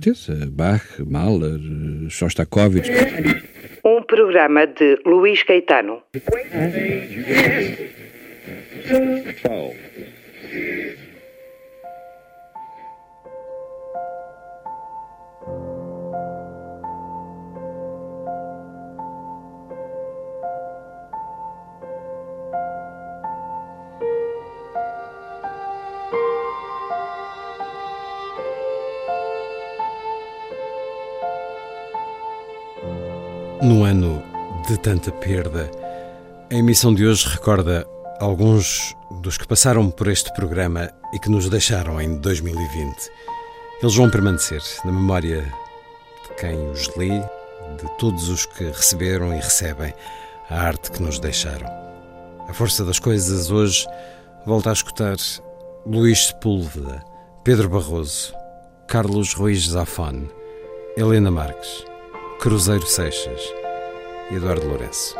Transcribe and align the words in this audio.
Certeza. 0.00 0.46
Bach, 0.50 0.98
Mahler, 0.98 1.60
Shostakovich. 2.08 2.90
Um 3.84 4.02
programa 4.02 4.66
de 4.66 4.98
Luís 5.04 5.42
Caetano. 5.42 6.02
No 9.44 9.72
tanta 34.82 35.12
perda, 35.12 35.70
a 36.50 36.54
emissão 36.54 36.94
de 36.94 37.06
hoje 37.06 37.28
recorda 37.28 37.86
alguns 38.18 38.96
dos 39.20 39.36
que 39.36 39.46
passaram 39.46 39.90
por 39.90 40.08
este 40.08 40.32
programa 40.32 40.90
e 41.12 41.18
que 41.18 41.28
nos 41.28 41.48
deixaram 41.50 42.00
em 42.00 42.16
2020. 42.16 43.10
Eles 43.82 43.94
vão 43.94 44.10
permanecer 44.10 44.62
na 44.84 44.90
memória 44.90 45.42
de 45.42 46.34
quem 46.36 46.70
os 46.70 46.88
lê, 46.96 47.20
de 47.20 47.98
todos 47.98 48.30
os 48.30 48.46
que 48.46 48.64
receberam 48.64 49.34
e 49.34 49.36
recebem 49.36 49.92
a 50.48 50.62
arte 50.62 50.90
que 50.90 51.02
nos 51.02 51.18
deixaram. 51.18 51.68
A 52.48 52.54
força 52.54 52.82
das 52.82 52.98
coisas 52.98 53.50
hoje 53.50 53.86
volta 54.46 54.70
a 54.70 54.72
escutar 54.72 55.16
Luís 55.86 56.28
Sepúlveda, 56.28 57.04
Pedro 57.44 57.68
Barroso, 57.68 58.34
Carlos 58.88 59.34
Ruiz 59.34 59.68
Zafón, 59.68 60.28
Helena 60.96 61.30
Marques, 61.30 61.84
Cruzeiro 62.40 62.86
Seixas 62.86 63.59
Eduardo 64.30 64.68
Lourenço. 64.68 65.18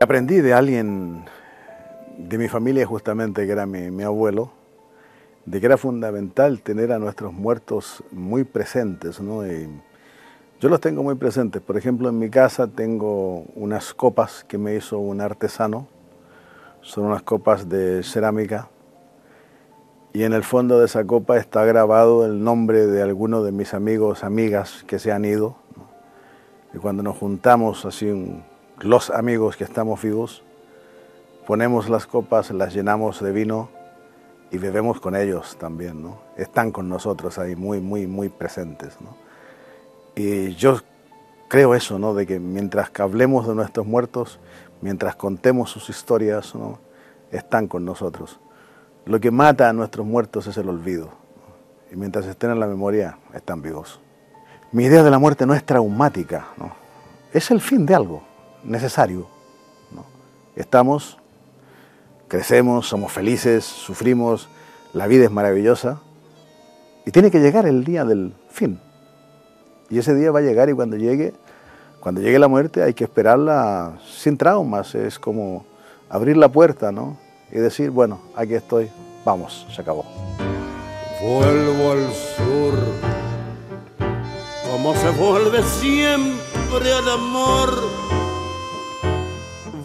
Aprendí 0.00 0.40
de 0.40 0.54
alguien 0.54 1.26
de 2.16 2.38
mi 2.38 2.48
familia 2.48 2.86
justamente, 2.86 3.44
que 3.44 3.52
era 3.52 3.66
mi, 3.66 4.02
abuelo, 4.02 4.50
de 5.44 5.60
que 5.60 5.66
era 5.66 5.76
fundamental 5.76 6.62
tener 6.62 6.92
a 6.92 6.98
nuestros 6.98 7.34
muertos 7.34 8.02
muy 8.10 8.44
presentes, 8.44 9.20
¿no? 9.20 9.42
Yo 10.60 10.68
los 10.68 10.80
tengo 10.80 11.04
muy 11.04 11.14
presentes. 11.14 11.62
Por 11.62 11.76
ejemplo, 11.76 12.08
en 12.08 12.18
mi 12.18 12.30
casa 12.30 12.66
tengo 12.66 13.44
unas 13.54 13.94
copas 13.94 14.44
que 14.48 14.58
me 14.58 14.74
hizo 14.74 14.98
un 14.98 15.20
artesano. 15.20 15.86
Son 16.80 17.04
unas 17.04 17.22
copas 17.22 17.68
de 17.68 18.02
cerámica. 18.02 18.68
Y 20.12 20.24
en 20.24 20.32
el 20.32 20.42
fondo 20.42 20.80
de 20.80 20.86
esa 20.86 21.04
copa 21.04 21.36
está 21.36 21.64
grabado 21.64 22.26
el 22.26 22.42
nombre 22.42 22.86
de 22.86 23.02
alguno 23.02 23.44
de 23.44 23.52
mis 23.52 23.72
amigos, 23.72 24.24
amigas 24.24 24.84
que 24.88 24.98
se 24.98 25.12
han 25.12 25.24
ido. 25.24 25.54
Y 26.74 26.78
cuando 26.78 27.04
nos 27.04 27.16
juntamos 27.16 27.84
así 27.84 28.42
los 28.80 29.10
amigos 29.10 29.56
que 29.56 29.62
estamos 29.62 30.02
vivos, 30.02 30.42
ponemos 31.46 31.88
las 31.88 32.08
copas, 32.08 32.50
las 32.50 32.74
llenamos 32.74 33.20
de 33.20 33.30
vino 33.30 33.68
y 34.50 34.58
bebemos 34.58 34.98
con 34.98 35.14
ellos 35.14 35.56
también. 35.56 36.04
Están 36.36 36.72
con 36.72 36.88
nosotros 36.88 37.38
ahí 37.38 37.54
muy, 37.54 37.80
muy, 37.80 38.08
muy 38.08 38.28
presentes. 38.28 38.98
Y 40.18 40.56
yo 40.56 40.80
creo 41.46 41.76
eso, 41.76 41.96
¿no? 41.96 42.12
De 42.12 42.26
que 42.26 42.40
mientras 42.40 42.90
que 42.90 43.02
hablemos 43.02 43.46
de 43.46 43.54
nuestros 43.54 43.86
muertos, 43.86 44.40
mientras 44.80 45.14
contemos 45.14 45.70
sus 45.70 45.90
historias, 45.90 46.56
¿no? 46.56 46.80
Están 47.30 47.68
con 47.68 47.84
nosotros. 47.84 48.40
Lo 49.06 49.20
que 49.20 49.30
mata 49.30 49.68
a 49.68 49.72
nuestros 49.72 50.04
muertos 50.04 50.48
es 50.48 50.56
el 50.56 50.68
olvido. 50.68 51.10
Y 51.92 51.94
mientras 51.94 52.26
estén 52.26 52.50
en 52.50 52.58
la 52.58 52.66
memoria, 52.66 53.16
están 53.32 53.62
vivos. 53.62 54.00
Mi 54.72 54.86
idea 54.86 55.04
de 55.04 55.10
la 55.12 55.20
muerte 55.20 55.46
no 55.46 55.54
es 55.54 55.64
traumática, 55.64 56.48
¿no? 56.56 56.72
Es 57.32 57.52
el 57.52 57.60
fin 57.60 57.86
de 57.86 57.94
algo 57.94 58.24
necesario. 58.64 59.28
¿no? 59.92 60.04
Estamos, 60.56 61.16
crecemos, 62.26 62.88
somos 62.88 63.12
felices, 63.12 63.64
sufrimos, 63.64 64.48
la 64.92 65.06
vida 65.06 65.26
es 65.26 65.30
maravillosa 65.30 66.00
y 67.06 67.12
tiene 67.12 67.30
que 67.30 67.38
llegar 67.38 67.66
el 67.66 67.84
día 67.84 68.04
del 68.04 68.34
fin. 68.50 68.80
Y 69.90 69.98
ese 69.98 70.14
día 70.14 70.30
va 70.30 70.40
a 70.40 70.42
llegar 70.42 70.68
y 70.68 70.72
cuando 70.72 70.96
llegue, 70.96 71.34
cuando 72.00 72.20
llegue 72.20 72.38
la 72.38 72.48
muerte 72.48 72.82
hay 72.82 72.94
que 72.94 73.04
esperarla 73.04 73.98
sin 74.06 74.36
traumas, 74.36 74.94
es 74.94 75.18
como 75.18 75.64
abrir 76.08 76.36
la 76.36 76.48
puerta, 76.48 76.92
¿no? 76.92 77.16
Y 77.50 77.58
decir, 77.58 77.90
bueno, 77.90 78.20
aquí 78.36 78.54
estoy, 78.54 78.90
vamos, 79.24 79.66
se 79.74 79.80
acabó. 79.80 80.04
Vuelvo 81.22 81.92
al 81.92 82.12
sur, 82.12 82.78
como 84.70 84.94
se 84.94 85.10
vuelve 85.10 85.62
siempre 85.62 86.92
al 86.92 87.08
amor 87.08 88.08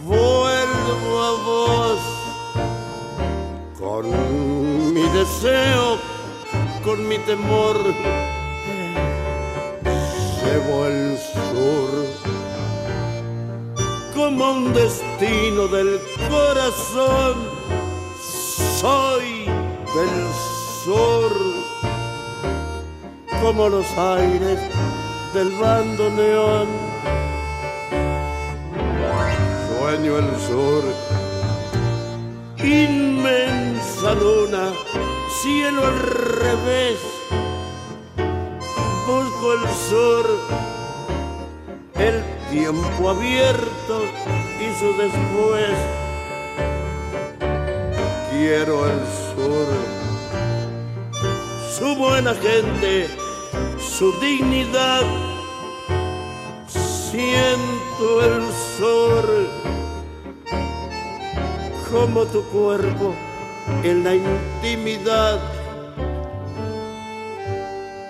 vuelvo 0.06 1.22
a 1.22 1.32
vos 1.44 2.00
con 3.80 4.94
mi 4.94 5.04
deseo, 5.10 5.98
con 6.84 7.08
mi 7.08 7.18
temor. 7.20 7.78
Llevo 10.54 10.86
el 10.86 11.18
sur 11.18 11.90
como 14.14 14.52
un 14.52 14.72
destino 14.72 15.68
del 15.68 16.00
corazón. 16.30 17.34
Soy 18.80 19.46
del 19.96 20.16
sur 20.86 21.32
como 23.42 23.68
los 23.68 23.88
aires 23.98 24.60
del 25.34 25.50
bando 25.60 26.12
neón 26.12 26.68
sueño 29.80 30.18
el 30.20 30.40
sur. 30.48 30.84
Inmensa 32.60 34.14
luna, 34.14 34.72
cielo 35.42 35.84
al 35.84 36.00
revés. 36.00 37.13
El 39.44 39.68
sur, 39.90 40.26
el 41.96 42.24
tiempo 42.50 43.10
abierto 43.10 44.02
y 44.58 44.80
su 44.80 44.98
después. 44.98 45.78
Quiero 48.32 48.86
el 48.86 49.00
sur, 49.36 49.68
su 51.78 51.96
buena 51.96 52.34
gente, 52.36 53.10
su 53.78 54.14
dignidad. 54.22 55.04
Siento 57.12 58.22
el 58.24 58.44
sur 58.78 59.26
como 61.92 62.26
tu 62.28 62.42
cuerpo 62.46 63.14
en 63.84 64.06
la 64.06 64.16
intimidad. 64.16 65.40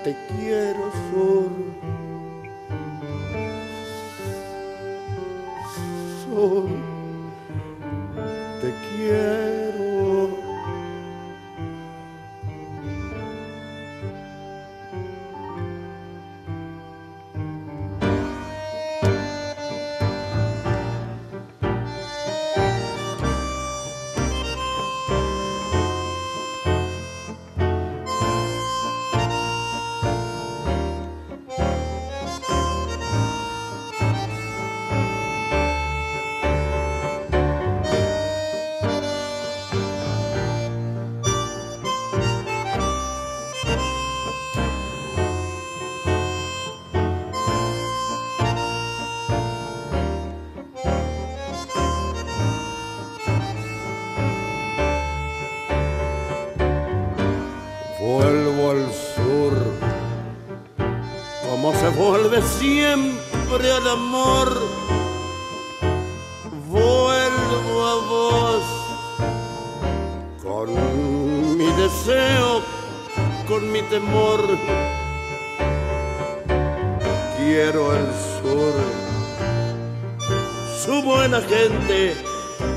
Te 0.03 0.15
quiero 0.37 0.92
solo, 1.13 1.47
solo. 6.25 6.92
Vuelve 62.33 62.47
siempre 62.47 63.71
al 63.71 63.87
amor. 63.87 64.49
Vuelvo 66.69 67.85
a 67.85 67.95
vos 68.09 68.63
con 70.41 71.57
mi 71.57 71.71
deseo, 71.73 72.61
con 73.47 73.71
mi 73.71 73.81
temor. 73.83 74.39
Quiero 77.37 77.93
el 77.93 78.07
sur, 78.41 78.73
su 80.83 81.01
buena 81.03 81.41
gente, 81.41 82.15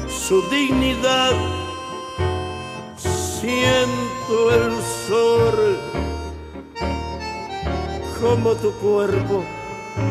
su 0.08 0.42
dignidad. 0.50 1.32
Siento 3.40 4.50
el 4.50 4.72
sol 5.06 5.45
como 8.26 8.56
tu 8.56 8.72
cuerpo 8.72 9.44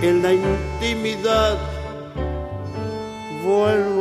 en 0.02 0.24
la 0.24 0.32
intimidad. 0.34 1.58
Vuelvo 3.44 3.95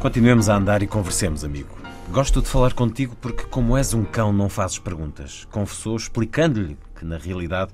Continuemos 0.00 0.48
a 0.48 0.56
andar 0.56 0.82
e 0.82 0.86
conversemos, 0.86 1.44
amigo. 1.44 1.68
Gosto 2.10 2.40
de 2.40 2.48
falar 2.48 2.72
contigo 2.72 3.14
porque, 3.20 3.44
como 3.44 3.76
és 3.76 3.92
um 3.92 4.02
cão, 4.02 4.32
não 4.32 4.48
fazes 4.48 4.78
perguntas. 4.78 5.46
Confessou, 5.50 5.94
explicando-lhe 5.94 6.78
que, 6.98 7.04
na 7.04 7.18
realidade, 7.18 7.70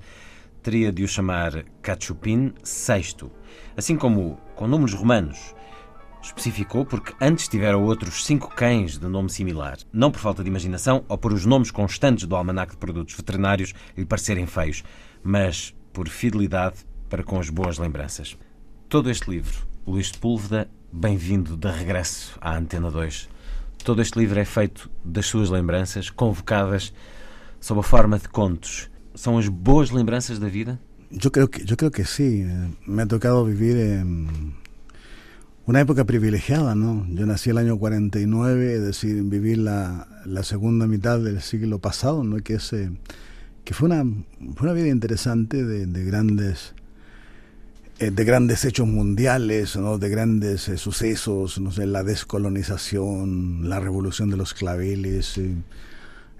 teria 0.61 0.91
de 0.91 1.05
o 1.05 1.07
chamar 1.07 1.63
Cachupin 1.81 2.53
VI. 2.65 3.31
Assim 3.77 3.95
como 3.95 4.37
com 4.57 4.67
números 4.67 4.93
romanos. 4.93 5.55
Especificou 6.21 6.85
porque 6.85 7.13
antes 7.21 7.47
tivera 7.47 7.77
outros 7.77 8.25
cinco 8.25 8.53
cães 8.53 8.97
de 8.97 9.07
nome 9.07 9.29
similar. 9.29 9.77
Não 9.93 10.11
por 10.11 10.19
falta 10.19 10.43
de 10.43 10.49
imaginação 10.49 11.05
ou 11.07 11.17
por 11.17 11.31
os 11.31 11.45
nomes 11.45 11.71
constantes 11.71 12.25
do 12.25 12.35
almanaque 12.35 12.73
de 12.73 12.77
produtos 12.77 13.15
veterinários 13.15 13.73
lhe 13.95 14.05
parecerem 14.05 14.45
feios, 14.45 14.83
mas 15.23 15.73
por 15.93 16.09
fidelidade 16.09 16.85
para 17.07 17.23
com 17.23 17.39
as 17.39 17.49
boas 17.49 17.77
lembranças. 17.77 18.37
Todo 18.89 19.09
este 19.09 19.29
livro, 19.29 19.65
Luís 19.87 20.11
de 20.11 20.17
Púlveda, 20.17 20.69
bem-vindo 20.97 21.55
de 21.55 21.69
regresso 21.69 22.35
à 22.41 22.57
Antena 22.57 22.89
2. 22.89 23.29
Todo 23.83 24.01
este 24.01 24.17
livro 24.17 24.39
é 24.39 24.45
feito 24.45 24.89
das 25.05 25.27
suas 25.27 25.49
lembranças, 25.49 26.09
convocadas 26.09 26.91
sob 27.61 27.81
a 27.81 27.83
forma 27.83 28.17
de 28.17 28.27
contos. 28.27 28.89
São 29.13 29.37
as 29.37 29.47
boas 29.47 29.91
lembranças 29.91 30.39
da 30.39 30.47
vida? 30.47 30.79
Yo 31.11 31.29
creo 31.29 31.47
que, 31.47 31.63
yo 31.63 31.77
creo 31.77 31.91
que 31.91 32.03
sí. 32.03 32.45
Me 32.87 33.03
ha 33.03 33.05
tocado 33.05 33.45
vivir 33.45 34.03
una 35.67 35.79
época 35.79 36.03
privilegiada, 36.03 36.73
¿no? 36.73 37.05
Yo 37.09 37.27
nací 37.27 37.51
el 37.51 37.59
año 37.59 37.77
49, 37.77 38.73
es 38.73 38.81
decir, 38.81 39.21
vivir 39.23 39.59
la, 39.59 40.07
la 40.25 40.41
segunda 40.41 40.87
mitad 40.87 41.19
del 41.19 41.41
siglo 41.41 41.77
pasado, 41.77 42.23
¿no? 42.23 42.37
Que, 42.37 42.55
es, 42.55 42.73
eh, 42.73 42.89
que 43.63 43.75
fue, 43.75 43.87
una, 43.87 44.03
fue 44.55 44.73
vida 44.73 44.87
interesante 44.87 45.63
de, 45.63 45.85
de 45.85 46.03
grandes 46.03 46.73
eh, 47.99 48.11
de 48.11 48.23
grandes 48.25 48.63
hechos 48.63 48.87
mundiales, 48.87 49.75
¿no? 49.75 49.97
de 49.97 50.09
grandes 50.09 50.69
eh, 50.69 50.77
sucesos, 50.77 51.59
no 51.59 51.71
sé, 51.71 51.87
la 51.87 52.03
descolonización, 52.03 53.67
la 53.67 53.79
revolución 53.79 54.29
de 54.29 54.37
los 54.37 54.53
claveles, 54.53 55.39
eh, 55.39 55.55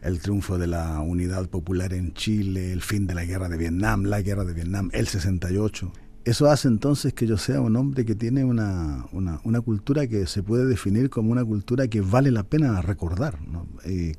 el 0.04 0.20
triunfo 0.20 0.60
de 0.60 0.68
la 0.68 1.00
unidad 1.00 1.50
popular 1.50 1.94
en 1.94 2.14
Chile, 2.14 2.72
el 2.72 2.84
fin 2.84 3.08
de 3.08 3.16
la 3.16 3.26
guerra 3.26 3.50
de 3.50 3.58
Vietnam, 3.58 4.04
la 4.04 4.22
guerra 4.22 4.46
de 4.46 4.54
Vietnam, 4.54 4.92
el 4.94 5.08
68. 5.08 5.92
Eso 6.26 6.48
hace 6.52 6.68
entonces 6.68 7.16
que 7.16 7.26
yo 7.26 7.38
sea 7.38 7.60
un 7.60 7.76
hombre 7.76 8.06
que 8.06 8.14
tiene 8.14 8.46
una, 8.46 9.08
una, 9.12 9.42
una 9.44 9.62
cultura 9.62 10.06
que 10.06 10.28
se 10.28 10.44
puede 10.44 10.68
definir 10.68 11.10
como 11.10 11.32
una 11.32 11.44
cultura 11.44 11.88
que 11.88 12.02
vale 12.02 12.30
la 12.30 12.44
pena 12.44 12.84
recordar. 12.84 13.42
¿no? 13.48 13.66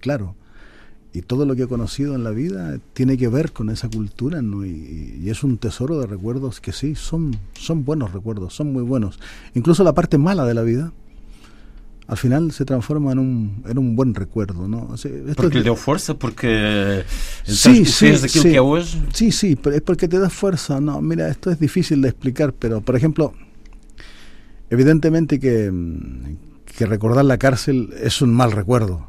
Claro, 0.00 0.34
y 1.12 1.22
todo 1.22 1.46
lo 1.46 1.56
que 1.56 1.62
he 1.62 1.66
conocido 1.66 2.14
en 2.14 2.22
la 2.22 2.30
vida 2.30 2.78
tiene 2.92 3.16
que 3.16 3.28
ver 3.28 3.52
con 3.52 3.70
esa 3.70 3.88
cultura 3.88 4.42
¿no? 4.42 4.64
y, 4.64 5.18
y, 5.22 5.30
es 5.30 5.42
un 5.42 5.56
tesoro 5.56 5.98
de 5.98 6.06
recuerdos 6.06 6.60
que 6.60 6.72
sí, 6.72 6.94
son, 6.94 7.36
son 7.54 7.84
buenos 7.84 8.12
recuerdos, 8.12 8.54
son 8.54 8.72
muy 8.72 8.82
buenos. 8.82 9.18
Incluso 9.54 9.84
la 9.84 9.94
parte 9.94 10.18
mala 10.18 10.44
de 10.44 10.54
la 10.54 10.62
vida 10.62 10.92
al 12.08 12.16
final 12.16 12.52
se 12.52 12.64
transforma 12.64 13.12
en 13.12 13.18
un, 13.18 13.62
en 13.68 13.78
un 13.78 13.94
buen 13.94 14.14
recuerdo. 14.14 14.66
¿no? 14.66 14.94
Porque 15.36 15.58
le 15.58 15.62
dio 15.62 15.76
fuerza, 15.76 16.14
porque 16.14 17.04
sí, 17.44 17.84
sí, 17.84 18.06
aquello 18.06 18.28
sí, 18.28 18.50
que 18.50 18.60
hoy... 18.60 18.82
Sí, 19.12 19.30
sí, 19.30 19.56
pero 19.56 19.76
es 19.76 19.82
porque 19.82 20.08
te 20.08 20.18
da 20.18 20.30
fuerza. 20.30 20.80
No, 20.80 21.02
mira, 21.02 21.28
esto 21.28 21.50
es 21.50 21.60
difícil 21.60 22.00
de 22.00 22.08
explicar, 22.08 22.54
pero 22.54 22.80
por 22.80 22.96
ejemplo, 22.96 23.34
evidentemente 24.70 25.38
que, 25.38 25.70
que 26.64 26.86
recordar 26.86 27.26
la 27.26 27.36
cárcel 27.36 27.90
es 28.02 28.22
un 28.22 28.32
mal 28.32 28.52
recuerdo 28.52 29.06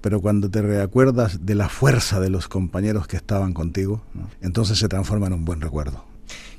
pero 0.00 0.20
cuando 0.20 0.50
te 0.50 0.62
recuerdas 0.62 1.44
de 1.44 1.54
la 1.54 1.68
fuerza 1.68 2.20
de 2.20 2.30
los 2.30 2.48
compañeros 2.48 3.06
que 3.06 3.16
estaban 3.16 3.52
contigo, 3.52 4.02
¿no? 4.14 4.28
entonces 4.40 4.78
se 4.78 4.88
transforma 4.88 5.26
en 5.26 5.34
un 5.34 5.44
buen 5.44 5.60
recuerdo. 5.60 6.04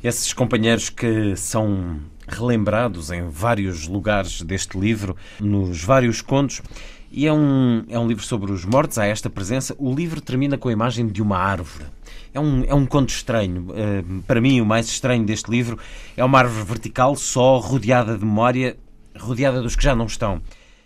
Esses 0.02 0.34
companheiros 0.34 0.90
que 0.90 1.36
são 1.36 2.00
relembrados 2.28 3.12
em 3.12 3.28
vários 3.28 3.88
lugares 3.88 4.42
deste 4.42 4.80
livro, 4.80 5.16
nos 5.40 5.84
vários 5.84 6.22
contos, 6.22 6.62
e 7.12 7.26
é 7.26 7.34
um, 7.34 7.84
é 7.90 7.98
um 7.98 8.08
livro 8.08 8.24
sobre 8.24 8.52
os 8.52 8.64
mortos, 8.64 8.98
há 8.98 9.06
esta 9.06 9.30
presença. 9.30 9.76
O 9.80 9.94
livro 9.94 10.22
termina 10.22 10.58
com 10.58 10.70
a 10.70 10.72
imagem 10.72 11.08
de 11.08 11.22
uma 11.22 11.38
árvore. 11.38 11.86
É 12.34 12.40
um, 12.40 12.64
é 12.64 12.74
um 12.74 12.86
conto 12.86 13.10
estranho. 13.10 13.68
Uh, 13.70 14.22
para 14.24 14.40
mim, 14.40 14.62
o 14.62 14.66
mais 14.66 14.88
estranho 14.88 15.26
deste 15.26 15.50
livro 15.50 15.78
é 16.16 16.24
uma 16.24 16.38
árvore 16.38 16.66
vertical, 16.66 17.16
só 17.16 17.58
rodeada 17.58 18.16
de 18.16 18.24
memória, 18.24 18.78
rodeada 19.18 19.62
dos 19.62 19.76
que 19.76 19.84
já 19.84 19.96
não 19.96 20.06
estão. 20.06 20.40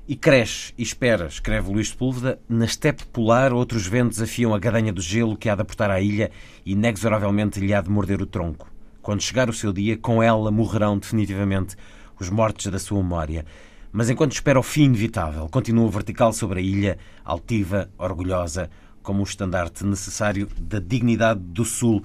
E 0.06 0.18
cresce 0.18 0.74
e 0.78 0.84
espera, 0.84 1.28
escreve 1.28 1.72
Luís 1.72 1.88
de 1.88 1.96
Púlveda, 1.96 2.38
na 2.50 2.66
estepe 2.66 3.06
polar 3.06 3.54
outros 3.54 3.88
ventos 3.88 4.22
afiam 4.22 4.54
a 4.54 4.60
gadanha 4.60 4.92
do 4.92 5.02
gelo 5.02 5.38
que 5.38 5.48
há 5.48 5.56
de 5.56 5.62
aportar 5.62 5.90
à 5.90 6.02
ilha 6.02 6.30
e 6.66 6.74
inexoravelmente 6.74 7.62
lhe 7.62 7.74
há 7.74 7.80
de 7.80 7.90
morder 7.90 8.22
o 8.22 8.26
tronco. 8.26 8.70
Quando 9.02 9.22
chegar 9.22 9.50
o 9.50 9.54
seu 9.54 9.72
dia, 9.72 9.96
com 9.96 10.22
ela 10.22 10.52
morrerão 10.52 10.98
definitivamente 10.98 11.78
os 12.20 12.30
mortos 12.30 12.68
da 12.68 12.80
sua 12.80 13.02
memória. 13.02 13.46
Mas 13.94 14.10
enquanto 14.10 14.34
espera 14.34 14.60
o 14.60 14.64
fim 14.64 14.84
inevitável, 14.84 15.48
continua 15.48 15.90
vertical 15.90 16.34
sobre 16.34 16.60
a 16.60 16.62
ilha, 16.62 16.98
altiva, 17.24 17.90
orgulhosa, 17.98 18.70
como 19.02 19.22
o 19.22 19.24
estandarte 19.24 19.86
necessário 19.86 20.50
da 20.60 20.80
dignidade 20.80 21.40
do 21.40 21.64
Sul. 21.64 22.04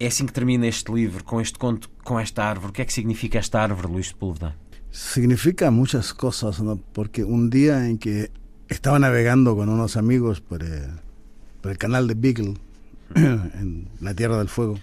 É 0.00 0.06
assim 0.06 0.26
que 0.26 0.32
termina 0.32 0.66
este 0.66 0.92
livro, 0.92 1.22
com 1.22 1.40
este 1.40 1.60
conto, 1.60 1.88
com 2.02 2.18
esta 2.18 2.42
árvore. 2.42 2.70
O 2.70 2.72
que 2.72 2.82
é 2.82 2.84
que 2.84 2.92
significa 2.92 3.38
esta 3.38 3.60
árvore, 3.60 3.86
Luís 3.86 4.06
de 4.06 4.16
Púlveda? 4.16 4.56
Significa 4.94 5.72
muchas 5.72 6.14
cosas, 6.14 6.62
¿no? 6.62 6.76
Porque 6.76 7.24
un 7.24 7.50
día 7.50 7.88
en 7.88 7.98
que 7.98 8.30
estaba 8.68 8.96
navegando 9.00 9.56
con 9.56 9.68
unos 9.68 9.96
amigos 9.96 10.40
por 10.40 10.62
el, 10.62 11.78
canal 11.78 12.06
de 12.06 12.14
Beagle, 12.14 12.54
en 13.16 13.88
la 14.00 14.14
Tierra 14.14 14.38
del 14.38 14.48
Fuego, 14.48 14.78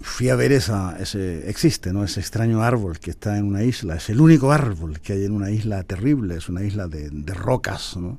fui 0.00 0.28
a 0.28 0.34
ver 0.34 0.50
esa, 0.50 0.98
ese, 0.98 1.48
existe, 1.48 1.92
¿no? 1.92 2.02
Ese 2.02 2.18
extraño 2.18 2.64
árbol 2.64 2.98
que 2.98 3.10
está 3.10 3.38
en 3.38 3.44
una 3.44 3.62
isla, 3.62 3.94
es 3.94 4.10
el 4.10 4.20
único 4.20 4.50
árbol 4.50 4.98
que 4.98 5.12
hay 5.12 5.24
en 5.24 5.30
una 5.30 5.52
isla 5.52 5.84
terrible, 5.84 6.34
es 6.34 6.48
una 6.48 6.64
isla 6.64 6.88
de, 6.88 7.32
rocas, 7.32 7.96
¿no? 7.96 8.18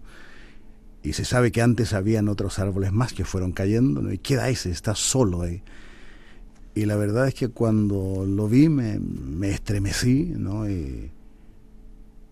Y 1.03 1.13
se 1.13 1.25
sabe 1.25 1.51
que 1.51 1.61
antes 1.61 1.91
habían 1.91 2.29
otros 2.29 2.59
árboles 2.59 2.93
más 2.93 3.11
que 3.11 3.25
fueron 3.25 3.51
cayendo. 3.51 4.09
Y 4.09 4.19
queda 4.19 4.47
ese, 4.47 4.71
está 4.71 4.95
solo 4.95 5.41
ahí. 5.41 5.63
Y 6.77 6.85
la 6.85 6.95
verdad 6.95 7.27
es 7.27 7.33
que 7.33 7.49
cuando 7.49 8.23
lo 8.27 8.47
vi 8.47 8.69
me, 8.69 8.99
me 8.99 9.49
estremecí, 9.49 10.31
¿no? 10.37 10.69
Y, 10.69 11.11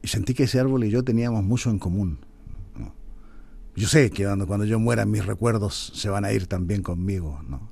sentí 0.03 0.35
que 0.35 0.43
ese 0.43 0.59
árbol 0.59 0.83
y 0.83 0.91
yo 0.91 1.03
teníamos 1.03 1.43
mucho 1.43 1.71
en 1.71 1.79
común. 1.79 2.19
Yo 3.75 3.87
sé 3.87 4.11
que 4.11 4.23
cuando, 4.23 4.45
cuando 4.45 4.65
yo 4.67 4.77
muera 4.77 5.03
mis 5.05 5.25
recuerdos 5.25 5.91
se 5.95 6.09
van 6.09 6.25
a 6.25 6.31
ir 6.31 6.45
también 6.45 6.83
conmigo, 6.83 7.41
¿no? 7.49 7.71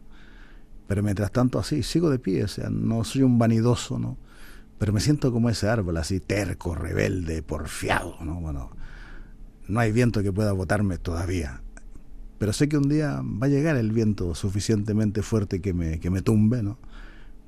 Pero 0.88 1.04
mientras 1.04 1.32
tanto 1.32 1.60
así, 1.60 1.84
sigo 1.84 2.10
de 2.10 2.18
pie, 2.18 2.48
no 2.72 3.04
soy 3.04 3.22
un 3.22 3.38
vanidoso, 3.38 4.00
¿no? 4.00 4.18
Pero 4.80 4.94
me 4.94 5.00
siento 5.00 5.32
como 5.32 5.52
ese 5.52 5.70
árbol, 5.70 5.98
así 5.98 6.20
terco, 6.20 6.74
rebelde, 6.74 7.44
porfiado, 7.44 8.18
¿no? 8.22 8.42
Bueno, 8.42 8.72
no 9.68 9.80
hay 9.80 9.92
viento 9.92 10.24
que 10.24 10.34
pueda 10.34 10.54
botarme 10.54 10.98
todavía, 10.98 11.62
pero 12.44 12.52
sé 12.52 12.68
que 12.68 12.76
un 12.76 12.90
día 12.90 13.22
va 13.24 13.46
a 13.46 13.50
llegar 13.50 13.78
el 13.78 13.94
viento 13.94 14.36
suficientemente 14.36 15.22
fuerte 15.22 15.62
que 15.62 15.74
me, 15.74 16.02
que 16.02 16.10
me 16.10 16.22
tumbe, 16.22 16.62
¿no? 16.62 16.78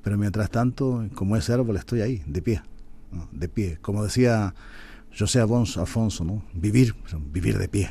Pero 0.02 0.16
mientras 0.16 0.48
tanto, 0.48 1.06
como 1.14 1.36
ese 1.36 1.52
árbol, 1.52 1.76
estoy 1.76 2.00
ahí, 2.00 2.22
de 2.24 2.40
pie, 2.40 2.62
¿no? 3.12 3.28
de 3.30 3.46
pie. 3.46 3.76
Como 3.82 4.02
decía 4.02 4.54
José 5.14 5.42
Afonso, 5.42 5.82
Afonso 5.82 6.24
¿no? 6.24 6.42
vivir, 6.54 6.94
vivir 7.30 7.58
de 7.58 7.68
pie. 7.68 7.90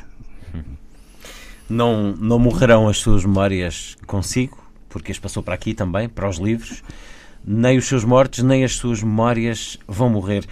Não, 1.68 2.16
não 2.16 2.40
morrerão 2.40 2.88
as 2.88 2.96
suas 2.96 3.24
memórias 3.24 3.96
consigo, 4.04 4.58
porque 4.88 5.12
as 5.12 5.18
passou 5.20 5.44
para 5.44 5.54
aqui 5.54 5.74
também, 5.74 6.08
para 6.08 6.28
os 6.28 6.38
livros. 6.38 6.82
Nem 7.46 7.78
os 7.78 7.86
seus 7.86 8.02
mortos, 8.02 8.42
nem 8.42 8.64
as 8.64 8.74
suas 8.74 9.00
memórias 9.00 9.78
vão 9.86 10.10
morrer. 10.10 10.44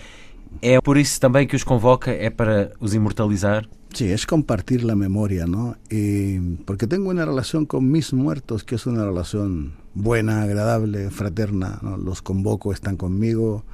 É 0.63 0.81
por 0.81 0.97
isso 0.97 1.21
também 1.21 1.49
que 1.49 1.57
os 1.57 1.65
convoca, 1.65 2.13
é 2.13 2.31
para 2.31 2.71
os 2.79 2.95
imortalizar? 2.95 3.67
Sí, 3.95 4.11
es 4.11 4.27
compartir 4.27 4.83
la 4.83 4.97
memoria, 4.97 5.47
¿no? 5.47 5.77
Y 5.89 6.41
porque 6.65 6.89
tengo 6.89 7.11
una 7.11 7.25
relación 7.25 7.65
con 7.65 7.93
mis 7.93 8.13
muertos 8.13 8.65
que 8.65 8.75
es 8.75 8.87
una 8.87 9.05
relación 9.05 9.75
buena, 9.95 10.43
agradable, 10.43 11.11
fraterna, 11.11 11.79
¿no? 11.81 11.97
Los 11.97 12.21
convoco, 12.21 12.73
están 12.73 12.97
conmigo, 12.97 13.65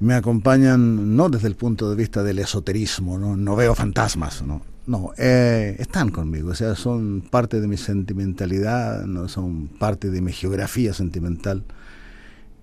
me 0.00 0.14
acompañan 0.14 1.16
no 1.16 1.28
desde 1.28 1.46
el 1.46 1.54
punto 1.54 1.88
de 1.88 1.94
vista 1.94 2.24
del 2.24 2.40
esoterismo, 2.40 3.16
no, 3.16 3.36
no 3.36 3.54
veo 3.54 3.76
fantasmas, 3.76 4.42
¿no? 4.42 4.62
No, 4.88 5.12
eh, 5.16 5.76
están 5.78 6.10
conmigo, 6.10 6.50
o 6.50 6.54
sea, 6.56 6.74
son 6.74 7.22
parte 7.30 7.60
de 7.60 7.68
mi 7.68 7.76
sentimentalidad, 7.76 9.06
no 9.06 9.28
son 9.28 9.68
parte 9.68 10.10
de 10.10 10.20
mi 10.22 10.32
geografía 10.32 10.92
sentimental. 10.92 11.62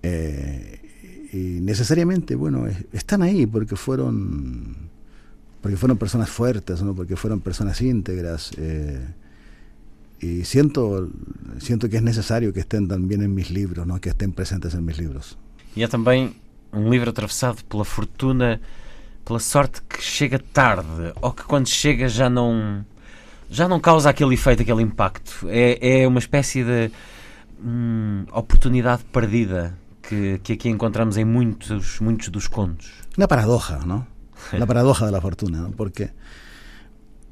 Eh, 0.02 1.30
y 1.32 1.60
necesariamente, 1.62 2.34
bueno, 2.34 2.66
están 2.92 3.22
ahí 3.22 3.46
porque 3.46 3.74
fueron 3.74 4.91
porque 5.62 5.76
fueron 5.76 5.96
personas 5.96 6.28
fuertes, 6.28 6.82
¿no? 6.82 6.94
porque 6.94 7.16
fueron 7.16 7.40
personas 7.40 7.80
íntegras. 7.80 8.50
Eh, 8.58 9.06
y 10.20 10.44
siento, 10.44 11.08
siento 11.58 11.88
que 11.88 11.96
es 11.96 12.02
necesario 12.02 12.52
que 12.52 12.60
estén 12.60 12.88
también 12.88 13.22
en 13.22 13.34
mis 13.34 13.50
libros, 13.50 13.86
¿no? 13.86 14.00
que 14.00 14.10
estén 14.10 14.32
presentes 14.32 14.74
en 14.74 14.84
mis 14.84 14.98
libros. 14.98 15.38
E 15.74 15.82
é 15.82 15.88
também 15.88 16.34
um 16.72 16.90
livro 16.90 17.10
atravessado 17.10 17.64
pela 17.64 17.84
fortuna, 17.84 18.60
pela 19.24 19.38
sorte 19.38 19.80
que 19.88 20.02
chega 20.02 20.38
tarde, 20.38 21.12
ou 21.22 21.32
que 21.32 21.44
quando 21.44 21.68
chega 21.68 22.08
já 22.08 22.28
não 22.28 22.84
já 23.48 23.68
não 23.68 23.78
causa 23.78 24.10
aquele 24.10 24.34
efeito, 24.34 24.62
aquele 24.62 24.82
impacto. 24.82 25.46
É, 25.48 26.02
é 26.02 26.08
uma 26.08 26.18
espécie 26.18 26.64
de 26.64 26.90
hum, 27.62 28.24
oportunidade 28.32 29.04
perdida 29.12 29.76
que, 30.02 30.40
que 30.42 30.54
aqui 30.54 30.68
encontramos 30.68 31.16
em 31.16 31.24
muitos, 31.24 32.00
muitos 32.00 32.28
dos 32.28 32.48
contos. 32.48 32.90
Uma 33.16 33.28
paradoja, 33.28 33.78
não? 33.84 34.06
la 34.52 34.66
paradoja 34.66 35.06
de 35.06 35.12
la 35.12 35.20
fortuna, 35.20 35.60
¿no? 35.60 35.70
porque 35.70 36.12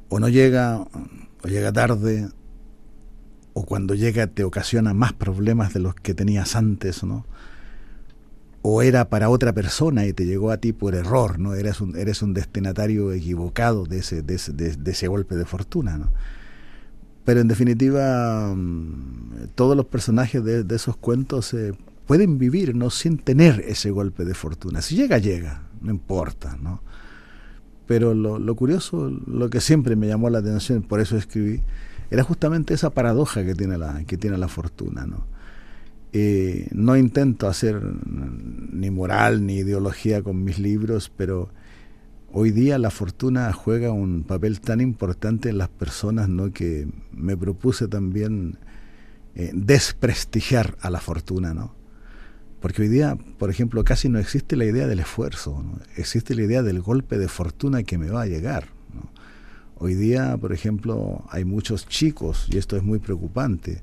o 0.09 0.19
no 0.19 0.29
llega, 0.29 0.79
o 0.79 1.47
llega 1.47 1.71
tarde, 1.71 2.29
o 3.53 3.65
cuando 3.65 3.95
llega 3.95 4.27
te 4.27 4.43
ocasiona 4.43 4.93
más 4.93 5.13
problemas 5.13 5.73
de 5.73 5.79
los 5.79 5.95
que 5.95 6.13
tenías 6.13 6.55
antes, 6.55 7.03
¿no? 7.03 7.25
O 8.63 8.81
era 8.81 9.09
para 9.09 9.29
otra 9.29 9.53
persona 9.53 10.05
y 10.05 10.13
te 10.13 10.25
llegó 10.25 10.51
a 10.51 10.57
ti 10.57 10.71
por 10.71 10.95
error, 10.95 11.39
¿no? 11.39 11.55
Eres 11.55 11.81
un, 11.81 11.95
eres 11.95 12.21
un 12.21 12.33
destinatario 12.33 13.11
equivocado 13.11 13.85
de 13.85 13.99
ese, 13.99 14.21
de 14.21 14.35
ese, 14.35 14.53
de, 14.53 14.75
de 14.75 14.91
ese 14.91 15.07
golpe 15.07 15.35
de 15.35 15.45
fortuna, 15.45 15.97
¿no? 15.97 16.11
Pero 17.23 17.39
en 17.39 17.47
definitiva, 17.47 18.53
mm, 18.55 19.49
todos 19.55 19.77
los 19.77 19.85
personajes 19.85 20.43
de, 20.43 20.65
esos 20.75 20.97
cuentos 20.97 21.53
eh, 21.53 21.73
pueden 22.07 22.37
vivir, 22.37 22.75
¿no? 22.75 22.89
Sin 22.89 23.17
tener 23.17 23.63
ese 23.67 23.91
golpe 23.91 24.25
de 24.25 24.33
fortuna. 24.33 24.81
Si 24.81 24.95
llega, 24.95 25.17
llega, 25.17 25.63
no 25.81 25.91
importa, 25.91 26.57
¿no? 26.61 26.81
Pero 27.91 28.13
lo, 28.13 28.39
lo, 28.39 28.55
curioso, 28.55 29.11
lo 29.27 29.49
que 29.49 29.59
siempre 29.59 29.97
me 29.97 30.07
llamó 30.07 30.29
la 30.29 30.37
atención, 30.37 30.81
por 30.81 31.01
eso 31.01 31.17
escribí, 31.17 31.59
era 32.09 32.23
justamente 32.23 32.73
esa 32.73 32.91
paradoja 32.91 33.43
que 33.43 33.53
tiene 33.53 33.77
la, 33.77 34.05
que 34.05 34.15
tiene 34.15 34.37
la 34.37 34.47
fortuna. 34.47 35.05
¿no? 35.05 35.25
Eh, 36.13 36.69
no 36.71 36.95
intento 36.95 37.49
hacer 37.49 37.81
ni 37.81 38.89
moral 38.91 39.45
ni 39.45 39.55
ideología 39.55 40.21
con 40.21 40.41
mis 40.41 40.57
libros, 40.57 41.11
pero 41.17 41.49
hoy 42.31 42.51
día 42.51 42.77
la 42.77 42.91
fortuna 42.91 43.51
juega 43.51 43.91
un 43.91 44.23
papel 44.23 44.61
tan 44.61 44.79
importante 44.79 45.49
en 45.49 45.57
las 45.57 45.67
personas 45.67 46.29
¿no? 46.29 46.53
que 46.53 46.87
me 47.11 47.35
propuse 47.35 47.89
también 47.89 48.57
eh, 49.35 49.51
desprestigiar 49.53 50.77
a 50.79 50.89
la 50.89 51.01
fortuna. 51.01 51.53
¿no? 51.53 51.75
Porque 52.61 52.83
hoy 52.83 52.89
día, 52.89 53.17
por 53.39 53.49
ejemplo, 53.49 53.83
casi 53.83 54.07
no 54.07 54.19
existe 54.19 54.55
la 54.55 54.65
idea 54.65 54.87
del 54.87 54.99
esfuerzo, 54.99 55.63
existe 55.97 56.35
la 56.35 56.43
idea 56.43 56.61
del 56.61 56.79
golpe 56.79 57.17
de 57.17 57.27
fortuna 57.27 57.81
que 57.81 57.97
me 57.97 58.09
va 58.09 58.21
a 58.21 58.27
llegar. 58.27 58.67
Hoy 59.77 59.95
día, 59.95 60.37
por 60.37 60.53
ejemplo, 60.53 61.25
hay 61.31 61.43
muchos 61.43 61.87
chicos, 61.87 62.47
y 62.51 62.59
esto 62.59 62.77
es 62.77 62.83
muy 62.83 62.99
preocupante, 62.99 63.81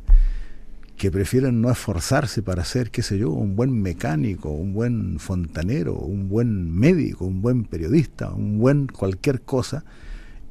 que 0.97 1.11
prefieren 1.11 1.61
no 1.61 1.73
esforzarse 1.73 2.41
para 2.41 2.65
ser, 2.65 2.93
qué 2.93 3.03
sé 3.03 3.19
yo, 3.19 3.31
un 3.31 3.57
buen 3.57 3.83
mecánico, 3.83 4.51
un 4.51 4.73
buen 4.73 5.19
fontanero, 5.19 5.95
un 5.95 6.29
buen 6.29 6.73
médico, 6.73 7.25
un 7.25 7.43
buen 7.43 7.65
periodista, 7.65 8.31
un 8.31 8.59
buen 8.59 8.87
cualquier 8.87 9.43
cosa, 9.43 9.85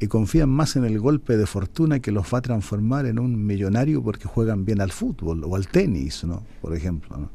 y 0.01 0.07
confían 0.07 0.49
más 0.49 0.75
en 0.75 0.83
el 0.83 0.99
golpe 0.99 1.37
de 1.37 1.45
fortuna 1.45 2.01
que 2.01 2.11
los 2.11 2.25
va 2.33 2.39
a 2.39 2.41
transformar 2.41 3.05
en 3.05 3.19
un 3.19 3.45
millonario 3.45 4.03
porque 4.03 4.27
juegan 4.27 4.65
bien 4.65 4.81
al 4.81 4.91
fútbol 4.91 5.45
o 5.45 5.55
al 5.55 5.69
tenis, 5.69 6.25
¿no? 6.25 6.43
por 6.61 6.75
ejemplo. 6.75 7.29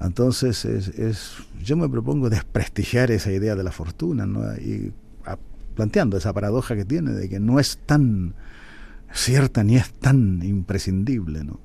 Entonces, 0.00 0.64
es, 0.64 0.88
es, 0.88 1.32
yo 1.62 1.76
me 1.76 1.88
propongo 1.88 2.30
desprestigiar 2.30 3.10
esa 3.10 3.32
idea 3.32 3.56
de 3.56 3.64
la 3.64 3.72
fortuna 3.72 4.26
¿no? 4.26 4.54
y 4.54 4.92
planteando 5.74 6.16
esa 6.16 6.32
paradoja 6.32 6.74
que 6.74 6.84
tiene 6.84 7.12
de 7.12 7.28
que 7.28 7.38
no 7.38 7.60
es 7.60 7.78
tan 7.86 8.34
cierta 9.12 9.62
ni 9.64 9.76
es 9.76 9.92
tan 9.92 10.42
imprescindible. 10.42 11.44
¿no? 11.44 11.60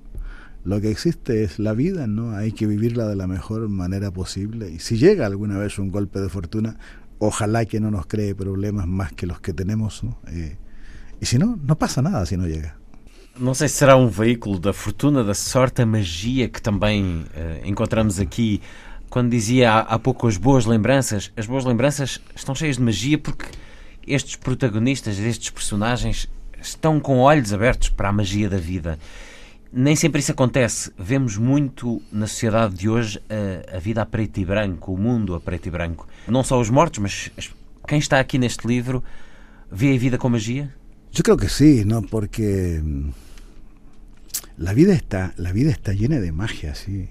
Lo 0.63 0.81
que 0.81 0.91
existe 0.91 1.43
es 1.43 1.59
la 1.59 1.73
vida, 1.73 2.07
¿no? 2.07 2.31
hay 2.31 2.51
que 2.51 2.67
vivirla 2.67 3.07
de 3.07 3.15
la 3.15 3.27
mejor 3.27 3.69
manera 3.69 4.11
posible 4.11 4.69
y 4.71 4.79
si 4.79 4.97
llega 4.97 5.25
alguna 5.25 5.57
vez 5.57 5.77
un 5.79 5.91
golpe 5.91 6.19
de 6.19 6.29
fortuna, 6.29 6.77
ojalá 7.19 7.65
que 7.65 7.79
no 7.79 7.91
nos 7.91 8.05
cree 8.05 8.35
problemas 8.35 8.87
más 8.87 9.13
que 9.13 9.27
los 9.27 9.41
que 9.41 9.53
tenemos. 9.53 10.03
¿no? 10.03 10.19
Eh, 10.27 10.57
y 11.19 11.25
si 11.25 11.37
no, 11.37 11.59
no 11.63 11.77
pasa 11.77 12.01
nada 12.01 12.25
si 12.25 12.37
no 12.37 12.47
llega. 12.47 12.77
Não 13.39 13.55
sei 13.55 13.67
se 13.67 13.77
será 13.77 13.95
um 13.95 14.07
veículo 14.07 14.59
da 14.59 14.71
fortuna, 14.71 15.23
da 15.23 15.33
sorte, 15.33 15.81
a 15.81 15.85
magia 15.87 16.47
que 16.47 16.61
também 16.61 17.03
uh, 17.03 17.67
encontramos 17.67 18.19
aqui. 18.19 18.61
Quando 19.09 19.31
dizia 19.31 19.71
há, 19.71 19.79
há 19.79 19.97
pouco 19.97 20.27
as 20.27 20.37
boas 20.37 20.67
lembranças, 20.67 21.31
as 21.35 21.47
boas 21.47 21.65
lembranças 21.65 22.21
estão 22.35 22.53
cheias 22.53 22.77
de 22.77 22.83
magia 22.83 23.17
porque 23.17 23.47
estes 24.05 24.35
protagonistas, 24.35 25.17
estes 25.17 25.49
personagens, 25.49 26.29
estão 26.61 26.99
com 26.99 27.17
olhos 27.17 27.51
abertos 27.51 27.89
para 27.89 28.09
a 28.09 28.11
magia 28.11 28.47
da 28.47 28.57
vida. 28.57 28.99
Nem 29.71 29.95
sempre 29.95 30.19
isso 30.19 30.31
acontece. 30.31 30.91
Vemos 30.95 31.35
muito 31.35 32.03
na 32.11 32.27
sociedade 32.27 32.75
de 32.75 32.87
hoje 32.87 33.19
a, 33.27 33.77
a 33.77 33.79
vida 33.79 34.03
a 34.03 34.05
preto 34.05 34.39
e 34.39 34.45
branco, 34.45 34.93
o 34.93 34.97
mundo 34.97 35.33
a 35.33 35.41
preto 35.41 35.65
e 35.65 35.71
branco. 35.71 36.07
Não 36.27 36.43
só 36.43 36.61
os 36.61 36.69
mortos, 36.69 36.99
mas 36.99 37.31
quem 37.87 37.97
está 37.97 38.19
aqui 38.19 38.37
neste 38.37 38.67
livro 38.67 39.03
vê 39.71 39.95
a 39.95 39.97
vida 39.97 40.19
com 40.19 40.29
magia? 40.29 40.71
Yo 41.15 41.23
creo 41.23 41.37
que 41.37 41.47
sí. 41.47 41.85
Porque 42.09 42.81
mm, 42.83 43.11
la 44.57 44.73
vida 44.73 44.93
está, 44.93 45.33
la 45.37 45.51
vida 45.51 45.71
está 45.71 45.93
llena 45.93 46.19
de 46.19 46.31
magia, 46.31 46.75
sí. 46.75 47.09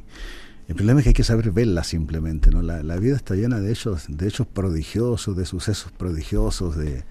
El 0.69 0.77
problema 0.77 1.01
es 1.01 1.05
que 1.05 1.11
hay 1.11 1.15
que 1.15 1.25
saber 1.25 1.51
verla 1.51 1.85
simplemente, 1.85 2.51
¿no? 2.51 2.63
La, 2.63 2.83
la 2.83 2.97
vida 2.97 3.17
está 3.17 3.35
llena 3.35 3.61
de 3.61 3.73
hechos, 3.73 4.07
de 4.09 4.29
hechos 4.29 4.47
prodigiosos, 4.47 5.37
de 5.37 5.45
sucesos 5.45 5.93
prodigiosos, 5.93 6.77
de, 6.77 7.05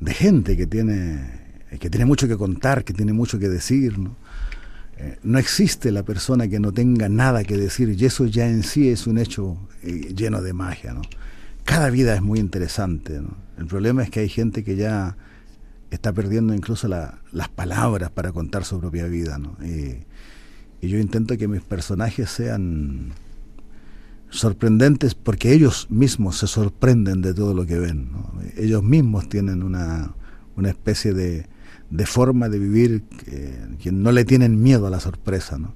de 0.00 0.14
gente 0.14 0.56
que 0.56 0.66
tiene, 0.66 1.60
que 1.78 1.90
tiene 1.90 2.06
mucho 2.06 2.26
que 2.26 2.36
contar, 2.36 2.84
que 2.84 2.94
tiene 2.94 3.12
mucho 3.12 3.38
que 3.38 3.48
decir, 3.48 3.98
¿no? 3.98 4.16
Eh, 4.98 5.18
no 5.22 5.38
existe 5.38 5.92
la 5.92 6.04
persona 6.04 6.48
que 6.48 6.58
no 6.58 6.72
tenga 6.72 7.08
nada 7.08 7.44
que 7.44 7.56
decir 7.56 7.94
y 7.98 8.04
eso 8.06 8.24
ya 8.24 8.48
en 8.48 8.62
sí 8.62 8.88
es 8.88 9.06
un 9.06 9.18
hecho 9.18 9.58
eh, 9.82 10.14
lleno 10.14 10.40
de 10.40 10.54
magia. 10.54 10.94
¿no? 10.94 11.02
Cada 11.64 11.90
vida 11.90 12.14
es 12.14 12.22
muy 12.22 12.38
interesante. 12.38 13.20
El 13.58 13.66
problema 13.66 14.02
es 14.02 14.10
que 14.10 14.20
hay 14.20 14.28
gente 14.28 14.64
que 14.64 14.76
ya 14.76 15.16
está 15.90 16.12
perdiendo 16.12 16.54
incluso 16.54 16.88
la, 16.88 17.20
las 17.32 17.48
palabras 17.48 18.10
para 18.10 18.32
contar 18.32 18.64
su 18.64 18.80
propia 18.80 19.06
vida. 19.06 19.38
¿no? 19.38 19.56
Y, 19.64 20.04
yo 20.86 20.98
intento 20.98 21.36
que 21.36 21.48
mis 21.48 21.62
personajes 21.62 22.30
sean 22.30 23.12
sorprendentes 24.30 25.16
porque 25.16 25.52
ellos 25.52 25.88
mismos 25.90 26.36
se 26.38 26.46
sorprenden 26.46 27.22
de 27.22 27.34
todo 27.34 27.54
lo 27.54 27.66
que 27.66 27.78
ven. 27.78 28.10
Ellos 28.56 28.84
mismos 28.84 29.28
tienen 29.28 29.64
una, 29.64 30.14
una 30.54 30.68
especie 30.68 31.12
de, 31.12 31.46
de, 31.90 32.06
forma 32.06 32.48
de 32.48 32.60
vivir 32.60 33.02
que, 33.02 33.58
que, 33.80 33.90
no 33.90 34.12
le 34.12 34.24
tienen 34.24 34.62
miedo 34.62 34.86
a 34.86 34.90
la 34.90 35.00
sorpresa. 35.00 35.58
¿no? 35.58 35.74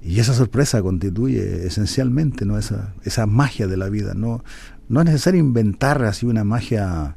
Y 0.00 0.18
esa 0.18 0.32
sorpresa 0.32 0.80
constituye 0.80 1.66
esencialmente 1.66 2.46
¿no? 2.46 2.56
esa, 2.56 2.94
esa 3.04 3.26
magia 3.26 3.66
de 3.66 3.76
la 3.76 3.90
vida. 3.90 4.14
No, 4.14 4.42
no 4.88 5.00
es 5.00 5.06
necesario 5.06 5.40
inventar 5.40 6.02
así 6.04 6.24
una 6.24 6.44
magia 6.44 7.16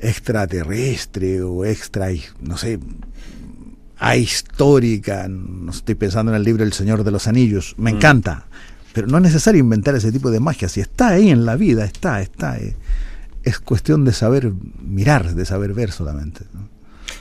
extraterrestre 0.00 1.42
o 1.42 1.64
extra, 1.64 2.08
no 2.40 2.56
sé, 2.56 2.78
ahistórica. 3.98 5.28
No 5.28 5.70
estoy 5.70 5.94
pensando 5.94 6.32
en 6.32 6.36
el 6.36 6.44
libro 6.44 6.64
El 6.64 6.72
Señor 6.72 7.04
de 7.04 7.10
los 7.10 7.26
Anillos. 7.26 7.74
Me 7.78 7.92
mm. 7.92 7.96
encanta. 7.96 8.46
Pero 8.92 9.06
no 9.06 9.18
es 9.18 9.22
necesario 9.22 9.60
inventar 9.60 9.94
ese 9.94 10.12
tipo 10.12 10.30
de 10.30 10.40
magia. 10.40 10.68
Si 10.68 10.80
está 10.80 11.08
ahí 11.08 11.30
en 11.30 11.44
la 11.44 11.56
vida, 11.56 11.84
está, 11.84 12.20
está. 12.20 12.58
Eh. 12.58 12.74
Es 13.44 13.60
cuestión 13.60 14.04
de 14.04 14.12
saber 14.12 14.52
mirar, 14.82 15.34
de 15.34 15.44
saber 15.44 15.72
ver 15.72 15.92
solamente. 15.92 16.44
¿no? 16.52 16.78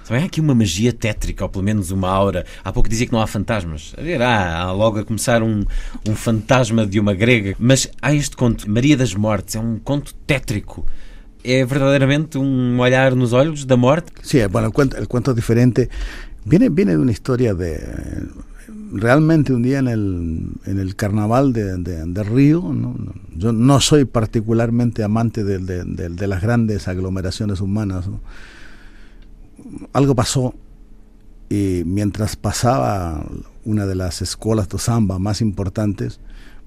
Também 0.07 0.23
há 0.23 0.25
aqui 0.25 0.39
uma 0.39 0.55
magia 0.55 0.93
tétrica, 0.93 1.43
ou 1.43 1.49
pelo 1.49 1.63
menos 1.63 1.91
uma 1.91 2.09
aura. 2.09 2.45
Há 2.63 2.71
pouco 2.71 2.87
dizia 2.87 3.05
que 3.05 3.11
não 3.11 3.21
há 3.21 3.27
fantasmas. 3.27 3.93
A 3.97 4.01
ver, 4.01 4.21
há, 4.21 4.57
há 4.57 4.71
logo 4.71 4.99
a 4.99 5.03
começar 5.03 5.43
um, 5.43 5.65
um 6.07 6.15
fantasma 6.15 6.85
de 6.85 6.99
uma 6.99 7.13
grega. 7.13 7.55
Mas 7.59 7.89
há 8.01 8.13
este 8.13 8.35
conto, 8.37 8.69
Maria 8.69 8.95
das 8.95 9.13
Mortes, 9.13 9.55
é 9.55 9.59
um 9.59 9.77
conto 9.77 10.13
tétrico. 10.25 10.85
É 11.49 11.63
verdadeiramente 11.63 12.37
um 12.37 12.77
olhar 12.77 13.15
nos 13.15 13.31
olhos 13.31 13.65
da 13.65 13.77
morte? 13.77 14.11
Sí, 14.21 14.45
bueno, 14.51 14.67
el 14.67 14.73
cuento, 14.73 14.97
el 14.97 15.07
cuento 15.07 15.31
es 15.31 15.35
diferente. 15.37 15.89
Viene, 16.43 16.67
viene 16.67 16.91
de 16.91 16.97
una 16.97 17.13
historia 17.13 17.53
de 17.53 18.27
realmente 18.91 19.53
un 19.53 19.63
día 19.63 19.79
en 19.79 19.87
el, 19.87 20.49
en 20.65 20.77
el 20.77 20.97
carnaval 20.97 21.53
de, 21.53 21.77
de, 21.77 22.05
de 22.05 22.23
Río, 22.23 22.61
¿no? 22.73 22.97
yo 23.33 23.53
no 23.53 23.79
soy 23.79 24.03
particularmente 24.03 25.03
amante 25.03 25.45
de, 25.45 25.59
de 25.59 26.27
las 26.27 26.41
grandes 26.41 26.89
aglomeraciones 26.89 27.61
humanas, 27.61 28.07
¿no? 28.07 28.19
algo 29.93 30.15
pasó 30.15 30.53
y 31.49 31.83
mientras 31.85 32.35
pasaba 32.35 33.25
una 33.63 33.85
de 33.85 33.95
las 33.95 34.21
escuelas 34.21 34.67
de 34.67 34.79
samba 34.79 35.17
más 35.17 35.39
importantes, 35.39 36.19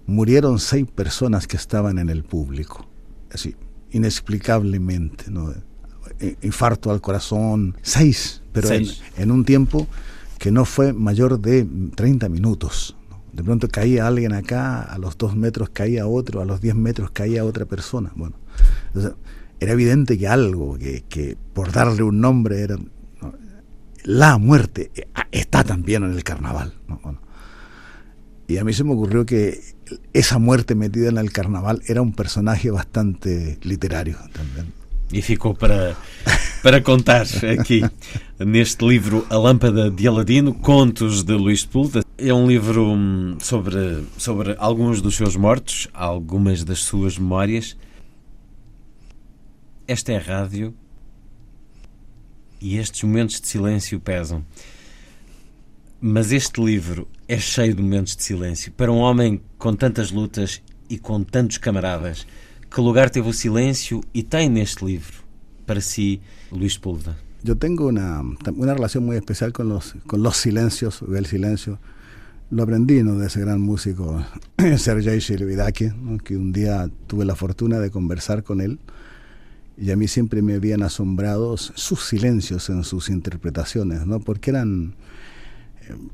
murieron 0.07 0.59
seis 0.59 0.87
personas 0.87 1.47
que 1.47 1.59
estaban 1.59 1.99
en 1.99 2.09
el 2.09 2.25
público, 2.25 2.87
así, 3.31 3.55
inexplicablemente, 3.93 5.31
¿no? 5.31 5.53
infarto 6.43 6.91
al 6.91 7.01
corazón, 7.01 7.77
seis, 7.83 8.43
pero 8.53 8.69
seis. 8.69 9.03
En, 9.17 9.25
en 9.25 9.31
un 9.31 9.45
tiempo 9.45 9.87
que 10.39 10.51
no 10.51 10.65
fue 10.65 10.93
mayor 10.93 11.41
de 11.41 11.67
30 11.95 12.29
minutos. 12.29 12.97
De 13.33 13.45
pronto 13.45 13.69
caía 13.69 14.07
alguien 14.07 14.33
acá, 14.33 14.83
a 14.83 14.99
los 14.99 15.17
dos 15.17 15.37
metros 15.37 15.71
caía 15.71 16.07
otro, 16.07 16.41
a 16.41 16.45
los 16.45 16.61
10 16.61 16.75
metros 16.75 17.11
caía 17.11 17.45
otra 17.45 17.67
persona. 17.67 18.11
Bueno, 18.17 18.37
entonces, 18.89 19.13
era 19.61 19.73
evidente 19.73 20.19
que 20.19 20.27
algo, 20.27 20.79
que, 20.79 21.05
que, 21.09 21.37
por 21.53 21.71
darle 21.71 22.03
un 22.03 22.21
nombre 22.21 22.63
era... 22.63 22.77
¿no? 22.77 23.35
La 24.05 24.39
muerte 24.39 24.91
eh, 24.95 25.07
está 25.31 25.63
también 25.63 26.03
en 26.05 26.13
el 26.13 26.25
carnaval. 26.25 26.75
¿no? 26.89 26.99
Bueno, 27.03 27.21
y 28.49 28.57
a 28.57 28.65
mí 28.65 28.73
se 28.73 28.83
me 28.83 28.95
ocurrió 28.95 29.27
que 29.27 29.61
esa 30.13 30.39
muerte 30.39 30.75
metida 30.75 31.09
en 31.09 31.19
el 31.19 31.33
carnaval 31.33 31.83
era 31.87 32.03
un 32.03 32.13
personaje 32.13 32.71
bastante 32.71 33.59
literario 33.63 34.17
también. 34.33 34.81
E 35.13 35.21
ficou 35.23 35.55
para, 35.55 35.97
para 36.63 36.81
contar 36.81 37.27
aqui 37.53 37.83
neste 38.39 38.87
livro 38.87 39.27
A 39.29 39.37
Lâmpada 39.37 39.91
de 39.91 40.07
Aladino, 40.07 40.55
Contos 40.55 41.25
de 41.25 41.35
Luís 41.35 41.63
Sepulta. 41.63 42.05
É 42.17 42.33
um 42.33 42.47
livro 42.47 42.93
hum, 42.93 43.37
sobre, 43.41 44.05
sobre 44.17 44.55
alguns 44.57 45.03
dos 45.03 45.17
seus 45.17 45.35
mortos, 45.35 45.89
algumas 45.93 46.63
das 46.63 46.85
suas 46.85 47.19
memórias. 47.19 47.77
Esta 49.89 50.13
é 50.13 50.17
a 50.19 50.21
rádio 50.21 50.73
e 52.61 52.77
estes 52.79 53.03
momentos 53.03 53.41
de 53.41 53.49
silêncio 53.49 53.99
pesam. 53.99 54.45
Mas 56.01 56.31
este 56.31 56.61
livro 56.63 57.09
é 57.31 57.39
cheio 57.39 57.77
de 57.77 57.81
momentos 57.81 58.17
de 58.17 58.25
silêncio. 58.25 58.73
Para 58.73 58.91
um 58.91 58.99
homem 58.99 59.41
com 59.57 59.73
tantas 59.73 60.11
lutas 60.11 60.61
e 60.89 60.99
com 60.99 61.23
tantos 61.23 61.59
camaradas, 61.59 62.27
que 62.69 62.81
lugar 62.81 63.09
teve 63.09 63.29
o 63.29 63.33
silêncio 63.33 64.01
e 64.13 64.25
tem 64.25 64.49
neste 64.49 64.85
livro 64.85 65.23
para 65.65 65.81
si, 65.81 66.21
Luis 66.51 66.77
Pulda? 66.77 67.17
Yo 67.45 67.55
tengo 67.55 67.87
una, 67.87 68.21
una 68.57 68.75
relación 68.75 69.07
muy 69.07 69.17
especial 69.17 69.53
con 69.53 69.69
los, 69.69 69.95
con 70.09 70.25
los 70.25 70.39
silencios, 70.39 71.03
el 71.03 71.25
silencio. 71.27 71.79
Lo 72.51 72.65
aprendí 72.65 73.01
¿no? 73.05 73.17
de 73.17 73.29
ese 73.29 73.39
gran 73.39 73.61
músico 73.61 74.25
Sergei 74.77 75.21
Shelividaki, 75.21 75.85
¿no? 76.03 76.19
que 76.19 76.37
un 76.37 76.51
día 76.53 76.91
tuve 77.07 77.25
la 77.25 77.37
fortuna 77.37 77.79
de 77.79 77.93
conversar 77.93 78.43
con 78.43 78.61
él 78.61 78.81
y 79.79 79.93
a 79.93 79.97
mí 79.97 80.09
siempre 80.09 80.43
me 80.43 80.55
habían 80.55 80.83
asombrado 80.83 81.57
sus 81.57 82.09
silencios 82.09 82.69
en 82.71 82.83
sus 82.83 83.09
interpretaciones, 83.09 84.05
¿no? 84.05 84.19
porque 84.19 84.51
eran 84.51 84.97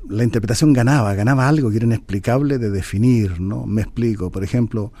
la 0.09 0.23
interpretación 0.23 0.73
ganaba, 0.73 1.13
ganaba 1.13 1.47
algo 1.47 1.69
que 1.69 1.77
era 1.77 1.85
inexplicable 1.85 2.57
de 2.57 2.69
definir, 2.69 3.39
¿no? 3.39 3.65
Me 3.65 3.81
explico, 3.81 4.31
por 4.31 4.43
ejemplo, 4.43 4.91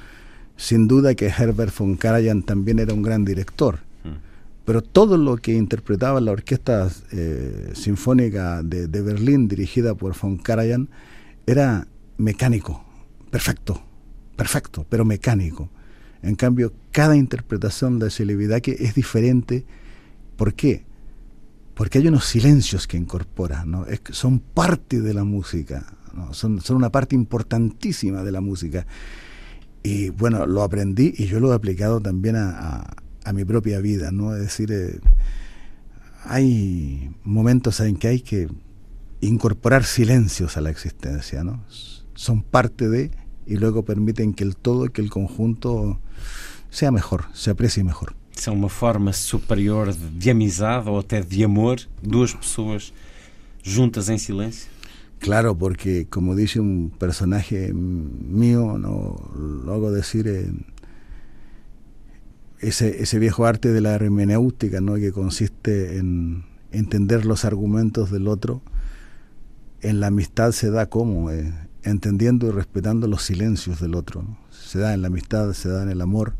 sin 0.55 0.87
duda 0.87 1.15
que 1.15 1.27
Herbert 1.27 1.75
von 1.77 1.95
Karajan 1.95 2.43
también 2.43 2.79
era 2.79 2.93
un 2.93 3.01
gran 3.01 3.25
director, 3.25 3.79
pero 4.65 4.81
todo 4.81 5.17
lo 5.17 5.37
que 5.37 5.53
interpretaba 5.53 6.19
la 6.19 6.31
Orquesta 6.31 6.89
eh, 7.11 7.71
Sinfónica 7.73 8.61
de, 8.63 8.87
de, 8.87 9.01
Berlín, 9.01 9.47
dirigida 9.47 9.95
por 9.95 10.13
von 10.19 10.37
Karajan, 10.37 10.89
era 11.45 11.87
mecánico, 12.17 12.83
perfecto, 13.29 13.81
perfecto, 14.35 14.85
pero 14.89 15.05
mecánico. 15.05 15.69
En 16.21 16.35
cambio, 16.35 16.73
cada 16.91 17.15
interpretación 17.15 17.99
de 17.99 18.09
Celibidache 18.09 18.83
es 18.83 18.95
diferente. 18.95 19.65
¿Por 20.35 20.53
qué? 20.53 20.86
Porque 21.77 21.99
hay 21.99 22.07
unos 22.07 22.25
silencios 22.25 22.87
que 22.87 22.97
incorpora, 22.97 23.63
¿no? 23.63 23.85
Son 24.09 24.39
parte 24.39 24.99
de 24.99 25.13
la 25.13 25.23
música, 25.23 25.85
son, 26.31 26.59
son 26.59 26.75
una 26.75 26.89
parte 26.91 27.15
importantísima 27.15 28.23
de 28.23 28.31
la 28.31 28.41
música. 28.41 28.87
Y 29.83 30.09
bueno, 30.09 30.47
lo 30.47 30.63
aprendí 30.63 31.13
y 31.15 31.27
yo 31.27 31.39
lo 31.39 31.51
he 31.51 31.55
aplicado 31.55 32.01
también 32.01 32.35
a, 32.35 32.49
a, 32.49 32.93
a 33.23 33.33
mi 33.33 33.45
propia 33.45 33.79
vida, 33.79 34.11
¿no? 34.11 34.33
Es 34.33 34.41
decir, 34.41 34.71
eh, 34.71 34.99
hay 36.23 37.11
momentos 37.23 37.79
en 37.79 37.95
que 37.95 38.07
hay 38.07 38.21
que 38.21 38.47
incorporar 39.21 39.83
silencios 39.83 40.57
a 40.57 40.61
la 40.61 40.71
existencia, 40.71 41.43
¿no? 41.43 41.63
Son 42.15 42.41
parte 42.41 42.89
de 42.89 43.11
y 43.45 43.55
luego 43.55 43.85
permiten 43.85 44.33
que 44.33 44.43
el 44.43 44.57
todo, 44.57 44.87
que 44.91 45.01
el 45.01 45.09
conjunto 45.09 45.99
sea 46.69 46.91
mejor, 46.91 47.25
se 47.33 47.51
aprecie 47.51 47.83
mejor. 47.83 48.15
São 48.37 48.53
uma 48.53 48.69
forma 48.69 49.13
superior 49.13 49.91
de 49.93 50.29
amizade 50.29 50.87
ou 50.89 50.99
até 50.99 51.21
de 51.21 51.43
amor, 51.43 51.79
duas 52.01 52.33
pessoas 52.33 52.93
juntas 53.63 54.09
em 54.09 54.17
silêncio? 54.17 54.69
Claro, 55.19 55.57
porque 55.57 56.05
como 56.09 56.35
dice 56.35 56.59
un 56.59 56.91
personaje 56.91 57.73
mío, 57.73 58.77
no 58.77 59.15
lo 59.65 59.73
hago 59.73 59.91
decir 59.91 60.27
en 60.27 60.65
ese, 62.59 63.01
ese 63.01 63.19
viejo 63.19 63.45
arte 63.45 63.71
de 63.71 63.81
la 63.81 63.93
hermenéutica, 63.95 64.81
¿no? 64.81 64.95
que 64.95 65.11
consiste 65.11 65.97
en 65.97 66.43
entender 66.71 67.25
los 67.25 67.45
argumentos 67.45 68.11
del 68.11 68.27
otro, 68.27 68.61
en 69.81 69.99
la 69.99 70.07
amistad 70.07 70.51
se 70.51 70.69
da 70.69 70.87
como, 70.87 71.31
eh, 71.31 71.53
entendiendo 71.83 72.47
y 72.47 72.51
respetando 72.51 73.07
los 73.07 73.23
silencios 73.23 73.79
del 73.79 73.95
otro. 73.95 74.23
¿no? 74.23 74.37
Se 74.51 74.79
da 74.79 74.93
en 74.93 75.01
la 75.01 75.07
amistad, 75.07 75.53
se 75.53 75.69
da 75.69 75.83
en 75.83 75.89
el 75.89 76.01
amor. 76.01 76.33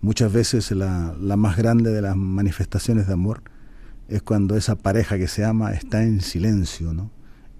Muchas 0.00 0.32
veces 0.32 0.70
la, 0.70 1.14
la 1.20 1.36
más 1.36 1.56
grande 1.56 1.90
de 1.90 2.02
las 2.02 2.16
manifestaciones 2.16 3.06
de 3.06 3.12
amor 3.12 3.42
es 4.08 4.22
cuando 4.22 4.56
esa 4.56 4.76
pareja 4.76 5.18
que 5.18 5.28
se 5.28 5.44
ama 5.44 5.72
está 5.72 6.02
en 6.02 6.20
silencio, 6.20 6.92
¿no? 6.92 7.10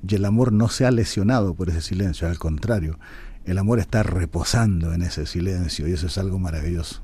y 0.09 0.14
el 0.14 0.24
amor 0.24 0.53
no 0.53 0.68
se 0.68 0.87
ha 0.87 0.90
lesionado 0.90 1.55
por 1.55 1.68
ese 1.68 1.81
silencio, 1.81 2.29
al 2.29 2.38
contrario, 2.38 2.98
el 3.44 3.59
amor 3.59 3.79
está 3.79 4.03
reposando 4.03 4.92
en 4.92 5.03
ese 5.03 5.26
silencio 5.26 5.88
y 5.88 5.92
eso 5.92 6.07
es 6.07 6.18
algo 6.18 6.38
maravilloso. 6.38 7.03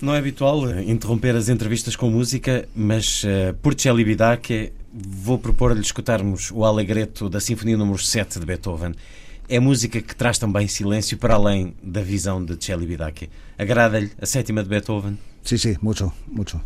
Não 0.00 0.12
é 0.14 0.18
habitual 0.18 0.68
eh, 0.68 0.82
interromper 0.90 1.36
as 1.36 1.48
entrevistas 1.48 1.94
com 1.94 2.10
música, 2.10 2.66
mas 2.74 3.22
uh, 3.22 3.54
por 3.62 3.78
Celi 3.78 4.04
Bidache 4.04 4.72
vou 4.92 5.38
propor-lhe 5.38 5.80
escutarmos 5.80 6.50
o 6.50 6.64
Alegreto 6.64 7.30
da 7.30 7.38
Sinfonia 7.38 7.76
número 7.76 7.98
7 7.98 8.40
de 8.40 8.44
Beethoven. 8.44 8.96
É 9.48 9.60
música 9.60 10.00
que 10.00 10.14
traz 10.14 10.38
também 10.38 10.66
silêncio 10.68 11.18
para 11.18 11.34
além 11.34 11.74
da 11.82 12.00
visão 12.00 12.44
de 12.44 12.62
Celi 12.64 12.86
Bidache. 12.86 13.28
Agrada-lhe 13.58 14.10
a 14.20 14.26
sétima 14.26 14.62
de 14.62 14.68
Beethoven? 14.68 15.18
Sim, 15.42 15.56
sí, 15.56 15.58
sim, 15.58 15.72
sí, 15.74 15.78
muito, 15.82 16.12
muito. 16.26 16.60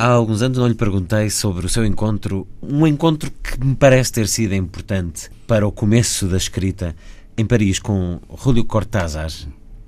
Há 0.00 0.10
alguns 0.10 0.42
anos 0.42 0.58
não 0.58 0.68
lhe 0.68 0.76
perguntei 0.76 1.28
sobre 1.28 1.66
o 1.66 1.68
seu 1.68 1.84
encontro, 1.84 2.46
um 2.62 2.86
encontro 2.86 3.32
que 3.32 3.58
me 3.58 3.74
parece 3.74 4.12
ter 4.12 4.28
sido 4.28 4.54
importante 4.54 5.28
para 5.44 5.66
o 5.66 5.72
começo 5.72 6.28
da 6.28 6.36
escrita 6.36 6.94
em 7.36 7.44
Paris 7.44 7.80
com 7.80 8.20
Julio 8.40 8.64
Cortázar, 8.64 9.28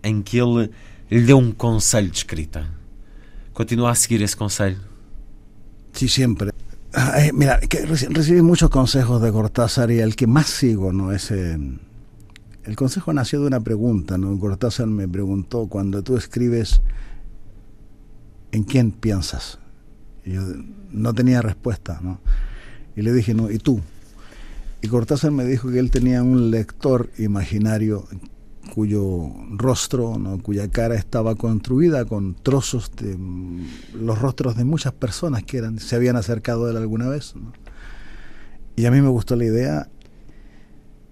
em 0.02 0.20
que 0.20 0.38
ele 0.38 0.68
lhe 1.08 1.20
deu 1.20 1.38
um 1.38 1.52
conselho 1.52 2.10
de 2.10 2.16
escrita. 2.16 2.66
Continua 3.52 3.92
a 3.92 3.94
seguir 3.94 4.20
esse 4.20 4.36
conselho? 4.36 4.80
Sí, 5.92 6.08
siempre. 6.08 6.50
Ah, 6.92 7.20
eh, 7.20 7.30
mira, 7.32 7.60
que 7.60 7.86
recibí 7.86 8.42
muchos 8.42 8.68
consejos 8.68 9.22
de 9.22 9.30
Cortázar 9.30 9.92
y 9.92 10.00
el 10.00 10.16
que 10.16 10.26
más 10.26 10.48
sigo 10.48 10.92
no 10.92 11.12
es 11.12 11.30
eh, 11.30 11.56
el 12.64 12.74
consejo 12.74 13.12
nació 13.12 13.42
de 13.42 13.46
una 13.46 13.60
pregunta, 13.60 14.18
¿no? 14.18 14.36
Cortázar 14.40 14.88
me 14.88 15.06
preguntó 15.06 15.68
cuando 15.68 16.02
tú 16.02 16.16
escribes 16.16 16.82
¿en 18.50 18.64
quién 18.64 18.90
piensas? 18.90 19.59
Yo 20.30 20.42
no 20.90 21.14
tenía 21.14 21.42
respuesta, 21.42 22.00
¿no? 22.02 22.20
Y 22.96 23.02
le 23.02 23.12
dije, 23.12 23.34
no, 23.34 23.50
¿y 23.50 23.58
tú? 23.58 23.80
Y 24.82 24.88
Cortázar 24.88 25.30
me 25.30 25.44
dijo 25.44 25.70
que 25.70 25.78
él 25.78 25.90
tenía 25.90 26.22
un 26.22 26.50
lector 26.50 27.10
imaginario 27.18 28.06
cuyo 28.74 29.30
rostro, 29.50 30.18
¿no? 30.18 30.38
cuya 30.38 30.68
cara 30.68 30.94
estaba 30.94 31.34
construida 31.34 32.04
con 32.04 32.34
trozos 32.34 32.90
de 32.96 33.16
mm, 33.16 33.66
los 34.02 34.18
rostros 34.18 34.56
de 34.56 34.64
muchas 34.64 34.92
personas 34.92 35.42
que 35.42 35.58
eran, 35.58 35.78
se 35.78 35.96
habían 35.96 36.16
acercado 36.16 36.66
a 36.66 36.70
él 36.70 36.76
alguna 36.76 37.08
vez. 37.08 37.34
Y 38.76 38.86
a 38.86 38.90
mí 38.90 39.00
me 39.00 39.08
gustó 39.08 39.36
la 39.36 39.44
idea 39.44 39.88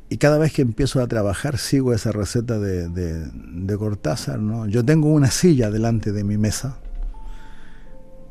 y 0.09 0.17
cada 0.17 0.39
vez 0.39 0.53
que 0.53 0.63
empiezo 0.63 1.03
a 1.03 1.07
trabajar 1.07 1.59
sigo 1.59 1.93
esa 1.93 2.13
receta 2.13 2.59
de, 2.59 2.89
de, 2.89 3.31
de 3.31 3.77
Cortázar. 3.77 4.39
¿no? 4.39 4.67
Yo 4.67 4.85
tengo 4.85 5.09
una 5.09 5.31
silla 5.31 5.71
delante 5.71 6.13
de 6.13 6.25
mi 6.25 6.39
mesa 6.39 6.79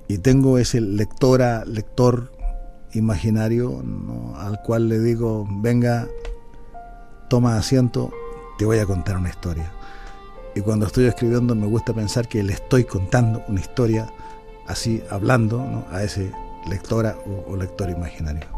y 0.08 0.20
tengo 0.20 0.58
ese 0.58 0.82
lectora, 0.82 1.66
lector 1.66 2.32
imaginario 2.94 3.84
al 4.38 4.62
cual 4.62 4.90
le 4.90 5.00
digo, 5.00 5.48
venga, 5.62 6.08
toma 7.30 7.58
asiento, 7.58 8.12
te 8.58 8.66
voy 8.66 8.80
a 8.80 8.86
contar 8.86 9.18
una 9.18 9.30
historia. 9.30 9.72
Y 10.56 10.62
cuando 10.62 10.88
estoy 10.88 11.06
escribiendo 11.06 11.54
me 11.56 11.68
gusta 11.68 11.94
pensar 11.94 12.28
que 12.28 12.42
le 12.42 12.54
estoy 12.54 12.86
contando 12.86 13.44
una 13.48 13.60
historia 13.60 14.12
así, 14.66 15.04
hablando 15.10 15.86
a 15.92 16.04
ese 16.04 16.32
lectora 16.68 17.16
o 17.48 17.56
lector 17.56 17.90
imaginario. 17.90 18.57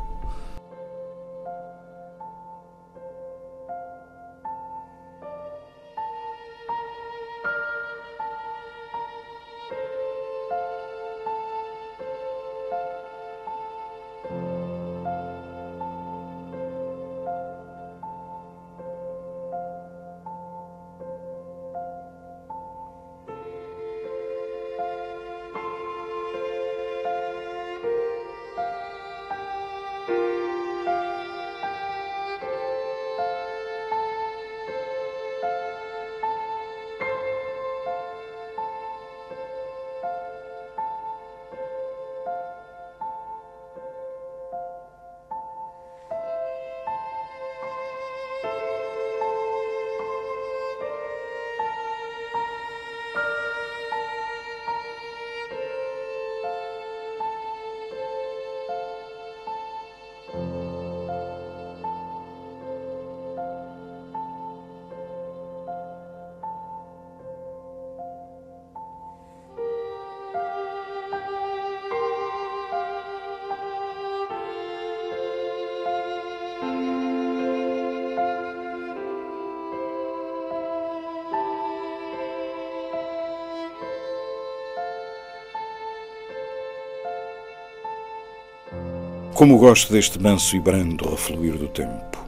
Como 89.40 89.58
gosto 89.58 89.94
deste 89.94 90.22
manso 90.22 90.58
e 90.58 90.60
brando 90.60 91.10
refluir 91.10 91.54
do 91.54 91.70
tempo. 91.70 92.20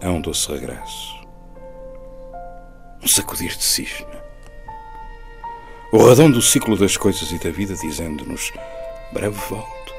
É 0.00 0.08
um 0.08 0.20
doce 0.20 0.50
regresso. 0.50 1.14
Um 3.00 3.06
sacudir 3.06 3.56
de 3.56 3.62
cisne. 3.62 4.08
O 5.92 6.04
redondo 6.04 6.42
ciclo 6.42 6.76
das 6.76 6.96
coisas 6.96 7.30
e 7.30 7.38
da 7.38 7.48
vida 7.48 7.76
dizendo-nos: 7.76 8.50
breve 9.12 9.38
volto. 9.48 9.94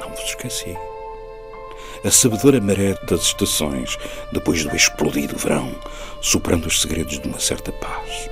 Não 0.00 0.08
vos 0.08 0.24
esqueci. 0.24 0.78
A 2.02 2.10
sabedora 2.10 2.58
maré 2.58 2.94
das 3.06 3.24
estações, 3.24 3.98
depois 4.32 4.64
do 4.64 4.74
explodido 4.74 5.36
verão, 5.36 5.78
soprando 6.22 6.68
os 6.68 6.80
segredos 6.80 7.20
de 7.20 7.28
uma 7.28 7.38
certa 7.38 7.70
paz. 7.70 8.30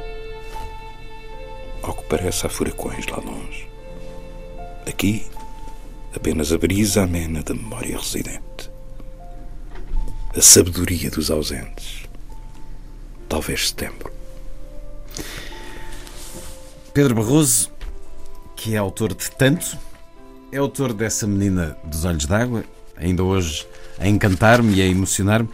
Ao 1.83 1.93
que 1.93 2.05
parece, 2.05 2.47
há 2.47 2.49
furacões 2.49 3.07
lá 3.07 3.19
longe. 3.19 3.69
Aqui, 4.89 5.27
apenas 6.15 6.53
a 6.53 6.59
brisa 6.59 7.03
amena 7.03 7.43
da 7.43 7.55
memória 7.55 7.97
residente. 7.97 8.71
A 10.37 10.41
sabedoria 10.41 11.11
dos 11.11 11.31
ausentes. 11.31 12.09
Talvez 13.29 13.69
setembro. 13.69 14.13
Pedro 16.93 17.15
Barroso, 17.15 17.71
que 18.57 18.75
é 18.75 18.79
autor 18.79 19.15
de 19.15 19.31
tanto, 19.31 19.79
é 20.53 20.59
autor 20.59 20.93
dessa 20.93 21.27
menina 21.27 21.77
dos 21.85 22.05
olhos 22.05 22.27
d'água, 22.27 22.65
ainda 22.97 23.23
hoje 23.23 23.67
a 23.99 24.09
encantar-me 24.09 24.75
e 24.75 24.83
a 24.83 24.87
emocionar-me. 24.87 25.49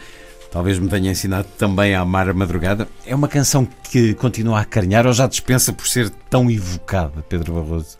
Talvez 0.51 0.79
me 0.79 0.89
tenha 0.89 1.11
ensinado 1.11 1.49
também 1.59 1.95
a 1.95 2.01
amar 2.01 2.31
a 2.31 2.35
madrugada. 2.35 2.89
É 3.05 3.15
uma 3.15 3.29
canção 3.29 3.69
que 3.91 4.15
continua 4.15 4.59
a 4.59 4.63
acarinhar 4.63 5.07
ou 5.07 5.13
já 5.13 5.27
dispensa 5.27 5.73
por 5.73 5.87
ser 5.87 6.09
tão 6.31 6.51
evocada, 6.51 7.23
Pedro 7.29 7.55
Barroso? 7.55 7.99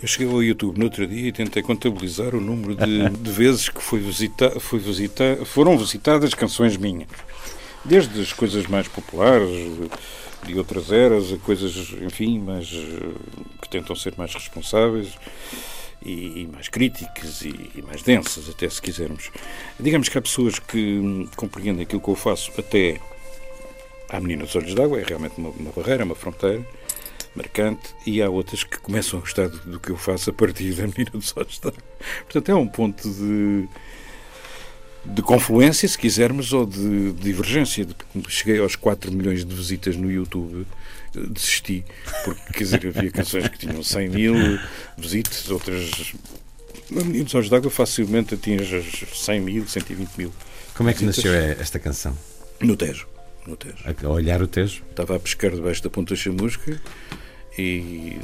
Eu 0.00 0.06
cheguei 0.06 0.32
ao 0.32 0.42
YouTube 0.42 0.78
no 0.78 0.84
outro 0.84 1.06
dia 1.08 1.28
e 1.28 1.32
tentei 1.32 1.60
contabilizar 1.60 2.32
o 2.34 2.40
número 2.40 2.76
de, 2.76 3.10
de 3.18 3.30
vezes 3.32 3.68
que 3.68 3.82
foi 3.82 3.98
visita, 3.98 4.60
foi 4.60 4.78
visita, 4.78 5.40
foram 5.44 5.76
visitadas 5.76 6.34
canções 6.34 6.76
minhas. 6.76 7.08
Desde 7.84 8.20
as 8.20 8.32
coisas 8.32 8.66
mais 8.66 8.86
populares, 8.86 9.48
de 10.44 10.56
outras 10.56 10.92
eras, 10.92 11.32
a 11.32 11.36
coisas, 11.38 11.74
enfim, 12.00 12.38
mais, 12.38 12.68
que 12.68 13.68
tentam 13.68 13.96
ser 13.96 14.14
mais 14.16 14.32
responsáveis 14.32 15.18
e, 16.04 16.42
e 16.42 16.48
mais 16.52 16.68
críticas 16.68 17.42
e, 17.42 17.70
e, 17.74 17.82
mais 17.82 18.02
densas, 18.02 18.48
até 18.48 18.68
se 18.68 18.80
quisermos. 18.80 19.32
Digamos 19.80 20.08
que 20.08 20.16
há 20.16 20.22
pessoas 20.22 20.60
que 20.60 21.28
compreendem 21.34 21.82
aquilo 21.82 22.00
que 22.00 22.08
eu 22.08 22.14
faço 22.14 22.52
até 22.56 23.00
à 24.08 24.20
Menina 24.20 24.44
dos 24.44 24.54
Olhos 24.54 24.74
d'Água, 24.74 25.00
é 25.00 25.04
realmente 25.04 25.38
uma, 25.38 25.50
uma 25.50 25.72
barreira, 25.72 26.04
uma 26.04 26.14
fronteira 26.14 26.64
marcante, 27.34 27.94
e 28.06 28.20
há 28.22 28.28
outras 28.28 28.64
que 28.64 28.78
começam 28.78 29.18
a 29.18 29.22
gostar 29.22 29.48
do 29.48 29.78
que 29.78 29.90
eu 29.90 29.96
faço 29.96 30.30
a 30.30 30.32
partir 30.32 30.72
da 30.72 30.86
Menina 30.86 31.10
dos 31.12 31.34
Olhos 31.36 31.58
d'Água. 31.58 31.82
Portanto, 32.24 32.48
é 32.50 32.54
um 32.54 32.66
ponto 32.66 33.08
de 33.08 33.68
de 35.04 35.22
confluência, 35.22 35.88
se 35.88 35.96
quisermos, 35.96 36.52
ou 36.52 36.66
de, 36.66 37.12
de 37.12 37.22
divergência. 37.22 37.86
Cheguei 38.28 38.58
aos 38.58 38.76
4 38.76 39.10
milhões 39.12 39.44
de 39.44 39.54
visitas 39.54 39.96
no 39.96 40.10
YouTube, 40.10 40.66
desisti, 41.30 41.84
porque, 42.24 42.52
quer 42.52 42.64
dizer, 42.64 42.86
havia 42.86 43.10
canções 43.10 43.48
que 43.48 43.58
tinham 43.58 43.82
100 43.82 44.08
mil 44.08 44.34
visitas, 44.96 45.50
outras. 45.50 46.14
Meninos 46.90 47.34
aos 47.34 47.48
d'Água 47.48 47.70
facilmente 47.70 48.34
atinge 48.34 48.76
as 48.76 49.18
100 49.18 49.40
mil, 49.40 49.66
120 49.68 50.10
mil. 50.16 50.32
Como 50.74 50.88
é 50.88 50.94
que 50.94 51.04
visitas. 51.04 51.32
nasceu 51.32 51.60
esta 51.60 51.78
canção? 51.78 52.16
No 52.60 52.76
Tejo. 52.76 53.06
No 53.46 53.56
Tejo. 53.56 53.76
A 53.84 54.08
olhar 54.08 54.42
o 54.42 54.46
Tejo? 54.46 54.82
Estava 54.90 55.16
a 55.16 55.20
pescar 55.20 55.50
debaixo 55.50 55.82
da 55.82 55.90
ponta 55.90 56.14
chamusca 56.14 56.80
e, 57.58 58.16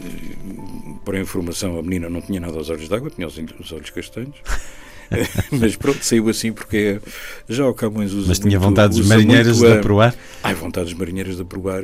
por 1.04 1.14
informação, 1.16 1.78
a 1.78 1.82
menina 1.82 2.08
não 2.08 2.20
tinha 2.20 2.40
nada 2.40 2.56
aos 2.56 2.68
olhos 2.70 2.88
d'água, 2.88 3.10
tinha 3.10 3.26
os 3.26 3.72
olhos 3.72 3.90
castanhos. 3.90 4.36
mas 5.52 5.76
pronto, 5.76 6.04
saiu 6.04 6.28
assim 6.28 6.52
porque 6.52 7.00
já 7.48 7.66
o 7.66 7.74
Camões 7.74 8.12
usa. 8.12 8.28
Mas 8.28 8.38
tinha 8.38 8.58
muito, 8.58 8.70
vontades 8.70 9.06
marinheiras 9.06 9.58
de 9.58 9.72
aprovar? 9.72 10.14
Ai, 10.42 10.54
vontades 10.54 10.92
marinheiras 10.94 11.36
de 11.36 11.42
aprovar 11.42 11.82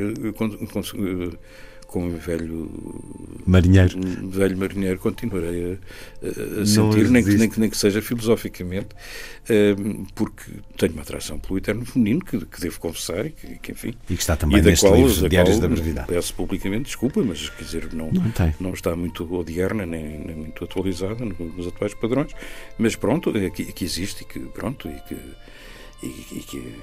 como 1.91 2.17
velho 2.17 2.71
marinheiro, 3.45 3.99
velho 4.29 4.57
marinheiro 4.57 4.99
continuarei 5.01 5.77
a, 6.23 6.61
a 6.61 6.65
sentir, 6.65 7.11
nem 7.11 7.25
que, 7.25 7.35
nem, 7.35 7.51
que, 7.51 7.59
nem 7.59 7.69
que 7.69 7.77
seja 7.77 8.01
filosoficamente, 8.01 8.91
uh, 8.95 10.07
porque 10.15 10.45
tenho 10.77 10.93
uma 10.93 11.03
atração 11.03 11.37
pelo 11.41 11.59
eterno 11.59 11.85
feminino 11.85 12.25
que, 12.25 12.47
que 12.47 12.61
devo 12.61 12.79
confessar 12.79 13.27
e 13.27 13.31
que, 13.31 13.59
que, 13.59 13.73
enfim. 13.73 13.93
E 14.09 14.15
que 14.15 14.21
está 14.21 14.37
também 14.37 14.63
neste 14.63 14.87
qual, 14.87 14.95
livro, 14.95 15.29
Diários 15.29 15.59
da 15.59 15.67
Brevidade. 15.67 16.07
Peço 16.07 16.33
publicamente 16.35 16.85
desculpa, 16.85 17.25
mas 17.25 17.49
quer 17.51 17.65
dizer, 17.65 17.93
não, 17.93 18.09
não, 18.13 18.55
não 18.61 18.73
está 18.73 18.95
muito 18.95 19.29
odierna 19.35 19.85
nem, 19.85 20.21
nem, 20.21 20.37
muito 20.37 20.63
atualizada 20.63 21.25
nos 21.25 21.67
atuais 21.67 21.93
padrões, 21.95 22.31
mas 22.79 22.95
pronto, 22.95 23.37
é 23.37 23.51
que, 23.51 23.65
que 23.65 23.85
existe 23.85 24.23
e 24.23 24.25
que, 24.27 24.39
pronto, 24.39 24.89
e 24.89 25.09
que 25.09 25.17
e, 26.03 26.07
e, 26.07 26.41
que 26.41 26.75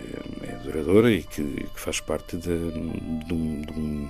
é 0.44 0.56
duradoura 0.64 1.12
e 1.12 1.24
que, 1.24 1.44
que 1.44 1.80
faz 1.80 2.00
parte 2.00 2.38
de, 2.38 2.44
de, 2.44 3.34
um, 3.34 3.62
de, 3.62 3.74
um, 3.74 4.10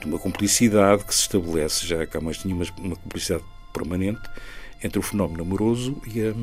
de, 0.00 0.06
uma 0.06 0.18
cumplicidade 0.18 1.04
que 1.04 1.14
se 1.14 1.22
estabelece, 1.22 1.86
já 1.86 2.06
que 2.06 2.16
há 2.16 2.20
mais 2.20 2.38
tinha 2.38 2.54
uma, 2.54 2.64
uma 2.78 2.96
cumplicidade 2.96 3.44
permanente 3.72 4.22
entre 4.82 4.98
o 4.98 5.02
fenómeno 5.02 5.42
amoroso 5.42 6.00
e 6.06 6.20
a, 6.22 6.34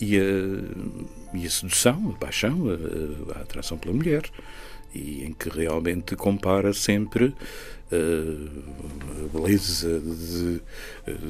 e 0.00 0.18
a, 0.18 1.36
e 1.36 1.46
a 1.46 1.50
sedução, 1.50 2.14
a 2.14 2.18
paixão, 2.18 2.64
a, 2.68 3.38
a 3.38 3.42
atração 3.42 3.78
pela 3.78 3.94
mulher, 3.94 4.22
e 4.94 5.24
em 5.24 5.32
que 5.32 5.48
realmente 5.48 6.16
compara 6.16 6.72
sempre 6.72 7.34
a 7.92 9.38
beleza 9.38 10.00
de, 10.00 10.60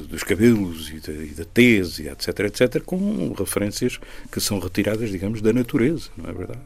dos 0.07 0.23
cabelos 0.23 0.89
e 0.89 0.99
da, 0.99 1.13
e 1.13 1.29
da 1.29 1.45
tez, 1.45 1.99
e 1.99 2.07
etc, 2.07 2.39
etc, 2.39 2.81
com 2.83 3.33
referências 3.33 3.99
que 4.31 4.39
são 4.39 4.59
retiradas, 4.59 5.09
digamos, 5.09 5.41
da 5.41 5.53
natureza, 5.53 6.09
não 6.17 6.29
é 6.29 6.33
verdade? 6.33 6.61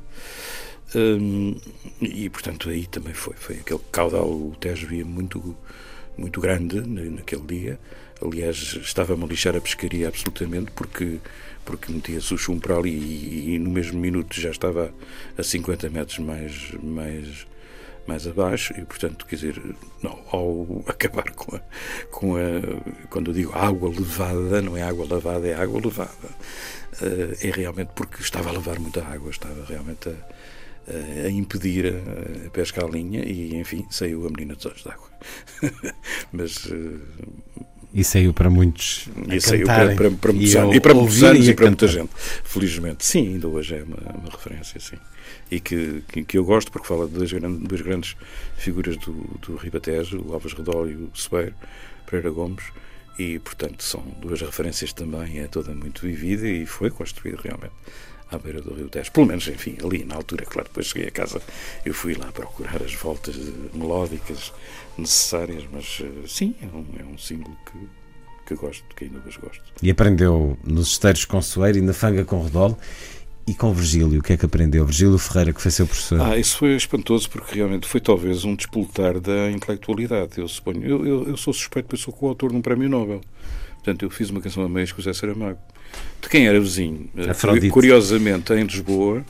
Um, 0.96 1.56
e, 2.02 2.30
portanto, 2.30 2.70
aí 2.70 2.86
também 2.86 3.14
foi, 3.14 3.34
foi 3.36 3.58
aquele 3.58 3.80
caudal, 3.92 4.30
o 4.30 4.56
Tejo 4.60 4.88
via 4.88 5.06
muito, 5.06 5.56
muito 6.18 6.42
grande 6.42 6.82
naquele 6.82 7.44
dia. 7.44 7.80
Aliás, 8.22 8.78
estava-me 8.82 9.24
a 9.24 9.28
lixar 9.28 9.56
a 9.56 9.62
pescaria 9.62 10.08
absolutamente 10.08 10.72
porque 10.72 11.20
porque 11.66 11.92
metia-se 11.92 12.34
o 12.34 12.38
chumbo 12.38 12.62
para 12.62 12.78
ali 12.78 12.92
e, 12.92 13.56
e, 13.56 13.60
no 13.60 13.70
mesmo 13.70 14.00
minuto 14.00 14.40
já 14.40 14.50
estava 14.50 14.94
a 15.38 15.44
50 15.44 15.90
metros 15.90 16.20
mais, 16.20 16.72
mais, 16.82 17.48
mais 18.08 18.28
abaixo 18.28 18.74
e, 18.78 18.84
portanto, 18.84 19.26
quer 19.26 19.36
dizer, 19.36 19.62
não, 20.02 20.20
ao 20.32 20.84
acabar 20.88 21.30
com 21.32 21.56
a, 21.56 21.60
com 22.10 22.36
a 22.36 23.08
quando 23.10 23.32
eu 23.32 23.34
digo 23.34 23.54
água 23.54 23.90
levada, 23.90 24.62
não 24.62 24.76
é 24.76 24.84
água 24.84 25.08
lavada, 25.10 25.48
é 25.48 25.54
água 25.54 25.80
levada, 25.82 26.10
uh, 26.24 27.38
é 27.48 27.52
realmente 27.52 27.92
porque 27.96 28.22
estava 28.22 28.50
a 28.50 28.54
levar 28.54 28.80
muita 28.80 29.04
água, 29.06 29.30
estava 29.30 29.64
realmente 29.66 30.10
a, 30.10 30.16
a 31.26 31.30
impedir 31.30 31.94
a, 31.94 32.50
pesca 32.50 32.86
à 32.86 32.90
linha 32.90 33.24
e, 33.24 33.56
enfim, 33.56 33.86
saiu 33.90 34.26
a 34.26 34.30
menina 34.30 34.56
dos 34.56 34.66
olhos 34.66 34.84
d'água. 34.84 35.10
Mas... 36.32 36.66
Uh, 36.66 37.00
e 37.94 38.04
saiu 38.06 38.34
para 38.34 38.50
muitos. 38.50 39.10
E 39.30 39.42
saiu 39.42 39.66
para, 39.66 39.94
para, 39.96 40.12
para 40.12 40.32
muitos 40.32 40.56
anos. 40.56 40.76
E 40.76 40.80
para 40.80 40.94
muitos 40.94 41.24
anos 41.24 41.48
e, 41.48 41.54
para 41.54 41.66
muita 41.66 41.88
gente. 41.88 42.10
Felizmente. 42.16 43.06
Sim, 43.06 43.34
ainda 43.34 43.50
hoje 43.50 43.76
é 43.76 43.84
uma, 43.84 43.98
uma 44.18 44.30
referência, 44.30 44.80
sim. 44.80 44.96
E 45.50 45.60
que, 45.60 46.02
que, 46.08 46.24
que, 46.24 46.38
eu 46.38 46.46
gosto 46.46 46.72
porque 46.72 46.88
fala 46.88 47.06
de 47.06 47.14
duas, 47.14 47.32
duas 47.32 47.82
grandes 47.82 48.16
figuras 48.56 48.96
do, 48.96 49.12
do 49.42 49.58
Ribatejo, 49.58 50.24
o 50.26 50.34
Alves 50.34 50.54
Redol 50.54 50.90
e 50.90 50.96
o 50.96 51.12
Sebeiro, 51.14 51.54
Pereira 52.06 52.32
Gomes. 52.32 52.64
E, 53.20 53.40
portanto, 53.40 53.84
são 53.84 54.02
duas 54.22 54.40
referências 54.40 54.94
também. 54.94 55.40
É 55.40 55.48
toda 55.48 55.76
muito 55.76 56.04
vivida 56.04 56.48
e 56.48 56.66
foi 56.66 56.90
construída 56.90 57.40
realmente 57.44 57.74
à 58.32 58.38
beira 58.38 58.62
do 58.62 58.74
Rio 58.74 58.90
Tejo. 58.90 59.12
Pelo 59.12 59.28
menos, 59.28 59.48
enfim, 59.48 59.78
ali 59.84 60.04
na 60.04 60.16
altura, 60.16 60.46
claro, 60.46 60.68
depois 60.68 60.88
cheguei 60.88 61.08
a 61.08 61.12
casa, 61.12 61.42
eu 61.86 61.94
fui 61.94 62.14
lá 62.16 62.32
procurar 62.32 62.82
as 62.82 62.94
voltas 62.94 63.36
melódicas 63.74 64.54
necessárias, 64.98 65.64
mas 65.72 66.02
eh, 66.02 66.28
sim, 66.28 66.56
é 66.62 66.66
um, 66.66 66.86
é 67.00 67.04
um 67.04 67.18
símbolo 67.18 67.56
que, 67.66 67.80
que 68.48 68.56
gosto, 68.56 68.84
que 68.96 69.06
ainda 69.06 69.22
hoje 69.26 69.40
gosto. 69.40 69.64
E 69.82 69.92
aprendeu 69.92 70.58
nos 70.64 70.94
esteiros 70.94 71.26
com 71.26 71.42
Soeiro 71.42 71.78
e 71.78 71.82
na 71.82 71.94
Fanga 71.94 72.24
com 72.24 72.38
Rodol. 72.38 72.78
E 73.48 73.56
com 73.56 73.74
Virgílio, 73.74 74.20
o 74.20 74.24
que 74.24 74.34
é 74.34 74.38
que 74.38 74.46
aprendeu? 74.46 74.86
Virgílio 74.86 75.18
Ferreira, 75.18 75.52
que 75.52 75.60
foi 75.60 75.72
seu 75.72 75.88
professor. 75.88 76.22
Ah, 76.22 76.38
isso 76.38 76.58
foi 76.58 76.76
espantoso 76.76 77.28
porque 77.28 77.56
realmente 77.56 77.88
foi 77.88 78.00
talvez 78.00 78.46
um 78.46 78.56
despoltar 78.56 79.20
da 79.20 79.50
intelectualidade, 79.50 80.38
eu 80.38 80.48
suponho. 80.48 80.86
Eu, 80.86 81.06
eu, 81.06 81.28
eu 81.28 81.36
sou 81.36 81.52
suspeito 81.52 81.88
porque 81.88 82.02
sou 82.02 82.14
coautor 82.14 82.52
de 82.52 82.58
um 82.58 82.62
prémio 82.62 82.88
Nobel. 82.88 83.20
Portanto, 83.74 84.04
eu 84.04 84.12
fiz 84.12 84.30
uma 84.30 84.40
canção 84.40 84.64
a 84.64 84.70
meias 84.70 84.92
com 84.92 85.02
o 85.02 85.04
Zé 85.04 85.12
Saramago. 85.12 85.58
De 86.22 86.30
quem 86.30 86.48
era 86.48 86.60
vizinho? 86.60 87.10
Afrodite. 87.30 87.70
Curiosamente, 87.70 88.54
em 88.54 88.64
Lisboa, 88.64 89.26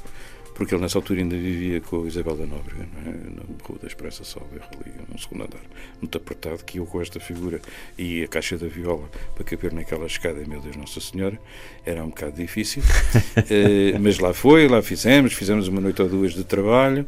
porque 0.61 0.75
ele 0.75 0.81
nessa 0.81 0.97
altura 0.97 1.21
ainda 1.21 1.35
vivia 1.35 1.81
com 1.81 2.03
a 2.03 2.07
Isabel 2.07 2.35
da 2.35 2.45
Nóbrega, 2.45 2.87
é? 3.05 3.09
na 3.09 3.41
Rua 3.63 3.79
da 3.81 3.87
Esperança 3.87 4.23
Salve, 4.23 4.57
ali, 4.57 4.93
num 5.09 5.17
segundo 5.17 5.43
andar, 5.45 5.61
muito 5.99 6.15
apertado, 6.17 6.63
que 6.63 6.77
eu 6.77 6.85
com 6.85 7.01
esta 7.01 7.19
figura 7.19 7.59
e 7.97 8.23
a 8.23 8.27
caixa 8.27 8.57
da 8.57 8.67
viola 8.67 9.09
para 9.33 9.43
caber 9.43 9.73
naquela 9.73 10.05
escada, 10.05 10.43
meu 10.45 10.59
Deus, 10.59 10.75
Nossa 10.75 10.99
Senhora, 10.99 11.39
era 11.85 12.03
um 12.03 12.09
bocado 12.09 12.33
difícil. 12.33 12.83
uh, 12.83 13.97
mas 13.99 14.19
lá 14.19 14.33
foi, 14.33 14.67
lá 14.67 14.81
fizemos, 14.81 15.33
fizemos 15.33 15.67
uma 15.67 15.81
noite 15.81 16.01
ou 16.01 16.09
duas 16.09 16.33
de 16.33 16.43
trabalho. 16.43 17.07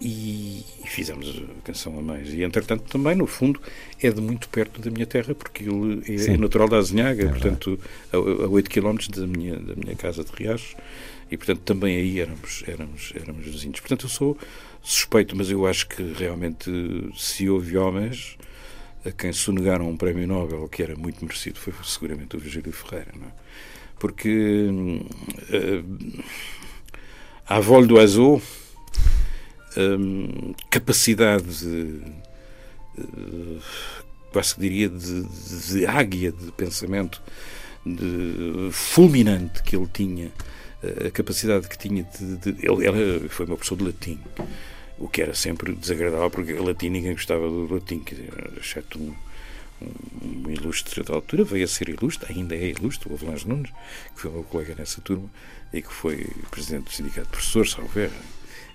E, 0.00 0.64
fizemos 0.86 1.42
a 1.58 1.62
canção 1.62 1.98
a 1.98 2.02
mais. 2.02 2.32
E, 2.34 2.42
entretanto, 2.42 2.84
também, 2.84 3.14
no 3.14 3.26
fundo, 3.26 3.60
é 4.02 4.10
de 4.10 4.20
muito 4.20 4.48
perto 4.48 4.80
da 4.80 4.90
minha 4.90 5.06
terra, 5.06 5.34
porque 5.34 5.64
ele 5.64 6.02
é, 6.06 6.34
é 6.34 6.36
natural 6.36 6.68
da 6.68 6.76
Azinhaga, 6.76 7.24
é 7.24 7.28
portanto, 7.28 7.78
a, 8.12 8.16
a 8.16 8.48
8 8.48 8.68
km 8.68 8.98
da 9.08 9.26
minha, 9.26 9.56
da 9.56 9.74
minha 9.74 9.96
casa 9.96 10.22
de 10.22 10.30
Riachos, 10.32 10.76
e, 11.30 11.36
portanto, 11.36 11.60
também 11.60 11.96
aí 11.96 12.20
éramos, 12.20 12.62
éramos, 12.66 13.12
éramos 13.16 13.46
vizinhos. 13.46 13.80
Portanto, 13.80 14.04
eu 14.04 14.10
sou 14.10 14.36
suspeito, 14.82 15.34
mas 15.34 15.50
eu 15.50 15.66
acho 15.66 15.88
que 15.88 16.02
realmente, 16.12 16.70
se 17.16 17.48
houve 17.48 17.78
homens 17.78 18.36
a 19.04 19.10
quem 19.10 19.32
sonegaram 19.32 19.88
um 19.88 19.96
prémio 19.96 20.26
Nobel, 20.26 20.68
que 20.68 20.82
era 20.82 20.94
muito 20.94 21.24
merecido, 21.24 21.58
foi 21.58 21.72
seguramente 21.84 22.36
o 22.36 22.38
Virgílio 22.38 22.72
Ferreira, 22.72 23.12
não 23.18 23.28
é? 23.28 23.32
Porque 23.98 24.68
uh, 24.68 26.22
a 27.46 27.60
vol 27.60 27.86
do 27.86 27.98
azul 27.98 28.40
um, 29.76 30.54
capacidade, 30.70 31.66
uh, 32.98 33.60
quase 34.32 34.54
que 34.54 34.60
diria, 34.60 34.88
de, 34.88 35.22
de, 35.22 35.86
águia 35.86 36.32
de 36.32 36.52
pensamento 36.52 37.22
de, 37.84 38.68
fulminante 38.70 39.62
que 39.62 39.76
ele 39.76 39.88
tinha, 39.92 40.30
a 41.06 41.10
capacidade 41.10 41.68
que 41.68 41.78
tinha 41.78 42.04
de. 42.04 42.36
de 42.36 42.66
ele, 42.66 43.28
foi 43.28 43.46
uma 43.46 43.56
professor 43.56 43.76
de 43.76 43.84
latim, 43.84 44.18
o 44.98 45.08
que 45.08 45.22
era 45.22 45.34
sempre 45.34 45.74
desagradável, 45.74 46.30
porque 46.30 46.52
latim 46.54 46.90
ninguém 46.90 47.12
gostava 47.12 47.48
do 47.48 47.72
latim, 47.72 48.02
exceto 48.60 48.98
um, 48.98 49.14
um, 50.22 50.50
ilustre 50.50 51.02
da 51.02 51.14
altura, 51.14 51.44
veio 51.44 51.64
a 51.64 51.68
ser 51.68 51.88
ilustre, 51.88 52.32
ainda 52.32 52.54
é 52.54 52.68
ilustre, 52.68 53.10
o 53.10 53.14
Avelange 53.14 53.48
Nunes, 53.48 53.70
que 54.14 54.20
foi 54.20 54.30
meu 54.30 54.42
colega 54.44 54.74
nessa 54.78 55.00
turma 55.00 55.28
e 55.72 55.82
que 55.82 55.92
foi 55.92 56.26
presidente 56.50 56.84
do 56.84 56.92
Sindicato 56.92 57.26
de 57.26 57.32
Professores, 57.32 57.70
Salver, 57.72 58.10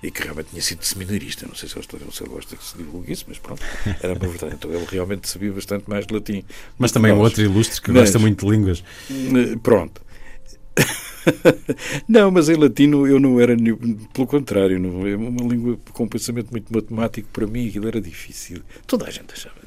e 0.01 0.11
que 0.11 0.23
realmente 0.23 0.49
tinha 0.49 0.61
sido 0.61 0.83
seminarista. 0.83 1.47
Não 1.47 1.55
sei 1.55 1.67
se 1.69 1.77
ele, 1.77 1.85
se 2.11 2.23
ele 2.23 2.29
gosta 2.29 2.55
que 2.55 2.63
se 2.63 2.77
divulgue 2.77 3.11
isso, 3.11 3.25
mas 3.27 3.37
pronto, 3.39 3.61
era 4.01 4.13
uma 4.13 4.27
verdade. 4.27 4.55
Então 4.55 4.71
ele 4.71 4.85
realmente 4.85 5.27
sabia 5.27 5.51
bastante 5.51 5.89
mais 5.89 6.05
de 6.05 6.13
latim. 6.13 6.43
Mas 6.77 6.91
também 6.91 7.11
um 7.11 7.19
outro 7.19 7.41
ilustre 7.41 7.81
que 7.81 7.91
mas, 7.91 8.03
gosta 8.03 8.19
muito 8.19 8.45
de 8.45 8.51
línguas. 8.51 8.83
Eh, 9.09 9.57
pronto. 9.61 10.01
não, 12.07 12.31
mas 12.31 12.49
em 12.49 12.55
latino 12.55 13.07
eu 13.07 13.19
não 13.19 13.39
era, 13.39 13.55
pelo 14.13 14.27
contrário, 14.27 14.79
não, 14.79 15.05
é 15.07 15.15
uma 15.15 15.41
língua 15.41 15.77
com 15.91 16.07
pensamento 16.07 16.51
muito 16.51 16.71
matemático 16.73 17.27
para 17.33 17.47
mim, 17.47 17.67
aquilo 17.67 17.87
era 17.87 17.99
difícil. 17.99 18.61
Toda 18.85 19.07
a 19.07 19.09
gente 19.09 19.33
achava. 19.33 19.66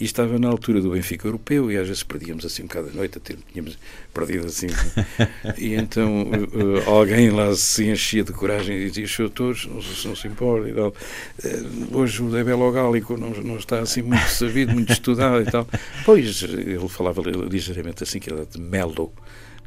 E 0.00 0.04
estava 0.04 0.38
na 0.38 0.48
altura 0.48 0.80
do 0.80 0.90
Benfica 0.90 1.26
Europeu 1.26 1.72
e 1.72 1.76
às 1.76 1.88
vezes 1.88 2.04
perdíamos 2.04 2.44
assim 2.44 2.62
um 2.62 2.66
bocado 2.66 2.90
à 2.90 2.92
noite, 2.92 3.18
até 3.18 3.34
tínhamos 3.52 3.76
perdido 4.14 4.46
assim. 4.46 4.68
e 5.58 5.74
então 5.74 6.22
uh, 6.22 6.88
alguém 6.88 7.30
lá 7.30 7.52
se 7.56 7.84
enchia 7.90 8.22
de 8.22 8.32
coragem 8.32 8.76
e 8.76 8.88
dizia: 8.88 9.08
Senhor 9.08 9.30
todos, 9.30 9.66
não, 9.66 9.74
não 9.74 10.16
se 10.16 10.28
importa 10.28 10.68
e 10.68 10.72
tal. 10.72 10.88
Uh, 10.90 11.98
hoje 11.98 12.22
o 12.22 12.30
Debelo 12.30 12.70
Gálico 12.70 13.16
não, 13.16 13.30
não 13.30 13.56
está 13.56 13.80
assim 13.80 14.02
muito 14.02 14.28
sabido, 14.28 14.72
muito 14.72 14.92
estudado 14.92 15.42
e 15.42 15.50
tal. 15.50 15.66
Pois 16.04 16.42
ele 16.42 16.88
falava 16.88 17.20
ligeiramente 17.20 18.02
assim, 18.02 18.20
que 18.20 18.32
era 18.32 18.46
de 18.46 18.58
Melo, 18.58 19.12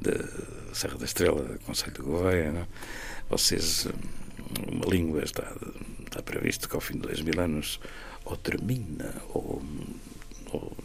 da 0.02 0.14
Serra 0.74 0.98
da 0.98 1.06
Estrela, 1.06 1.60
Conselho 1.66 1.92
de 1.92 2.02
Gouveia. 2.02 2.52
Não? 2.52 2.68
Vocês, 3.30 3.88
uma 4.72 4.86
língua 4.86 5.24
está, 5.24 5.52
está 6.06 6.22
previsto 6.22 6.68
que 6.70 6.76
ao 6.76 6.82
fim 6.82 6.94
de 6.94 7.02
dois 7.02 7.22
mil 7.22 7.40
anos 7.40 7.80
ou 8.26 8.38
termina 8.38 9.14
ou 9.34 9.62
ou 10.52 10.76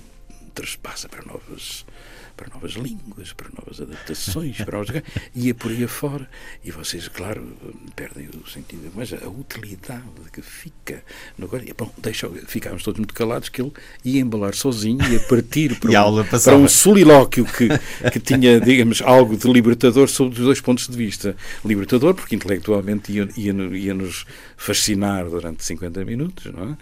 traspassa 0.55 1.09
para 1.09 1.25
novas 1.25 1.85
para 2.37 2.49
novas 2.53 2.73
línguas, 2.73 3.33
para 3.33 3.49
novas 3.49 3.81
adaptações, 3.81 4.59
para 4.59 4.79
novas... 4.79 5.03
ia 5.35 5.55
por 5.55 5.71
aí 5.71 5.85
afora. 5.85 6.29
E 6.63 6.71
vocês, 6.71 7.09
claro, 7.09 7.57
perdem 7.97 8.29
o 8.29 8.47
sentido. 8.47 8.93
Mas 8.95 9.13
a 9.13 9.27
utilidade 9.29 10.05
que 10.31 10.43
fica. 10.43 11.03
No... 11.39 11.49
Bom, 11.49 11.91
deixa... 11.97 12.29
ficámos 12.47 12.83
todos 12.83 12.99
muito 12.99 13.15
calados 13.15 13.49
que 13.49 13.63
ele 13.63 13.73
ia 14.05 14.21
embalar 14.21 14.55
sozinho, 14.55 15.03
ia 15.11 15.21
partir 15.21 15.79
para, 15.81 15.89
um, 16.07 16.25
para 16.25 16.57
um 16.57 16.69
solilóquio 16.69 17.47
que, 17.47 17.69
que 18.11 18.21
tinha, 18.21 18.61
digamos, 18.61 19.01
algo 19.01 19.37
de 19.37 19.51
libertador 19.51 20.07
sob 20.09 20.35
os 20.35 20.45
dois 20.45 20.61
pontos 20.61 20.87
de 20.89 20.97
vista. 20.97 21.35
Libertador, 21.65 22.15
porque 22.15 22.35
intelectualmente 22.35 23.13
ia, 23.13 23.29
ia, 23.35 23.53
ia 23.53 23.95
nos 23.95 24.27
fascinar 24.59 25.25
durante 25.25 25.65
50 25.65 26.05
minutos, 26.05 26.53
não 26.53 26.73
é? 26.73 26.77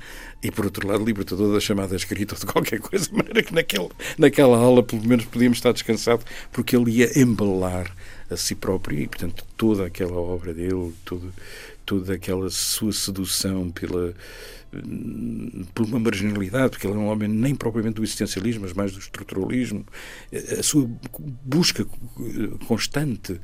E 0.44 0.50
por 0.50 0.66
outro 0.66 0.86
lado, 0.86 1.02
libertador 1.02 1.54
da 1.54 1.58
chamada 1.58 1.96
escrita 1.96 2.34
ou 2.34 2.40
de 2.40 2.44
qualquer 2.44 2.78
coisa, 2.78 3.08
de 3.08 3.14
maneira 3.14 3.42
que 3.42 3.54
naquele, 3.54 3.88
naquela 4.18 4.58
aula 4.58 4.82
pelo 4.82 5.02
menos 5.02 5.24
podíamos 5.24 5.56
estar 5.56 5.72
descansados, 5.72 6.26
porque 6.52 6.76
ele 6.76 6.90
ia 6.90 7.18
embalar 7.18 7.90
a 8.30 8.36
si 8.36 8.54
próprio 8.54 8.98
e, 9.00 9.08
portanto, 9.08 9.42
toda 9.56 9.86
aquela 9.86 10.16
obra 10.16 10.52
dele, 10.52 10.92
todo, 11.02 11.32
toda 11.86 12.12
aquela 12.12 12.50
sua 12.50 12.92
sedução 12.92 13.70
pela 13.70 14.14
por 15.74 15.86
uma 15.86 15.98
marginalidade, 15.98 16.70
porque 16.70 16.86
ele 16.86 16.94
é 16.94 16.98
um 16.98 17.06
homem 17.06 17.28
nem 17.28 17.54
propriamente 17.54 17.96
do 17.96 18.02
existencialismo, 18.02 18.62
mas 18.62 18.72
mais 18.72 18.92
do 18.92 18.98
estruturalismo, 18.98 19.84
a 20.58 20.62
sua 20.62 20.88
busca 21.44 21.86
constante, 22.66 23.40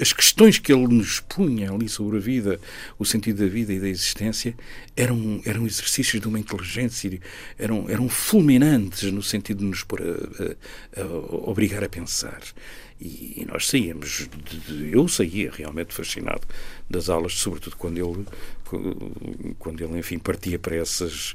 as 0.00 0.12
questões 0.12 0.58
que 0.58 0.72
ele 0.72 0.86
nos 0.86 1.20
punha 1.20 1.70
ali 1.70 1.88
sobre 1.88 2.16
a 2.16 2.20
vida, 2.20 2.60
o 2.98 3.04
sentido 3.04 3.44
da 3.44 3.50
vida 3.50 3.72
e 3.72 3.80
da 3.80 3.88
existência, 3.88 4.54
eram, 4.96 5.40
eram 5.44 5.66
exercícios 5.66 6.20
de 6.20 6.28
uma 6.28 6.38
inteligência, 6.38 7.20
eram, 7.58 7.88
eram 7.88 8.08
fulminantes 8.08 9.10
no 9.12 9.22
sentido 9.22 9.58
de 9.58 9.64
nos 9.64 9.82
pôr 9.82 10.02
a, 10.02 11.00
a, 11.00 11.02
a 11.02 11.50
obrigar 11.50 11.82
a 11.84 11.88
pensar. 11.88 12.40
E, 12.98 13.46
nós 13.46 13.66
saíamos, 13.66 14.26
de, 14.44 14.58
de, 14.58 14.92
eu 14.92 15.06
saía 15.06 15.50
realmente 15.50 15.92
fascinado 15.92 16.46
das 16.88 17.08
aulas, 17.08 17.34
sobretudo 17.34 17.76
quando 17.76 17.98
ele, 17.98 18.26
quando 19.58 19.82
ele 19.82 19.98
enfim, 19.98 20.18
partia 20.18 20.58
para 20.58 20.76
essas 20.76 21.34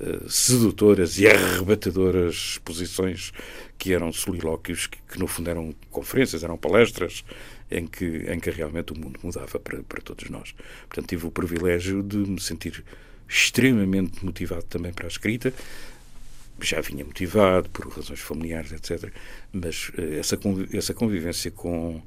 uh, 0.00 0.28
sedutoras 0.28 1.18
e 1.18 1.26
arrebatadoras 1.26 2.58
posições 2.64 3.32
que 3.78 3.92
eram 3.92 4.12
solilóquios, 4.12 4.88
que, 4.88 4.98
que, 5.08 5.18
no 5.18 5.26
fundo 5.26 5.48
eram 5.48 5.74
conferências, 5.90 6.42
eram 6.42 6.56
palestras, 6.56 7.24
em 7.70 7.86
que, 7.86 8.04
em 8.04 8.40
que 8.40 8.50
realmente 8.50 8.92
o 8.92 8.98
mundo 8.98 9.20
mudava 9.22 9.58
para, 9.60 9.82
para 9.84 10.00
todos 10.00 10.28
nós. 10.30 10.54
Portanto, 10.88 11.08
tive 11.08 11.26
o 11.26 11.30
privilégio 11.30 12.02
de 12.02 12.16
me 12.16 12.40
sentir 12.40 12.84
extremamente 13.28 14.24
motivado 14.24 14.64
também 14.64 14.92
para 14.92 15.06
a 15.06 15.08
escrita, 15.08 15.52
já 16.60 16.80
vinha 16.80 17.04
motivado 17.04 17.70
por 17.70 17.88
razões 17.88 18.18
familiares, 18.18 18.72
etc. 18.72 19.12
Mas 19.52 19.90
uh, 19.90 20.14
essa, 20.18 20.36
essa 20.72 20.92
convivência 20.92 21.52
com, 21.52 22.02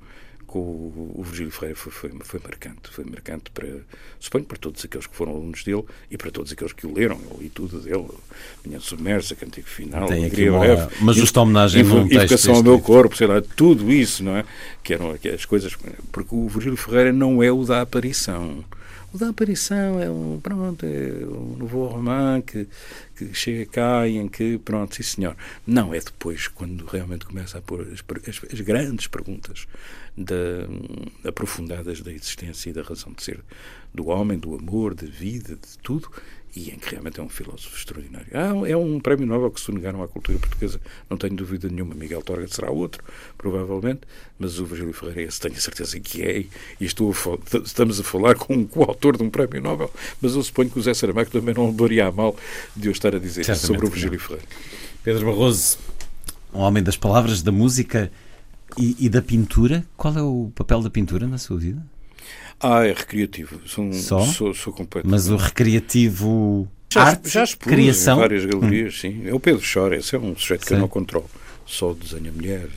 com 0.51 0.59
o 0.59 1.23
Virgílio 1.23 1.51
Ferreira 1.51 1.75
foi, 1.75 1.91
foi, 1.91 2.11
foi, 2.23 2.39
marcante. 2.43 2.89
Foi 2.91 3.05
marcante 3.05 3.49
para, 3.51 3.67
suponho, 4.19 4.43
para 4.43 4.57
todos 4.57 4.83
aqueles 4.83 5.07
que 5.07 5.15
foram 5.15 5.31
alunos 5.31 5.63
dele 5.63 5.83
e 6.09 6.17
para 6.17 6.29
todos 6.29 6.51
aqueles 6.51 6.73
que 6.73 6.85
o 6.85 6.93
leram. 6.93 7.17
Eu 7.31 7.37
li 7.41 7.49
tudo 7.49 7.79
dele. 7.79 8.07
Minha 8.65 8.81
Submersa, 8.81 9.33
Cantigo 9.33 9.67
Final, 9.67 10.07
Tem 10.07 10.25
aqui 10.25 10.49
uma, 10.49 10.59
breve. 10.59 10.93
Uma 10.99 11.13
justa 11.13 11.39
homenagem 11.39 11.83
num 11.83 12.05
Invocação 12.05 12.55
ao 12.55 12.63
meu 12.63 12.79
corpo, 12.79 13.15
sei 13.15 13.27
lá, 13.27 13.41
tudo 13.41 13.89
isso, 13.89 14.23
não 14.23 14.35
é? 14.35 14.43
Que 14.83 14.93
eram 14.93 15.15
as 15.33 15.45
coisas. 15.45 15.75
Porque 16.11 16.35
o 16.35 16.49
Virgílio 16.49 16.77
Ferreira 16.77 17.13
não 17.13 17.41
é 17.41 17.51
o 17.51 17.63
da 17.63 17.81
aparição. 17.81 18.63
O 19.13 19.17
da 19.17 19.29
aparição 19.29 19.99
é 19.99 20.09
um, 20.09 20.39
pronto, 20.39 20.85
é 20.85 21.25
um 21.25 21.57
novo 21.57 21.85
romã 21.85 22.41
que, 22.41 22.65
que 23.15 23.33
chega 23.33 23.65
cá 23.65 24.07
e 24.07 24.17
em 24.17 24.29
que, 24.29 24.57
pronto, 24.57 24.95
sim 24.95 25.03
senhor. 25.03 25.35
Não, 25.67 25.93
é 25.93 25.99
depois, 25.99 26.47
quando 26.47 26.85
realmente 26.85 27.25
começa 27.25 27.57
a 27.57 27.61
pôr 27.61 27.81
as, 27.81 28.01
as, 28.27 28.53
as 28.53 28.61
grandes 28.61 29.07
perguntas 29.07 29.67
da, 30.17 31.27
aprofundadas 31.27 31.99
da 32.01 32.11
existência 32.11 32.69
e 32.69 32.73
da 32.73 32.83
razão 32.83 33.11
de 33.11 33.23
ser 33.23 33.43
do 33.93 34.07
homem, 34.07 34.39
do 34.39 34.55
amor, 34.55 34.93
da 34.93 35.05
vida, 35.05 35.55
de 35.55 35.77
tudo, 35.83 36.09
e 36.55 36.69
em 36.69 36.77
que 36.77 36.91
realmente 36.91 37.19
é 37.19 37.23
um 37.23 37.29
filósofo 37.29 37.75
extraordinário. 37.75 38.27
Ah, 38.33 38.67
é 38.67 38.75
um 38.75 38.99
prémio 38.99 39.25
Nobel 39.25 39.51
que 39.51 39.61
se 39.61 39.71
negaram 39.71 40.03
à 40.03 40.07
cultura 40.07 40.37
portuguesa, 40.37 40.79
não 41.09 41.17
tenho 41.17 41.35
dúvida 41.35 41.69
nenhuma. 41.69 41.95
Miguel 41.95 42.21
Torga 42.21 42.47
será 42.47 42.69
outro, 42.69 43.03
provavelmente, 43.37 44.01
mas 44.37 44.59
o 44.59 44.65
Virgílio 44.65 44.93
Ferreira, 44.93 45.23
esse 45.23 45.39
tenho 45.39 45.55
a 45.55 45.59
certeza 45.59 45.99
que 45.99 46.21
é, 46.21 46.39
e 46.39 46.85
estou 46.85 47.11
a 47.11 47.57
estamos 47.59 47.99
a 47.99 48.03
falar 48.03 48.35
com 48.35 48.53
um 48.53 48.65
coautor 48.65 49.17
de 49.17 49.23
um 49.23 49.29
prémio 49.29 49.61
Nobel, 49.61 49.91
mas 50.21 50.35
eu 50.35 50.43
suponho 50.43 50.69
que 50.69 50.79
o 50.79 50.81
Zé 50.81 50.93
Saramago 50.93 51.29
também 51.29 51.55
não 51.55 51.67
levaria 51.67 52.07
a 52.07 52.11
mal 52.11 52.35
de 52.75 52.87
eu 52.87 52.91
estar 52.91 53.15
a 53.15 53.19
dizer 53.19 53.41
isso 53.41 53.67
sobre 53.67 53.85
o 53.85 53.89
Virgílio 53.89 54.19
Ferreira. 54.19 54.47
Pedro 55.03 55.25
Barroso, 55.25 55.77
um 56.53 56.59
homem 56.59 56.83
das 56.83 56.97
palavras, 56.97 57.41
da 57.41 57.51
música 57.51 58.11
e, 58.77 58.95
e 58.99 59.09
da 59.09 59.21
pintura. 59.21 59.85
Qual 59.95 60.15
é 60.15 60.21
o 60.21 60.51
papel 60.53 60.81
da 60.81 60.89
pintura 60.89 61.27
na 61.27 61.37
sua 61.37 61.57
vida? 61.57 61.83
Ah, 62.61 62.85
é 62.85 62.93
recreativo. 62.93 63.59
Sou, 63.65 63.91
Só? 63.93 64.21
Sou, 64.21 64.53
sou 64.53 64.71
completo. 64.71 65.07
Mas 65.07 65.29
o 65.29 65.35
recreativo. 65.35 66.67
Já, 66.91 67.03
arte, 67.03 67.29
já 67.29 67.43
expus 67.43 67.71
criação? 67.71 68.17
em 68.17 68.19
várias 68.19 68.45
galerias, 68.45 68.95
hum. 68.95 68.97
sim. 68.99 69.21
É 69.25 69.33
o 69.33 69.39
Pedro 69.39 69.63
Chora, 69.65 69.95
esse 69.95 70.15
é 70.15 70.19
um 70.19 70.35
sujeito 70.35 70.65
que 70.65 70.73
eu 70.73 70.79
não 70.79 70.87
controlo. 70.87 71.29
Só 71.65 71.93
desenha 71.93 72.31
mulher, 72.31 72.67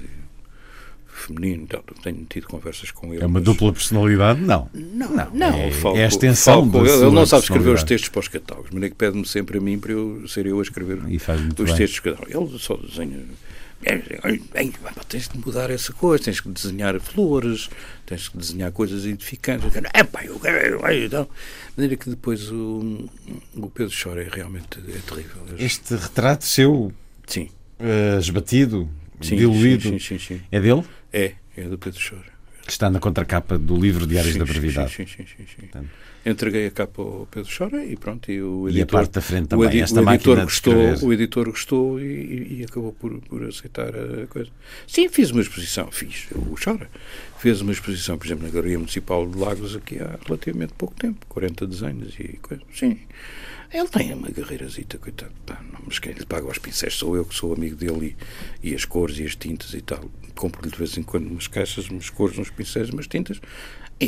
feminino, 1.27 1.67
tenho 2.03 2.25
tido 2.29 2.47
conversas 2.47 2.91
com 2.91 3.13
ele. 3.13 3.23
É 3.23 3.27
uma 3.27 3.35
mas... 3.35 3.45
dupla 3.45 3.73
personalidade? 3.73 4.41
Não. 4.41 4.69
Não, 4.73 5.11
não. 5.11 5.31
não. 5.33 5.55
É, 5.55 5.71
é 5.97 6.05
a 6.05 6.09
extensão 6.09 6.71
Falco, 6.71 6.87
Ele 6.87 7.11
não 7.11 7.27
sabe 7.27 7.43
escrever 7.43 7.71
os 7.71 7.83
textos 7.83 8.09
para 8.09 8.21
os 8.21 8.29
catálogos, 8.29 8.71
mas 8.73 8.83
é 8.85 8.89
que 8.91 8.95
pede-me 8.95 9.27
sempre 9.27 9.59
a 9.59 9.61
mim 9.61 9.79
para 9.79 9.93
eu 9.93 10.27
ser 10.29 10.47
eu 10.47 10.59
a 10.59 10.63
escrever 10.63 10.99
os 10.99 11.05
bem. 11.05 11.77
textos. 11.77 12.03
Ele 12.29 12.59
só 12.59 12.77
desenha 12.77 13.25
tens 15.09 15.29
de 15.29 15.39
mudar 15.39 15.71
essa 15.71 15.93
coisa, 15.93 16.25
tens 16.25 16.41
que 16.41 16.49
desenhar 16.49 16.99
flores, 17.01 17.69
tens 18.07 18.29
que 18.29 18.37
desenhar 18.37 18.73
coisas 18.73 19.05
edificantes. 19.05 19.71
É 19.93 20.03
pá, 20.03 20.25
eu 20.25 20.39
quero. 20.41 20.81
Então, 20.93 21.25
de 21.25 21.31
maneira 21.77 21.97
que 21.97 22.11
depois 22.11 22.51
o, 22.51 23.09
o 23.55 23.71
Pedro 23.71 23.95
chora 23.95 24.23
é 24.23 24.29
realmente 24.29 24.79
é 24.79 24.99
terrível. 25.09 25.43
Este 25.59 25.95
retrato 25.95 26.45
seu, 26.45 26.93
sim. 27.27 27.51
Uh, 27.79 28.19
esbatido, 28.19 28.89
sim, 29.21 29.37
diluído, 29.37 29.83
sim, 29.83 29.99
sim, 29.99 30.19
sim, 30.19 30.41
é 30.51 30.61
dele? 30.61 30.85
É, 31.13 31.33
é 31.57 31.65
do 31.65 31.77
Pedro 31.77 32.01
Chora. 32.01 32.34
Que 32.65 32.73
está 32.73 32.89
na 32.89 32.99
contracapa 32.99 33.59
do 33.59 33.77
livro 33.77 34.07
Diários 34.07 34.33
sim, 34.33 34.39
da 34.39 34.45
Brevidade. 34.45 34.91
Sim, 34.91 35.07
sim, 35.07 35.25
sim. 35.27 35.45
sim, 35.47 35.69
sim. 35.71 35.89
Entreguei 36.27 36.67
a 36.67 36.71
capa 36.71 37.03
ao 37.03 37.29
Pedro 37.31 37.51
Chora 37.55 37.85
e 37.85 37.97
pronto. 37.97 38.31
E, 38.33 38.41
o 38.41 38.67
editor, 38.67 38.79
e 38.79 38.83
a 38.83 38.87
parte 38.87 39.13
da 39.13 39.21
frente 39.21 39.49
também, 39.49 39.67
o, 39.67 39.71
edi 39.71 39.81
esta 39.83 40.01
o 40.01 40.11
editor 40.11 40.41
gostou, 40.43 40.75
O 41.03 41.13
editor 41.13 41.51
gostou 41.51 42.01
e, 42.01 42.61
e, 42.61 42.65
acabou 42.65 42.93
por, 42.93 43.21
por 43.21 43.45
aceitar 43.45 43.91
a 43.95 44.27
coisa. 44.27 44.51
Sim, 44.87 45.11
fiz 45.11 45.31
uma 45.31 45.43
exposição, 45.43 45.91
fiz, 45.91 46.27
o 46.35 46.55
Chora. 46.63 46.89
Fez 47.39 47.61
uma 47.61 47.73
exposição, 47.73 48.17
por 48.17 48.27
exemplo, 48.27 48.47
na 48.47 48.51
Galeria 48.51 48.79
Municipal 48.79 49.29
de 49.29 49.37
Lagos 49.37 49.77
aqui 49.77 49.99
há 50.01 50.19
relativamente 50.27 50.73
pouco 50.73 50.95
tempo, 50.95 51.27
40 51.29 51.67
desenhos 51.67 52.15
e 52.19 52.39
coisas. 52.39 52.65
Sim. 52.75 52.99
Ele 53.75 53.89
tem 53.89 54.15
uma 54.15 54.29
guerreirazita, 54.29 54.99
coitado. 54.99 55.33
Pá, 55.45 55.61
não, 55.73 55.81
mas 55.85 55.99
quem 55.99 56.13
lhe 56.13 56.25
paga 56.25 56.47
os 56.47 56.59
pincéis 56.59 56.95
sou 56.95 57.17
eu, 57.17 57.25
que 57.25 57.35
sou 57.35 57.53
amigo 57.53 57.75
dele, 57.75 58.17
e, 58.63 58.71
e 58.71 58.75
as 58.75 58.85
cores 58.85 59.19
e 59.19 59.25
as 59.25 59.35
tintas 59.35 59.75
e 59.75 59.81
tal. 59.81 60.05
Compro-lhe 60.37 60.71
de 60.71 60.79
vez 60.79 60.97
em 60.97 61.03
quando 61.03 61.27
umas 61.27 61.49
caixas, 61.49 61.89
umas 61.89 62.09
cores, 62.09 62.39
uns 62.39 62.51
pincéis, 62.51 62.91
umas 62.91 63.09
tintas. 63.09 63.41
E, 64.01 64.07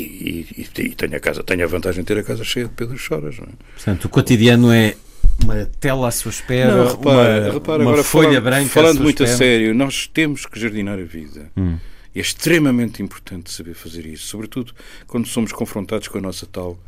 e, 0.57 0.61
e 0.61 0.95
tenho, 0.95 1.15
a 1.15 1.19
casa, 1.19 1.43
tenho 1.43 1.65
a 1.65 1.67
vantagem 1.67 2.01
de 2.01 2.07
ter 2.07 2.17
a 2.17 2.23
casa 2.23 2.45
cheia 2.45 2.67
de 2.67 2.73
Pedro 2.75 2.97
Choras. 2.97 3.37
Não 3.39 3.45
é? 3.45 3.49
Portanto, 3.75 4.05
o 4.05 4.09
cotidiano 4.09 4.71
é 4.71 4.95
uma 5.43 5.65
tela 5.65 6.07
à 6.07 6.11
sua 6.11 6.29
espera, 6.29 6.73
não, 6.73 6.87
repara, 6.95 7.41
uma, 7.41 7.53
repara, 7.53 7.83
uma 7.83 7.91
agora, 7.91 8.03
folha 8.03 8.27
falando, 8.27 8.43
branca 8.43 8.69
Falando 8.69 9.01
muito 9.01 9.23
espera. 9.23 9.35
a 9.35 9.37
sério, 9.37 9.75
nós 9.75 10.07
temos 10.07 10.45
que 10.45 10.57
jardinar 10.59 10.97
a 10.97 11.03
vida. 11.03 11.51
Hum. 11.57 11.77
É 12.15 12.19
extremamente 12.19 13.03
importante 13.03 13.51
saber 13.51 13.73
fazer 13.73 14.05
isso, 14.05 14.27
sobretudo 14.27 14.73
quando 15.05 15.27
somos 15.27 15.51
confrontados 15.51 16.07
com 16.07 16.17
a 16.17 16.21
nossa 16.21 16.45
tal 16.45 16.79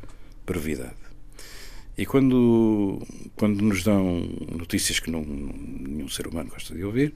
brevidade. 0.47 0.98
E 1.99 2.05
quando, 2.05 3.05
quando 3.35 3.61
nos 3.61 3.83
dão 3.83 4.25
notícias 4.57 5.01
que 5.01 5.11
não, 5.11 5.21
nenhum 5.21 6.07
ser 6.07 6.27
humano 6.27 6.49
gosta 6.49 6.73
de 6.73 6.81
ouvir, 6.81 7.13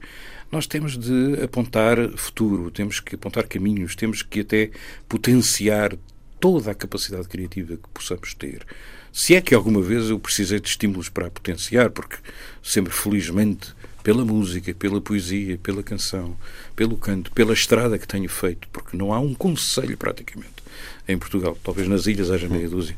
nós 0.52 0.66
temos 0.66 0.98
de 0.98 1.42
apontar 1.42 1.96
futuro, 2.18 2.70
temos 2.70 3.00
que 3.00 3.14
apontar 3.14 3.48
caminhos, 3.48 3.96
temos 3.96 4.20
que 4.20 4.40
até 4.40 4.70
potenciar 5.08 5.96
toda 6.38 6.70
a 6.70 6.74
capacidade 6.74 7.26
criativa 7.28 7.78
que 7.78 7.88
possamos 7.94 8.34
ter. 8.34 8.66
Se 9.10 9.34
é 9.34 9.40
que 9.40 9.54
alguma 9.54 9.80
vez 9.80 10.10
eu 10.10 10.18
precisei 10.18 10.60
de 10.60 10.68
estímulos 10.68 11.08
para 11.08 11.28
a 11.28 11.30
potenciar, 11.30 11.88
porque 11.88 12.18
sempre 12.62 12.92
felizmente 12.92 13.72
pela 14.02 14.22
música, 14.22 14.74
pela 14.74 15.00
poesia, 15.00 15.56
pela 15.56 15.82
canção, 15.82 16.36
pelo 16.76 16.98
canto, 16.98 17.32
pela 17.32 17.54
estrada 17.54 17.98
que 17.98 18.06
tenho 18.06 18.28
feito, 18.28 18.68
porque 18.70 18.98
não 18.98 19.14
há 19.14 19.18
um 19.18 19.32
conselho 19.32 19.96
praticamente 19.96 20.62
em 21.08 21.16
Portugal, 21.16 21.56
talvez 21.64 21.88
nas 21.88 22.06
ilhas 22.06 22.30
haja 22.30 22.50
meia 22.50 22.68
dúzia, 22.68 22.96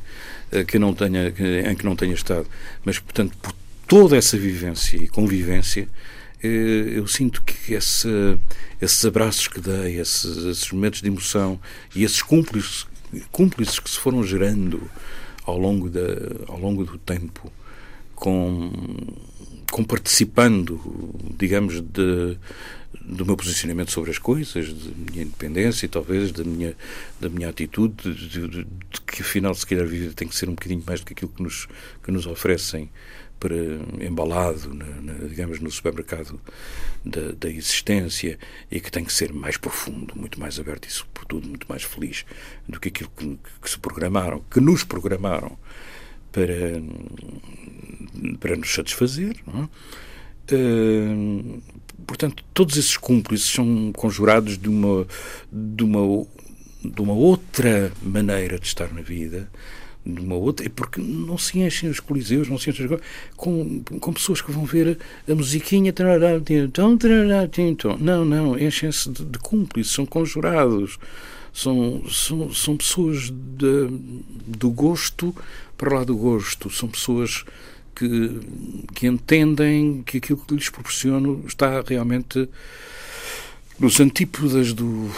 que 0.67 0.79
não 0.79 0.93
tenha, 0.93 1.27
em 1.69 1.75
que 1.75 1.85
não 1.85 1.95
tenha 1.95 2.13
estado. 2.13 2.47
Mas, 2.85 2.99
portanto, 2.99 3.37
por 3.41 3.53
toda 3.87 4.17
essa 4.17 4.37
vivência 4.37 4.97
e 4.97 5.07
convivência, 5.07 5.87
eh, 6.43 6.93
eu 6.95 7.07
sinto 7.07 7.41
que 7.41 7.73
esse, 7.73 8.07
esses 8.81 9.03
abraços 9.05 9.47
que 9.47 9.59
dei, 9.59 9.99
esses, 9.99 10.37
esses, 10.45 10.71
momentos 10.71 11.01
de 11.01 11.07
emoção 11.07 11.59
e 11.95 12.03
esses 12.03 12.21
cúmplices, 12.21 12.85
cúmplices 13.31 13.79
que 13.79 13.89
se 13.89 13.97
foram 13.97 14.23
gerando 14.23 14.81
ao 15.43 15.57
longo, 15.57 15.89
da, 15.89 16.01
ao 16.47 16.59
longo 16.59 16.83
do 16.83 16.97
tempo, 16.97 17.51
com, 18.13 18.71
comparticipando, 19.71 20.79
digamos, 21.37 21.81
de, 21.81 22.37
do 23.01 23.25
meu 23.25 23.37
posicionamento 23.37 23.91
sobre 23.91 24.11
as 24.11 24.17
coisas, 24.17 24.73
da 24.73 25.11
minha 25.11 25.23
independência 25.23 25.85
e 25.85 25.89
talvez 25.89 26.31
da 26.31 26.43
minha, 26.43 26.75
da 27.19 27.29
minha 27.29 27.49
atitude, 27.49 28.13
de, 28.13 28.27
de, 28.27 28.47
de, 28.47 28.67
que 29.05 29.21
afinal, 29.21 29.53
se 29.53 29.65
calhar, 29.65 29.85
a 29.85 29.87
vida 29.87 30.13
tem 30.13 30.27
que 30.27 30.35
ser 30.35 30.49
um 30.49 30.53
bocadinho 30.53 30.83
mais 30.85 30.99
do 30.99 31.05
que 31.05 31.13
aquilo 31.13 31.31
que 31.31 31.41
nos, 31.41 31.67
que 32.03 32.11
nos 32.11 32.25
oferecem 32.25 32.89
para 33.39 33.55
embalado, 34.03 34.73
na, 34.73 34.85
na, 34.85 35.13
digamos, 35.27 35.59
no 35.59 35.69
supermercado 35.69 36.39
da, 37.05 37.31
da, 37.33 37.49
existência 37.49 38.37
e 38.71 38.79
que 38.79 38.91
tem 38.91 39.03
que 39.05 39.13
ser 39.13 39.31
mais 39.31 39.57
profundo, 39.57 40.13
muito 40.15 40.39
mais 40.39 40.59
aberto 40.59 40.87
e, 40.87 40.91
sobretudo, 40.91 41.47
muito 41.47 41.67
mais 41.69 41.83
feliz 41.83 42.25
do 42.67 42.79
que 42.79 42.89
aquilo 42.89 43.11
que, 43.15 43.39
que 43.61 43.69
se 43.69 43.77
programaram, 43.77 44.43
que 44.49 44.59
nos 44.59 44.83
programaram 44.83 45.57
para, 46.31 46.81
para 48.39 48.55
nos 48.55 48.73
satisfazer. 48.73 49.35
Não 49.45 49.63
é? 49.63 49.69
Uh, 50.49 51.61
portanto, 52.07 52.43
todos 52.53 52.77
esses 52.77 52.95
cúmplices 52.95 53.51
são 53.51 53.91
conjurados 53.91 54.57
de 54.57 54.69
uma, 54.69 55.05
de 55.51 55.83
uma, 55.83 56.25
de 56.83 57.01
uma 57.01 57.13
outra 57.13 57.91
maneira 58.01 58.57
de 58.57 58.65
estar 58.65 58.91
na 58.93 59.01
vida, 59.01 59.49
de 60.05 60.21
uma 60.21 60.35
outra, 60.35 60.67
porque 60.69 61.01
não 61.01 61.37
se 61.37 61.59
enchem 61.59 61.89
os 61.89 61.99
coliseus, 61.99 62.47
não 62.47 62.57
se 62.57 62.69
enchem 62.69 62.87
com, 63.35 63.83
com 63.99 64.13
pessoas 64.13 64.41
que 64.41 64.51
vão 64.51 64.63
ver 64.63 64.97
a 65.29 65.35
musiquinha 65.35 65.91
não, 67.99 68.23
não, 68.23 68.57
enchem-se 68.57 69.11
de, 69.11 69.25
de 69.25 69.37
cúmplices, 69.39 69.93
são 69.93 70.05
conjurados, 70.05 70.97
são, 71.53 72.03
são, 72.09 72.53
são 72.53 72.77
pessoas 72.77 73.29
de, 73.29 73.87
do 74.47 74.69
gosto 74.69 75.35
para 75.77 75.93
lá 75.93 76.03
do 76.05 76.15
gosto, 76.15 76.69
são 76.69 76.87
pessoas 76.87 77.43
que, 77.97 78.39
que 78.93 79.07
entendem 79.07 80.03
que 80.05 80.17
aquilo 80.17 80.37
que 80.37 80.53
lhes 80.53 80.69
proporciono 80.69 81.43
está 81.47 81.81
realmente 81.81 82.47
nos 83.79 83.99
antípodas 83.99 84.73
do, 84.73 85.09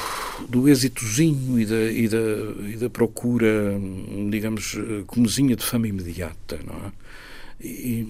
do 0.47 0.67
êxitozinho 0.69 1.59
e 1.59 1.65
da, 1.65 1.91
e, 1.91 2.07
da, 2.07 2.69
e 2.69 2.77
da 2.77 2.89
procura, 2.89 3.79
digamos, 4.29 4.77
comezinha 5.07 5.55
de 5.55 5.63
fama 5.63 5.87
imediata, 5.87 6.59
não 6.65 6.75
é? 6.75 6.91
E, 7.61 8.07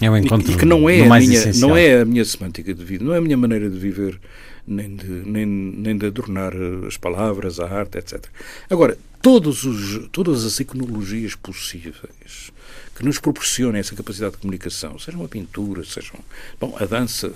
é 0.00 0.10
um 0.10 0.16
encontro 0.16 0.50
e 0.50 0.56
que 0.56 0.64
não 0.64 0.88
é, 0.88 1.06
a 1.06 1.20
minha, 1.20 1.52
não 1.56 1.76
é 1.76 2.00
a 2.00 2.04
minha 2.04 2.24
semântica 2.24 2.72
de 2.72 2.82
vida, 2.82 3.04
não 3.04 3.12
é 3.12 3.18
a 3.18 3.20
minha 3.20 3.36
maneira 3.36 3.68
de 3.68 3.78
viver, 3.78 4.18
nem 4.66 4.96
de, 4.96 5.06
nem, 5.06 5.44
nem 5.44 5.98
de 5.98 6.06
adornar 6.06 6.54
as 6.86 6.96
palavras, 6.96 7.60
a 7.60 7.68
arte, 7.68 7.98
etc. 7.98 8.24
Agora, 8.70 8.96
todos 9.20 9.64
os, 9.64 10.08
todas 10.12 10.46
as 10.46 10.58
iconologias 10.60 11.34
possíveis 11.34 12.50
que 12.96 13.04
nos 13.04 13.18
proporcionem 13.18 13.78
essa 13.78 13.94
capacidade 13.94 14.32
de 14.32 14.38
comunicação, 14.38 14.98
seja 14.98 15.18
uma 15.18 15.28
pintura, 15.28 15.84
sejam. 15.84 16.18
Bom, 16.58 16.74
a 16.80 16.86
dança, 16.86 17.30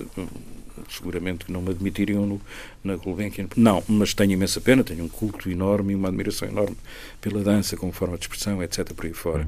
seguramente 0.89 1.45
que 1.45 1.51
não 1.51 1.61
me 1.61 1.69
admitiriam 1.69 2.25
no, 2.25 2.41
na 2.83 2.95
Gulbenkian. 2.95 3.47
Não, 3.55 3.83
mas 3.87 4.15
tenho 4.15 4.31
imensa 4.31 4.59
pena, 4.59 4.83
tenho 4.83 5.03
um 5.03 5.07
culto 5.07 5.51
enorme 5.51 5.93
e 5.93 5.95
uma 5.95 6.07
admiração 6.07 6.47
enorme 6.47 6.75
pela 7.21 7.43
dança 7.43 7.77
como 7.77 7.91
forma 7.91 8.17
de 8.17 8.23
expressão, 8.23 8.61
etc. 8.63 8.91
por 8.91 9.05
aí 9.05 9.13
fora. 9.13 9.47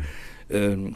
Uh, 0.51 0.93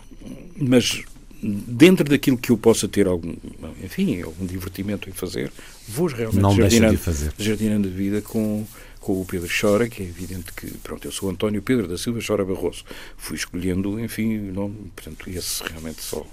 mas 0.55 1.03
dentro 1.41 2.05
daquilo 2.05 2.37
que 2.37 2.51
eu 2.51 2.57
possa 2.57 2.87
ter 2.87 3.07
algum, 3.07 3.35
enfim, 3.83 4.21
algum 4.21 4.45
divertimento 4.45 5.09
em 5.09 5.13
fazer, 5.13 5.51
vou 5.87 6.07
realmente 6.07 6.41
não 6.41 6.55
jardinando, 6.55 6.95
de 6.95 7.01
fazer. 7.01 7.33
jardinando 7.39 7.87
a 7.87 7.91
vida 7.91 8.21
com 8.21 8.65
com 9.07 9.21
o 9.21 9.25
Pedro 9.25 9.47
Chora, 9.49 9.87
que 9.87 10.03
é 10.03 10.05
evidente 10.05 10.51
que, 10.51 10.67
pronto, 10.79 11.07
eu 11.07 11.13
sou 11.13 11.29
António 11.29 11.61
Pedro 11.61 11.87
da 11.87 11.97
Silva 11.97 12.19
Chora 12.21 12.43
Barroso. 12.43 12.83
Fui 13.15 13.37
escolhendo, 13.37 13.97
enfim, 14.01 14.37
o 14.49 14.53
nome, 14.53 14.91
portanto, 14.93 15.29
esse 15.29 15.63
realmente 15.63 16.03
só 16.03 16.27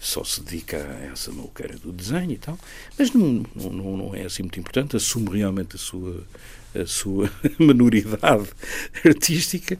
só 0.00 0.24
se 0.24 0.40
dedica 0.40 0.78
a 0.78 1.12
essa 1.12 1.30
maluqueira 1.30 1.76
do 1.76 1.92
desenho 1.92 2.30
e 2.30 2.38
tal, 2.38 2.58
mas 2.98 3.12
não, 3.12 3.44
não, 3.54 3.96
não 3.96 4.14
é 4.14 4.22
assim 4.22 4.42
muito 4.42 4.58
importante, 4.58 4.96
assume 4.96 5.36
realmente 5.36 5.76
a 5.76 5.78
sua, 5.78 6.24
a 6.74 6.86
sua 6.86 7.30
menoridade 7.60 8.48
artística. 9.04 9.76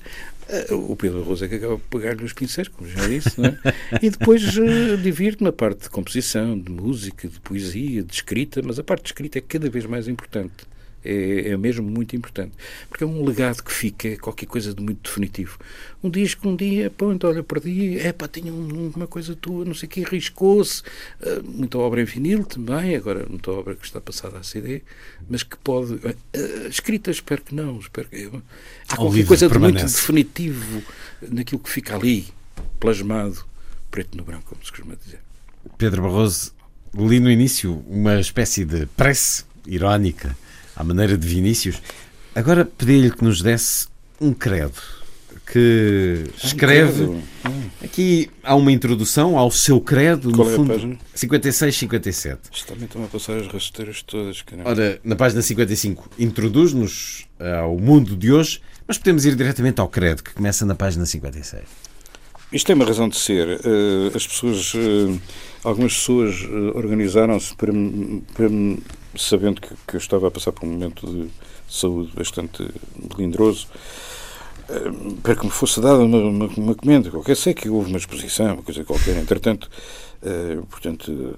Eh, 0.51 0.75
o 0.75 0.95
Pedro 0.97 1.23
Rosa 1.23 1.47
é 1.47 1.49
que 1.49 1.55
acaba 1.55 1.79
por 1.79 1.99
pegar-lhe 1.99 2.25
os 2.25 2.35
pincéis, 2.35 2.69
como 2.69 2.91
já 2.91 3.07
disse, 3.07 3.41
é? 3.41 3.57
e 4.05 4.11
depois 4.11 4.55
uh, 4.59 4.99
divirte 4.99 5.43
na 5.43 5.53
parte 5.53 5.85
de 5.85 5.89
composição, 5.89 6.59
de 6.59 6.71
música, 6.71 7.27
de 7.27 7.41
poesia, 7.41 8.03
de 8.03 8.13
escrita, 8.13 8.61
mas 8.63 8.79
a 8.79 8.85
parte 8.85 9.05
de 9.05 9.09
escrita 9.11 9.39
é 9.39 9.41
cada 9.41 9.71
vez 9.71 9.87
mais 9.87 10.09
importante 10.09 10.67
é, 11.09 11.49
é, 11.51 11.57
mesmo 11.57 11.89
muito 11.89 12.15
importante. 12.15 12.53
Porque 12.89 13.03
é 13.03 13.07
um 13.07 13.25
legado 13.25 13.63
que 13.63 13.73
fica, 13.73 14.09
é 14.09 14.17
qualquer 14.17 14.47
coisa 14.47 14.75
de 14.75 14.83
muito 14.83 15.03
definitivo. 15.03 15.59
Um 16.03 16.11
disco, 16.11 16.47
um 16.47 16.55
dia, 16.55 16.91
pronto, 16.91 17.27
olha, 17.27 17.43
perdi, 17.43 17.99
é 17.99 18.13
pá, 18.13 18.29
tinha 18.29 18.53
uma 18.53 19.07
coisa 19.07 19.35
tua, 19.35 19.65
não 19.65 19.75
sei 19.75 19.87
o 19.87 19.91
que, 19.91 20.05
arriscou-se. 20.05 20.83
Uh, 21.21 21.43
muita 21.45 21.79
obra 21.79 22.03
em 22.03 22.05
vinil 22.05 22.45
também, 22.45 22.95
agora 22.95 23.27
muita 23.29 23.51
obra 23.51 23.75
que 23.75 23.87
está 23.87 24.01
passada 24.01 24.39
a 24.39 24.43
CD, 24.43 24.83
mas 25.29 25.43
que 25.43 25.57
pode. 25.57 25.95
Uh, 25.95 26.69
escrita, 26.69 27.11
espero 27.11 27.43
que 27.43 27.55
não. 27.55 27.79
Espero 27.79 28.09
que, 28.09 28.31
há 28.89 28.97
qualquer 28.97 29.27
coisa 29.27 29.49
de 29.49 29.59
muito 29.59 29.83
definitivo 29.83 30.83
naquilo 31.23 31.61
que 31.61 31.71
fica 31.71 31.97
ali, 31.97 32.29
plasmado, 32.79 33.45
preto 33.91 34.17
no 34.17 34.25
branco, 34.25 34.45
como 34.51 34.65
se 34.65 34.71
costuma 34.71 34.95
dizer. 34.95 35.21
Pedro 35.79 36.03
Barroso, 36.03 36.53
li 36.95 37.19
no 37.21 37.31
início 37.31 37.83
uma 37.89 38.21
espécie 38.21 38.65
de 38.65 38.87
prece 38.87 39.45
irónica 39.67 40.37
à 40.79 40.85
maneira 40.85 41.19
de 41.19 41.27
Vinícius. 41.27 41.83
Agora 42.35 42.65
pedi-lhe 42.65 43.11
que 43.11 43.25
nos 43.25 43.43
desse 43.43 43.89
um 44.21 44.33
credo 44.33 44.81
que 45.45 46.25
escreve. 46.43 47.05
Um 47.05 47.23
aqui 47.83 48.31
há 48.45 48.55
uma 48.55 48.71
introdução 48.71 49.37
ao 49.37 49.51
seu 49.51 49.81
credo, 49.81 50.31
Qual 50.31 50.47
no 50.47 50.53
é 50.53 50.57
fundo, 50.57 50.73
a 50.73 50.75
página? 50.77 50.99
56, 51.15 51.77
57. 51.77 52.41
Isto 52.53 52.67
também 52.69 52.85
estão 52.85 53.03
a 53.03 53.09
passar 53.09 53.39
as 53.39 53.49
rasteiras 53.49 54.03
todas. 54.03 54.43
Caramba. 54.43 54.71
Ora, 54.71 55.01
na 55.03 55.17
página 55.17 55.43
55, 55.43 56.11
introduz-nos 56.17 57.27
ao 57.61 57.77
mundo 57.77 58.17
de 58.17 58.33
hoje, 58.33 58.61
mas 58.87 58.99
podemos 58.99 59.25
ir 59.25 59.35
diretamente 59.35 59.81
ao 59.81 59.89
credo, 59.89 60.23
que 60.23 60.33
começa 60.33 60.65
na 60.65 60.77
página 60.77 61.05
56. 61.05 61.65
Isto 62.53 62.67
tem 62.67 62.77
uma 62.77 62.85
razão 62.85 63.09
de 63.09 63.17
ser. 63.17 63.61
Uh, 63.61 64.17
as 64.17 64.27
pessoas, 64.27 64.73
uh, 64.75 65.21
algumas 65.65 65.95
pessoas 65.95 66.37
organizaram-se 66.75 67.55
para, 67.55 67.73
para, 68.35 68.49
sabendo 69.17 69.61
que, 69.61 69.69
que, 69.87 69.97
eu 69.97 69.99
estava 69.99 70.29
a 70.29 70.31
passar 70.31 70.53
por 70.53 70.65
um 70.67 70.71
momento 70.71 71.07
de 71.07 71.29
saúde 71.69 72.13
bastante 72.15 72.69
melindroso, 72.97 73.67
para 75.23 75.35
que 75.35 75.45
me 75.45 75.51
fosse 75.51 75.81
dada 75.81 75.99
uma, 75.99 76.19
uma, 76.19 76.47
uma 76.47 76.75
comenda 76.75 77.11
qualquer. 77.11 77.37
Sei 77.37 77.55
que 77.55 77.69
houve 77.69 77.89
uma 77.89 77.99
exposição, 77.99 78.55
uma 78.55 78.63
coisa 78.63 78.85
qualquer, 78.85 79.17
entretanto, 79.17 79.71
portanto, 80.71 81.37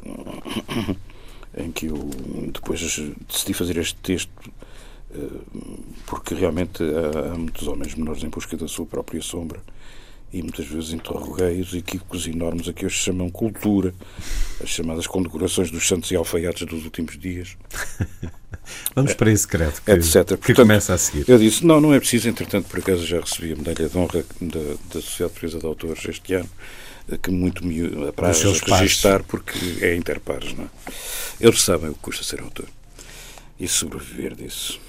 em 1.56 1.70
que 1.70 1.86
eu 1.86 2.10
depois 2.52 2.80
decidi 3.28 3.54
fazer 3.54 3.76
este 3.76 3.96
texto 3.96 4.30
porque 6.06 6.34
realmente 6.34 6.82
há, 6.82 7.32
há 7.32 7.34
muitos 7.36 7.66
homens 7.66 7.94
menores 7.94 8.22
em 8.22 8.28
busca 8.28 8.56
da 8.56 8.68
sua 8.68 8.86
própria 8.86 9.20
sombra 9.20 9.60
e 10.32 10.42
muitas 10.42 10.66
vezes 10.66 10.92
interroguei 10.92 11.60
os 11.60 11.74
equívocos 11.74 12.26
enormes 12.26 12.68
a 12.68 12.72
que 12.72 12.86
hoje 12.86 12.96
chamam 12.96 13.28
cultura, 13.30 13.92
as 14.62 14.68
chamadas 14.68 15.06
condecorações 15.06 15.70
dos 15.70 15.86
santos 15.86 16.10
e 16.10 16.16
alfaiates 16.16 16.66
dos 16.66 16.84
últimos 16.84 17.18
dias. 17.18 17.56
Vamos 18.94 19.14
para 19.14 19.32
esse 19.32 19.48
credo 19.48 19.80
que, 19.80 19.90
etc. 19.90 20.12
que 20.12 20.36
Portanto, 20.36 20.56
começa 20.56 20.94
a 20.94 20.98
seguir. 20.98 21.28
Eu 21.28 21.38
disse, 21.38 21.66
não, 21.66 21.80
não 21.80 21.92
é 21.92 21.98
preciso, 21.98 22.28
entretanto, 22.28 22.68
por 22.68 22.78
acaso 22.78 23.04
já 23.04 23.20
recebi 23.20 23.52
a 23.52 23.56
medalha 23.56 23.88
de 23.88 23.98
honra 23.98 24.24
da, 24.40 24.60
da 24.94 25.00
Sociedade 25.00 25.32
Portuguesa 25.32 25.58
de 25.58 25.66
Autores 25.66 26.04
este 26.04 26.34
ano, 26.34 26.50
que 27.20 27.30
muito 27.30 27.66
me 27.66 28.08
apraz 28.08 28.42
registar 28.42 29.24
porque 29.24 29.58
é 29.80 29.96
interpares, 29.96 30.54
não 30.54 30.64
é? 30.64 30.68
Eles 31.40 31.60
sabem 31.62 31.90
o 31.90 31.94
que 31.94 32.00
custa 32.00 32.22
ser 32.22 32.40
autor 32.40 32.68
e 33.58 33.66
sobreviver 33.66 34.36
disso. 34.36 34.80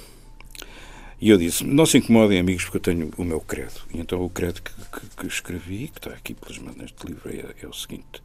E 1.22 1.30
eu 1.30 1.38
disse: 1.38 1.63
não 1.63 1.86
se 1.86 1.99
incomodem, 1.99 2.39
amigos, 2.39 2.63
porque 2.63 2.78
eu 2.78 2.82
tenho 2.82 3.11
o 3.15 3.24
meu 3.24 3.39
credo. 3.39 3.80
E 3.93 3.99
então 3.99 4.22
o 4.24 4.30
credo 4.30 4.61
que, 4.61 4.72
que, 4.72 5.15
que 5.15 5.28
escrevi, 5.28 5.88
que 5.88 5.99
está 5.99 6.09
aqui 6.09 6.34
pelas 6.34 6.57
neste 6.76 7.05
livro, 7.05 7.30
é, 7.30 7.63
é 7.63 7.67
o 7.67 7.74
seguinte: 7.74 8.24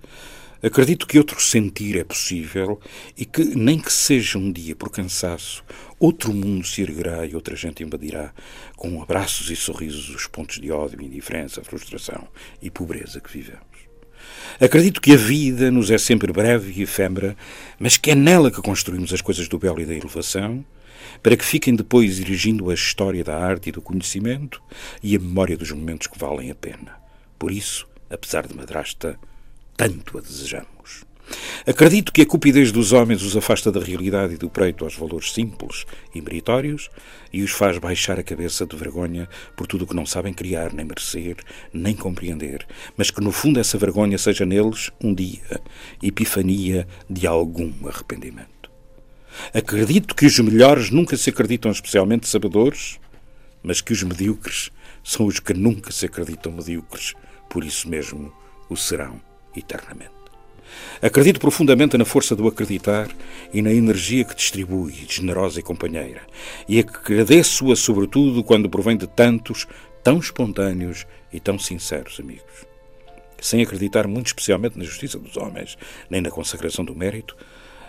Acredito 0.62 1.06
que 1.06 1.18
outro 1.18 1.40
sentir 1.40 1.98
é 1.98 2.04
possível 2.04 2.80
e 3.16 3.26
que, 3.26 3.44
nem 3.44 3.78
que 3.78 3.92
seja 3.92 4.38
um 4.38 4.50
dia 4.50 4.74
por 4.74 4.90
cansaço, 4.90 5.62
outro 6.00 6.32
mundo 6.32 6.66
se 6.66 6.80
erguerá 6.80 7.26
e 7.26 7.34
outra 7.34 7.54
gente 7.54 7.84
invadirá, 7.84 8.32
com 8.74 9.02
abraços 9.02 9.50
e 9.50 9.56
sorrisos, 9.56 10.08
os 10.08 10.26
pontos 10.26 10.58
de 10.58 10.72
ódio, 10.72 11.02
indiferença, 11.02 11.62
frustração 11.62 12.26
e 12.62 12.70
pobreza 12.70 13.20
que 13.20 13.30
vivemos. 13.30 13.76
Acredito 14.58 15.02
que 15.02 15.12
a 15.12 15.16
vida 15.16 15.70
nos 15.70 15.90
é 15.90 15.98
sempre 15.98 16.32
breve 16.32 16.72
e 16.74 16.82
efêmera, 16.82 17.36
mas 17.78 17.98
que 17.98 18.10
é 18.10 18.14
nela 18.14 18.50
que 18.50 18.62
construímos 18.62 19.12
as 19.12 19.20
coisas 19.20 19.46
do 19.48 19.58
belo 19.58 19.80
e 19.80 19.84
da 19.84 19.94
elevação 19.94 20.64
para 21.22 21.36
que 21.36 21.44
fiquem 21.44 21.74
depois 21.74 22.16
dirigindo 22.16 22.70
a 22.70 22.74
história 22.74 23.24
da 23.24 23.36
arte 23.36 23.68
e 23.68 23.72
do 23.72 23.82
conhecimento 23.82 24.62
e 25.02 25.16
a 25.16 25.18
memória 25.18 25.56
dos 25.56 25.72
momentos 25.72 26.06
que 26.06 26.18
valem 26.18 26.50
a 26.50 26.54
pena. 26.54 26.96
Por 27.38 27.50
isso, 27.50 27.86
apesar 28.10 28.46
de 28.46 28.54
madrasta, 28.54 29.18
tanto 29.76 30.18
a 30.18 30.20
desejamos. 30.20 31.04
Acredito 31.66 32.12
que 32.12 32.22
a 32.22 32.26
cupidez 32.26 32.70
dos 32.70 32.92
homens 32.92 33.22
os 33.22 33.36
afasta 33.36 33.72
da 33.72 33.80
realidade 33.80 34.34
e 34.34 34.36
do 34.36 34.48
preito 34.48 34.84
aos 34.84 34.94
valores 34.94 35.32
simples 35.32 35.84
e 36.14 36.20
meritórios 36.20 36.88
e 37.32 37.42
os 37.42 37.50
faz 37.50 37.78
baixar 37.78 38.18
a 38.18 38.22
cabeça 38.22 38.64
de 38.64 38.76
vergonha 38.76 39.28
por 39.56 39.66
tudo 39.66 39.84
o 39.84 39.86
que 39.86 39.96
não 39.96 40.06
sabem 40.06 40.32
criar, 40.32 40.72
nem 40.72 40.84
merecer, 40.84 41.36
nem 41.72 41.94
compreender, 41.94 42.64
mas 42.96 43.10
que 43.10 43.20
no 43.20 43.32
fundo 43.32 43.58
essa 43.58 43.76
vergonha 43.76 44.16
seja 44.16 44.46
neles 44.46 44.92
um 45.02 45.12
dia 45.12 45.60
epifania 46.00 46.86
de 47.10 47.26
algum 47.26 47.72
arrependimento. 47.88 48.55
Acredito 49.52 50.14
que 50.14 50.26
os 50.26 50.38
melhores 50.38 50.90
nunca 50.90 51.16
se 51.16 51.30
acreditam 51.30 51.70
especialmente 51.70 52.28
sabedores, 52.28 52.98
mas 53.62 53.80
que 53.80 53.92
os 53.92 54.02
medíocres 54.02 54.70
são 55.02 55.26
os 55.26 55.40
que 55.40 55.54
nunca 55.54 55.92
se 55.92 56.06
acreditam 56.06 56.52
medíocres, 56.52 57.14
por 57.48 57.64
isso 57.64 57.88
mesmo 57.88 58.32
o 58.68 58.76
serão 58.76 59.20
eternamente. 59.56 60.16
Acredito 61.00 61.40
profundamente 61.40 61.96
na 61.96 62.04
força 62.04 62.34
do 62.34 62.48
acreditar 62.48 63.08
e 63.52 63.62
na 63.62 63.72
energia 63.72 64.24
que 64.24 64.34
distribui, 64.34 65.06
generosa 65.08 65.60
e 65.60 65.62
companheira, 65.62 66.22
e 66.68 66.78
agradeço-a 66.80 67.76
sobretudo 67.76 68.42
quando 68.42 68.68
provém 68.68 68.96
de 68.96 69.06
tantos, 69.06 69.66
tão 70.02 70.18
espontâneos 70.18 71.06
e 71.32 71.38
tão 71.38 71.58
sinceros 71.58 72.18
amigos. 72.18 72.66
Sem 73.40 73.62
acreditar 73.62 74.06
muito 74.06 74.28
especialmente 74.28 74.78
na 74.78 74.84
justiça 74.84 75.18
dos 75.18 75.36
homens, 75.36 75.76
nem 76.10 76.20
na 76.20 76.30
consagração 76.30 76.84
do 76.84 76.94
mérito, 76.94 77.36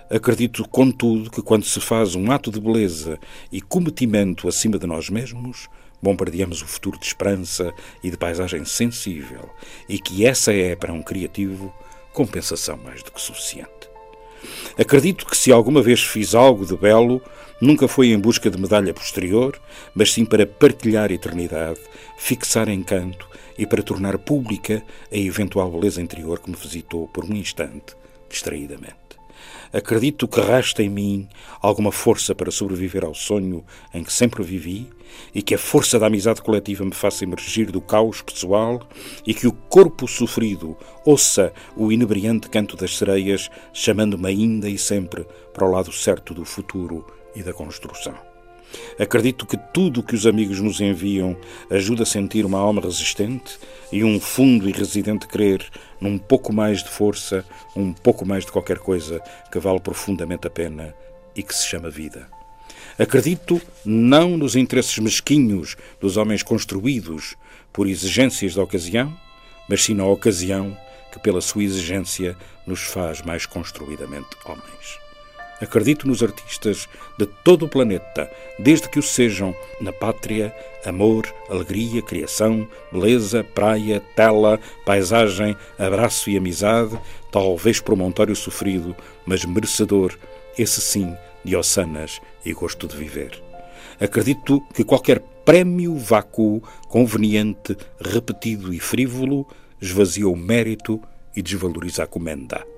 acredito, 0.10 0.68
contudo, 0.68 1.30
que 1.30 1.42
quando 1.42 1.66
se 1.66 1.80
faz 1.80 2.16
um 2.16 2.32
ato 2.32 2.52
de 2.52 2.60
beleza 2.60 3.20
e 3.52 3.62
cometimento 3.62 4.48
acima 4.48 4.78
de 4.78 4.88
nós 4.88 5.10
mesmos, 5.10 5.68
bombardeamos 6.02 6.62
o 6.62 6.68
futuro 6.68 7.00
de 7.00 7.06
esperança 7.06 7.74
e 8.04 8.10
de 8.10 8.18
paisagem 8.18 8.64
sensível, 8.66 9.50
e 9.90 10.00
que 10.00 10.26
essa 10.26 10.54
é, 10.54 10.76
para 10.76 10.94
um 10.94 11.02
criativo, 11.02 11.74
compensação 12.14 12.78
mais 12.78 13.04
do 13.04 13.12
que 13.12 13.22
suficiente. 13.22 13.68
Acredito 14.78 15.26
que 15.26 15.36
se 15.36 15.52
alguma 15.52 15.82
vez 15.82 16.02
fiz 16.02 16.36
algo 16.36 16.66
de 16.66 16.78
belo, 16.78 17.22
nunca 17.60 17.88
foi 17.88 18.10
em 18.12 18.20
busca 18.20 18.50
de 18.50 18.60
medalha 18.60 18.94
posterior, 18.94 19.60
mas 19.94 20.14
sim 20.14 20.24
para 20.24 20.46
partilhar 20.46 21.12
eternidade, 21.12 21.80
fixar 22.18 22.70
encanto 22.70 23.28
e 23.58 23.66
para 23.66 23.84
tornar 23.84 24.18
pública 24.18 24.84
a 25.12 25.18
eventual 25.18 25.72
beleza 25.72 26.02
interior 26.02 26.40
que 26.40 26.50
me 26.50 26.56
visitou 26.56 27.08
por 27.08 27.26
um 27.26 27.34
instante, 27.34 27.96
distraidamente. 28.30 29.07
Acredito 29.72 30.28
que 30.28 30.40
resta 30.40 30.82
em 30.82 30.90
mim 30.90 31.28
alguma 31.62 31.92
força 31.92 32.34
para 32.34 32.52
sobreviver 32.52 33.04
ao 33.04 33.14
sonho 33.14 33.66
em 33.94 34.04
que 34.04 34.14
sempre 34.14 34.44
vivi 34.44 34.88
e 35.34 35.42
que 35.42 35.56
a 35.56 35.58
força 35.58 36.00
da 36.00 36.08
amizade 36.08 36.42
coletiva 36.42 36.86
me 36.86 36.94
faça 36.94 37.24
emergir 37.24 37.72
do 37.72 37.82
caos 37.82 38.22
pessoal 38.22 38.88
e 39.26 39.34
que 39.34 39.48
o 39.48 39.54
corpo 39.54 40.08
sofrido 40.08 40.78
ouça 41.06 41.54
o 41.76 41.92
inebriante 41.92 42.50
canto 42.50 42.76
das 42.76 42.98
sereias, 42.98 43.50
chamando-me 43.74 44.28
ainda 44.28 44.70
e 44.70 44.78
sempre 44.78 45.26
para 45.54 45.66
o 45.66 45.72
lado 45.72 45.92
certo 45.92 46.34
do 46.34 46.46
futuro 46.46 47.06
e 47.36 47.44
da 47.44 47.54
construção. 47.54 48.27
Acredito 49.00 49.46
que 49.46 49.58
tudo 49.58 50.00
o 50.00 50.04
que 50.04 50.16
os 50.16 50.26
amigos 50.26 50.60
nos 50.60 50.82
enviam 50.82 51.38
ajuda 51.70 52.04
a 52.04 52.06
sentir 52.06 52.46
uma 52.46 52.60
alma 52.60 52.82
resistente 52.82 53.60
e 53.92 54.04
um 54.04 54.20
fundo 54.20 54.68
e 54.68 54.72
residente 54.72 55.28
crer 55.28 55.66
num 56.02 56.18
pouco 56.18 56.52
mais 56.52 56.84
de 56.84 56.90
força, 56.90 57.46
um 57.76 57.94
pouco 57.94 58.26
mais 58.26 58.46
de 58.46 58.52
qualquer 58.52 58.80
coisa 58.80 59.22
que 59.52 59.60
vale 59.60 59.80
profundamente 59.80 60.48
a 60.48 60.50
pena 60.50 60.94
e 61.36 61.44
que 61.44 61.54
se 61.54 61.68
chama 61.68 61.90
vida. 61.90 62.28
Acredito 62.98 63.62
não 63.86 64.36
nos 64.38 64.56
interesses 64.56 64.98
mesquinhos 64.98 65.76
dos 66.02 66.18
homens 66.18 66.42
construídos 66.42 67.36
por 67.72 67.88
exigências 67.88 68.56
da 68.56 68.64
ocasião, 68.64 69.16
mas 69.70 69.84
sim 69.84 69.94
na 69.94 70.06
ocasião 70.06 70.76
que, 71.12 71.20
pela 71.20 71.42
sua 71.42 71.64
exigência, 71.64 72.36
nos 72.66 72.82
faz 72.82 73.22
mais 73.22 73.46
construidamente 73.46 74.30
homens. 74.46 75.07
Acredito 75.60 76.08
nos 76.08 76.22
artistas 76.22 76.88
de 77.18 77.26
todo 77.26 77.66
o 77.66 77.70
planeta, 77.70 78.30
desde 78.60 78.88
que 78.88 79.00
o 79.00 79.04
sejam 79.04 79.56
na 79.82 79.92
pátria, 79.92 80.56
amor, 80.86 81.26
alegria, 81.50 82.02
criação, 82.02 82.68
beleza, 82.92 83.44
praia, 83.44 84.00
tela, 84.16 84.60
paisagem, 84.86 85.58
abraço 85.78 86.30
e 86.30 86.38
amizade, 86.38 86.98
talvez 87.32 87.80
promontório 87.80 88.36
sofrido, 88.36 88.96
mas 89.26 89.46
merecedor, 89.46 90.18
esse 90.58 90.80
sim, 90.80 91.16
de 91.44 91.56
ossanas 91.56 92.22
e 92.46 92.54
gosto 92.54 92.88
de 92.88 92.96
viver. 92.96 93.42
Acredito 94.00 94.62
que 94.74 94.84
qualquer 94.84 95.20
prémio 95.44 95.96
vácuo, 95.98 96.62
conveniente, 96.88 97.76
repetido 98.00 98.72
e 98.74 98.80
frívolo, 98.80 99.48
esvazia 99.82 100.28
o 100.28 100.36
mérito 100.36 101.02
e 101.36 101.42
desvaloriza 101.42 102.04
a 102.04 102.08
comenda. 102.08 102.77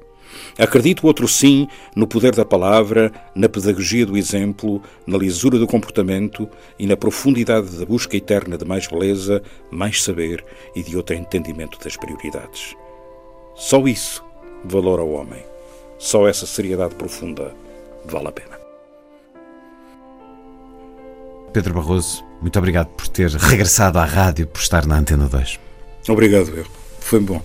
Acredito, 0.57 1.07
outro 1.07 1.27
sim, 1.27 1.67
no 1.95 2.07
poder 2.07 2.36
da 2.36 2.45
palavra, 2.45 3.11
na 3.34 3.47
pedagogia 3.47 4.05
do 4.05 4.17
exemplo, 4.17 4.82
na 5.07 5.17
lisura 5.17 5.57
do 5.57 5.67
comportamento 5.67 6.49
e 6.77 6.86
na 6.86 6.97
profundidade 6.97 7.77
da 7.77 7.86
busca 7.86 8.17
eterna 8.17 8.57
de 8.57 8.65
mais 8.65 8.88
beleza, 8.88 9.41
mais 9.71 10.03
saber 10.03 10.43
e 10.75 10.84
de 10.84 10.97
outro 10.97 11.15
entendimento 11.15 11.80
das 11.84 11.95
prioridades. 11.95 12.75
Só 13.55 13.86
isso 13.88 14.23
valora 14.63 15.03
o 15.03 15.13
homem. 15.13 15.43
Só 15.97 16.27
essa 16.27 16.45
seriedade 16.45 16.95
profunda 16.95 17.53
vale 18.05 18.27
a 18.27 18.32
pena. 18.32 18.59
Pedro 21.51 21.73
Barroso, 21.73 22.23
muito 22.41 22.57
obrigado 22.59 22.88
por 22.89 23.07
ter 23.07 23.30
regressado 23.32 23.97
à 23.97 24.05
rádio, 24.05 24.47
por 24.47 24.61
estar 24.61 24.86
na 24.86 24.97
Antena 24.97 25.27
2. 25.27 25.59
Obrigado, 26.07 26.55
eu. 26.55 26.65
Foi 26.99 27.19
bom. 27.19 27.41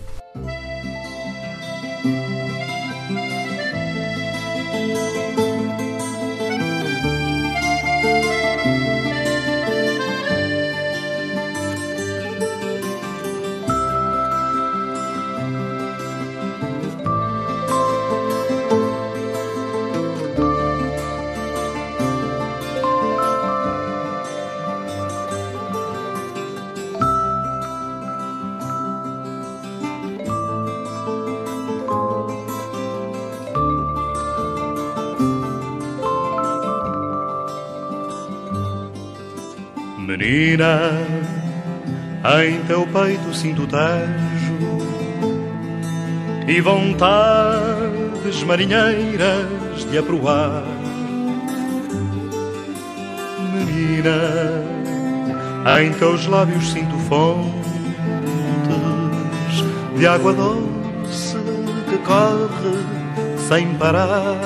Em 42.46 42.60
teu 42.64 42.86
peito 42.86 43.34
sinto 43.34 43.66
tejo 43.66 44.78
e 46.46 46.60
vontades 46.60 48.42
marinheiras 48.44 49.84
de 49.90 49.96
aproar. 49.96 50.64
Menina, 53.54 54.62
em 55.80 55.92
teus 55.94 56.26
lábios 56.26 56.70
sinto 56.70 56.94
fontes 57.08 57.54
de 59.96 60.06
água 60.06 60.34
doce 60.34 61.38
que 61.88 61.96
corre 61.98 62.76
sem 63.48 63.74
parar. 63.74 64.38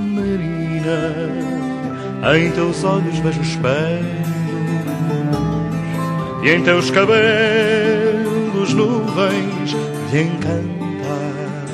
Menina, 0.00 1.12
em 2.36 2.50
teus 2.50 2.82
olhos 2.82 3.16
vejo 3.20 3.42
espelhos 3.42 4.25
e 6.46 6.50
em 6.50 6.62
teus 6.62 6.92
cabelos 6.92 8.72
nuvens 8.72 9.74
de 10.10 10.20
encantar. 10.22 11.66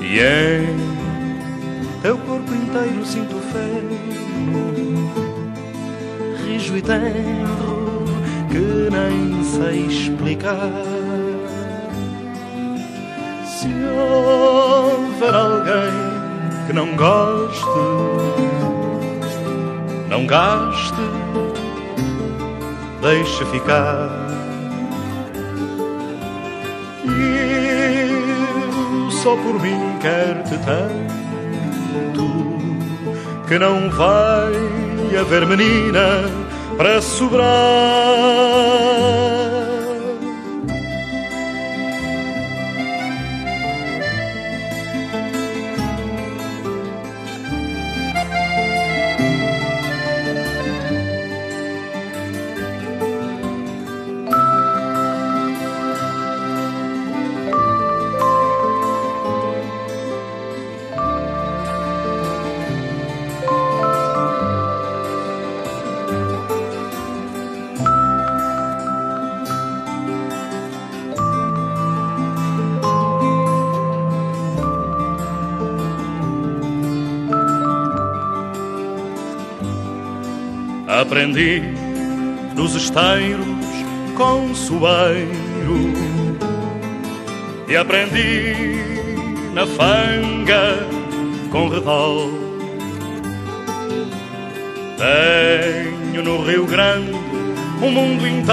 E 0.00 0.18
em 0.18 2.00
teu 2.02 2.18
corpo 2.18 2.52
inteiro 2.52 3.06
sinto 3.06 3.36
feno, 3.52 4.74
rijo 6.44 6.76
e 6.76 6.82
tenro 6.82 8.04
que 8.50 8.90
nem 8.90 9.44
sei 9.44 9.86
explicar. 9.86 10.72
Se 13.46 13.68
houver 13.96 15.32
alguém 15.32 16.66
que 16.66 16.72
não 16.72 16.96
goste 16.96 18.42
não 20.12 20.26
gaste, 20.26 21.00
deixa 23.02 23.44
ficar. 23.46 24.08
Eu 27.04 29.10
só 29.10 29.34
por 29.36 29.60
mim 29.60 29.98
quero-te 30.00 30.56
tanto 30.64 31.02
que 33.48 33.58
não 33.58 33.90
vai 33.90 34.54
haver 35.18 35.44
menina 35.46 36.30
para 36.76 37.02
sobrar. 37.02 38.91
Aprendi 81.32 81.62
dos 82.54 82.74
esteiros 82.74 83.46
com 84.16 84.54
sueiro 84.54 85.92
e 87.66 87.74
aprendi 87.74 88.54
na 89.54 89.66
fanga 89.66 90.86
com 91.50 91.68
redol. 91.68 92.30
Tenho 94.98 96.22
no 96.22 96.44
Rio 96.44 96.66
Grande 96.66 97.12
o 97.80 97.90
mundo 97.90 98.28
inteiro 98.28 98.52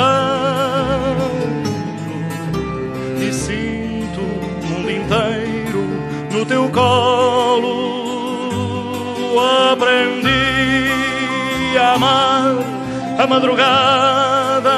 e 3.22 3.34
sinto 3.34 4.22
o 4.22 4.66
mundo 4.66 4.90
inteiro 4.90 5.86
no 6.32 6.46
teu 6.46 6.70
colo. 6.70 8.00
Aprendi 9.72 10.30
a 11.78 11.94
amar 11.94 12.29
madrugada 13.30 14.78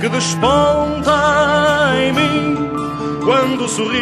que 0.00 0.08
desponta 0.08 1.92
em 1.98 2.12
mim 2.12 2.56
quando 3.24 3.68
sorris. 3.68 3.96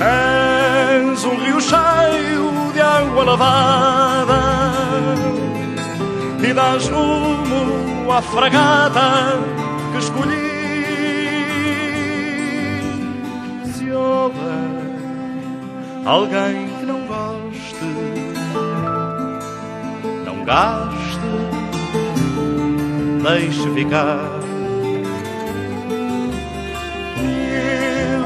És 0.00 1.24
um 1.24 1.36
rio 1.36 1.60
cheio 1.60 2.72
de 2.72 2.80
água 2.80 3.24
lavada 3.24 4.42
e 6.42 6.52
dás 6.52 6.88
rumo 6.88 8.10
à 8.10 8.20
fragata 8.20 9.38
que 9.92 9.98
escolhi. 9.98 10.54
Se 13.74 13.92
houver 13.92 14.74
alguém 16.04 16.63
gaste, 20.44 21.20
deixe 23.22 23.70
ficar. 23.70 24.40
Eu 27.50 28.24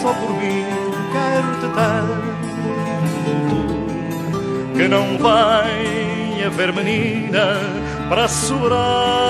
só 0.00 0.12
por 0.12 0.30
mim 0.30 0.64
quero-te 1.12 1.68
tanto 1.74 2.34
que 4.76 4.88
não 4.88 5.18
vai 5.18 6.44
haver 6.44 6.72
menina 6.72 7.58
para 8.08 8.28
segurar. 8.28 9.23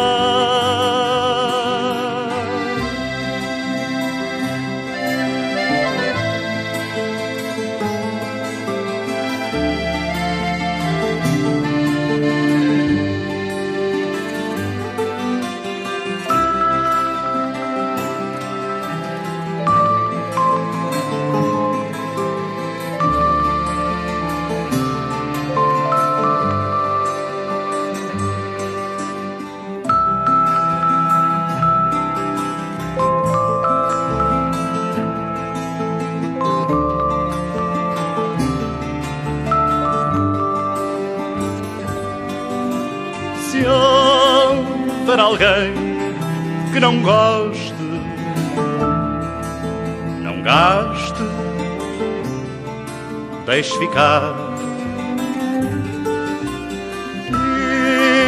Deixe 53.54 53.78
ficar. 53.78 54.34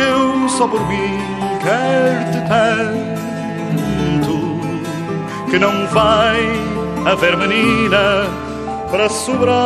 Eu 0.09 0.49
só 0.49 0.68
por 0.68 0.81
mim 0.87 1.18
quero-te 1.64 2.39
tanto 2.49 4.37
que 5.51 5.59
não 5.59 5.89
vai 5.89 6.39
haver 7.11 7.37
menina 7.37 8.31
para 8.89 9.09
sobrar. 9.09 9.57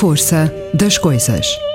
Força 0.00 0.50
das 0.72 0.96
coisas. 0.96 1.69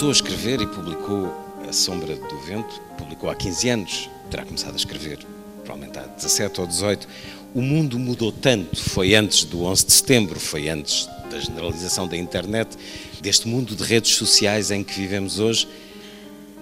Começou 0.00 0.08
a 0.08 0.12
escrever 0.12 0.62
e 0.62 0.66
publicou 0.66 1.30
A 1.68 1.74
Sombra 1.74 2.16
do 2.16 2.38
Vento, 2.38 2.80
publicou 2.96 3.28
há 3.28 3.34
15 3.34 3.68
anos, 3.68 4.10
terá 4.30 4.46
começado 4.46 4.72
a 4.72 4.76
escrever 4.76 5.18
provavelmente 5.62 5.98
há 5.98 6.02
17 6.04 6.58
ou 6.58 6.66
18, 6.66 7.06
o 7.54 7.60
mundo 7.60 7.98
mudou 7.98 8.32
tanto. 8.32 8.80
Foi 8.80 9.14
antes 9.14 9.44
do 9.44 9.62
11 9.64 9.84
de 9.84 9.92
setembro, 9.92 10.40
foi 10.40 10.70
antes 10.70 11.06
da 11.30 11.38
generalização 11.38 12.08
da 12.08 12.16
internet, 12.16 12.78
deste 13.20 13.46
mundo 13.46 13.76
de 13.76 13.84
redes 13.84 14.14
sociais 14.14 14.70
em 14.70 14.82
que 14.82 14.94
vivemos 14.94 15.38
hoje. 15.38 15.68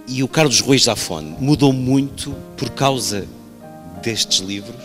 E 0.05 0.21
o 0.21 0.27
Carlos 0.27 0.59
Ruiz 0.59 0.83
Zafón 0.83 1.37
mudou 1.39 1.71
muito 1.71 2.35
por 2.57 2.69
causa 2.71 3.25
destes 4.03 4.39
livros? 4.39 4.83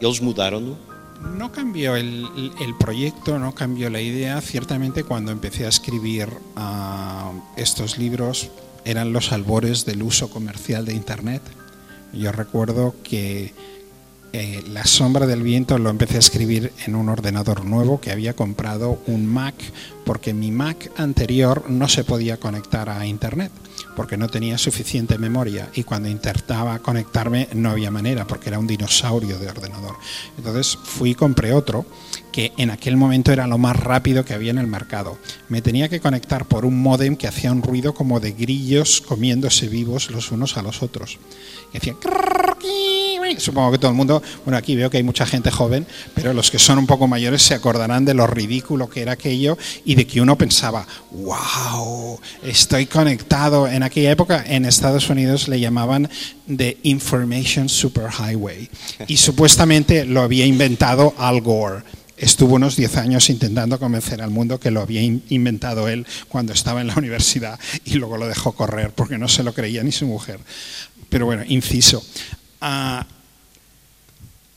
Eles 0.00 0.20
mudaram-no? 0.20 0.89
No 1.20 1.52
cambió 1.52 1.96
el, 1.96 2.30
proyecto, 2.78 3.38
no 3.38 3.54
cambió 3.54 3.90
la 3.90 4.00
idea. 4.00 4.40
Ciertamente 4.40 5.04
cuando 5.04 5.32
empecé 5.32 5.66
a 5.66 5.68
escribir 5.68 6.28
uh, 6.56 7.40
estos 7.56 7.98
libros 7.98 8.50
eran 8.84 9.12
los 9.12 9.32
albores 9.32 9.84
del 9.84 10.02
uso 10.02 10.30
comercial 10.30 10.84
de 10.84 10.94
Internet. 10.94 11.42
Yo 12.12 12.32
recuerdo 12.32 12.94
que 13.04 13.52
eh, 14.32 14.62
La 14.68 14.84
sombra 14.84 15.26
del 15.26 15.42
viento 15.42 15.76
lo 15.78 15.90
empecé 15.90 16.16
a 16.16 16.20
escribir 16.20 16.72
en 16.86 16.94
un 16.94 17.08
ordenador 17.08 17.64
nuevo 17.64 18.00
que 18.00 18.12
había 18.12 18.34
comprado 18.34 19.02
un 19.06 19.26
Mac 19.26 19.54
porque 20.04 20.32
mi 20.34 20.52
Mac 20.52 20.90
anterior 20.96 21.68
no 21.68 21.88
se 21.88 22.04
podía 22.04 22.38
conectar 22.38 22.88
a 22.88 23.06
Internet 23.06 23.50
porque 23.94 24.16
no 24.16 24.28
tenía 24.28 24.58
suficiente 24.58 25.18
memoria 25.18 25.68
y 25.74 25.84
cuando 25.84 26.08
intentaba 26.08 26.78
conectarme 26.78 27.48
no 27.54 27.70
había 27.70 27.90
manera 27.90 28.26
porque 28.26 28.48
era 28.48 28.58
un 28.58 28.66
dinosaurio 28.66 29.38
de 29.38 29.48
ordenador. 29.48 29.96
Entonces 30.36 30.78
fui 30.82 31.10
y 31.10 31.14
compré 31.14 31.52
otro 31.52 31.86
que 32.32 32.52
en 32.56 32.70
aquel 32.70 32.96
momento 32.96 33.32
era 33.32 33.46
lo 33.46 33.58
más 33.58 33.76
rápido 33.76 34.24
que 34.24 34.34
había 34.34 34.50
en 34.50 34.58
el 34.58 34.66
mercado. 34.66 35.18
Me 35.48 35.62
tenía 35.62 35.88
que 35.88 36.00
conectar 36.00 36.46
por 36.46 36.64
un 36.64 36.80
modem 36.80 37.16
que 37.16 37.26
hacía 37.26 37.52
un 37.52 37.62
ruido 37.62 37.94
como 37.94 38.20
de 38.20 38.32
grillos 38.32 39.00
comiéndose 39.00 39.68
vivos 39.68 40.10
los 40.10 40.30
unos 40.30 40.56
a 40.56 40.62
los 40.62 40.82
otros. 40.82 41.18
Y 41.72 41.78
hacía 41.78 41.94
supongo 43.38 43.72
que 43.72 43.78
todo 43.78 43.90
el 43.90 43.96
mundo, 43.96 44.22
bueno, 44.44 44.58
aquí 44.58 44.74
veo 44.74 44.90
que 44.90 44.96
hay 44.96 45.02
mucha 45.02 45.26
gente 45.26 45.50
joven, 45.50 45.86
pero 46.14 46.32
los 46.32 46.50
que 46.50 46.58
son 46.58 46.78
un 46.78 46.86
poco 46.86 47.06
mayores 47.06 47.42
se 47.42 47.54
acordarán 47.54 48.04
de 48.04 48.14
lo 48.14 48.26
ridículo 48.26 48.88
que 48.88 49.02
era 49.02 49.12
aquello 49.12 49.56
y 49.84 49.94
de 49.94 50.06
que 50.06 50.20
uno 50.20 50.36
pensaba, 50.36 50.86
wow, 51.12 52.18
estoy 52.42 52.86
conectado. 52.86 53.68
En 53.68 53.82
aquella 53.82 54.10
época 54.10 54.44
en 54.46 54.64
Estados 54.64 55.08
Unidos 55.10 55.48
le 55.48 55.60
llamaban 55.60 56.08
The 56.54 56.78
Information 56.82 57.68
Superhighway 57.68 58.68
y 59.06 59.16
supuestamente 59.16 60.04
lo 60.04 60.22
había 60.22 60.46
inventado 60.46 61.14
Al 61.18 61.40
Gore 61.40 61.82
estuvo 62.20 62.56
unos 62.56 62.76
10 62.76 62.96
años 62.98 63.30
intentando 63.30 63.78
convencer 63.78 64.20
al 64.22 64.30
mundo 64.30 64.60
que 64.60 64.70
lo 64.70 64.82
había 64.82 65.02
inventado 65.02 65.88
él 65.88 66.06
cuando 66.28 66.52
estaba 66.52 66.80
en 66.82 66.88
la 66.88 66.94
universidad 66.94 67.58
y 67.84 67.94
luego 67.94 68.18
lo 68.18 68.28
dejó 68.28 68.52
correr 68.52 68.92
porque 68.92 69.18
no 69.18 69.26
se 69.26 69.42
lo 69.42 69.54
creía 69.54 69.82
ni 69.82 69.90
su 69.90 70.06
mujer. 70.06 70.38
Pero 71.08 71.26
bueno, 71.26 71.42
inciso. 71.48 72.04
Uh, 72.62 73.02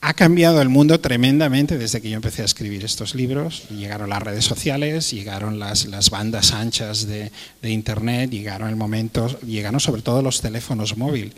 ha 0.06 0.12
cambiado 0.12 0.60
el 0.60 0.68
mundo 0.68 1.00
tremendamente 1.00 1.78
desde 1.78 2.02
que 2.02 2.10
yo 2.10 2.16
empecé 2.16 2.42
a 2.42 2.44
escribir 2.44 2.84
estos 2.84 3.14
libros. 3.14 3.62
Llegaron 3.70 4.10
las 4.10 4.22
redes 4.22 4.44
sociales, 4.44 5.10
llegaron 5.10 5.58
las, 5.58 5.86
las 5.86 6.10
bandas 6.10 6.52
anchas 6.52 7.06
de, 7.06 7.32
de, 7.62 7.70
Internet, 7.70 8.30
llegaron 8.30 8.68
el 8.68 8.76
momento, 8.76 9.40
llegaron 9.40 9.80
sobre 9.80 10.02
todo 10.02 10.20
los 10.20 10.42
teléfonos 10.42 10.98
móviles, 10.98 11.32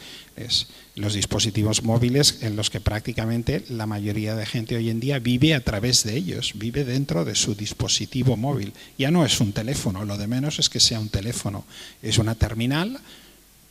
los 0.97 1.13
dispositivos 1.13 1.85
móviles 1.85 2.39
en 2.41 2.57
los 2.57 2.71
que 2.71 2.81
prácticamente 2.81 3.65
la 3.69 3.87
mayoría 3.87 4.35
de 4.35 4.47
gente 4.47 4.77
hoy 4.77 4.89
en 4.89 4.99
día 4.99 5.19
vive 5.19 5.55
a 5.55 5.63
través 5.63 6.05
de 6.05 6.17
ellos, 6.17 6.53
vive 6.57 6.85
dentro 6.85 7.27
de 7.27 7.35
su 7.35 7.55
dispositivo 7.55 8.37
móvil. 8.39 8.73
Ya 8.97 9.11
no 9.11 9.25
es 9.25 9.39
un 9.41 9.53
teléfono, 9.53 10.07
lo 10.07 10.17
de 10.17 10.27
menos 10.27 10.59
es 10.59 10.71
que 10.71 10.81
sea 10.81 10.99
un 10.99 11.11
teléfono, 11.11 11.67
es 12.03 12.17
una 12.17 12.35
terminal 12.35 12.99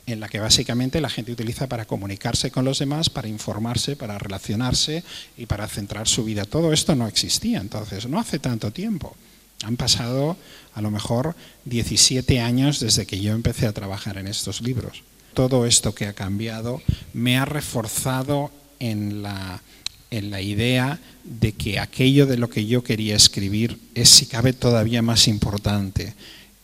en 0.06 0.20
la 0.20 0.30
que 0.30 0.40
básicamente 0.40 1.02
la 1.02 1.10
gente 1.10 1.32
utiliza 1.32 1.66
para 1.66 1.86
comunicarse 1.86 2.52
con 2.52 2.64
los 2.64 2.78
demás, 2.78 3.10
para 3.10 3.28
informarse, 3.28 3.96
para 3.96 4.20
relacionarse 4.20 5.04
y 5.36 5.48
para 5.48 5.68
centrar 5.68 6.08
su 6.08 6.24
vida. 6.26 6.46
Todo 6.46 6.74
esto 6.74 6.96
no 6.96 7.08
existía 7.08 7.60
entonces, 7.60 8.08
no 8.08 8.20
hace 8.20 8.38
tanto 8.38 8.70
tiempo. 8.70 9.16
Han 9.64 9.78
pasado 9.78 10.38
a 10.76 10.82
lo 10.82 10.92
mejor 10.92 11.36
17 11.66 12.40
años 12.40 12.80
desde 12.80 13.08
que 13.08 13.20
yo 13.20 13.34
empecé 13.34 13.66
a 13.66 13.74
trabajar 13.74 14.18
en 14.18 14.28
estos 14.28 14.62
libros. 14.62 15.02
Todo 15.36 15.68
esto 15.68 15.94
que 15.94 16.08
ha 16.08 16.14
cambiado 16.14 16.82
me 17.14 17.38
ha 17.38 17.46
reforzado 17.46 18.50
en 18.80 19.22
la, 19.22 19.62
en 20.10 20.32
la 20.32 20.42
idea 20.42 21.00
de 21.24 21.52
que 21.52 21.80
aquello 21.80 22.26
de 22.26 22.38
lo 22.38 22.50
que 22.50 22.66
yo 22.66 22.84
quería 22.84 23.16
escribir 23.16 23.78
es, 23.94 24.10
si 24.10 24.26
cabe, 24.26 24.54
todavía 24.54 25.04
más 25.04 25.28
importante. 25.28 26.16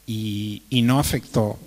Y, 0.07 0.63
y 0.71 0.81
no 0.81 0.99
afectó 0.99 1.59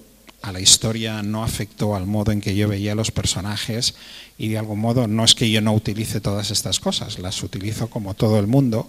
a 0.42 0.52
la 0.52 0.61
historia, 0.61 1.22
no 1.22 1.44
afectó 1.44 1.94
al 1.94 2.07
modo 2.07 2.32
en 2.32 2.40
que 2.40 2.55
yo 2.57 2.68
veía 2.68 2.94
los 2.94 3.11
personajes 3.11 3.94
y 4.36 4.48
de 4.48 4.59
algún 4.59 4.78
modo 4.78 5.07
no 5.07 5.24
es 5.24 5.34
que 5.34 5.50
yo 5.50 5.62
no 5.62 5.72
utilice 5.72 6.20
todas 6.20 6.50
estas 6.50 6.80
cosas, 6.80 7.18
las 7.18 7.42
utilizo 7.42 7.88
como 7.88 8.12
todo 8.12 8.38
el 8.38 8.46
mundo, 8.46 8.88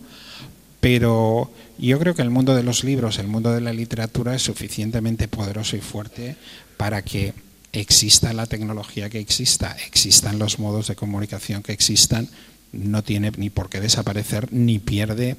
pero 0.82 1.50
yo 1.78 1.98
creo 1.98 2.14
que 2.14 2.22
el 2.22 2.30
mundo 2.30 2.56
de 2.56 2.64
los 2.64 2.84
libros, 2.84 3.20
el 3.20 3.28
mundo 3.28 3.52
de 3.52 3.62
la 3.62 3.72
literatura 3.72 4.36
es 4.36 4.42
suficientemente 4.42 5.28
poderoso 5.28 5.78
y 5.78 5.82
fuerte 5.82 6.36
para 6.76 7.02
que 7.04 7.34
exista 7.80 8.34
la 8.34 8.46
tecnología 8.46 9.10
que 9.10 9.20
exista, 9.20 9.76
existan 9.86 10.40
los 10.40 10.60
modos 10.60 10.88
de 10.88 10.96
comunicación 10.96 11.64
que 11.64 11.74
existan, 11.74 12.30
no 12.72 13.04
tiene 13.04 13.32
ni 13.38 13.50
por 13.50 13.70
qué 13.70 13.80
desaparecer 13.80 14.52
ni 14.52 14.80
pierde 14.80 15.38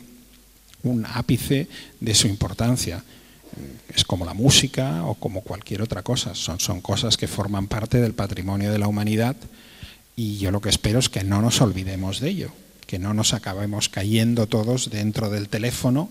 un 0.82 1.06
ápice 1.06 1.68
de 2.00 2.14
su 2.14 2.28
importancia. 2.28 3.04
Es 3.94 4.04
como 4.04 4.24
la 4.24 4.34
música 4.34 5.04
o 5.04 5.14
como 5.14 5.42
cualquier 5.42 5.82
otra 5.82 6.02
cosa, 6.02 6.34
son, 6.34 6.60
son 6.60 6.80
cosas 6.80 7.16
que 7.16 7.28
forman 7.28 7.68
parte 7.68 8.00
del 8.00 8.14
patrimonio 8.14 8.70
de 8.72 8.78
la 8.78 8.88
humanidad 8.88 9.36
y 10.16 10.38
yo 10.38 10.50
lo 10.50 10.60
que 10.60 10.70
espero 10.70 10.98
es 10.98 11.08
que 11.08 11.24
no 11.24 11.42
nos 11.42 11.60
olvidemos 11.60 12.20
de 12.20 12.30
ello, 12.30 12.50
que 12.86 12.98
no 12.98 13.14
nos 13.14 13.34
acabemos 13.34 13.88
cayendo 13.88 14.46
todos 14.46 14.90
dentro 14.90 15.30
del 15.30 15.48
teléfono 15.48 16.10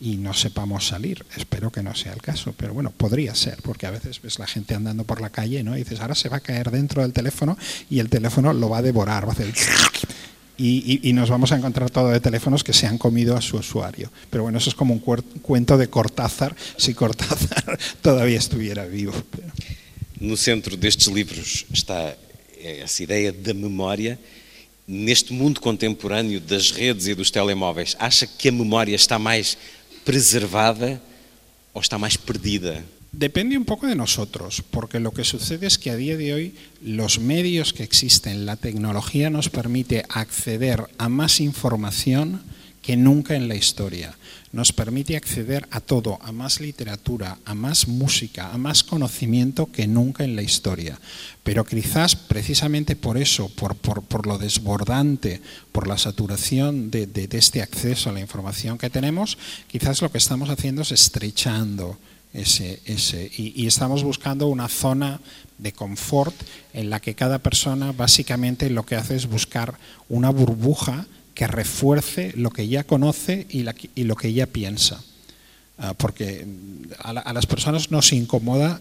y 0.00 0.16
no 0.16 0.34
sepamos 0.34 0.86
salir. 0.86 1.24
Espero 1.36 1.70
que 1.70 1.82
no 1.82 1.94
sea 1.94 2.12
el 2.12 2.20
caso, 2.20 2.54
pero 2.56 2.74
bueno, 2.74 2.90
podría 2.90 3.34
ser, 3.34 3.58
porque 3.62 3.86
a 3.86 3.90
veces 3.90 4.20
ves 4.20 4.38
la 4.38 4.46
gente 4.46 4.74
andando 4.74 5.04
por 5.04 5.20
la 5.20 5.30
calle 5.30 5.62
¿no? 5.62 5.76
y 5.76 5.80
dices, 5.80 6.00
ahora 6.00 6.14
se 6.14 6.28
va 6.28 6.38
a 6.38 6.40
caer 6.40 6.70
dentro 6.70 7.02
del 7.02 7.12
teléfono 7.12 7.56
y 7.88 7.98
el 7.98 8.08
teléfono 8.08 8.52
lo 8.52 8.68
va 8.68 8.78
a 8.78 8.82
devorar, 8.82 9.24
va 9.24 9.30
a 9.30 9.32
hacer 9.32 9.52
y, 10.58 11.12
nos 11.12 11.30
vamos 11.30 11.52
a 11.52 11.56
encontrar 11.56 11.90
todo 11.90 12.08
de 12.08 12.20
teléfonos 12.20 12.64
que 12.64 12.72
se 12.72 12.86
han 12.86 12.98
comido 12.98 13.36
a 13.36 13.40
su 13.40 13.56
usuario. 13.56 14.10
Pero 14.30 14.44
bueno, 14.44 14.58
eso 14.58 14.70
es 14.70 14.74
como 14.74 14.94
un 14.94 15.00
cuento 15.00 15.76
de 15.76 15.88
Cortázar, 15.88 16.54
si 16.76 16.94
Cortázar 16.94 17.78
todavía 18.02 18.38
estuviera 18.38 18.86
vivo. 18.86 19.12
No 20.18 20.36
centro 20.36 20.76
destes 20.76 21.08
livros 21.12 21.66
está 21.70 22.16
essa 22.58 23.02
ideia 23.02 23.32
da 23.32 23.52
memória. 23.52 24.18
Neste 24.88 25.32
mundo 25.32 25.60
contemporâneo 25.60 26.40
das 26.40 26.70
redes 26.70 27.06
e 27.06 27.14
dos 27.14 27.30
telemóveis, 27.30 27.96
acha 27.98 28.26
que 28.26 28.48
a 28.48 28.52
memória 28.52 28.94
está 28.94 29.18
mais 29.18 29.58
preservada 30.06 31.02
ou 31.74 31.82
está 31.82 31.98
mais 31.98 32.16
perdida? 32.16 32.86
Depende 33.10 33.58
un 33.58 33.64
poco 33.64 33.86
de 33.86 33.96
nosotros, 33.96 34.62
porque 34.70 35.00
lo 35.00 35.10
que 35.10 35.24
sucede 35.24 35.66
es 35.66 35.78
que 35.78 35.90
a 35.90 35.96
día 35.96 36.16
de 36.16 36.32
hoy 36.32 36.54
los 36.80 37.18
medios 37.18 37.72
que 37.72 37.82
existen, 37.82 38.46
la 38.46 38.56
tecnología 38.56 39.30
nos 39.30 39.50
permite 39.50 40.04
acceder 40.08 40.86
a 40.98 41.08
más 41.08 41.40
información 41.40 42.42
que 42.82 42.96
nunca 42.96 43.34
en 43.34 43.48
la 43.48 43.56
historia. 43.56 44.16
Nos 44.56 44.72
permite 44.72 45.18
acceder 45.18 45.68
a 45.70 45.80
todo, 45.80 46.18
a 46.22 46.32
más 46.32 46.60
literatura, 46.60 47.36
a 47.44 47.54
más 47.54 47.88
música, 47.88 48.52
a 48.54 48.56
más 48.56 48.84
conocimiento 48.84 49.70
que 49.70 49.86
nunca 49.86 50.24
en 50.24 50.34
la 50.34 50.40
historia. 50.40 50.98
Pero 51.42 51.66
quizás 51.66 52.16
precisamente 52.16 52.96
por 52.96 53.18
eso, 53.18 53.50
por, 53.50 54.26
lo 54.26 54.38
desbordante, 54.38 55.42
por 55.72 55.86
la 55.86 55.98
saturación 55.98 56.90
de, 56.90 57.06
de 57.06 57.28
este 57.36 57.60
acceso 57.60 58.08
a 58.08 58.14
la 58.14 58.20
información 58.20 58.78
que 58.78 58.88
tenemos, 58.88 59.36
quizás 59.68 60.00
lo 60.00 60.10
que 60.10 60.16
estamos 60.16 60.48
haciendo 60.48 60.80
es 60.80 60.90
estrechando 60.90 61.98
ese, 62.32 62.80
ese, 62.86 63.30
y, 63.36 63.66
estamos 63.66 64.04
buscando 64.04 64.46
una 64.46 64.68
zona 64.68 65.20
de 65.58 65.72
confort 65.72 66.34
en 66.72 66.88
la 66.88 67.00
que 67.00 67.14
cada 67.14 67.40
persona 67.40 67.92
básicamente 67.92 68.70
lo 68.70 68.86
que 68.86 68.96
hace 68.96 69.16
es 69.16 69.26
buscar 69.26 69.78
una 70.08 70.30
burbuja 70.30 71.04
que 71.36 71.46
refuerce 71.46 72.32
lo 72.34 72.50
que 72.50 72.66
ya 72.66 72.82
conoce 72.82 73.46
y, 73.50 73.64
y 73.94 74.04
lo 74.04 74.16
que 74.16 74.32
ya 74.32 74.46
piensa. 74.46 75.04
Ah, 75.78 75.92
porque 75.92 76.46
a, 76.98 77.10
a, 77.10 77.32
las 77.34 77.44
personas 77.44 77.90
nos 77.90 78.14
incomoda 78.14 78.80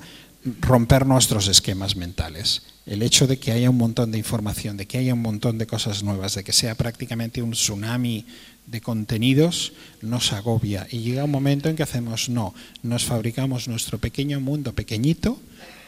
romper 0.61 1.05
nuestros 1.05 1.49
esquemas 1.49 1.97
mentales. 1.97 2.63
El 2.85 3.03
hecho 3.03 3.27
de 3.27 3.37
que 3.37 3.51
haya 3.51 3.69
un 3.69 3.77
montón 3.77 4.11
de 4.11 4.17
información, 4.17 4.77
de 4.77 4.85
que 4.85 4.97
haya 4.97 5.13
un 5.13 5.21
montón 5.21 5.57
de 5.57 5.67
cosas 5.67 6.01
nuevas, 6.01 6.35
de 6.35 6.45
que 6.45 6.53
sea 6.53 6.75
prácticamente 6.75 7.41
un 7.41 7.51
tsunami 7.51 8.25
de 8.67 8.81
contenidos 8.81 9.73
nos 10.01 10.33
agobia 10.33 10.87
y 10.89 10.99
llega 10.99 11.25
un 11.25 11.31
momento 11.31 11.69
en 11.69 11.75
que 11.75 11.83
hacemos 11.83 12.29
no, 12.29 12.55
nos 12.81 13.05
fabricamos 13.05 13.67
nuestro 13.67 13.99
pequeño 13.99 14.39
mundo 14.39 14.73
pequeñito 14.73 15.39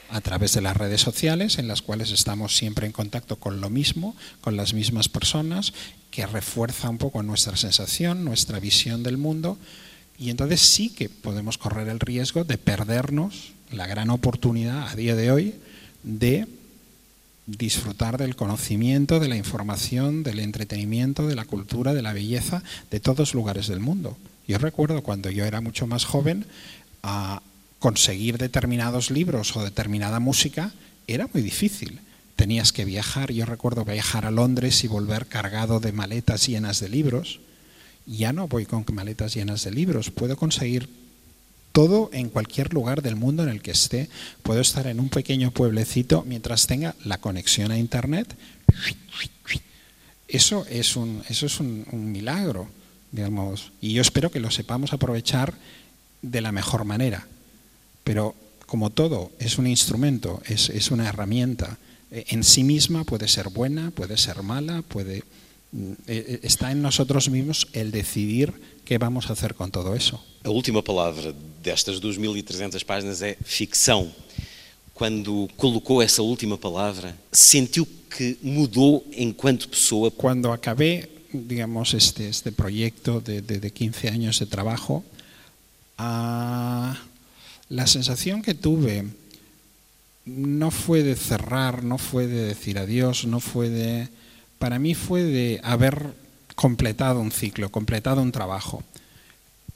a 0.10 0.22
través 0.22 0.53
de 0.53 0.62
las 0.62 0.78
redes 0.78 1.01
sociales 1.01 1.58
en 1.58 1.68
las 1.68 1.82
cuales 1.82 2.12
estamos 2.12 2.55
siempre 2.55 2.86
en 2.86 2.93
contacto 2.93 3.38
con 3.38 3.62
lo 3.62 3.70
mismo, 3.70 4.16
con 4.41 4.55
las 4.55 4.74
mismas 4.74 5.10
personas, 5.10 5.74
que 6.12 6.26
refuerza 6.26 6.89
un 6.89 6.97
poco 6.97 7.24
nuestra 7.24 7.58
sensación, 7.58 8.24
nuestra 8.24 8.60
visión 8.60 9.03
del 9.03 9.18
mundo 9.18 9.58
y 10.18 10.30
entonces 10.30 10.62
sí 10.62 10.89
que 10.89 11.10
podemos 11.10 11.58
correr 11.58 11.88
el 11.89 11.99
riesgo 11.99 12.43
de 12.43 12.58
perdernos 12.58 13.53
la 13.72 13.86
gran 13.86 14.10
oportunidad 14.10 14.88
a 14.88 14.95
día 14.95 15.16
de 15.16 15.32
hoy 15.32 15.55
de 16.03 16.47
disfrutar 17.45 18.18
del 18.18 18.36
conocimiento, 18.36 19.20
de 19.20 19.30
la 19.30 19.38
información, 19.38 20.24
del 20.24 20.39
entretenimiento, 20.39 21.28
de 21.28 21.36
la 21.36 21.45
cultura, 21.45 21.93
de 21.93 22.01
la 22.01 22.14
belleza 22.14 22.64
de 22.91 22.99
todos 22.99 23.34
lugares 23.34 23.68
del 23.68 23.80
mundo. 23.80 24.18
Yo 24.47 24.58
recuerdo 24.58 25.01
cuando 25.01 25.30
yo 25.30 25.45
era 25.45 25.62
mucho 25.62 25.88
más 25.88 26.05
joven 26.05 26.45
a 27.03 27.41
conseguir 27.80 28.38
determinados 28.38 29.11
libros 29.11 29.55
o 29.55 29.63
determinada 29.63 30.19
música 30.19 30.71
era 31.07 31.30
muy 31.34 31.41
difícil. 31.41 31.99
Tenías 32.36 32.71
que 32.71 32.86
viajar, 32.86 33.32
yo 33.32 33.45
recuerdo 33.45 33.84
viajar 33.86 34.25
a 34.25 34.32
Londres 34.32 34.84
y 34.84 34.88
volver 34.88 35.25
cargado 35.25 35.80
de 35.80 35.91
maletas 35.91 36.47
llenas 36.47 36.80
de 36.80 36.89
libros. 36.89 37.39
Ya 38.05 38.32
no 38.34 38.47
voy 38.47 38.65
con 38.65 38.86
maletas 38.93 39.34
llenas 39.34 39.63
de 39.63 39.71
libros, 39.71 40.11
puedo 40.11 40.38
conseguir 40.38 40.89
todo 41.78 42.09
en 42.11 42.30
cualquier 42.30 42.73
lugar 42.73 43.03
del 43.03 43.15
mundo 43.15 43.43
en 43.43 43.49
el 43.49 43.61
que 43.61 43.71
esté. 43.71 44.09
Puedo 44.41 44.61
estar 44.61 44.88
en 44.88 44.99
un 44.99 45.09
pequeño 45.09 45.51
pueblecito 45.51 46.23
mientras 46.25 46.65
tenga 46.65 46.95
la 47.05 47.19
conexión 47.19 47.71
a 47.71 47.78
Internet. 47.78 48.36
Eso 50.28 50.65
es 50.69 50.95
un, 50.95 51.23
eso 51.30 51.45
es 51.45 51.59
un, 51.59 52.11
milagro, 52.11 52.67
digamos, 53.11 53.71
y 53.80 53.93
yo 53.93 54.01
espero 54.01 54.32
que 54.32 54.39
lo 54.39 54.51
sepamos 54.51 54.91
aprovechar 54.91 55.53
de 56.21 56.41
la 56.41 56.51
mejor 56.51 56.84
manera. 56.84 57.28
Pero 58.08 58.36
como 58.66 58.89
todo, 58.89 59.32
es 59.38 59.58
un 59.58 59.68
instrumento, 59.68 60.41
es, 60.47 60.70
es 60.70 60.91
una 60.91 61.10
herramienta. 61.10 61.78
Eh, 62.10 62.24
En 62.30 62.45
sí 62.45 62.64
misma 62.64 63.03
puede 63.03 63.28
ser 63.28 63.49
buena, 63.49 63.91
puede 63.91 64.16
ser 64.16 64.41
mala, 64.43 64.82
puede, 64.82 65.26
mm, 65.74 65.91
eh, 66.08 66.39
está 66.43 66.72
en 66.72 66.82
nosotros 66.82 67.28
mismos 67.28 67.68
el 67.74 67.91
decidir 67.91 68.53
qué 68.86 68.97
vamos 68.97 69.30
a 69.30 69.34
hacer 69.34 69.55
con 69.55 69.72
todo 69.72 69.93
eso. 69.93 70.24
A 70.45 70.49
última 70.49 70.82
palavra 70.82 71.36
destas 71.62 71.99
2.300 71.99 72.82
páginas 72.86 73.22
é 73.22 73.36
ficção. 73.43 74.08
Quando 74.93 75.49
colocou 75.58 76.01
essa 76.01 76.24
última 76.24 76.58
palavra, 76.58 77.14
sentiu 77.30 77.86
que 78.10 78.38
mudou 78.41 79.05
enquanto 79.12 79.68
pessoa? 79.68 80.10
Cuando 80.12 80.53
acabé, 80.53 81.10
digamos, 81.34 81.93
este, 81.93 82.30
este 82.30 82.53
proyecto 82.53 83.20
de, 83.20 83.41
de, 83.41 83.60
de 83.60 83.70
15 83.70 84.08
años 84.08 84.39
de 84.39 84.45
trabajo, 84.45 85.03
ah, 85.97 86.95
la 87.70 87.88
sensación 87.88 88.41
que 88.41 88.53
tuve 88.53 89.05
no 90.26 90.72
fue 90.72 91.03
de 91.03 91.15
cerrar, 91.15 91.84
no 91.84 91.97
fue 91.97 92.28
de 92.28 92.45
decir 92.45 92.78
adiós, 92.78 93.26
no 93.26 93.39
fue 93.39 93.70
de... 93.70 94.09
Para 94.59 94.80
mí 94.80 94.95
fue 94.95 95.24
de 95.24 95.61
haber 95.63 96.13
completado 96.55 97.20
un 97.20 97.32
ciclo, 97.32 97.70
completado 97.70 98.22
un 98.22 98.32
trabajo. 98.32 98.84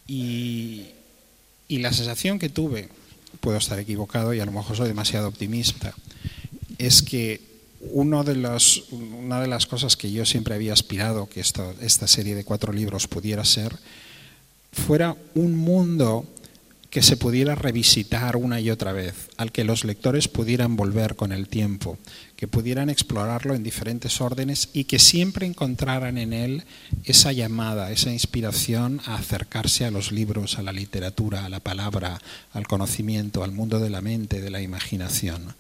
Y, 0.08 0.88
y 1.68 1.80
la 1.80 1.94
sensación 1.94 2.40
que 2.40 2.50
tuve, 2.50 2.90
puedo 3.40 3.58
estar 3.58 3.80
equivocado 3.80 4.34
y 4.34 4.40
a 4.40 4.46
lo 4.46 4.52
mejor 4.52 4.76
soy 4.76 4.88
demasiado 4.88 5.28
optimista, 5.28 5.94
es 6.78 7.02
que 7.02 7.40
uno 7.92 8.24
de 8.24 8.36
los, 8.36 8.86
una 8.92 9.40
de 9.40 9.48
las 9.48 9.66
cosas 9.66 9.96
que 9.96 10.12
yo 10.12 10.26
siempre 10.26 10.56
había 10.56 10.74
aspirado 10.74 11.30
que 11.30 11.40
esta 11.40 12.08
serie 12.08 12.36
de 12.36 12.44
cuatro 12.44 12.74
libros 12.74 13.08
pudiera 13.08 13.46
ser, 13.46 13.76
fuera 14.74 15.16
un 15.36 15.56
mundo 15.56 16.26
que 16.92 17.02
se 17.02 17.16
pudiera 17.16 17.56
revisitar 17.56 18.36
una 18.36 18.60
y 18.60 18.70
otra 18.70 18.92
vez, 18.92 19.30
al 19.38 19.54
que 19.54 19.64
los 19.64 19.86
lectores 19.86 20.28
pudieran 20.28 20.76
volver 20.76 21.16
con 21.16 21.32
el 21.32 21.48
tiempo, 21.48 21.98
que 22.36 22.50
pudieran 22.50 22.90
explorarlo 22.90 23.56
en 23.56 23.64
diferentes 23.64 24.20
órdenes 24.20 24.68
y 24.74 24.84
que 24.84 25.00
siempre 25.00 25.46
encontraran 25.46 26.18
en 26.18 26.34
él 26.34 26.64
esa 27.06 27.32
llamada, 27.32 27.92
esa 27.92 28.12
inspiración 28.12 29.00
a 29.06 29.16
acercarse 29.16 29.86
a 29.86 29.92
los 29.92 30.12
libros, 30.12 30.60
a 30.60 30.64
la 30.64 30.74
literatura, 30.74 31.46
a 31.46 31.50
la 31.50 31.62
palabra, 31.62 32.22
al 32.52 32.68
conocimiento, 32.68 33.46
al 33.46 33.54
mundo 33.54 33.80
de 33.80 33.90
la 33.90 34.02
mente, 34.02 34.42
de 34.42 34.50
la 34.50 34.62
imaginación. 34.62 35.56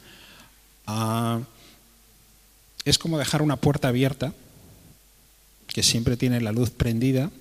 Ah, 0.85 1.39
es 2.83 2.97
como 2.97 3.17
dejar 3.17 3.41
una 3.41 3.55
puerta 3.55 3.87
abierta 3.87 4.33
que 5.67 5.81
siempre 5.81 6.17
tiene 6.17 6.41
la 6.41 6.51
luz 6.51 6.71
prendida 6.71 7.31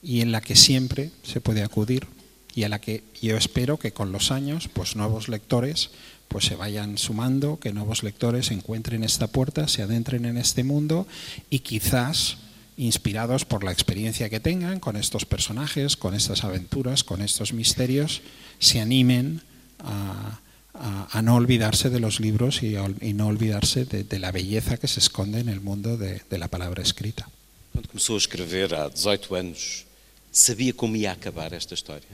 y 0.00 0.20
en 0.20 0.30
la 0.30 0.40
que 0.40 0.54
siempre 0.54 1.10
se 1.24 1.40
puede 1.40 1.64
acudir 1.64 2.06
y 2.54 2.64
a 2.64 2.68
la 2.68 2.80
que 2.80 3.02
yo 3.20 3.36
espero 3.36 3.78
que 3.78 3.92
con 3.92 4.12
los 4.12 4.30
años 4.30 4.68
pues 4.72 4.96
nuevos 4.96 5.28
lectores 5.28 5.90
pues 6.28 6.46
se 6.46 6.56
vayan 6.56 6.96
sumando, 6.96 7.58
que 7.60 7.72
nuevos 7.72 8.02
lectores 8.02 8.50
encuentren 8.50 9.04
esta 9.04 9.26
puerta, 9.26 9.68
se 9.68 9.82
adentren 9.82 10.24
en 10.24 10.38
este 10.38 10.64
mundo 10.64 11.06
y 11.50 11.58
quizás 11.60 12.38
inspirados 12.78 13.44
por 13.44 13.64
la 13.64 13.72
experiencia 13.72 14.30
que 14.30 14.40
tengan 14.40 14.80
con 14.80 14.96
estos 14.96 15.26
personajes, 15.26 15.96
con 15.96 16.14
estas 16.14 16.42
aventuras, 16.42 17.04
con 17.04 17.20
estos 17.20 17.52
misterios, 17.52 18.22
se 18.58 18.80
animen 18.80 19.42
a, 19.80 20.40
a, 20.72 21.18
a 21.18 21.22
no 21.22 21.34
olvidarse 21.34 21.90
de 21.90 22.00
los 22.00 22.18
libros 22.18 22.62
y, 22.62 22.76
a, 22.76 22.90
y 23.02 23.12
no 23.12 23.26
olvidarse 23.26 23.84
de, 23.84 24.04
de, 24.04 24.18
la 24.18 24.32
belleza 24.32 24.78
que 24.78 24.88
se 24.88 25.00
esconde 25.00 25.40
en 25.40 25.50
el 25.50 25.60
mundo 25.60 25.98
de, 25.98 26.22
de 26.30 26.38
la 26.38 26.48
palabra 26.48 26.82
escrita. 26.82 27.28
Quando 27.72 27.88
começou 27.88 28.16
a 28.16 28.18
escrever 28.18 28.74
há 28.74 28.88
18 28.88 29.34
anos, 29.34 29.86
sabia 30.30 30.72
como 30.72 30.96
ia 30.96 31.12
acabar 31.12 31.52
esta 31.54 31.74
história? 31.74 32.08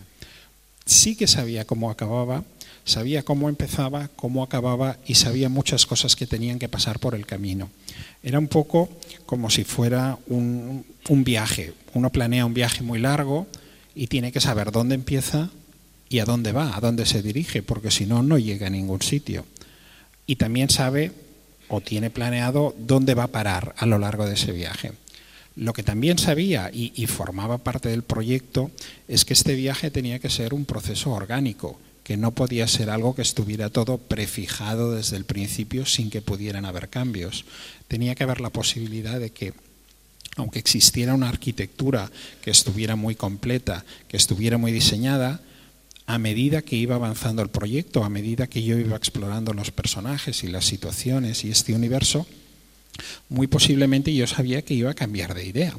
Sí 0.89 1.16
que 1.16 1.26
sabía 1.26 1.66
cómo 1.66 1.91
acababa, 1.91 2.45
sabía 2.84 3.22
cómo 3.22 3.49
empezaba, 3.49 4.09
cómo 4.16 4.43
acababa 4.43 4.97
y 5.07 5.14
sabía 5.14 5.49
muchas 5.49 5.86
cosas 5.86 6.16
que 6.16 6.26
tenían 6.26 6.59
que 6.59 6.68
pasar 6.68 6.99
por 6.99 7.14
el 7.14 7.26
camino. 7.26 7.70
Era 8.22 8.39
un 8.39 8.49
poco 8.49 8.89
como 9.26 9.51
si 9.51 9.64
fuera 9.64 10.18
un, 10.26 10.84
viaje. 11.09 11.74
Uno 11.95 12.11
planea 12.11 12.47
un 12.47 12.55
viaje 12.55 12.82
muy 12.82 12.99
largo 12.99 13.47
y 13.95 14.07
tiene 14.07 14.32
que 14.32 14.41
saber 14.41 14.72
dónde 14.72 14.95
empieza 14.95 15.51
y 16.09 16.20
a 16.20 16.24
dónde 16.24 16.53
va, 16.53 16.74
a 16.74 16.80
dónde 16.80 17.05
se 17.05 17.22
dirige, 17.22 17.62
porque 17.62 17.91
si 17.91 18.07
no, 18.07 18.22
no 18.22 18.39
llega 18.39 18.68
a 18.68 18.70
ningún 18.70 19.03
sitio. 19.03 19.45
Y 20.26 20.36
también 20.36 20.70
sabe 20.70 21.12
o 21.68 21.82
tiene 21.82 22.09
planeado 22.09 22.74
dónde 22.78 23.14
va 23.14 23.24
a 23.24 23.28
parar 23.28 23.74
a 23.76 23.84
lo 23.84 23.99
largo 23.99 24.26
de 24.26 24.34
ese 24.34 24.53
viaje. 24.53 24.93
Lo 25.59 25.72
que 25.72 25.82
también 25.82 26.18
sabía 26.18 26.70
y, 26.72 27.04
formaba 27.09 27.59
parte 27.59 27.88
del 27.88 28.04
proyecto 28.04 28.70
es 29.09 29.24
que 29.24 29.32
este 29.32 29.56
viaje 29.56 29.90
tenía 29.90 30.20
que 30.20 30.30
ser 30.30 30.54
un 30.54 30.64
proceso 30.64 31.11
orgánico, 31.11 31.80
que 32.04 32.16
no 32.16 32.30
podía 32.30 32.68
ser 32.68 32.90
algo 32.90 33.16
que 33.16 33.22
estuviera 33.22 33.68
todo 33.68 33.98
prefijado 33.98 34.94
desde 34.94 35.16
el 35.16 35.24
principio 35.24 35.84
sin 35.84 36.11
que 36.11 36.22
pudieran 36.22 36.64
haber 36.64 36.88
cambios. 36.88 37.44
Tenía 37.88 38.14
que 38.14 38.22
haber 38.22 38.40
la 38.40 38.50
posibilidad 38.50 39.18
de 39.18 39.30
que, 39.30 39.52
aunque 40.36 40.61
existiera 40.61 41.12
una 41.12 41.28
arquitectura 41.28 42.09
que 42.40 42.52
estuviera 42.52 42.94
muy 42.94 43.16
completa, 43.16 43.84
que 44.06 44.16
estuviera 44.16 44.59
muy 44.59 44.70
diseñada, 44.70 45.40
a 46.06 46.18
medida 46.18 46.62
que 46.62 46.76
iba 46.76 46.94
avanzando 46.94 47.43
el 47.43 47.48
proyecto, 47.48 48.05
a 48.05 48.09
medida 48.09 48.47
que 48.47 48.62
yo 48.62 48.78
iba 48.78 48.97
explorando 48.97 49.52
los 49.55 49.72
personajes 49.72 50.44
y 50.44 50.47
las 50.47 50.66
situaciones 50.66 51.44
y 51.44 51.51
este 51.51 51.74
universo, 51.74 52.28
muy 53.29 53.47
posiblemente 53.47 54.15
yo 54.15 54.27
sabía 54.27 54.62
que 54.62 54.75
iba 54.75 54.91
a 54.91 54.95
cambiar 54.95 55.35
de 55.35 55.47
idea, 55.47 55.75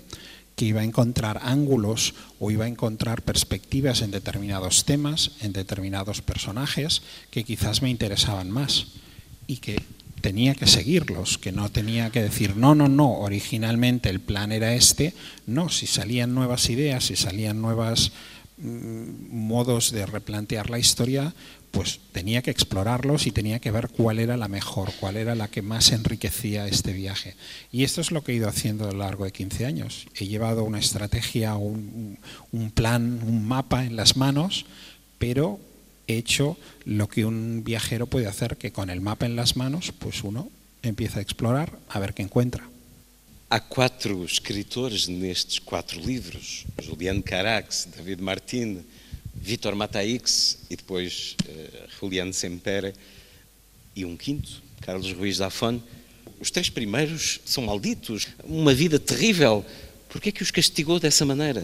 que 0.55 0.65
iba 0.65 0.81
a 0.81 0.83
encontrar 0.83 1.39
ángulos 1.43 2.13
o 2.39 2.51
iba 2.51 2.65
a 2.65 2.67
encontrar 2.67 3.21
perspectivas 3.21 4.01
en 4.01 4.11
determinados 4.11 4.83
temas, 4.83 5.31
en 5.41 5.53
determinados 5.53 6.21
personajes 6.21 7.01
que 7.31 7.45
quizás 7.45 7.81
me 7.81 7.89
interesaban 7.89 8.51
más 8.51 8.87
y 9.47 9.57
que 9.57 9.81
tenía 10.19 10.55
que 10.55 10.67
seguirlos, 10.67 11.37
que 11.37 11.51
no 11.51 11.69
tenía 11.69 12.09
que 12.09 12.21
decir, 12.21 12.57
no, 12.57 12.75
no, 12.75 12.89
no, 12.89 13.19
originalmente 13.19 14.09
el 14.09 14.19
plan 14.19 14.51
era 14.51 14.73
este, 14.73 15.13
no, 15.47 15.69
si 15.69 15.87
salían 15.87 16.35
nuevas 16.35 16.69
ideas, 16.69 17.05
si 17.05 17.15
salían 17.15 17.61
nuevos 17.61 18.11
mmm, 18.57 19.31
modos 19.31 19.91
de 19.91 20.05
replantear 20.05 20.69
la 20.69 20.79
historia, 20.79 21.33
pues 21.71 21.99
tenía 22.11 22.41
que 22.41 22.51
explorarlos 22.51 23.27
y 23.27 23.31
tenía 23.31 23.59
que 23.59 23.71
ver 23.71 23.89
cuál 23.89 24.19
era 24.19 24.37
la 24.37 24.47
mejor, 24.47 24.91
cuál 24.99 25.17
era 25.17 25.35
la 25.35 25.47
que 25.47 25.61
más 25.61 25.91
enriquecía 25.91 26.67
este 26.67 26.93
viaje. 26.93 27.35
Y 27.71 27.83
esto 27.83 28.01
es 28.01 28.11
lo 28.11 28.23
que 28.23 28.31
he 28.31 28.35
ido 28.35 28.49
haciendo 28.49 28.87
a 28.87 28.91
lo 28.91 28.99
largo 28.99 29.25
de 29.25 29.31
15 29.31 29.65
años. 29.65 30.07
He 30.15 30.27
llevado 30.27 30.63
una 30.63 30.79
estrategia, 30.79 31.55
un, 31.55 32.17
plan, 32.73 33.21
un 33.23 33.47
mapa 33.47 33.85
en 33.85 33.95
las 33.95 34.17
manos, 34.17 34.65
pero 35.17 35.59
he 36.07 36.17
hecho 36.17 36.57
lo 36.85 37.07
que 37.07 37.25
un 37.25 37.63
viajero 37.63 38.07
puede 38.07 38.27
hacer, 38.27 38.57
que 38.57 38.71
con 38.71 38.89
el 38.89 39.01
mapa 39.01 39.25
en 39.25 39.35
las 39.35 39.55
manos, 39.55 39.93
pues 39.97 40.23
uno 40.23 40.49
empieza 40.81 41.19
a 41.19 41.21
explorar 41.21 41.77
a 41.89 41.99
ver 41.99 42.13
qué 42.13 42.23
encuentra. 42.23 42.67
Há 43.51 43.61
quatro 43.61 44.25
escritores 44.25 45.09
nestes 45.09 45.59
quatro 45.59 45.99
livros: 45.99 46.65
Juliano 46.85 47.23
Carax, 47.25 47.89
David 47.97 48.19
Martins, 48.19 48.85
Vítor 49.33 49.75
Mataix 49.75 50.57
e 50.69 50.75
depois 50.75 51.35
uh, 51.47 51.87
Juliano 51.99 52.33
Sempere 52.33 52.93
e 53.95 54.05
um 54.05 54.15
quinto, 54.15 54.61
Carlos 54.81 55.11
Ruiz 55.11 55.37
Zafón. 55.37 55.79
Os 56.39 56.51
três 56.51 56.69
primeiros 56.69 57.39
são 57.45 57.65
malditos, 57.65 58.27
uma 58.43 58.73
vida 58.73 58.99
terrível. 58.99 59.65
¿Por 60.07 60.21
que 60.21 60.29
é 60.29 60.31
que 60.31 60.43
os 60.43 60.51
castigou 60.51 60.99
dessa 60.99 61.25
maneira? 61.25 61.63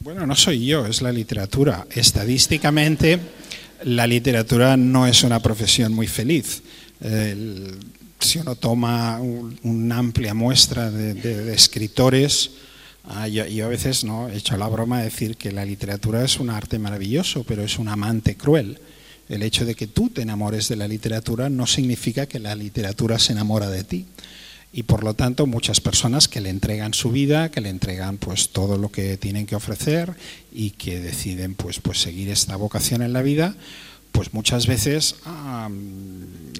Bueno, 0.00 0.26
no 0.26 0.34
soy 0.34 0.66
yo, 0.66 0.86
es 0.86 1.00
la 1.00 1.12
literatura. 1.12 1.86
Estadísticamente, 1.90 3.18
la 3.84 4.06
literatura 4.06 4.76
no 4.76 5.06
es 5.06 5.22
una 5.22 5.40
profesión 5.40 5.92
muy 5.92 6.06
feliz. 6.06 6.62
El, 7.00 7.78
si 8.20 8.38
uno 8.38 8.56
toma 8.56 9.20
un, 9.20 9.58
una 9.62 9.98
amplia 9.98 10.34
muestra 10.34 10.90
de, 10.90 11.14
de, 11.14 11.44
de 11.44 11.54
escritores, 11.54 12.50
Ah, 13.04 13.28
yo, 13.28 13.46
yo, 13.46 13.66
a 13.66 13.68
veces 13.68 14.04
no 14.04 14.28
he 14.28 14.36
hecho 14.36 14.56
la 14.56 14.68
broma 14.68 14.98
de 14.98 15.04
decir 15.04 15.36
que 15.36 15.52
la 15.52 15.64
literatura 15.64 16.24
es 16.24 16.38
un 16.38 16.50
arte 16.50 16.78
maravilloso, 16.78 17.44
pero 17.44 17.62
es 17.62 17.78
un 17.78 17.88
amante 17.88 18.36
cruel. 18.36 18.78
El 19.28 19.42
hecho 19.42 19.64
de 19.64 19.74
que 19.74 19.86
tú 19.86 20.10
te 20.10 20.22
enamores 20.22 20.68
de 20.68 20.76
la 20.76 20.88
literatura 20.88 21.50
no 21.50 21.66
significa 21.66 22.26
que 22.26 22.38
la 22.38 22.54
literatura 22.54 23.18
se 23.18 23.32
enamora 23.32 23.68
de 23.68 23.84
ti. 23.84 24.06
Y 24.72 24.82
por 24.82 25.02
lo 25.02 25.14
tanto, 25.14 25.46
muchas 25.46 25.80
personas 25.80 26.28
que 26.28 26.40
le 26.40 26.50
entregan 26.50 26.92
su 26.92 27.10
vida, 27.10 27.50
que 27.50 27.60
le 27.60 27.70
entregan 27.70 28.18
pues 28.18 28.50
todo 28.50 28.76
lo 28.76 28.90
que 28.90 29.16
tienen 29.16 29.46
que 29.46 29.56
ofrecer 29.56 30.14
y 30.52 30.70
que 30.70 31.00
deciden 31.00 31.54
pues, 31.54 31.80
pues 31.80 32.00
seguir 32.00 32.28
esta 32.28 32.56
vocación 32.56 33.02
en 33.02 33.14
la 33.14 33.22
vida, 33.22 33.56
pues 34.12 34.34
muchas 34.34 34.66
veces 34.66 35.16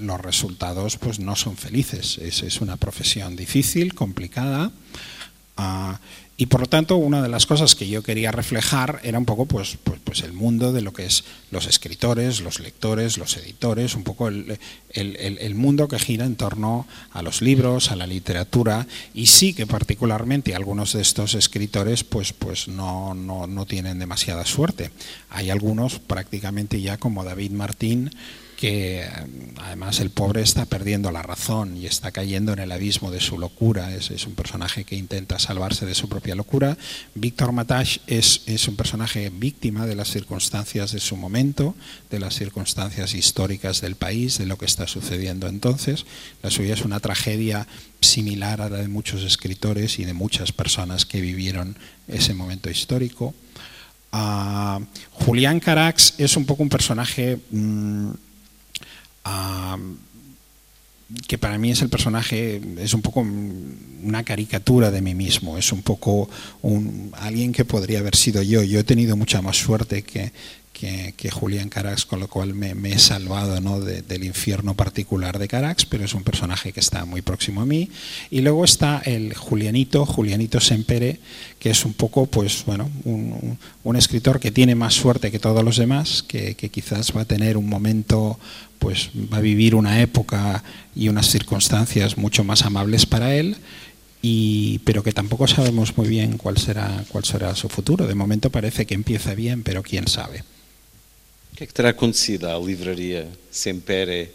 los 0.01 0.21
resultados 0.21 0.97
pues 0.97 1.21
no 1.21 1.37
son 1.37 1.57
felices. 1.57 2.19
Es, 2.19 2.43
es 2.43 2.61
una 2.61 2.77
profesión 2.77 3.37
difícil, 3.37 3.95
complicada. 3.95 4.73
Ah, 5.57 6.01
y 6.41 6.47
por 6.47 6.61
lo 6.61 6.69
tanto, 6.69 6.95
una 6.95 7.21
de 7.21 7.29
las 7.29 7.47
cosas 7.47 7.75
que 7.75 7.89
yo 7.89 8.05
quería 8.05 8.31
reflejar 8.31 9.01
era 9.03 9.19
un 9.19 9.25
poco 9.25 9.47
pues, 9.47 9.77
pues, 9.83 9.99
pues 10.05 10.21
el 10.23 10.33
mundo 10.33 10.73
de 10.73 10.83
lo 10.83 10.93
que 10.93 11.05
es 11.05 11.25
los 11.51 11.67
escritores, 11.67 12.41
los 12.41 12.61
lectores, 12.61 13.19
los 13.19 13.37
editores, 13.37 13.97
un 13.97 14.05
poco 14.05 14.29
el, 14.29 14.57
el, 14.91 15.17
el, 15.17 15.55
mundo 15.57 15.89
que 15.89 15.99
gira 15.99 16.25
en 16.25 16.37
torno 16.37 16.87
a 17.11 17.23
los 17.23 17.43
libros, 17.43 17.91
a 17.91 17.97
la 17.97 18.07
literatura, 18.07 18.87
y 19.15 19.27
sí 19.27 19.53
que 19.53 19.67
particularmente 19.67 20.55
algunos 20.55 20.93
de 20.93 21.03
estos 21.03 21.35
escritores 21.35 22.05
pues, 22.05 22.33
pues 22.33 22.69
no, 22.69 23.15
no, 23.15 23.49
no 23.49 23.67
tienen 23.67 23.99
demasiada 23.99 24.47
suerte. 24.47 24.93
Hay 25.31 25.51
algunos 25.51 25.99
prácticamente 25.99 26.81
ya 26.81 26.99
como 26.99 27.25
David 27.25 27.51
Martín, 27.51 28.13
que 28.59 29.09
además 29.63 30.01
el 30.01 30.11
pobre 30.11 30.43
está 30.43 30.65
perdiendo 30.65 31.13
la 31.13 31.23
razón 31.23 31.77
y 31.77 31.87
está 31.87 32.11
cayendo 32.11 32.53
en 32.53 32.59
el 32.59 32.73
abismo 32.73 33.13
de 33.13 33.21
su 33.21 33.39
locura. 33.39 33.95
Es, 33.95 34.11
es 34.11 34.27
un 34.27 34.35
personaje 34.35 34.83
que 34.83 34.97
intenta 34.97 35.39
salvarse 35.39 35.87
de 35.87 35.95
su 35.95 36.09
propia 36.09 36.35
locura. 36.35 36.77
Víctor 37.15 37.53
Matash 37.53 37.99
es, 38.09 38.43
es, 38.47 38.67
un 38.67 38.75
personaje 38.75 39.31
víctima 39.31 39.87
de 39.87 39.95
las 39.95 40.11
circunstancias 40.11 40.91
de 40.91 40.99
su 40.99 41.17
momento, 41.17 41.77
de 42.11 42.19
las 42.19 42.35
circunstancias 42.35 43.15
históricas 43.15 43.81
del 43.81 43.95
país, 43.95 44.39
de 44.39 44.47
lo 44.47 44.59
que 44.59 44.67
está 44.67 44.89
sucediendo 44.89 45.47
entonces. 45.47 46.05
La 46.43 46.51
suya 46.51 46.75
es 46.75 46.83
una 46.83 46.99
tragedia 46.99 47.69
similar 48.01 48.61
a 48.61 48.71
la 48.71 48.79
de 48.79 48.89
muchos 48.89 49.23
escritores 49.23 50.01
y 50.01 50.05
de 50.05 50.15
muchas 50.15 50.51
personas 50.51 51.07
que 51.07 51.21
vivieron 51.21 51.77
ese 52.09 52.35
momento 52.35 52.69
histórico. 52.69 53.37
Uh, 54.13 54.83
Julián 55.13 55.61
Carax 55.61 56.15
es 56.19 56.37
un 56.37 56.45
poco 56.45 56.65
un 56.65 56.71
personaje... 56.71 57.39
Mmm, 57.53 58.11
que 61.27 61.39
para 61.39 61.59
mí 61.59 61.71
es 61.71 61.81
el 61.83 61.89
personaje, 61.89 62.61
es 62.79 62.93
un 62.93 63.03
poco 63.03 63.21
una 63.21 64.25
caricatura 64.25 64.91
de 64.91 65.01
mí 65.01 65.15
mismo, 65.15 65.57
es 65.57 65.73
un 65.73 65.83
poco 65.83 66.29
un, 66.63 67.13
alguien 67.15 67.53
que 67.53 67.65
podría 67.65 68.01
haber 68.01 68.15
sido 68.15 68.43
yo. 68.43 68.63
Yo 68.63 68.81
he 68.81 68.85
tenido 68.85 69.17
mucha 69.17 69.41
más 69.41 69.57
suerte 69.57 70.03
que, 70.03 70.33
que, 70.79 71.31
Julián 71.31 71.69
Carax, 71.69 72.07
con 72.07 72.21
lo 72.21 72.29
cual 72.29 72.55
me, 72.55 72.73
he 72.91 72.99
salvado 72.99 73.61
¿no? 73.61 73.81
del 73.81 74.25
infierno 74.25 74.75
particular 74.75 75.39
de 75.39 75.49
Carax, 75.49 75.85
pero 75.87 76.05
es 76.05 76.15
un 76.15 76.23
personaje 76.23 76.73
que 76.73 76.81
está 76.81 77.05
muy 77.05 77.21
próximo 77.21 77.61
a 77.61 77.67
mí. 77.67 77.91
Y 78.31 78.41
luego 78.41 78.65
está 78.65 79.03
el 79.05 79.35
Julianito, 79.35 80.07
Julianito 80.07 80.61
Sempere, 80.61 81.19
que 81.59 81.71
es 81.71 81.85
un 81.85 81.95
poco, 81.95 82.27
pues 82.27 82.65
bueno, 82.65 82.89
un, 83.05 83.59
un 83.83 83.97
escritor 83.97 84.39
que 84.39 84.53
tiene 84.53 84.75
más 84.75 84.95
suerte 84.95 85.31
que 85.33 85.41
todos 85.41 85.65
los 85.65 85.77
demás, 85.77 86.23
que, 86.23 86.55
que, 86.55 86.69
quizás 86.69 87.15
va 87.17 87.23
a 87.23 87.25
tener 87.25 87.57
un 87.57 87.69
momento, 87.69 88.39
pues 88.79 89.11
va 89.33 89.39
a 89.39 89.43
vivir 89.43 89.75
una 89.75 90.01
época 90.01 90.63
y 90.95 91.09
unas 91.09 91.29
circunstancias 91.29 92.17
mucho 92.17 92.45
más 92.45 92.63
amables 92.63 93.05
para 93.05 93.35
él. 93.35 93.57
Y, 94.21 94.81
pero 94.81 95.03
que 95.03 95.13
tampoco 95.13 95.47
sabemos 95.47 95.97
muy 95.97 96.09
bien 96.09 96.39
cuál 96.39 96.59
será, 96.59 97.05
cuál 97.09 97.25
será 97.25 97.55
su 97.55 97.69
futuro. 97.69 98.07
De 98.07 98.15
momento 98.15 98.51
parece 98.51 98.87
que 98.87 98.95
empieza 98.95 99.35
bien, 99.35 99.63
pero 99.63 99.83
quién 99.83 100.09
sabe. 100.09 100.45
Que 101.59 101.65
é 101.65 101.67
que 101.67 101.75
terá 101.75 101.89
acontecido 101.89 102.47
à 102.47 102.57
livraria 102.57 103.27
Sempere 103.51 104.31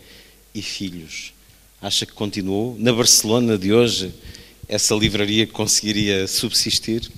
e 0.53 0.61
Filhos? 0.61 1.33
Acha 1.81 2.05
que 2.05 2.11
continuou? 2.11 2.75
Na 2.77 2.91
Barcelona 2.91 3.57
de 3.57 3.71
hoje, 3.71 4.13
essa 4.67 4.93
livraria 4.93 5.47
conseguiria 5.47 6.27
subsistir? 6.27 7.09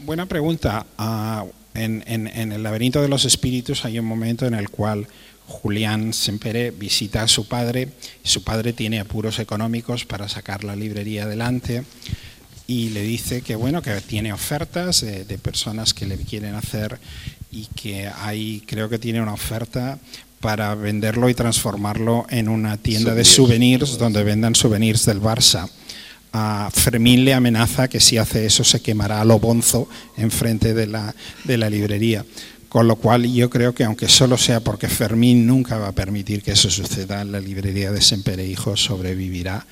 Buena 0.00 0.26
pregunta. 0.26 0.84
Uh, 0.98 1.52
en, 1.72 2.02
el 2.26 2.64
laberinto 2.64 3.00
de 3.00 3.06
los 3.06 3.24
espíritus 3.24 3.84
hay 3.84 3.96
un 4.00 4.06
momento 4.06 4.44
en 4.44 4.54
el 4.54 4.70
cual 4.70 5.06
Julián 5.46 6.12
Sempere 6.12 6.72
visita 6.72 7.22
a 7.22 7.28
su 7.28 7.46
padre. 7.46 7.90
Su 8.24 8.42
padre 8.42 8.72
tiene 8.72 8.98
apuros 8.98 9.38
económicos 9.38 10.04
para 10.04 10.28
sacar 10.28 10.64
la 10.64 10.74
librería 10.74 11.24
adelante 11.24 11.84
y 12.66 12.88
le 12.88 13.02
dice 13.02 13.42
que 13.42 13.54
bueno 13.54 13.82
que 13.82 14.00
tiene 14.00 14.32
ofertas 14.32 15.02
de, 15.02 15.24
de 15.24 15.38
personas 15.38 15.94
que 15.94 16.06
le 16.06 16.16
quieren 16.16 16.56
hacer 16.56 16.98
y 17.54 17.68
que 17.74 18.08
hay, 18.08 18.62
creo 18.66 18.88
que 18.88 18.98
tiene 18.98 19.22
una 19.22 19.32
oferta 19.32 19.98
para 20.40 20.74
venderlo 20.74 21.30
y 21.30 21.34
transformarlo 21.34 22.26
en 22.28 22.48
una 22.48 22.76
tienda 22.76 23.14
de 23.14 23.24
souvenirs 23.24 23.96
donde 23.96 24.24
vendan 24.24 24.54
souvenirs 24.54 25.06
del 25.06 25.22
Barça. 25.22 25.70
A 26.32 26.68
Fermín 26.72 27.24
le 27.24 27.32
amenaza 27.32 27.86
que 27.86 28.00
si 28.00 28.18
hace 28.18 28.44
eso 28.44 28.64
se 28.64 28.82
quemará 28.82 29.20
a 29.20 29.24
lo 29.24 29.38
bonzo 29.38 29.88
enfrente 30.16 30.74
de 30.74 30.88
la, 30.88 31.14
de 31.44 31.56
la 31.56 31.70
librería. 31.70 32.26
Con 32.68 32.88
lo 32.88 32.96
cual 32.96 33.32
yo 33.32 33.48
creo 33.50 33.72
que 33.72 33.84
aunque 33.84 34.08
solo 34.08 34.36
sea 34.36 34.58
porque 34.58 34.88
Fermín 34.88 35.46
nunca 35.46 35.78
va 35.78 35.88
a 35.88 35.92
permitir 35.92 36.42
que 36.42 36.50
eso 36.50 36.68
suceda, 36.68 37.24
la 37.24 37.38
librería 37.38 37.92
de 37.92 38.02
Sempere 38.02 38.44
Hijo 38.44 38.76
sobrevivirá 38.76 39.64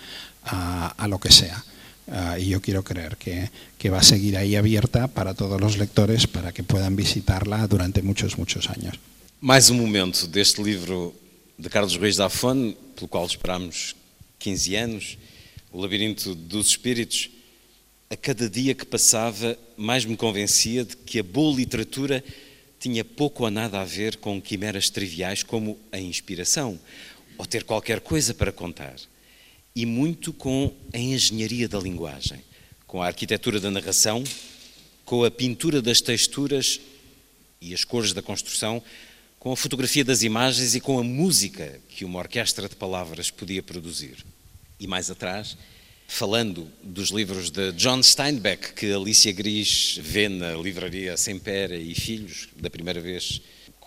a, 0.44 0.94
a 0.96 1.08
lo 1.08 1.18
que 1.18 1.32
sea. 1.32 1.64
Uh, 2.12 2.38
y 2.38 2.48
yo 2.50 2.60
quiero 2.60 2.84
creer 2.84 3.16
que, 3.16 3.50
que, 3.78 3.88
va 3.88 4.00
a 4.00 4.02
seguir 4.02 4.36
ahí 4.36 4.54
abierta 4.54 5.08
para 5.08 5.32
todos 5.32 5.58
los 5.58 5.78
lectores 5.78 6.26
para 6.26 6.52
que 6.52 6.62
puedan 6.62 6.94
visitarla 6.94 7.66
durante 7.66 8.02
muchos, 8.02 8.36
muchos 8.36 8.68
años. 8.68 9.00
Mais 9.40 9.70
um 9.70 9.74
momento 9.74 10.26
deste 10.26 10.62
livro 10.62 11.14
de 11.58 11.70
Carlos 11.70 11.96
Reis 11.96 12.16
da 12.16 12.26
Afone, 12.26 12.76
pelo 12.94 13.08
qual 13.08 13.24
esperamos 13.24 13.96
15 14.38 14.76
anos, 14.76 15.18
O 15.72 15.80
Labirinto 15.80 16.34
dos 16.34 16.66
Espíritos. 16.66 17.30
A 18.10 18.16
cada 18.16 18.46
dia 18.46 18.74
que 18.74 18.84
passava, 18.84 19.56
mais 19.74 20.04
me 20.04 20.14
convencia 20.14 20.84
de 20.84 20.94
que 20.94 21.18
a 21.18 21.22
boa 21.22 21.56
literatura 21.56 22.22
tinha 22.78 23.02
pouco 23.02 23.44
ou 23.44 23.50
nada 23.50 23.80
a 23.80 23.86
ver 23.86 24.18
com 24.18 24.38
quimeras 24.38 24.90
triviais 24.90 25.42
como 25.42 25.78
a 25.90 25.98
inspiração, 25.98 26.78
ou 27.38 27.46
ter 27.46 27.64
qualquer 27.64 28.00
coisa 28.00 28.34
para 28.34 28.52
contar 28.52 28.96
e 29.74 29.86
muito 29.86 30.32
com 30.32 30.74
a 30.92 30.98
engenharia 30.98 31.68
da 31.68 31.78
linguagem, 31.78 32.40
com 32.86 33.02
a 33.02 33.06
arquitetura 33.06 33.58
da 33.58 33.70
narração, 33.70 34.22
com 35.04 35.24
a 35.24 35.30
pintura 35.30 35.80
das 35.80 36.00
texturas 36.00 36.80
e 37.60 37.72
as 37.72 37.84
cores 37.84 38.12
da 38.12 38.22
construção, 38.22 38.82
com 39.38 39.52
a 39.52 39.56
fotografia 39.56 40.04
das 40.04 40.22
imagens 40.22 40.74
e 40.74 40.80
com 40.80 40.98
a 40.98 41.02
música 41.02 41.80
que 41.88 42.04
uma 42.04 42.18
orquestra 42.18 42.68
de 42.68 42.76
palavras 42.76 43.30
podia 43.30 43.62
produzir. 43.62 44.24
E 44.78 44.86
mais 44.86 45.10
atrás, 45.10 45.56
falando 46.06 46.68
dos 46.82 47.08
livros 47.08 47.50
de 47.50 47.72
John 47.72 48.02
Steinbeck, 48.02 48.74
que 48.74 48.92
Alicia 48.92 49.32
Gris 49.32 49.98
vê 50.00 50.28
na 50.28 50.54
livraria 50.54 51.16
Sempera 51.16 51.76
e 51.76 51.94
Filhos, 51.94 52.48
da 52.56 52.68
primeira 52.68 53.00
vez 53.00 53.40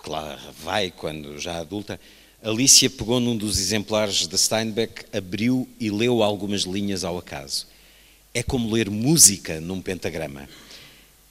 que 0.04 0.10
lá 0.10 0.36
vai, 0.60 0.92
quando 0.92 1.38
já 1.40 1.60
adulta, 1.60 2.00
Alicia 2.46 2.92
pegou 2.92 3.20
num 3.20 3.36
dos 3.36 3.58
exemplares 3.58 4.28
de 4.28 4.38
Steinbeck, 4.38 5.06
abriu 5.12 5.68
e 5.80 5.90
leu 5.90 6.22
algumas 6.22 6.62
linhas 6.62 7.04
ao 7.04 7.18
acaso. 7.18 7.66
É 8.36 8.44
como 8.44 8.72
ler 8.72 8.88
música 8.88 9.60
num 9.60 9.82
pentagrama. 9.82 10.48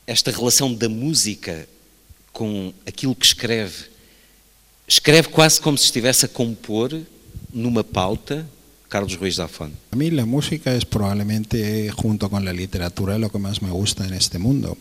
Esta 0.09 0.33
relação 0.33 0.75
da 0.75 0.89
música 0.89 1.69
com 2.33 2.75
aquilo 2.85 3.15
que 3.15 3.27
escreve. 3.27 3.85
Escreve 4.89 5.29
quase 5.29 5.61
como 5.61 5.79
se 5.79 5.85
estivesse 5.85 6.25
a 6.25 6.29
compor 6.29 7.01
numa 7.53 7.85
pauta. 7.85 8.45
Carlos 8.89 9.15
Ruiz 9.15 9.37
Zafón. 9.37 9.73
A 9.93 9.97
mí 9.97 10.11
la 10.11 10.27
música 10.27 10.75
es 10.75 10.85
probablemente, 10.85 11.91
junto 11.91 12.29
con 12.29 12.45
la 12.45 12.53
literatura, 12.53 13.19
lo 13.19 13.31
que 13.31 13.39
más 13.39 13.63
me 13.63 13.71
gusta 13.71 14.05
en 14.05 14.15
este 14.15 14.41
mundo. 14.41 14.77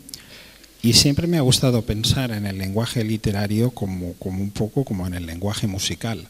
Y 0.85 0.93
siempre 0.93 1.27
me 1.27 1.37
ha 1.37 1.41
gustado 1.41 1.83
pensar 1.83 2.31
en 2.31 2.45
el 2.45 2.57
lenguaje 2.57 3.05
literario 3.05 3.71
como, 3.71 4.15
como, 4.15 4.43
un 4.43 4.51
poco 4.51 4.83
como 4.83 5.07
en 5.07 5.13
el 5.13 5.25
lenguaje 5.25 5.65
musical. 5.65 6.27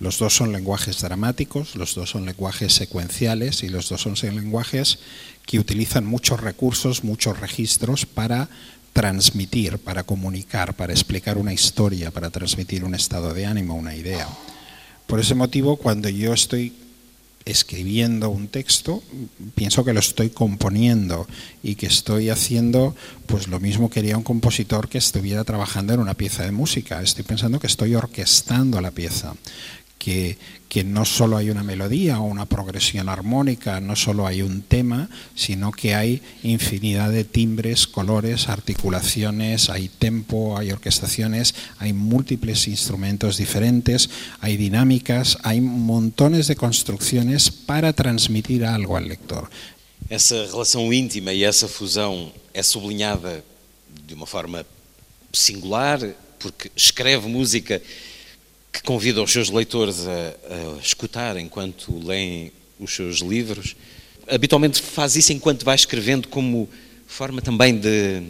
Los 0.00 0.18
dos 0.18 0.34
son 0.34 0.50
lenguajes 0.50 1.00
dramáticos, 1.00 1.76
los 1.76 1.94
dos 1.94 2.10
son 2.10 2.26
lenguajes 2.26 2.72
secuenciales 2.72 3.62
y 3.62 3.68
los 3.68 3.88
dos 3.88 4.02
son 4.02 4.16
lenguajes 4.34 4.98
que 5.46 5.60
utilizan 5.60 6.04
muchos 6.04 6.40
recursos, 6.40 7.04
muchos 7.04 7.38
registros 7.38 8.04
para 8.04 8.48
transmitir, 8.92 9.78
para 9.78 10.02
comunicar, 10.02 10.74
para 10.74 10.92
explicar 10.92 11.38
una 11.38 11.52
historia, 11.52 12.10
para 12.10 12.30
transmitir 12.30 12.82
un 12.82 12.96
estado 12.96 13.32
de 13.32 13.46
ánimo, 13.46 13.76
una 13.76 13.94
idea. 13.94 14.26
Por 15.06 15.20
ese 15.20 15.36
motivo, 15.36 15.76
cuando 15.76 16.08
yo 16.08 16.34
estoy 16.34 16.72
escribiendo 17.44 18.30
un 18.30 18.48
texto, 18.48 19.02
pienso 19.54 19.84
que 19.84 19.92
lo 19.92 20.00
estoy 20.00 20.30
componiendo 20.30 21.28
y 21.62 21.74
que 21.74 21.86
estoy 21.86 22.30
haciendo 22.30 22.96
pues 23.26 23.48
lo 23.48 23.60
mismo 23.60 23.90
que 23.90 24.00
haría 24.00 24.16
un 24.16 24.22
compositor 24.22 24.88
que 24.88 24.98
estuviera 24.98 25.44
trabajando 25.44 25.92
en 25.92 26.00
una 26.00 26.14
pieza 26.14 26.44
de 26.44 26.52
música. 26.52 27.02
Estoy 27.02 27.24
pensando 27.24 27.60
que 27.60 27.66
estoy 27.66 27.94
orquestando 27.94 28.80
la 28.80 28.92
pieza, 28.92 29.34
que, 29.98 30.38
que, 30.74 30.82
no 30.82 31.04
solo 31.04 31.36
hay 31.36 31.50
una 31.50 31.62
melodía 31.62 32.18
o 32.18 32.24
una 32.24 32.46
progresión 32.46 33.08
armónica, 33.08 33.80
no 33.80 33.94
solo 33.94 34.26
hay 34.26 34.42
un 34.42 34.62
tema, 34.62 35.08
sino 35.36 35.70
que 35.70 35.94
hay 35.94 36.20
infinidad 36.42 37.12
de 37.12 37.22
timbres, 37.22 37.86
colores, 37.86 38.48
articulaciones, 38.48 39.70
hay 39.70 39.88
tempo, 39.88 40.58
hay 40.58 40.72
orquestaciones, 40.72 41.54
hay 41.78 41.92
múltiples 41.92 42.66
instrumentos 42.66 43.36
diferentes, 43.36 44.10
hay 44.40 44.56
dinámicas, 44.56 45.38
hay 45.44 45.60
montones 45.60 46.48
de 46.48 46.56
construcciones 46.56 47.52
para 47.52 47.92
transmitir 47.92 48.64
algo 48.64 48.96
al 48.96 49.06
lector. 49.06 49.48
Essa 50.10 50.44
relação 50.46 50.92
íntima 50.92 51.32
e 51.32 51.44
essa 51.44 51.68
fusão 51.68 52.32
é 52.52 52.64
sublinhada 52.64 53.44
de 54.08 54.14
uma 54.14 54.26
forma 54.26 54.66
singular, 55.32 56.00
porque 56.40 56.68
escreve 56.74 57.28
música 57.28 57.80
que 58.74 58.82
convida 58.82 59.22
os 59.22 59.30
seus 59.30 59.50
leitores 59.50 60.04
a, 60.04 60.10
a 60.10 60.80
escutar 60.82 61.36
enquanto 61.36 61.96
leem 62.04 62.50
os 62.80 62.92
seus 62.92 63.18
livros. 63.18 63.76
Habitualmente 64.28 64.82
faz 64.82 65.14
isso 65.14 65.32
enquanto 65.32 65.64
vai 65.64 65.76
escrevendo, 65.76 66.26
como 66.26 66.68
forma 67.06 67.40
também 67.40 67.78
de, 67.78 68.20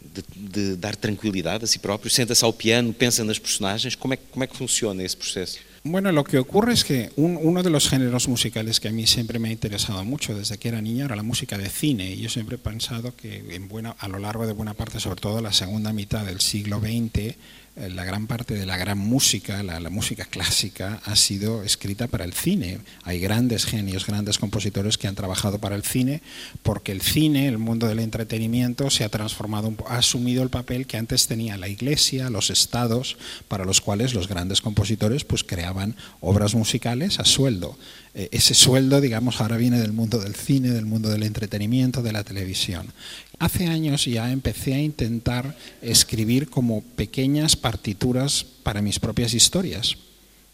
de, 0.00 0.22
de 0.34 0.76
dar 0.76 0.96
tranquilidade 0.96 1.64
a 1.64 1.66
si 1.66 1.78
próprio. 1.78 2.10
Senta-se 2.10 2.42
ao 2.42 2.52
piano, 2.52 2.94
pensa 2.94 3.22
nas 3.24 3.38
personagens. 3.38 3.94
Como 3.94 4.14
é, 4.14 4.16
como 4.16 4.42
é 4.42 4.46
que 4.46 4.56
funciona 4.56 5.04
esse 5.04 5.16
processo? 5.16 5.58
Bueno, 5.82 6.12
lo 6.12 6.24
que 6.24 6.38
ocurre 6.38 6.72
es 6.72 6.84
que 6.84 7.10
un, 7.16 7.38
uno 7.40 7.62
de 7.62 7.70
los 7.70 7.88
géneros 7.88 8.28
musicales 8.28 8.80
que 8.80 8.88
a 8.88 8.92
mí 8.92 9.06
siempre 9.06 9.38
me 9.38 9.48
ha 9.48 9.52
interesado 9.52 10.02
mucho 10.04 10.34
desde 10.34 10.56
que 10.58 10.68
era 10.68 10.80
niña 10.80 11.06
era 11.06 11.16
la 11.16 11.22
música 11.22 11.58
de 11.58 11.68
cine. 11.68 12.10
Y 12.10 12.20
yo 12.22 12.30
siempre 12.30 12.56
he 12.56 12.58
pensado 12.58 13.14
que 13.14 13.44
en 13.54 13.68
buena, 13.68 13.96
a 13.98 14.08
lo 14.08 14.18
largo 14.18 14.46
de 14.46 14.54
buena 14.54 14.72
parte, 14.72 14.98
sobre 14.98 15.20
todo 15.20 15.42
la 15.42 15.52
segunda 15.52 15.92
mitad 15.92 16.24
del 16.24 16.40
siglo 16.40 16.80
XX, 16.80 17.34
la 17.76 18.04
gran 18.04 18.26
parte 18.26 18.54
de 18.54 18.66
la 18.66 18.76
gran 18.76 18.98
música, 18.98 19.62
la, 19.62 19.80
la, 19.80 19.90
música 19.90 20.24
clásica, 20.24 21.00
ha 21.04 21.16
sido 21.16 21.62
escrita 21.62 22.08
para 22.08 22.24
el 22.24 22.32
cine. 22.32 22.78
Hay 23.04 23.20
grandes 23.20 23.64
genios, 23.64 24.06
grandes 24.06 24.38
compositores 24.38 24.98
que 24.98 25.08
han 25.08 25.14
trabajado 25.14 25.58
para 25.58 25.76
el 25.76 25.82
cine, 25.82 26.22
porque 26.62 26.92
el 26.92 27.00
cine, 27.00 27.48
el 27.48 27.58
mundo 27.58 27.86
del 27.86 28.00
entretenimiento, 28.00 28.90
se 28.90 29.04
ha 29.04 29.08
transformado, 29.08 29.72
ha 29.88 29.98
asumido 29.98 30.42
el 30.42 30.50
papel 30.50 30.86
que 30.86 30.96
antes 30.96 31.26
tenía 31.26 31.56
la 31.56 31.68
iglesia, 31.68 32.28
los 32.28 32.50
estados, 32.50 33.16
para 33.48 33.64
los 33.64 33.80
cuales 33.80 34.14
los 34.14 34.28
grandes 34.28 34.60
compositores 34.60 35.24
pues, 35.24 35.44
creaban 35.44 35.96
obras 36.20 36.54
musicales 36.54 37.18
a 37.20 37.24
sueldo. 37.24 37.78
Eh, 38.12 38.28
ese 38.32 38.54
sueldo, 38.54 39.00
digamos, 39.00 39.40
ahora 39.40 39.56
viene 39.56 39.78
del 39.78 39.92
mundo 39.92 40.18
del 40.18 40.34
cine, 40.34 40.70
del 40.70 40.86
mundo 40.86 41.08
del 41.10 41.22
entretenimiento, 41.22 42.02
de 42.02 42.12
la 42.12 42.24
televisión. 42.24 42.92
Hace 43.40 43.68
años 43.68 44.04
ya 44.04 44.30
empecé 44.30 44.74
a 44.74 44.82
intentar 44.82 45.56
escribir 45.80 46.50
como 46.50 46.82
pequeñas 46.82 47.56
partituras 47.56 48.44
para 48.44 48.82
mis 48.82 49.00
propias 49.00 49.32
historias. 49.32 49.96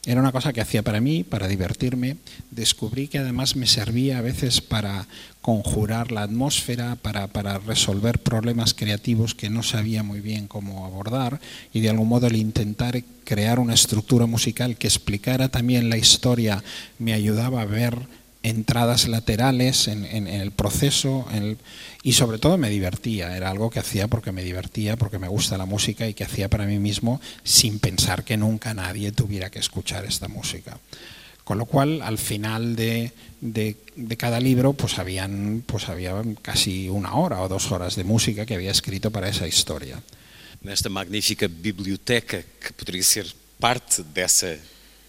Era 0.07 0.21
una 0.21 0.31
cosa 0.31 0.53
que 0.53 0.61
hacía 0.61 0.85
para 0.85 1.01
mí, 1.01 1.25
para 1.25 1.49
divertirme. 1.49 2.17
Descubrí 2.53 3.09
que 3.09 3.19
además 3.19 3.57
me 3.57 3.67
servía 3.67 4.19
a 4.19 4.23
veces 4.23 4.61
para 4.61 5.09
conjurar 5.41 6.13
la 6.13 6.23
atmósfera, 6.23 6.95
para, 6.95 7.59
resolver 7.59 8.21
problemas 8.21 8.73
creativos 8.73 9.35
que 9.35 9.51
no 9.51 9.65
sabía 9.65 10.05
muy 10.05 10.21
bien 10.21 10.47
cómo 10.47 10.87
abordar 10.87 11.41
y 11.73 11.81
de 11.81 11.91
algún 11.91 12.07
modo 12.07 12.29
el 12.29 12.37
intentar 12.37 13.03
crear 13.25 13.59
una 13.59 13.75
estructura 13.75 14.27
musical 14.27 14.77
que 14.77 14.87
explicara 14.87 15.49
también 15.49 15.91
la 15.91 15.97
historia 15.97 16.63
me 17.01 17.15
ayudaba 17.15 17.63
a 17.63 17.67
ver 17.67 18.07
entradas 18.49 19.09
laterales 19.09 19.89
en, 19.89 20.05
en, 20.05 20.27
en 20.27 20.41
el 20.41 20.53
proceso 20.53 21.27
en 21.33 21.43
el, 21.43 21.59
y 22.03 22.13
sobre 22.13 22.39
todo 22.39 22.57
me 22.57 22.71
divertía, 22.71 23.37
era 23.37 23.51
algo 23.51 23.69
que 23.69 23.81
hacía 23.81 24.07
porque 24.07 24.31
me 24.31 24.45
divertía, 24.45 24.97
porque 24.97 25.19
me 25.19 25.29
gusta 25.29 25.59
la 25.59 25.67
música 25.67 26.07
y 26.07 26.15
que 26.15 26.25
hacía 26.25 26.49
para 26.49 26.65
mí 26.65 26.79
mismo 26.79 27.21
sin 27.43 27.81
pensar 27.81 28.23
que 28.23 28.37
nunca 28.37 28.75
nadie 28.75 29.11
tuviera 29.11 29.51
que 29.51 29.59
escuchar 29.59 30.05
esta 30.05 30.29
música. 30.29 30.79
Con 31.43 31.59
lo 31.59 31.67
cual, 31.67 32.03
al 32.03 32.19
final 32.19 32.75
de, 32.75 33.13
de, 33.41 33.77
de, 33.95 34.17
cada 34.17 34.41
libro, 34.41 34.73
pues 34.73 34.99
habían, 34.99 35.63
pues 35.65 35.89
había 35.89 36.15
casi 36.43 36.89
una 36.89 37.15
hora 37.15 37.41
o 37.41 37.49
dos 37.49 37.71
horas 37.71 37.95
de 37.95 38.03
música 38.03 38.47
que 38.47 38.55
había 38.55 38.71
escrito 38.71 39.11
para 39.11 39.29
esa 39.29 39.47
historia. 39.47 40.03
Nesta 40.63 40.89
magnífica 40.89 41.47
biblioteca 41.47 42.43
que 42.43 42.73
poderia 42.75 43.03
ser 43.03 43.27
parte 43.59 44.03
dessa 44.15 44.59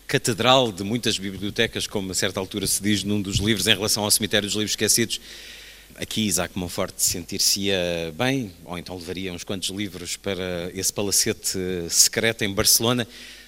catedral 0.07 0.71
de 0.71 0.83
muitas 0.83 1.19
bibliotecas, 1.19 1.85
como 1.85 2.11
a 2.11 2.15
certa 2.15 2.39
altura 2.39 2.65
se 2.65 2.81
diz 2.81 3.03
num 3.03 3.21
dos 3.21 3.37
livros 3.37 3.67
em 3.67 3.75
relação 3.75 4.05
ao 4.05 4.11
cemitério 4.11 4.47
dos 4.47 4.55
livros 4.55 4.71
esquecidos. 4.71 5.19
Aqui 5.95 6.21
Isaac 6.27 6.57
Monfort 6.57 6.93
sentir-se-ia 6.97 8.13
bem, 8.17 8.51
ou 8.63 8.77
então 8.77 8.95
levaria 8.95 9.33
uns 9.33 9.43
quantos 9.43 9.69
livros 9.69 10.15
para 10.15 10.71
esse 10.73 10.93
palacete 10.93 11.57
secreto 11.89 12.43
em 12.43 12.53
Barcelona. 12.53 13.05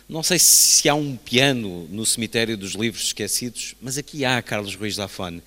Não 0.08 0.24
sei 0.24 0.40
se 0.40 0.90
há 0.90 0.96
um 0.96 1.16
piano 1.16 1.88
no 1.90 2.06
cemitério 2.06 2.58
dos 2.58 2.74
livros 2.74 3.04
esquecidos, 3.04 3.76
mas 3.82 3.98
aqui 3.98 4.26
há 4.26 4.42
Carlos 4.42 4.76
Ruiz 4.76 4.96
Zafón. 4.96 5.42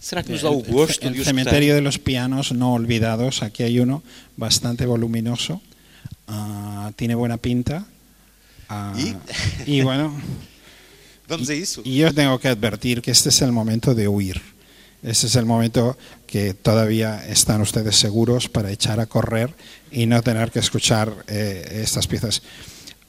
Será 0.00 0.22
que 0.22 0.32
nos 0.32 0.42
dá 0.42 0.50
o 0.50 0.62
gosto 0.62 1.06
el, 1.06 1.12
de 1.12 1.18
el 1.18 1.20
os 1.20 1.26
cementerio 1.26 1.74
de 1.74 1.80
los 1.80 1.98
pianos 1.98 2.52
no 2.52 2.72
olvidados, 2.74 3.42
aquí 3.42 3.62
hay 3.62 3.78
uno 3.80 4.02
bastante 4.36 4.86
voluminoso, 4.86 5.60
uh, 6.28 6.90
tiene 6.96 7.14
buena 7.14 7.36
pinta. 7.36 7.86
Uh, 8.70 8.98
¿Y? 8.98 9.16
y 9.66 9.82
bueno, 9.82 10.14
Eso. 11.28 11.82
Y 11.84 11.96
yo 11.98 12.12
tengo 12.12 12.38
que 12.38 12.48
advertir 12.48 13.00
que 13.00 13.10
este 13.10 13.30
es 13.30 13.40
el 13.42 13.52
momento 13.52 13.94
de 13.94 14.08
huir. 14.08 14.42
Este 15.02 15.26
es 15.26 15.36
el 15.36 15.44
momento 15.44 15.96
que 16.26 16.54
todavía 16.54 17.26
están 17.26 17.60
ustedes 17.60 17.96
seguros 17.96 18.48
para 18.48 18.70
echar 18.70 19.00
a 19.00 19.06
correr 19.06 19.54
y 19.90 20.06
no 20.06 20.22
tener 20.22 20.50
que 20.50 20.58
escuchar 20.58 21.12
eh, 21.28 21.80
estas 21.82 22.06
piezas. 22.06 22.42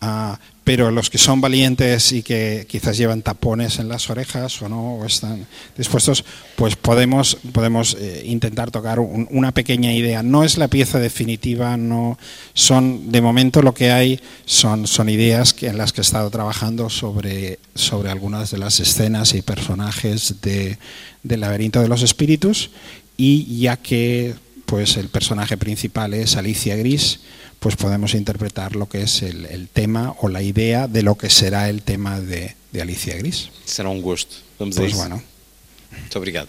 Uh, 0.02 0.36
pero 0.66 0.90
los 0.90 1.12
que 1.12 1.20
son 1.20 1.42
valientes 1.42 2.12
y 2.12 2.24
que 2.24 2.66
quizás 2.68 2.98
llevan 2.98 3.22
tapones 3.22 3.78
en 3.78 3.88
las 3.88 4.10
orejas 4.10 4.60
o 4.64 4.68
no 4.68 4.96
o 4.96 5.06
están 5.06 5.46
dispuestos, 5.78 6.26
pues 6.56 6.76
podemos, 6.76 7.38
podemos 7.54 7.96
eh, 8.00 8.24
intentar 8.26 8.72
tocar 8.72 9.00
un, 9.00 9.28
una 9.30 9.52
pequeña 9.54 9.94
idea. 9.94 10.24
No 10.24 10.44
es 10.44 10.58
la 10.58 10.68
pieza 10.68 11.00
definitiva, 11.00 11.78
no 11.78 12.18
son 12.56 13.12
de 13.12 13.22
momento 13.22 13.62
lo 13.62 13.76
que 13.76 13.92
hay 13.92 14.20
son, 14.46 14.88
son 14.88 15.08
ideas 15.08 15.54
que, 15.54 15.68
en 15.68 15.78
las 15.78 15.94
que 15.94 16.02
he 16.02 16.04
estado 16.04 16.32
trabajando 16.32 16.90
sobre, 16.90 17.60
sobre 17.76 18.10
algunas 18.10 18.50
de 18.50 18.58
las 18.58 18.80
escenas 18.80 19.36
y 19.36 19.44
personajes 19.44 20.42
de, 20.42 20.80
del 21.22 21.42
laberinto 21.42 21.80
de 21.80 21.90
los 21.90 22.02
espíritus 22.02 22.72
y 23.18 23.60
ya 23.60 23.78
que 23.78 24.34
pues 24.66 24.98
el 24.98 25.10
personaje 25.10 25.58
principal 25.58 26.16
es 26.16 26.38
Alicia 26.38 26.76
Gris, 26.76 27.20
pues 27.60 27.76
podemos 27.76 28.14
interpretar 28.14 28.76
lo 28.76 28.88
que 28.88 29.02
es 29.02 29.22
el, 29.22 29.46
el, 29.46 29.68
tema 29.68 30.16
o 30.20 30.30
la 30.30 30.42
idea 30.42 30.88
de 30.88 31.02
lo 31.02 31.16
que 31.16 31.30
será 31.30 31.70
el 31.70 31.82
tema 31.82 32.20
de, 32.20 32.56
de 32.72 32.82
Alicia 32.82 33.16
Gris. 33.18 33.50
Será 33.66 33.90
un 33.90 34.02
gusto. 34.02 34.36
Vamos 34.60 34.76
pues 34.76 34.86
a 34.86 34.90
eso. 34.90 34.98
bueno. 34.98 35.24
Muito 35.92 36.20
obrigado. 36.20 36.48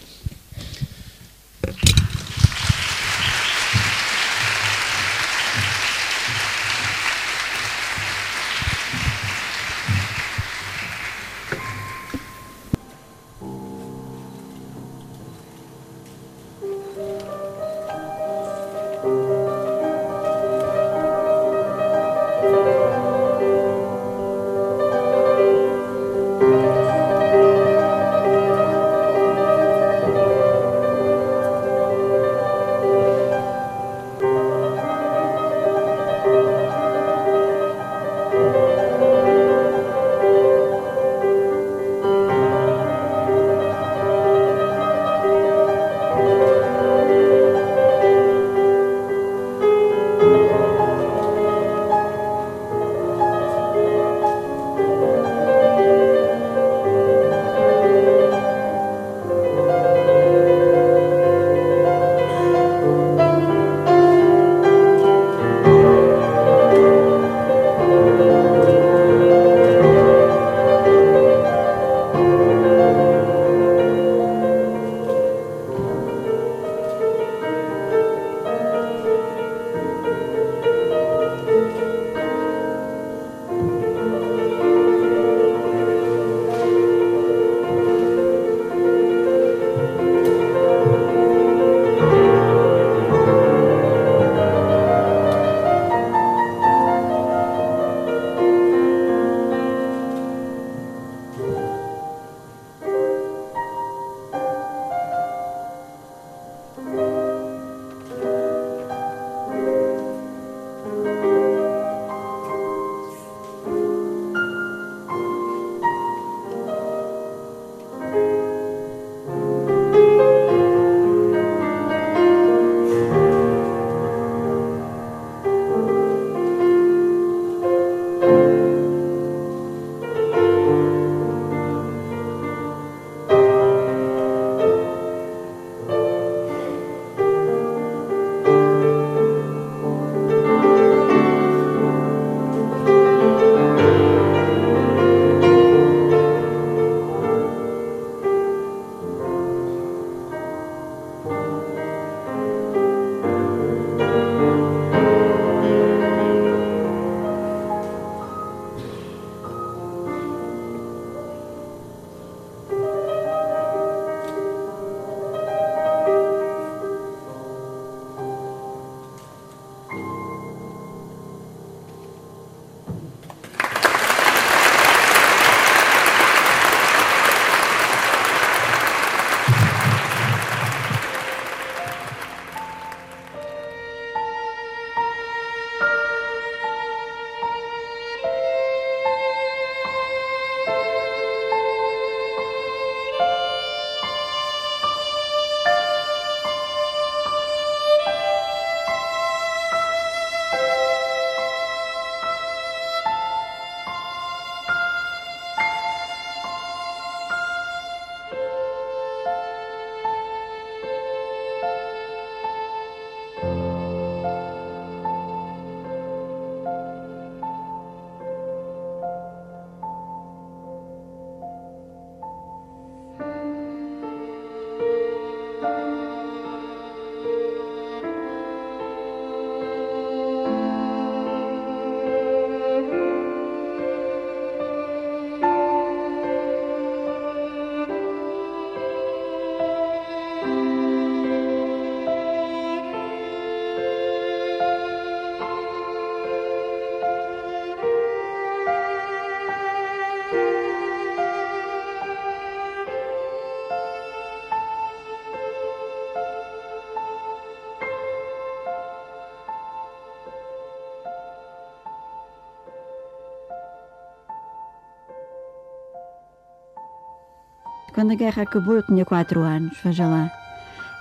Quando 267.97 268.11
a 268.11 268.15
guerra 268.15 268.43
acabou, 268.43 268.75
eu 268.75 268.83
tinha 268.83 269.03
quatro 269.03 269.41
anos, 269.41 269.75
veja 269.83 270.05
lá. 270.05 270.31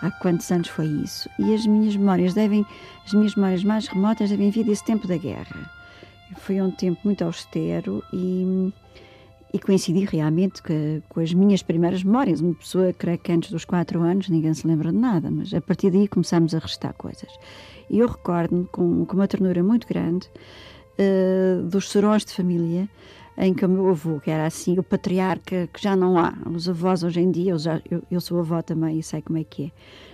Há 0.00 0.10
quantos 0.12 0.50
anos 0.50 0.68
foi 0.68 0.86
isso? 0.86 1.28
E 1.38 1.52
as 1.52 1.66
minhas 1.66 1.94
memórias 1.94 2.32
devem, 2.32 2.64
as 3.04 3.12
minhas 3.12 3.34
memórias 3.34 3.62
mais 3.64 3.86
remotas 3.86 4.30
devem 4.30 4.48
vir 4.50 4.64
desse 4.64 4.82
tempo 4.82 5.06
da 5.06 5.18
guerra. 5.18 5.70
Foi 6.38 6.58
um 6.58 6.70
tempo 6.70 6.98
muito 7.04 7.22
austero 7.22 8.02
e, 8.14 8.72
e 9.52 9.58
coincidi 9.58 10.06
realmente 10.06 10.62
que, 10.62 11.02
com 11.10 11.20
as 11.20 11.34
minhas 11.34 11.62
primeiras 11.62 12.02
memórias. 12.02 12.40
Uma 12.40 12.54
pessoa, 12.54 12.90
creio 12.94 13.18
que 13.18 13.30
antes 13.30 13.50
dos 13.50 13.66
quatro 13.66 14.00
anos, 14.00 14.30
ninguém 14.30 14.54
se 14.54 14.66
lembra 14.66 14.90
de 14.90 14.96
nada, 14.96 15.30
mas 15.30 15.52
a 15.52 15.60
partir 15.60 15.90
daí 15.90 16.08
começamos 16.08 16.54
a 16.54 16.58
restar 16.60 16.94
coisas. 16.94 17.28
E 17.90 17.98
eu 17.98 18.08
recordo-me 18.08 18.64
com, 18.72 19.04
com 19.04 19.14
uma 19.14 19.28
ternura 19.28 19.62
muito 19.62 19.86
grande 19.86 20.30
uh, 20.98 21.62
dos 21.62 21.90
serões 21.90 22.24
de 22.24 22.32
família 22.32 22.88
em 23.38 23.52
que 23.52 23.64
o 23.64 23.68
meu 23.68 23.88
avô, 23.90 24.18
que 24.18 24.30
era 24.30 24.46
assim, 24.46 24.78
o 24.78 24.82
patriarca, 24.82 25.68
que 25.72 25.82
já 25.82 25.94
não 25.94 26.18
há, 26.18 26.34
os 26.46 26.68
avós 26.68 27.02
hoje 27.02 27.20
em 27.20 27.30
dia, 27.30 27.52
eu, 27.52 27.58
já, 27.58 27.80
eu, 27.90 28.02
eu 28.10 28.20
sou 28.20 28.38
avó 28.40 28.62
também 28.62 28.98
e 28.98 29.02
sei 29.02 29.20
como 29.20 29.38
é 29.38 29.44
que 29.44 29.64
é, 29.64 29.70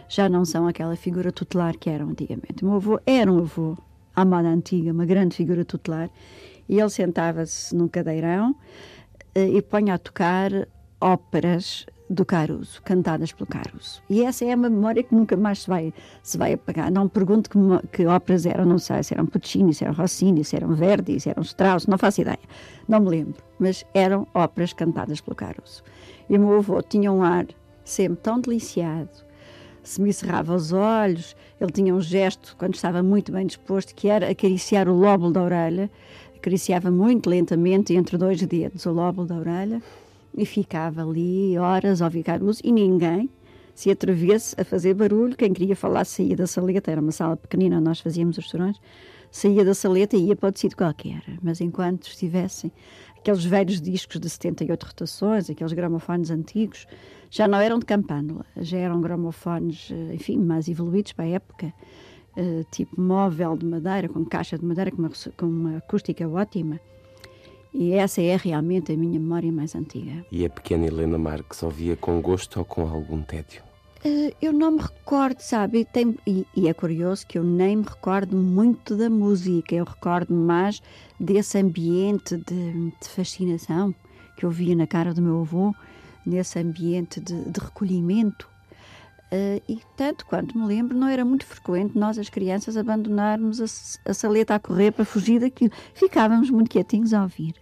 já 0.08 0.28
não 0.28 0.44
são 0.44 0.66
aquela 0.66 0.96
figura 0.96 1.30
tutelar 1.30 1.76
que 1.78 1.88
eram 1.88 2.10
antigamente. 2.10 2.62
O 2.62 2.66
meu 2.66 2.76
avô 2.76 3.00
era 3.06 3.32
um 3.32 3.38
avô 3.38 3.76
à 4.14 4.24
moda 4.24 4.48
antiga, 4.48 4.92
uma 4.92 5.06
grande 5.06 5.36
figura 5.36 5.64
tutelar, 5.64 6.10
e 6.68 6.80
ele 6.80 6.90
sentava-se 6.90 7.74
num 7.74 7.88
cadeirão 7.88 8.54
eh, 9.34 9.48
e 9.48 9.62
punha 9.62 9.94
a 9.94 9.98
tocar 9.98 10.50
óperas 11.00 11.86
do 12.12 12.24
Caruso, 12.24 12.80
cantadas 12.82 13.32
pelo 13.32 13.46
Caruso. 13.46 14.02
E 14.08 14.22
essa 14.22 14.44
é 14.44 14.54
uma 14.54 14.68
memória 14.68 15.02
que 15.02 15.14
nunca 15.14 15.36
mais 15.36 15.62
se 15.62 15.68
vai, 15.68 15.92
se 16.22 16.36
vai 16.36 16.52
apagar. 16.52 16.90
Não 16.90 17.08
pergunto 17.08 17.50
que, 17.50 17.58
que 17.88 18.06
óperas 18.06 18.46
eram, 18.46 18.64
não 18.64 18.78
sei 18.78 19.02
se 19.02 19.14
eram 19.14 19.26
Puccini, 19.26 19.72
se 19.72 19.84
eram 19.84 19.94
Rossini, 19.94 20.44
se 20.44 20.56
eram 20.56 20.74
Verdi, 20.74 21.18
se 21.18 21.30
eram 21.30 21.42
Strauss, 21.42 21.86
não 21.86 21.98
faço 21.98 22.20
ideia. 22.20 22.38
Não 22.88 23.00
me 23.00 23.08
lembro. 23.10 23.42
Mas 23.58 23.84
eram 23.94 24.26
óperas 24.34 24.72
cantadas 24.72 25.20
pelo 25.20 25.36
Caruso. 25.36 25.82
E 26.28 26.36
o 26.36 26.40
meu 26.40 26.58
avô 26.58 26.82
tinha 26.82 27.12
um 27.12 27.22
ar 27.22 27.46
sempre 27.84 28.18
tão 28.22 28.40
deliciado, 28.40 29.10
se 29.82 30.00
me 30.00 30.12
cerrava 30.12 30.54
os 30.54 30.72
olhos, 30.72 31.34
ele 31.60 31.72
tinha 31.72 31.94
um 31.94 32.00
gesto, 32.00 32.54
quando 32.56 32.74
estava 32.74 33.02
muito 33.02 33.32
bem 33.32 33.46
disposto, 33.46 33.94
que 33.94 34.08
era 34.08 34.30
acariciar 34.30 34.88
o 34.88 34.94
lóbulo 34.94 35.32
da 35.32 35.42
orelha, 35.42 35.90
acariciava 36.36 36.90
muito 36.90 37.28
lentamente, 37.28 37.94
entre 37.94 38.16
dois 38.16 38.40
dedos, 38.42 38.86
o 38.86 38.92
lóbulo 38.92 39.26
da 39.26 39.36
orelha, 39.36 39.82
e 40.36 40.46
ficava 40.46 41.02
ali 41.02 41.56
horas 41.58 42.00
ao 42.00 42.06
ouvir 42.06 42.22
Caruso 42.22 42.60
e 42.64 42.72
ninguém 42.72 43.30
se 43.74 43.90
atrevesse 43.90 44.54
a 44.60 44.64
fazer 44.64 44.94
barulho. 44.94 45.36
Quem 45.36 45.52
queria 45.52 45.76
falar 45.76 46.04
saía 46.04 46.36
da 46.36 46.46
saleta, 46.46 46.90
era 46.90 47.00
uma 47.00 47.12
sala 47.12 47.36
pequenina, 47.36 47.80
nós 47.80 48.00
fazíamos 48.00 48.38
os 48.38 48.48
turões, 48.48 48.80
saía 49.30 49.64
da 49.64 49.74
saleta 49.74 50.16
e 50.16 50.28
ia 50.28 50.36
para 50.36 50.50
o 50.50 50.58
sítio 50.58 50.76
qualquer. 50.76 51.22
Mas 51.42 51.60
enquanto 51.60 52.06
estivessem 52.06 52.72
aqueles 53.16 53.44
velhos 53.44 53.80
discos 53.80 54.20
de 54.20 54.28
78 54.28 54.84
rotações, 54.84 55.48
aqueles 55.48 55.72
gramofones 55.72 56.30
antigos, 56.30 56.86
já 57.30 57.48
não 57.48 57.58
eram 57.58 57.78
de 57.78 57.86
campânula, 57.86 58.44
já 58.56 58.78
eram 58.78 59.00
gramofones, 59.00 59.90
eh, 59.90 60.14
enfim, 60.14 60.38
mais 60.38 60.68
evoluídos 60.68 61.12
para 61.12 61.24
a 61.24 61.28
época, 61.28 61.72
eh, 62.36 62.64
tipo 62.70 63.00
móvel 63.00 63.56
de 63.56 63.64
madeira, 63.64 64.08
com 64.08 64.24
caixa 64.24 64.58
de 64.58 64.64
madeira, 64.64 64.90
com 64.90 64.98
uma, 64.98 65.10
com 65.36 65.46
uma 65.46 65.76
acústica 65.78 66.28
ótima. 66.28 66.78
E 67.74 67.92
essa 67.92 68.20
é 68.20 68.36
realmente 68.36 68.92
a 68.92 68.96
minha 68.96 69.18
memória 69.18 69.50
mais 69.50 69.74
antiga. 69.74 70.24
E 70.30 70.44
a 70.44 70.50
pequena 70.50 70.86
Helena 70.86 71.16
Marques 71.16 71.62
ouvia 71.62 71.96
com 71.96 72.20
gosto 72.20 72.58
ou 72.58 72.64
com 72.64 72.86
algum 72.86 73.22
tédio? 73.22 73.62
Uh, 74.04 74.34
eu 74.42 74.52
não 74.52 74.72
me 74.72 74.80
recordo, 74.80 75.40
sabe? 75.40 75.84
Tem, 75.84 76.16
e, 76.26 76.44
e, 76.56 76.68
é 76.68 76.74
curioso 76.74 77.24
que 77.24 77.38
eu 77.38 77.44
nem 77.44 77.76
me 77.76 77.84
recordo 77.84 78.36
muito 78.36 78.96
da 78.96 79.08
música, 79.08 79.76
eu 79.76 79.84
recordo 79.84 80.34
mais 80.34 80.82
desse 81.20 81.56
ambiente 81.58 82.36
de, 82.36 82.90
de 83.00 83.08
fascinação 83.08 83.94
que 84.36 84.44
eu 84.44 84.50
via 84.50 84.74
na 84.74 84.88
cara 84.88 85.14
do 85.14 85.22
meu 85.22 85.40
avô, 85.42 85.72
nesse 86.26 86.58
ambiente 86.58 87.20
de, 87.20 87.48
de 87.48 87.60
recolhimento. 87.60 88.51
Uh, 89.32 89.62
e 89.66 89.80
tanto 89.96 90.26
quanto 90.26 90.58
me 90.58 90.66
lembro, 90.66 90.94
não 90.94 91.08
era 91.08 91.24
muito 91.24 91.46
frequente 91.46 91.96
nós, 91.96 92.18
as 92.18 92.28
crianças, 92.28 92.76
abandonarmos 92.76 93.62
a, 93.62 94.10
a 94.10 94.12
saleta 94.12 94.54
a 94.54 94.60
correr 94.60 94.92
para 94.92 95.06
fugir 95.06 95.40
daquilo. 95.40 95.72
Ficávamos 95.94 96.50
muito 96.50 96.68
quietinhos 96.68 97.14
a 97.14 97.22
ouvir. 97.22 97.54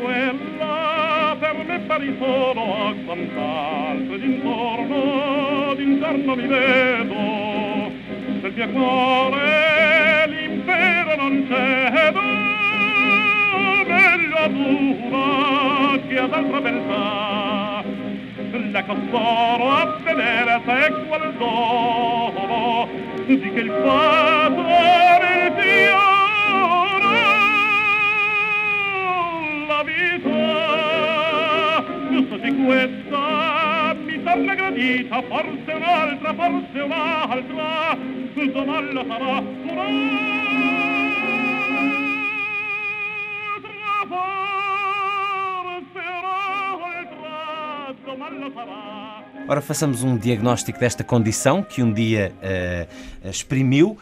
quella 0.00 1.36
per 1.38 1.64
me 1.64 1.78
pari 1.86 2.16
solo 2.18 2.88
a 2.88 2.94
quant'altro 3.04 4.18
d'intorno, 4.18 5.74
d'intorno 5.76 6.36
mi 6.36 6.46
vedo. 6.46 7.92
Del 8.40 8.52
mio 8.52 8.70
cuore 8.70 10.26
l'impero 10.28 11.16
non 11.16 11.46
cedo, 11.48 12.53
أبوك 14.44 16.10
يا 16.10 16.26
ضرب 16.26 16.66
الفاح 16.66 17.84
لك 18.74 18.86
الصار 18.90 19.94
بثلاثك 20.06 20.94
والظهر 21.10 22.88
ديك 23.28 23.58
الفترة 23.58 24.84
Di 32.44 32.52
questa 32.66 33.94
mi 34.04 34.22
torna 34.22 34.54
gradita, 34.54 35.22
forse 35.22 35.72
un'altra, 35.72 36.34
forse 36.34 36.80
un'altra, 36.80 37.96
domani 38.52 38.92
la 38.92 39.04
sarà, 39.08 39.42
sarà. 39.66 41.03
Ora 49.46 49.60
façamos 49.60 50.02
um 50.02 50.16
diagnóstico 50.16 50.78
desta 50.78 51.04
condição 51.04 51.62
que 51.62 51.82
um 51.82 51.92
dia 51.92 52.32
uh, 52.42 53.28
exprimiu. 53.28 53.98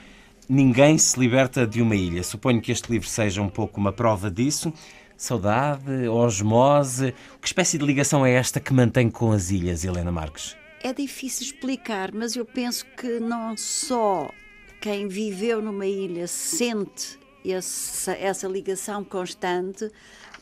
Ninguém 0.49 0.97
se 0.99 1.19
liberta 1.19 1.67
de 1.67 1.83
uma 1.83 1.97
ilha. 1.97 2.23
Suponho 2.23 2.61
que 2.61 2.71
este 2.71 2.91
livro 2.91 3.09
seja 3.09 3.43
um 3.43 3.49
pouco 3.49 3.81
uma 3.81 3.93
prova 3.93 4.31
disso. 4.31 4.73
Saudade, 5.17 6.09
osmose? 6.09 7.13
Que 7.41 7.47
espécie 7.47 7.77
de 7.77 7.85
ligação 7.85 8.25
é 8.25 8.33
esta 8.33 8.61
que 8.61 8.73
mantém 8.73 9.11
com 9.11 9.33
as 9.33 9.51
ilhas, 9.51 9.85
Helena 9.85 10.13
Marques? 10.13 10.57
É 10.81 10.93
difícil 10.93 11.47
explicar, 11.47 12.13
mas 12.13 12.37
eu 12.37 12.45
penso 12.45 12.87
que 12.97 13.19
não 13.19 13.57
só 13.57 14.31
quem 14.81 15.09
viveu 15.09 15.61
numa 15.61 15.87
ilha 15.87 16.27
sente 16.27 17.19
essa, 17.45 18.49
ligação 18.49 19.03
constante, 19.03 19.91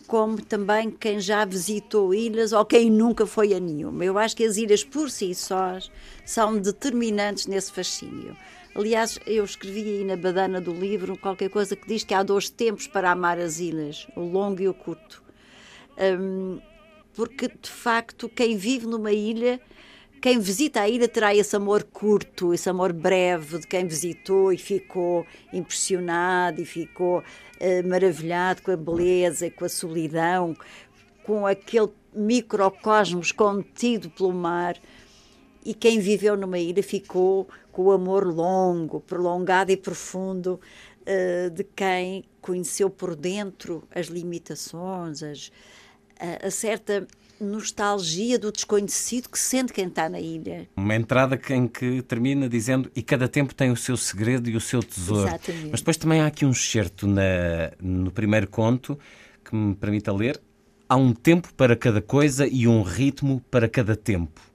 como 0.06 0.40
também 0.42 0.90
quem 0.90 1.20
já 1.20 1.44
visitou 1.44 2.12
ilhas 2.12 2.52
ou 2.52 2.64
quem 2.64 2.90
nunca 2.90 3.24
foi 3.26 3.54
a 3.54 3.60
nenhuma. 3.60 4.04
Eu 4.04 4.18
acho 4.18 4.36
que 4.36 4.44
as 4.44 4.56
ilhas 4.56 4.82
por 4.82 5.10
si 5.10 5.34
sós 5.34 5.90
são 6.24 6.58
determinantes 6.58 7.46
nesse 7.46 7.70
fascínio. 7.70 8.36
Aliás, 8.74 9.18
eu 9.26 9.44
escrevi 9.44 9.82
aí 9.82 10.04
na 10.04 10.16
badana 10.16 10.60
do 10.60 10.72
livro 10.72 11.16
qualquer 11.16 11.50
coisa 11.50 11.74
que 11.74 11.88
diz 11.88 12.04
que 12.04 12.14
há 12.14 12.22
dois 12.22 12.48
tempos 12.48 12.86
para 12.86 13.10
amar 13.10 13.38
as 13.38 13.58
ilhas, 13.58 14.06
o 14.16 14.20
longo 14.20 14.62
e 14.62 14.68
o 14.68 14.74
curto. 14.74 15.22
Um, 15.98 16.60
porque, 17.14 17.48
de 17.48 17.68
facto, 17.68 18.28
quem 18.28 18.56
vive 18.56 18.86
numa 18.86 19.12
ilha, 19.12 19.60
quem 20.20 20.38
visita 20.38 20.82
a 20.82 20.88
ilha 20.88 21.08
terá 21.08 21.34
esse 21.34 21.56
amor 21.56 21.82
curto, 21.82 22.52
esse 22.52 22.68
amor 22.68 22.92
breve 22.92 23.58
de 23.58 23.66
quem 23.66 23.86
visitou 23.86 24.52
e 24.52 24.58
ficou 24.58 25.26
impressionado 25.52 26.60
e 26.60 26.66
ficou 26.66 27.20
uh, 27.20 27.88
maravilhado 27.88 28.60
com 28.60 28.70
a 28.70 28.76
beleza 28.76 29.50
com 29.50 29.64
a 29.64 29.68
solidão, 29.68 30.54
com 31.24 31.46
aquele 31.46 31.88
microcosmos 32.14 33.32
contido 33.32 34.10
pelo 34.10 34.32
mar. 34.32 34.76
E 35.64 35.72
quem 35.72 35.98
viveu 36.00 36.36
numa 36.36 36.58
ilha 36.58 36.82
ficou 36.82 37.48
com 37.72 37.84
o 37.84 37.92
amor 37.92 38.26
longo, 38.26 39.00
prolongado 39.00 39.72
e 39.72 39.76
profundo 39.76 40.60
uh, 41.00 41.50
de 41.50 41.64
quem 41.64 42.24
conheceu 42.42 42.90
por 42.90 43.16
dentro 43.16 43.84
as 43.94 44.08
limitações, 44.08 45.22
as, 45.22 45.50
a, 46.18 46.46
a 46.46 46.50
certa 46.50 47.06
nostalgia 47.40 48.38
do 48.38 48.52
desconhecido 48.52 49.28
que 49.28 49.38
sente 49.38 49.72
quem 49.72 49.86
está 49.86 50.08
na 50.08 50.20
ilha. 50.20 50.68
Uma 50.76 50.94
entrada 50.94 51.40
em 51.50 51.66
que 51.66 52.02
termina 52.02 52.48
dizendo 52.48 52.90
e 52.94 53.02
cada 53.02 53.26
tempo 53.26 53.54
tem 53.54 53.70
o 53.70 53.76
seu 53.76 53.96
segredo 53.96 54.48
e 54.48 54.56
o 54.56 54.60
seu 54.60 54.82
tesouro. 54.82 55.28
Exatamente. 55.28 55.68
Mas 55.70 55.80
depois 55.80 55.96
também 55.96 56.20
há 56.20 56.26
aqui 56.26 56.44
um 56.44 56.50
excerto 56.50 57.06
na, 57.06 57.72
no 57.80 58.10
primeiro 58.10 58.48
conto 58.48 58.98
que 59.44 59.54
me 59.54 59.74
permita 59.74 60.12
ler. 60.12 60.40
Há 60.88 60.96
um 60.96 61.12
tempo 61.12 61.52
para 61.54 61.76
cada 61.76 62.02
coisa 62.02 62.46
e 62.46 62.66
um 62.66 62.82
ritmo 62.82 63.40
para 63.50 63.68
cada 63.68 63.96
tempo 63.96 64.50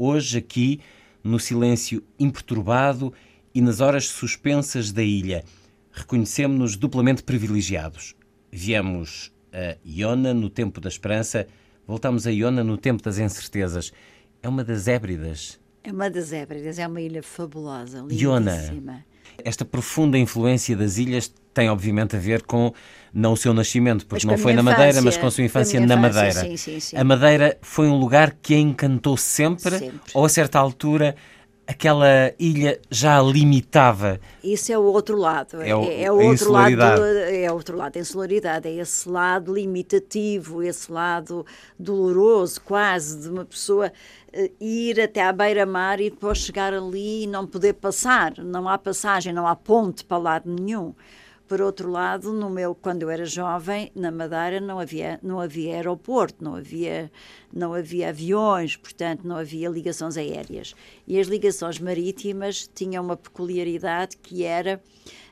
hoje 0.00 0.38
aqui, 0.38 0.80
no 1.22 1.38
silêncio 1.38 2.02
imperturbado 2.18 3.12
e 3.54 3.60
nas 3.60 3.80
horas 3.80 4.06
suspensas 4.06 4.90
da 4.90 5.02
ilha. 5.02 5.44
Reconhecemos-nos 5.92 6.74
duplamente 6.74 7.22
privilegiados. 7.22 8.14
Viemos 8.50 9.30
a 9.52 9.76
Iona 9.84 10.32
no 10.32 10.48
tempo 10.48 10.80
da 10.80 10.88
esperança, 10.88 11.46
voltamos 11.90 12.24
a 12.24 12.30
Iona 12.30 12.62
no 12.62 12.76
tempo 12.78 13.02
das 13.02 13.18
incertezas. 13.18 13.92
É 14.40 14.48
uma 14.48 14.62
das 14.62 14.86
Hébridas. 14.86 15.58
É 15.82 15.90
uma 15.90 16.08
das 16.08 16.32
Hébridas, 16.32 16.78
é 16.78 16.86
uma 16.86 17.00
ilha 17.00 17.20
fabulosa, 17.20 18.06
Iona. 18.08 18.52
lindíssima. 18.54 19.04
Esta 19.44 19.64
profunda 19.64 20.16
influência 20.16 20.76
das 20.76 20.98
ilhas 20.98 21.32
tem 21.52 21.68
obviamente 21.68 22.14
a 22.14 22.18
ver 22.18 22.42
com 22.42 22.72
não 23.12 23.32
o 23.32 23.36
seu 23.36 23.52
nascimento, 23.52 24.06
porque 24.06 24.24
não 24.26 24.38
foi 24.38 24.52
na 24.52 24.62
minha 24.62 24.72
Madeira, 24.72 24.90
infância, 25.00 25.02
mas 25.04 25.16
com 25.16 25.26
a 25.26 25.30
sua 25.32 25.42
a 25.42 25.46
infância 25.46 25.80
na 25.80 25.86
infância, 25.96 26.22
Madeira. 26.22 26.40
sim, 26.40 26.56
sim, 26.56 26.80
sim. 26.80 26.96
A 26.96 27.02
Madeira 27.02 27.58
foi 27.60 27.88
um 27.88 27.98
lugar 27.98 28.36
que 28.40 28.54
a 28.54 28.58
encantou 28.58 29.16
sempre, 29.16 29.78
Sempre. 29.78 29.98
ou 30.14 30.24
a 30.24 30.28
certa 30.28 30.58
altura 30.60 31.16
aquela 31.70 32.32
ilha 32.38 32.80
já 32.90 33.18
a 33.18 33.22
limitava. 33.22 34.20
Isso 34.42 34.72
é 34.72 34.78
o 34.78 34.82
outro 34.82 35.16
lado. 35.16 35.62
É 35.62 35.74
o- 35.74 35.84
é, 35.84 36.02
é 36.02 36.06
a 36.06 36.12
o 36.12 36.20
outro 36.22 36.50
lado. 36.52 37.04
É 37.04 37.52
outro 37.52 37.76
lado 37.76 37.92
da 37.94 38.00
insularidade. 38.00 38.68
É 38.68 38.72
esse 38.74 39.08
lado 39.08 39.54
limitativo, 39.54 40.62
esse 40.62 40.90
lado 40.90 41.46
doloroso, 41.78 42.60
quase, 42.62 43.20
de 43.20 43.28
uma 43.28 43.44
pessoa 43.44 43.92
eh, 44.32 44.50
ir 44.60 45.00
até 45.00 45.22
à 45.22 45.32
beira-mar 45.32 46.00
e 46.00 46.10
depois 46.10 46.38
chegar 46.38 46.72
ali 46.74 47.24
e 47.24 47.26
não 47.26 47.46
poder 47.46 47.74
passar. 47.74 48.34
Não 48.38 48.68
há 48.68 48.76
passagem, 48.78 49.32
não 49.32 49.46
há 49.46 49.54
ponte 49.56 50.04
para 50.04 50.18
lado 50.18 50.50
nenhum. 50.50 50.94
Por 51.50 51.60
outro 51.60 51.90
lado, 51.90 52.32
no 52.32 52.48
meu, 52.48 52.76
quando 52.76 53.02
eu 53.02 53.10
era 53.10 53.24
jovem, 53.24 53.90
na 53.92 54.12
Madeira 54.12 54.60
não 54.60 54.78
havia, 54.78 55.18
não 55.20 55.40
havia 55.40 55.74
aeroporto, 55.74 56.44
não 56.44 56.54
havia, 56.54 57.10
não 57.52 57.74
havia 57.74 58.10
aviões, 58.10 58.76
portanto 58.76 59.26
não 59.26 59.34
havia 59.34 59.68
ligações 59.68 60.16
aéreas. 60.16 60.76
E 61.08 61.18
as 61.18 61.26
ligações 61.26 61.80
marítimas 61.80 62.70
tinham 62.72 63.02
uma 63.02 63.16
peculiaridade 63.16 64.16
que 64.18 64.44
era 64.44 64.80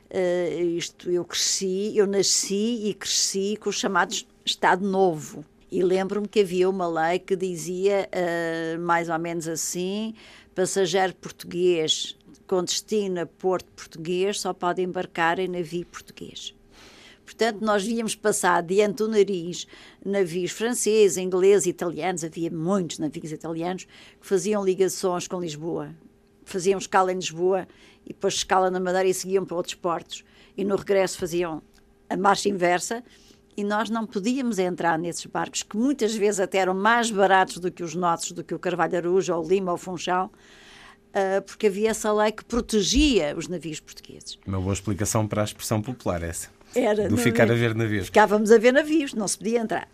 eh, 0.09 0.61
isto, 0.61 1.09
eu 1.09 1.23
cresci, 1.23 1.93
eu 1.95 2.05
nasci 2.05 2.89
e 2.89 2.93
cresci 2.93 3.55
com 3.55 3.69
o 3.69 3.71
chamado 3.71 4.13
Estado 4.43 4.85
Novo. 4.85 5.45
E 5.71 5.81
lembro-me 5.81 6.27
que 6.27 6.41
havia 6.41 6.69
uma 6.69 6.89
lei 6.89 7.19
que 7.19 7.37
dizia 7.37 8.09
eh, 8.11 8.75
mais 8.77 9.07
ou 9.07 9.19
menos 9.19 9.47
assim: 9.47 10.13
passageiro 10.53 11.15
português 11.15 12.17
com 12.49 12.63
destino 12.63 13.21
a 13.21 13.25
Porto 13.27 13.71
Português 13.73 14.41
só 14.41 14.51
pode 14.53 14.81
embarcar 14.81 15.37
em 15.37 15.47
navio 15.47 15.85
português. 15.85 16.55
Portanto, 17.23 17.61
nós 17.61 17.85
víamos 17.85 18.15
passar 18.15 18.63
diante 18.63 18.97
do 18.97 19.07
nariz 19.07 19.67
navios 20.03 20.49
franceses, 20.49 21.15
ingleses, 21.15 21.67
italianos, 21.67 22.23
havia 22.23 22.49
muitos 22.49 22.97
navios 22.97 23.31
italianos 23.31 23.85
que 24.19 24.25
faziam 24.25 24.65
ligações 24.65 25.27
com 25.27 25.39
Lisboa. 25.39 25.93
Faziam 26.43 26.79
escala 26.79 27.11
em 27.11 27.17
Lisboa 27.17 27.67
e 28.03 28.13
depois 28.13 28.33
escala 28.33 28.71
na 28.71 28.79
Madeira 28.79 29.07
e 29.07 29.13
seguiam 29.13 29.45
para 29.45 29.55
outros 29.55 29.75
portos. 29.75 30.25
E 30.57 30.65
no 30.65 30.75
regresso 30.75 31.19
faziam 31.19 31.61
a 32.09 32.17
marcha 32.17 32.49
inversa 32.49 33.03
e 33.55 33.63
nós 33.63 33.91
não 33.91 34.07
podíamos 34.07 34.57
entrar 34.57 34.97
nesses 34.97 35.27
barcos, 35.27 35.61
que 35.61 35.77
muitas 35.77 36.15
vezes 36.15 36.39
até 36.39 36.57
eram 36.57 36.73
mais 36.73 37.11
baratos 37.11 37.59
do 37.59 37.71
que 37.71 37.83
os 37.83 37.93
nossos, 37.93 38.31
do 38.31 38.43
que 38.43 38.55
o 38.55 38.59
Carvalho 38.59 38.97
Arujo, 38.97 39.35
ou 39.35 39.47
Lima, 39.47 39.71
ou 39.71 39.77
Funchal, 39.77 40.31
porque 41.45 41.67
havia 41.67 41.89
essa 41.89 42.11
lei 42.13 42.31
que 42.31 42.45
protegia 42.45 43.35
os 43.35 43.47
navios 43.47 43.79
portugueses. 43.79 44.37
Uma 44.45 44.59
boa 44.59 44.73
explicação 44.73 45.27
para 45.27 45.41
a 45.41 45.45
expressão 45.45 45.81
popular 45.81 46.23
essa. 46.23 46.49
Era, 46.75 47.09
do 47.09 47.17
ficar 47.17 47.49
é? 47.49 47.51
a 47.51 47.55
ver 47.55 47.73
navios. 47.73 48.07
Ficávamos 48.07 48.51
a 48.51 48.57
ver 48.57 48.71
navios, 48.71 49.13
não 49.13 49.27
se 49.27 49.37
podia 49.37 49.59
entrar. 49.59 49.87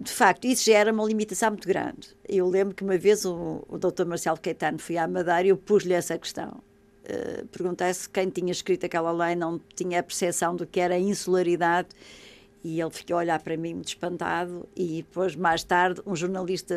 De 0.00 0.12
facto, 0.12 0.44
isso 0.44 0.70
já 0.70 0.78
era 0.78 0.92
uma 0.92 1.04
limitação 1.04 1.50
muito 1.50 1.66
grande. 1.66 2.08
Eu 2.28 2.48
lembro 2.48 2.74
que 2.74 2.84
uma 2.84 2.96
vez 2.96 3.24
o, 3.24 3.64
o 3.68 3.78
Dr. 3.78 4.04
Marcelo 4.06 4.38
Caetano 4.38 4.78
foi 4.78 4.96
à 4.96 5.08
Madeira 5.08 5.44
e 5.44 5.48
eu 5.48 5.56
pus-lhe 5.56 5.92
essa 5.92 6.16
questão. 6.16 6.60
Uh, 7.04 7.46
Perguntei 7.46 7.92
se 7.92 8.08
quem 8.08 8.28
tinha 8.28 8.52
escrito 8.52 8.86
aquela 8.86 9.10
lei 9.10 9.34
não 9.34 9.60
tinha 9.74 9.98
a 10.00 10.02
percepção 10.02 10.54
do 10.54 10.66
que 10.66 10.78
era 10.78 10.94
a 10.94 10.98
insularidade 10.98 11.88
e 12.62 12.80
ele 12.80 12.90
ficou 12.90 13.16
a 13.16 13.20
olhar 13.20 13.40
para 13.40 13.56
mim 13.56 13.74
muito 13.74 13.88
espantado 13.88 14.68
e 14.76 14.98
depois, 14.98 15.34
mais 15.34 15.64
tarde, 15.64 16.00
um 16.06 16.14
jornalista 16.14 16.76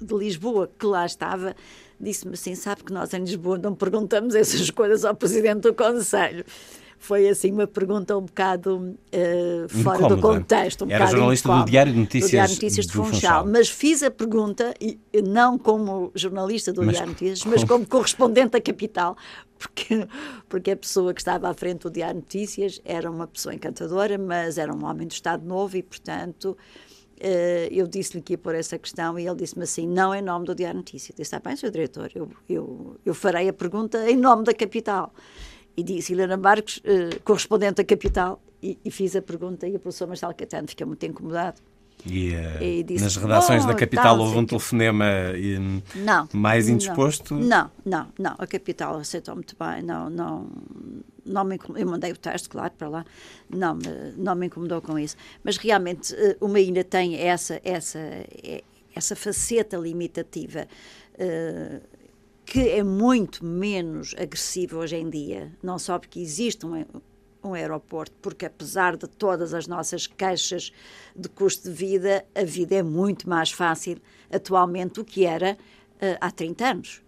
de 0.00 0.14
Lisboa 0.14 0.70
que 0.78 0.86
lá 0.86 1.04
estava 1.06 1.56
disse-me 2.00 2.34
assim, 2.34 2.54
sabe 2.54 2.84
que 2.84 2.92
nós 2.92 3.12
em 3.12 3.20
Lisboa 3.20 3.58
não 3.58 3.74
perguntamos 3.74 4.34
essas 4.34 4.70
coisas 4.70 5.04
ao 5.04 5.14
Presidente 5.14 5.62
do 5.62 5.74
Conselho. 5.74 6.44
Foi 7.00 7.28
assim 7.28 7.52
uma 7.52 7.66
pergunta 7.66 8.16
um 8.18 8.22
bocado 8.22 8.98
eh, 9.12 9.66
fora 9.68 10.08
do 10.08 10.18
contexto. 10.18 10.84
Um 10.84 10.90
Era 10.90 11.06
jornalista 11.06 11.48
do. 11.48 11.64
Diário 11.64 11.92
de 11.92 11.98
Notícias 12.00 12.28
do 12.28 12.32
Diário 12.32 12.54
de 12.54 12.60
Notícias 12.60 12.86
de 12.86 12.92
Funchal. 12.92 13.12
Funchal. 13.12 13.46
Mas 13.46 13.68
fiz 13.68 14.02
a 14.02 14.10
pergunta, 14.10 14.74
e 14.80 14.98
não 15.24 15.56
como 15.56 16.10
jornalista 16.12 16.72
do 16.72 16.82
Mas 16.82 16.96
Diário 16.96 17.14
de 17.14 17.24
Notícias, 17.24 17.48
mas 17.48 17.62
como- 17.70 17.86
correspondente 17.86 18.50
da 18.50 18.60
capital, 18.60 19.16
porque, 19.56 20.08
porque 20.48 20.72
a 20.72 20.76
pessoa 20.76 21.14
que 21.14 21.20
estava 21.20 21.48
à 21.48 21.54
frente 21.54 21.82
do 21.82 21.90
Diário 21.90 22.16
de 22.16 22.22
Notícias 22.22 22.80
era 22.84 23.08
uma 23.08 23.28
pessoa 23.28 23.54
encantadora, 23.54 24.18
mas 24.18 24.58
era 24.58 24.74
um 24.74 24.84
homem 24.84 25.06
do 25.06 25.12
Estado 25.12 25.46
Novo 25.46 25.76
e, 25.76 25.84
portanto, 25.84 26.58
eu 27.70 27.86
disse-lhe 27.86 28.22
que 28.22 28.34
ia 28.34 28.38
pôr 28.38 28.54
essa 28.54 28.78
questão 28.78 29.18
e 29.18 29.26
ele 29.26 29.36
disse-me 29.36 29.64
assim, 29.64 29.86
não 29.86 30.14
em 30.14 30.22
nome 30.22 30.46
do 30.46 30.54
Diário 30.54 30.74
de 30.74 30.92
Notícias. 30.92 31.10
Eu 31.10 31.22
disse, 31.22 31.34
está 31.34 31.40
bem, 31.40 31.56
Sr. 31.56 31.70
Diretor, 31.70 32.10
eu, 32.14 32.28
eu, 32.48 32.96
eu 33.04 33.14
farei 33.14 33.48
a 33.48 33.52
pergunta 33.52 34.10
em 34.10 34.16
nome 34.16 34.44
da 34.44 34.54
capital. 34.54 35.12
E 35.76 35.82
disse, 35.82 36.12
Helena 36.12 36.36
Marques, 36.36 36.80
eh, 36.84 37.18
correspondente 37.24 37.74
da 37.74 37.84
capital, 37.84 38.42
e, 38.62 38.76
e 38.84 38.90
fiz 38.90 39.14
a 39.14 39.22
pergunta 39.22 39.66
e 39.68 39.76
o 39.76 39.78
professor 39.78 40.08
Marcelo 40.08 40.34
Catano 40.34 40.66
fica 40.66 40.84
muito 40.84 41.04
incomodado. 41.06 41.60
E, 42.06 42.34
eh, 42.34 42.78
E 42.78 42.82
disse, 42.82 43.02
nas 43.04 43.16
redações 43.16 43.64
"Oh, 43.64 43.68
da 43.68 43.74
capital 43.74 44.04
tal, 44.04 44.18
houve 44.20 44.38
um 44.38 44.42
que-" 44.42 44.48
telefonema 44.50 45.06
e, 45.36 45.82
Não. 45.96 46.28
mais 46.32 46.68
indisposto. 46.68 47.34
Não, 47.34 47.70
não, 47.84 48.08
não. 48.18 48.34
A 48.38 48.46
capital 48.46 48.96
aceitou 48.98 49.34
muito 49.34 49.56
bem. 49.58 49.82
Não, 49.82 50.08
não, 50.08 50.48
não 51.28 51.44
me. 51.44 51.58
Eu 51.76 51.86
mandei 51.86 52.12
o 52.12 52.16
texto, 52.16 52.50
claro, 52.50 52.72
para 52.76 52.88
lá. 52.88 53.04
Não 53.48 53.74
me, 53.74 53.84
não 54.16 54.34
me 54.34 54.46
incomodou 54.46 54.80
com 54.82 54.98
isso. 54.98 55.16
Mas 55.44 55.56
realmente 55.56 56.14
eh, 56.14 56.36
uma 56.40 56.60
ilha 56.60 56.84
tem 56.84 57.16
essa, 57.16 57.60
essa, 57.64 57.98
eh, 57.98 58.62
essa 58.94 59.14
faceta 59.14 59.76
limitativa. 59.76 60.66
eh, 61.18 61.80
que 62.50 62.66
é 62.70 62.82
muito 62.82 63.44
menos 63.44 64.14
agressiva 64.18 64.78
hoje 64.78 64.96
em 64.96 65.10
dia, 65.10 65.52
não 65.62 65.78
só 65.78 65.98
porque 65.98 66.18
existe 66.18 66.64
um, 66.64 66.82
um 67.44 67.52
aeroporto, 67.52 68.14
porque 68.22 68.46
apesar 68.46 68.96
de 68.96 69.06
todas 69.06 69.52
as 69.52 69.66
nossas 69.66 70.06
queixas 70.06 70.72
de 71.14 71.28
custo 71.28 71.68
de 71.68 71.74
vida, 71.74 72.24
a 72.34 72.44
vida 72.44 72.76
é 72.76 72.82
muito 72.82 73.28
mais 73.28 73.52
fácil 73.52 73.98
atualmente 74.32 74.94
do 74.94 75.04
que 75.04 75.26
era 75.26 75.58
eh, 76.00 76.16
há 76.20 76.30
30 76.30 76.66
anos. 76.70 77.02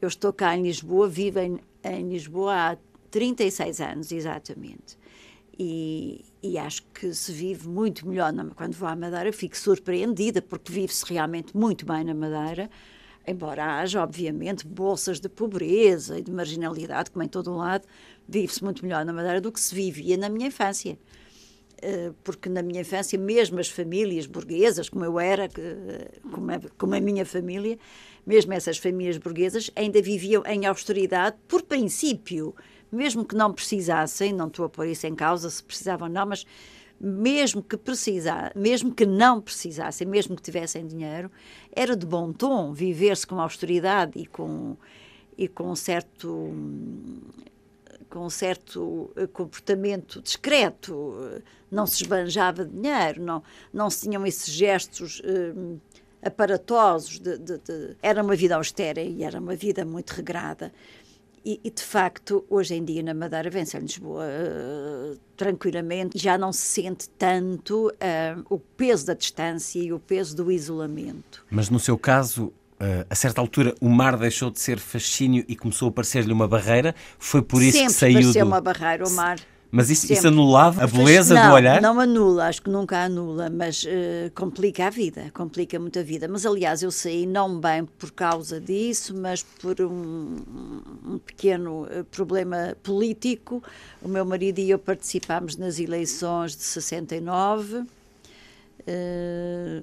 Eu 0.00 0.08
estou 0.08 0.32
cá 0.32 0.56
em 0.56 0.62
Lisboa, 0.62 1.08
vivo 1.08 1.40
em, 1.40 1.58
em 1.82 2.08
Lisboa 2.08 2.54
há 2.54 2.76
36 3.06 3.80
anos, 3.80 4.12
exatamente. 4.12 4.96
E, 5.58 6.24
e 6.42 6.58
acho 6.58 6.82
que 6.92 7.14
se 7.14 7.32
vive 7.32 7.66
muito 7.66 8.06
melhor 8.06 8.32
quando 8.54 8.74
vou 8.74 8.88
à 8.88 8.94
Madeira. 8.94 9.32
Fico 9.32 9.56
surpreendida, 9.56 10.42
porque 10.42 10.70
vive-se 10.70 11.04
realmente 11.06 11.56
muito 11.56 11.86
bem 11.86 12.04
na 12.04 12.14
Madeira, 12.14 12.68
embora 13.26 13.78
haja, 13.80 14.02
obviamente, 14.02 14.66
bolsas 14.66 15.18
de 15.18 15.28
pobreza 15.28 16.18
e 16.18 16.22
de 16.22 16.30
marginalidade, 16.30 17.10
como 17.10 17.24
em 17.24 17.28
todo 17.28 17.50
o 17.52 17.56
lado, 17.56 17.86
vive-se 18.28 18.62
muito 18.62 18.84
melhor 18.84 19.04
na 19.04 19.12
Madeira 19.12 19.40
do 19.40 19.50
que 19.50 19.58
se 19.60 19.74
vivia 19.74 20.16
na 20.16 20.28
minha 20.28 20.48
infância. 20.48 20.98
Eh, 21.80 22.12
Porque 22.22 22.48
na 22.48 22.62
minha 22.62 22.80
infância, 22.82 23.18
mesmo 23.18 23.58
as 23.58 23.68
famílias 23.68 24.26
burguesas, 24.26 24.88
como 24.88 25.04
eu 25.04 25.18
era, 25.18 25.48
como 26.30 26.50
é- 26.50 26.60
como 26.78 26.94
a 26.94 27.00
minha 27.00 27.24
família, 27.24 27.78
mesmo 28.26 28.52
essas 28.52 28.78
famílias 28.78 29.18
burguesas 29.18 29.70
ainda 29.74 30.00
viviam 30.02 30.42
em 30.46 30.66
austeridade 30.66 31.36
por 31.48 31.62
princípio, 31.62 32.54
mesmo 32.90 33.24
que 33.24 33.34
não 33.34 33.52
precisassem, 33.52 34.32
não 34.32 34.48
estou 34.48 34.64
a 34.64 34.68
pôr 34.68 34.86
isso 34.88 35.06
em 35.06 35.14
causa 35.14 35.50
se 35.50 35.62
precisavam 35.62 36.08
não, 36.08 36.26
mas 36.26 36.44
mesmo 37.00 37.62
que 37.62 37.76
precisar, 37.76 38.52
mesmo 38.56 38.94
que 38.94 39.04
não 39.04 39.40
precisassem, 39.40 40.06
mesmo 40.06 40.34
que 40.34 40.42
tivessem 40.42 40.86
dinheiro, 40.86 41.30
era 41.72 41.94
de 41.94 42.06
bom 42.06 42.32
tom 42.32 42.72
viver-se 42.72 43.26
com 43.26 43.38
austeridade 43.40 44.18
e 44.18 44.26
com 44.26 44.76
e 45.38 45.46
com 45.48 45.70
um 45.70 45.76
certo 45.76 46.50
com 48.08 48.20
um 48.26 48.30
certo 48.30 49.10
eh, 49.16 49.26
comportamento 49.26 50.22
discreto, 50.22 51.42
não 51.70 51.86
se 51.86 52.02
esbanjava 52.02 52.64
dinheiro, 52.64 53.20
não, 53.22 53.42
não 53.72 53.90
se 53.90 54.02
tinham 54.02 54.24
esses 54.26 54.48
gestos 54.52 55.20
eh, 55.24 55.52
aparatosos. 56.26 57.18
De, 57.18 57.36
de- 57.38 57.58
de- 57.58 57.96
Era 58.02 58.22
uma 58.22 58.36
vida 58.36 58.56
austera 58.56 59.00
e 59.02 59.22
era 59.22 59.38
uma 59.40 59.54
vida 59.56 59.84
muito 59.84 60.10
regrada. 60.10 60.72
E, 61.46 61.60
e, 61.62 61.70
de 61.70 61.82
facto, 61.82 62.44
hoje 62.50 62.74
em 62.74 62.84
dia 62.84 63.00
na 63.04 63.14
Madeira, 63.14 63.48
vence 63.48 63.76
em 63.76 63.80
Lisboa 63.82 64.24
eh, 64.26 65.14
tranquilamente, 65.36 66.18
já 66.18 66.36
não 66.36 66.52
se 66.52 66.62
sente 66.62 67.08
tanto 67.10 67.88
eh, 68.00 68.34
o 68.50 68.58
peso 68.58 69.06
da 69.06 69.14
distância 69.14 69.78
e 69.78 69.92
o 69.92 70.00
peso 70.00 70.34
do 70.34 70.50
isolamento. 70.50 71.46
Mas 71.48 71.70
no 71.70 71.78
seu 71.78 71.96
caso, 71.96 72.52
eh, 72.80 73.06
a 73.08 73.14
certa 73.14 73.40
altura, 73.40 73.76
o 73.80 73.88
mar 73.88 74.16
deixou 74.16 74.50
de 74.50 74.58
ser 74.58 74.80
fascínio 74.80 75.44
e 75.46 75.54
começou 75.54 75.88
a 75.88 75.92
parecer-lhe 75.92 76.32
uma 76.32 76.48
barreira. 76.48 76.96
Foi 77.16 77.40
por 77.40 77.62
isso 77.62 77.78
Sempre 77.78 77.92
que 77.92 78.00
saiu 78.00 78.14
pareceu 78.14 78.44
do... 78.44 78.48
uma 78.48 78.60
barreira 78.60 79.06
o 79.06 79.10
mar. 79.12 79.38
Mas 79.76 79.90
isso, 79.90 80.10
isso 80.10 80.28
anulava 80.28 80.80
a 80.80 80.84
Mas 80.84 80.92
beleza 80.92 81.34
não, 81.34 81.50
do 81.50 81.54
olhar? 81.54 81.82
Não 81.82 82.00
anula, 82.00 82.46
acho 82.46 82.62
que 82.62 82.70
nunca 82.70 83.04
anula, 83.04 83.50
mas 83.50 83.84
eh, 83.86 84.30
complica 84.34 84.86
a 84.86 84.90
vida, 84.90 85.30
complica 85.34 85.78
muito 85.78 85.98
a 85.98 86.02
vida. 86.02 86.26
Mas 86.26 86.46
aliás, 86.46 86.82
eu 86.82 86.90
saí 86.90 87.26
não 87.26 87.60
bem 87.60 87.84
por 87.84 88.10
causa 88.10 88.58
disso, 88.58 89.14
mas 89.14 89.42
por 89.42 89.78
um, 89.82 90.36
um 91.06 91.18
pequeno 91.18 91.86
eh, 91.90 92.02
problema 92.10 92.74
político. 92.82 93.62
O 94.02 94.08
meu 94.08 94.24
marido 94.24 94.58
e 94.60 94.70
eu 94.70 94.78
participámos 94.78 95.56
nas 95.58 95.78
eleições 95.78 96.56
de 96.56 96.62
69. 96.62 97.84
eh, 98.86 99.82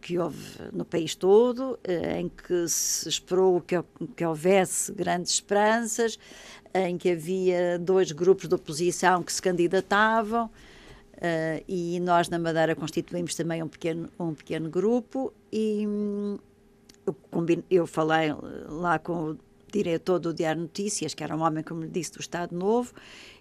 que 0.00 0.16
houve 0.16 0.38
no 0.72 0.84
país 0.84 1.16
todo, 1.16 1.76
em 2.16 2.28
que 2.28 2.68
se 2.68 3.08
esperou 3.08 3.60
que, 3.60 3.74
que 4.16 4.24
houvesse 4.24 4.92
grandes 4.92 5.32
esperanças. 5.32 6.16
Em 6.74 6.98
que 6.98 7.10
havia 7.10 7.78
dois 7.78 8.12
grupos 8.12 8.48
de 8.48 8.54
oposição 8.54 9.22
que 9.22 9.32
se 9.32 9.40
candidatavam 9.40 10.46
uh, 10.46 11.64
e 11.66 11.98
nós 12.00 12.28
na 12.28 12.38
Madeira 12.38 12.74
constituímos 12.74 13.34
também 13.34 13.62
um 13.62 13.68
pequeno, 13.68 14.08
um 14.18 14.34
pequeno 14.34 14.68
grupo 14.68 15.32
e 15.52 15.86
hum, 15.86 16.38
eu, 17.06 17.16
eu 17.70 17.86
falei 17.86 18.34
lá 18.68 18.98
com 18.98 19.30
o 19.30 19.38
diretor 19.72 20.18
do 20.18 20.32
Diário 20.32 20.62
Notícias, 20.62 21.14
que 21.14 21.22
era 21.22 21.36
um 21.36 21.42
homem, 21.42 21.62
como 21.62 21.82
lhe 21.82 21.88
disse, 21.88 22.12
do 22.12 22.20
Estado 22.20 22.56
Novo, 22.56 22.92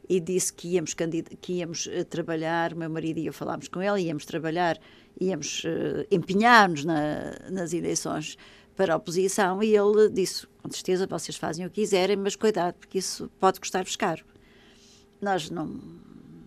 e 0.09 0.19
disse 0.19 0.53
que 0.53 0.69
íamos, 0.69 0.93
que 1.41 1.53
íamos 1.53 1.85
uh, 1.85 2.05
trabalhar, 2.05 2.75
meu 2.75 2.89
marido 2.89 3.19
e 3.19 3.27
eu 3.27 3.33
falámos 3.33 3.67
com 3.67 3.81
ele, 3.81 4.03
íamos 4.03 4.25
trabalhar, 4.25 4.79
íamos 5.19 5.63
uh, 5.63 6.05
empenhar-nos 6.11 6.85
na, 6.85 7.33
nas 7.49 7.73
eleições 7.73 8.37
para 8.75 8.93
a 8.93 8.97
oposição, 8.97 9.61
e 9.63 9.75
ele 9.75 10.09
disse, 10.09 10.45
com 10.67 10.73
certeza 10.73 11.07
vocês 11.07 11.37
fazem 11.37 11.65
o 11.65 11.69
que 11.69 11.81
quiserem, 11.81 12.17
mas 12.17 12.35
cuidado, 12.35 12.75
porque 12.75 12.97
isso 12.97 13.31
pode 13.39 13.59
custar-vos 13.59 13.95
caro. 13.95 14.23
Nós 15.21 15.49
não, 15.49 15.79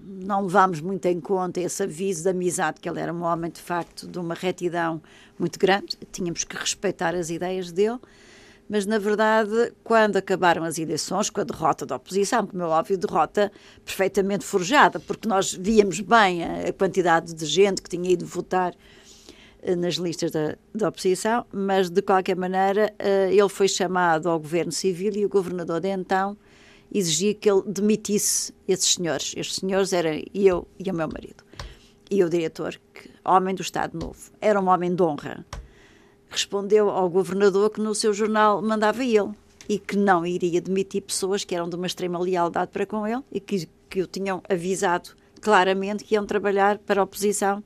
não 0.04 0.42
levámos 0.42 0.80
muito 0.80 1.06
em 1.06 1.20
conta 1.20 1.60
esse 1.60 1.82
aviso 1.82 2.22
de 2.22 2.28
amizade, 2.28 2.80
que 2.80 2.88
ele 2.88 3.00
era 3.00 3.12
um 3.12 3.22
homem, 3.22 3.50
de 3.50 3.60
facto, 3.60 4.06
de 4.06 4.18
uma 4.18 4.34
retidão 4.34 5.02
muito 5.38 5.58
grande, 5.58 5.96
tínhamos 6.12 6.44
que 6.44 6.56
respeitar 6.56 7.14
as 7.14 7.30
ideias 7.30 7.72
dele, 7.72 7.98
mas 8.68 8.86
na 8.86 8.98
verdade, 8.98 9.72
quando 9.82 10.16
acabaram 10.16 10.62
as 10.62 10.78
eleições, 10.78 11.28
com 11.28 11.40
a 11.40 11.44
derrota 11.44 11.84
da 11.84 11.96
oposição, 11.96 12.46
como 12.46 12.62
é 12.62 12.66
óbvio, 12.66 12.96
derrota 12.96 13.50
perfeitamente 13.84 14.44
forjada, 14.44 15.00
porque 15.00 15.26
nós 15.26 15.52
víamos 15.52 15.98
bem 16.00 16.44
a, 16.44 16.72
quantidade 16.72 17.34
de 17.34 17.46
gente 17.46 17.82
que 17.82 17.88
tinha 17.88 18.12
ido 18.12 18.24
votar 18.24 18.72
nas 19.76 19.94
listas 19.94 20.30
da, 20.30 20.56
da 20.74 20.88
oposição, 20.88 21.44
mas 21.52 21.90
de 21.90 22.02
qualquer 22.02 22.36
maneira 22.36 22.92
eh, 22.98 23.30
ele 23.32 23.48
foi 23.48 23.68
chamado 23.68 24.28
ao 24.28 24.38
governo 24.38 24.72
civil 24.72 25.12
e 25.14 25.24
o 25.24 25.28
governador 25.28 25.80
de 25.80 25.88
então 25.88 26.36
exigia 26.92 27.34
que 27.34 27.50
ele 27.50 27.62
demitisse 27.66 28.52
esses 28.66 28.94
senhores. 28.94 29.34
Estes 29.36 29.56
senhores 29.56 29.92
eram 29.92 30.22
eu 30.34 30.66
e 30.78 30.90
o 30.90 30.94
meu 30.94 31.08
marido. 31.08 31.44
E 32.10 32.24
o 32.24 32.28
diretor, 32.28 32.80
que, 32.92 33.10
homem 33.24 33.54
do 33.54 33.62
Estado 33.62 33.96
Novo, 33.98 34.32
era 34.40 34.60
um 34.60 34.68
homem 34.68 34.94
de 34.94 35.02
honra 35.02 35.44
respondeu 36.30 36.88
ao 36.88 37.10
governador 37.10 37.70
que 37.70 37.80
no 37.80 37.94
seu 37.94 38.14
jornal 38.14 38.62
mandava 38.62 39.04
ele 39.04 39.32
e 39.68 39.78
que 39.78 39.96
não 39.96 40.24
iria 40.24 40.60
demitir 40.60 41.02
pessoas 41.02 41.44
que 41.44 41.54
eram 41.54 41.68
de 41.68 41.76
uma 41.76 41.86
extrema 41.86 42.18
lealdade 42.18 42.70
para 42.70 42.86
com 42.86 43.06
ele 43.06 43.22
e 43.30 43.40
que, 43.40 43.68
que 43.88 44.00
o 44.00 44.06
tinham 44.06 44.40
avisado 44.48 45.10
claramente 45.40 46.04
que 46.04 46.14
iam 46.14 46.24
trabalhar 46.24 46.78
para 46.78 47.00
a 47.00 47.04
oposição 47.04 47.62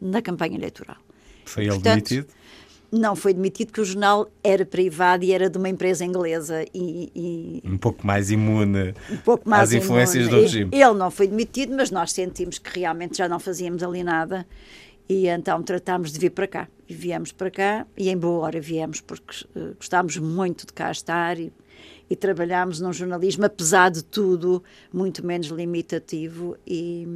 na 0.00 0.22
campanha 0.22 0.56
eleitoral. 0.56 0.96
Foi 1.46 1.64
ele 1.64 1.72
Portanto, 1.72 2.08
demitido? 2.08 2.26
Não 2.92 3.16
foi 3.16 3.34
demitido 3.34 3.68
porque 3.68 3.80
o 3.80 3.84
jornal 3.84 4.30
era 4.44 4.64
privado 4.64 5.24
e 5.24 5.32
era 5.32 5.50
de 5.50 5.58
uma 5.58 5.68
empresa 5.68 6.04
inglesa 6.04 6.64
e, 6.72 7.10
e 7.14 7.68
um 7.68 7.76
pouco 7.76 8.06
mais 8.06 8.30
imune 8.30 8.94
um 9.10 9.16
pouco 9.16 9.48
mais 9.48 9.64
às 9.64 9.72
influências 9.72 10.26
imune. 10.26 10.36
do 10.36 10.42
regime. 10.42 10.70
Ele 10.72 10.94
não 10.94 11.10
foi 11.10 11.26
demitido, 11.26 11.74
mas 11.74 11.90
nós 11.90 12.12
sentimos 12.12 12.58
que 12.58 12.78
realmente 12.78 13.18
já 13.18 13.28
não 13.28 13.40
fazíamos 13.40 13.82
ali 13.82 14.04
nada 14.04 14.46
e 15.08 15.28
então 15.28 15.62
tratámos 15.62 16.12
de 16.12 16.18
vir 16.18 16.30
para 16.30 16.46
cá. 16.46 16.68
E 16.88 16.94
viemos 16.94 17.32
para 17.32 17.50
cá, 17.50 17.86
e 17.96 18.08
em 18.08 18.16
boa 18.16 18.46
hora 18.46 18.60
viemos, 18.60 19.00
porque 19.00 19.44
uh, 19.56 19.74
gostámos 19.76 20.16
muito 20.18 20.66
de 20.66 20.72
cá 20.72 20.90
estar 20.90 21.38
e, 21.38 21.52
e 22.08 22.14
trabalhámos 22.14 22.80
num 22.80 22.92
jornalismo, 22.92 23.44
apesar 23.44 23.90
de 23.90 24.02
tudo, 24.02 24.62
muito 24.92 25.26
menos 25.26 25.48
limitativo 25.48 26.56
e, 26.66 27.06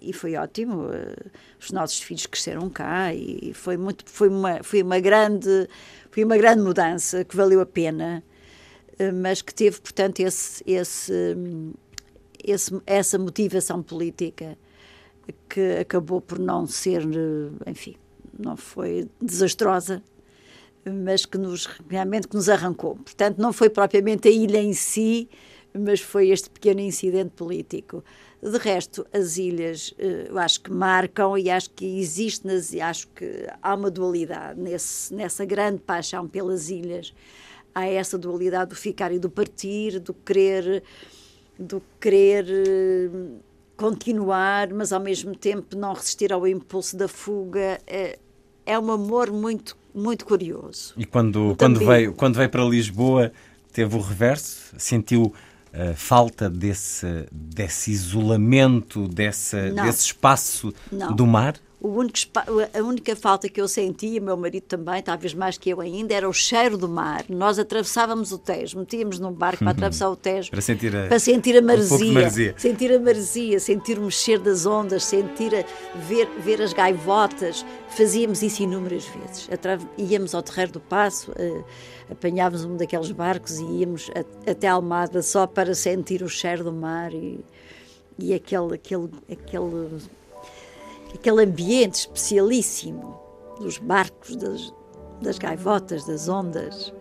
e 0.00 0.12
foi 0.12 0.36
ótimo. 0.36 0.84
Uh, 0.84 1.30
os 1.60 1.70
nossos 1.70 2.00
filhos 2.00 2.26
cresceram 2.26 2.68
cá 2.70 3.12
e 3.14 3.52
foi, 3.54 3.76
muito, 3.76 4.04
foi, 4.06 4.28
uma, 4.28 4.62
foi, 4.62 4.82
uma 4.82 4.98
grande, 5.00 5.68
foi 6.10 6.24
uma 6.24 6.36
grande 6.38 6.62
mudança 6.62 7.24
que 7.24 7.36
valeu 7.36 7.60
a 7.60 7.66
pena, 7.66 8.22
uh, 8.98 9.14
mas 9.14 9.42
que 9.42 9.54
teve, 9.54 9.78
portanto, 9.80 10.20
esse, 10.20 10.62
esse, 10.66 11.12
esse, 12.42 12.80
essa 12.86 13.18
motivação 13.18 13.82
política 13.82 14.56
que 15.48 15.76
acabou 15.78 16.20
por 16.20 16.38
não 16.38 16.66
ser, 16.66 17.02
enfim, 17.66 17.96
não 18.38 18.56
foi 18.56 19.08
desastrosa, 19.20 20.02
mas 20.84 21.26
que 21.26 21.38
nos 21.38 21.66
realmente 21.88 22.28
que 22.28 22.36
nos 22.36 22.48
arrancou. 22.48 22.96
Portanto, 22.96 23.38
não 23.38 23.52
foi 23.52 23.68
propriamente 23.68 24.28
a 24.28 24.30
ilha 24.30 24.58
em 24.58 24.72
si, 24.72 25.28
mas 25.72 26.00
foi 26.00 26.30
este 26.30 26.50
pequeno 26.50 26.80
incidente 26.80 27.30
político. 27.30 28.02
De 28.42 28.56
resto, 28.56 29.06
as 29.12 29.36
ilhas, 29.36 29.94
eh, 29.98 30.26
eu 30.28 30.38
acho 30.38 30.62
que 30.62 30.72
marcam 30.72 31.36
e 31.36 31.50
acho 31.50 31.70
que 31.70 31.84
existe, 31.84 32.46
nas, 32.46 32.74
acho 32.74 33.06
que 33.08 33.46
há 33.60 33.74
uma 33.74 33.90
dualidade 33.90 34.58
nesse, 34.58 35.12
nessa 35.14 35.44
grande 35.44 35.80
paixão 35.82 36.26
pelas 36.26 36.70
ilhas. 36.70 37.12
Há 37.74 37.86
essa 37.86 38.16
dualidade 38.16 38.70
do 38.70 38.76
ficar 38.76 39.12
e 39.12 39.18
do 39.18 39.28
partir, 39.28 40.00
do 40.00 40.14
querer, 40.14 40.82
do 41.58 41.82
querer 42.00 42.46
eh, 42.48 43.10
continuar, 43.76 44.72
mas 44.72 44.92
ao 44.92 45.00
mesmo 45.00 45.36
tempo 45.36 45.76
não 45.76 45.92
resistir 45.92 46.32
ao 46.32 46.46
impulso 46.46 46.96
da 46.96 47.08
fuga. 47.08 47.78
É, 47.86 48.18
é 48.64 48.78
um 48.78 48.90
amor 48.90 49.30
muito, 49.30 49.76
muito 49.94 50.24
curioso. 50.24 50.94
E 50.96 51.04
quando, 51.04 51.54
quando, 51.58 51.78
veio, 51.78 52.12
quando 52.12 52.36
veio 52.36 52.48
para 52.48 52.64
Lisboa, 52.64 53.32
teve 53.72 53.96
o 53.96 54.00
reverso? 54.00 54.74
Sentiu 54.78 55.24
uh, 55.24 55.94
falta 55.94 56.48
desse, 56.48 57.26
desse 57.30 57.90
isolamento, 57.90 59.08
desse, 59.08 59.70
desse 59.70 60.06
espaço 60.06 60.72
não. 60.90 61.14
do 61.14 61.26
mar? 61.26 61.54
Único, 61.88 62.18
a 62.36 62.82
única 62.82 63.16
falta 63.16 63.48
que 63.48 63.60
eu 63.60 63.66
sentia, 63.66 64.20
meu 64.20 64.36
marido 64.36 64.64
também, 64.64 65.02
talvez 65.02 65.32
mais 65.32 65.56
que 65.56 65.70
eu 65.70 65.80
ainda, 65.80 66.12
era 66.12 66.28
o 66.28 66.32
cheiro 66.32 66.76
do 66.76 66.88
mar. 66.88 67.24
Nós 67.28 67.58
atravessávamos 67.58 68.32
o 68.32 68.38
Tejo, 68.38 68.78
metíamos 68.78 69.18
num 69.18 69.32
barco 69.32 69.64
para 69.64 69.70
atravessar 69.70 70.10
o 70.10 70.16
Tejo 70.16 70.50
para 70.52 70.60
sentir 70.60 70.94
a, 70.94 71.08
para 71.08 71.18
sentir 71.18 71.56
a 71.56 71.62
maresia, 71.62 72.10
um 72.10 72.12
maresia, 72.12 72.54
sentir 72.56 72.92
a 72.92 73.00
maresia, 73.00 73.60
sentir 73.60 73.98
o 73.98 74.02
mexer 74.02 74.38
das 74.38 74.66
ondas, 74.66 75.04
sentir 75.04 75.54
a, 75.54 75.64
ver, 75.98 76.28
ver 76.40 76.60
as 76.60 76.72
gaivotas. 76.72 77.64
Fazíamos 77.88 78.42
isso 78.42 78.62
inúmeras 78.62 79.06
vezes. 79.06 79.48
Íamos 79.98 80.34
ao 80.34 80.42
Terreiro 80.42 80.72
do 80.72 80.80
Passo, 80.80 81.32
uh, 81.32 81.64
apanhávamos 82.10 82.64
um 82.64 82.76
daqueles 82.76 83.10
barcos 83.10 83.58
e 83.58 83.64
íamos 83.64 84.10
a, 84.14 84.50
até 84.50 84.68
Almada 84.68 85.22
só 85.22 85.46
para 85.46 85.74
sentir 85.74 86.22
o 86.22 86.28
cheiro 86.28 86.64
do 86.64 86.72
mar 86.72 87.12
e, 87.14 87.40
e 88.18 88.34
aquele, 88.34 88.74
aquele, 88.74 89.08
aquele 89.30 90.00
aquele 91.14 91.44
ambiente 91.44 92.00
especialíssimo 92.00 93.20
dos 93.58 93.78
barcos, 93.78 94.36
das, 94.36 94.72
das 95.20 95.38
gaivotas, 95.38 96.06
das 96.06 96.28
ondas. 96.28 96.92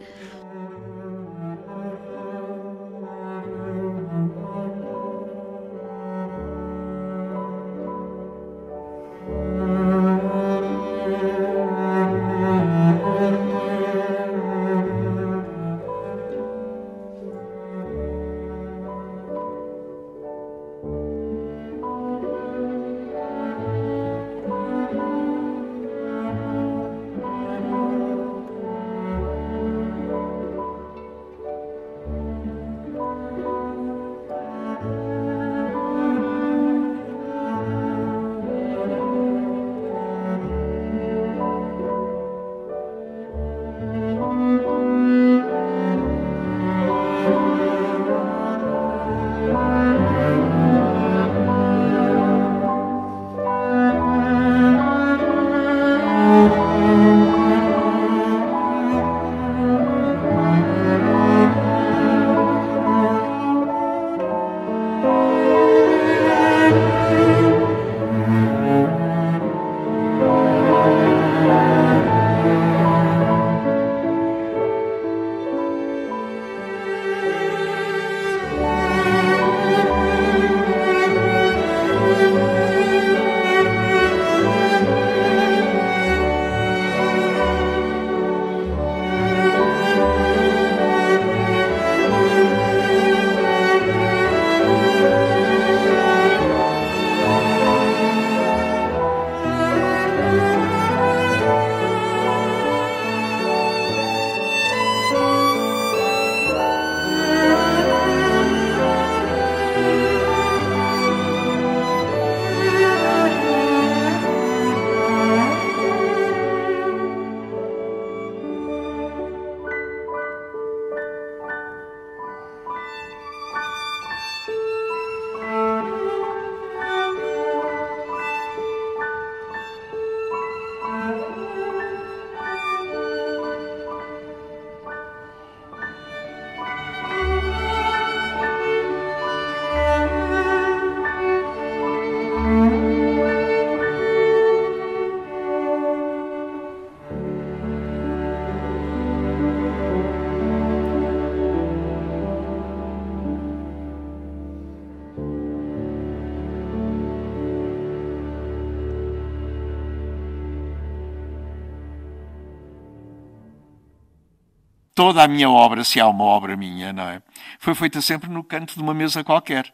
Toda 164.99 165.23
a 165.23 165.27
minha 165.29 165.49
obra, 165.49 165.81
se 165.85 165.97
há 165.97 166.05
uma 166.09 166.25
obra 166.25 166.57
minha, 166.57 166.91
não 166.91 167.07
é? 167.07 167.23
Foi 167.57 167.73
feita 167.73 168.01
sempre 168.01 168.29
no 168.29 168.43
canto 168.43 168.73
de 168.73 168.81
uma 168.81 168.93
mesa 168.93 169.23
qualquer. 169.23 169.73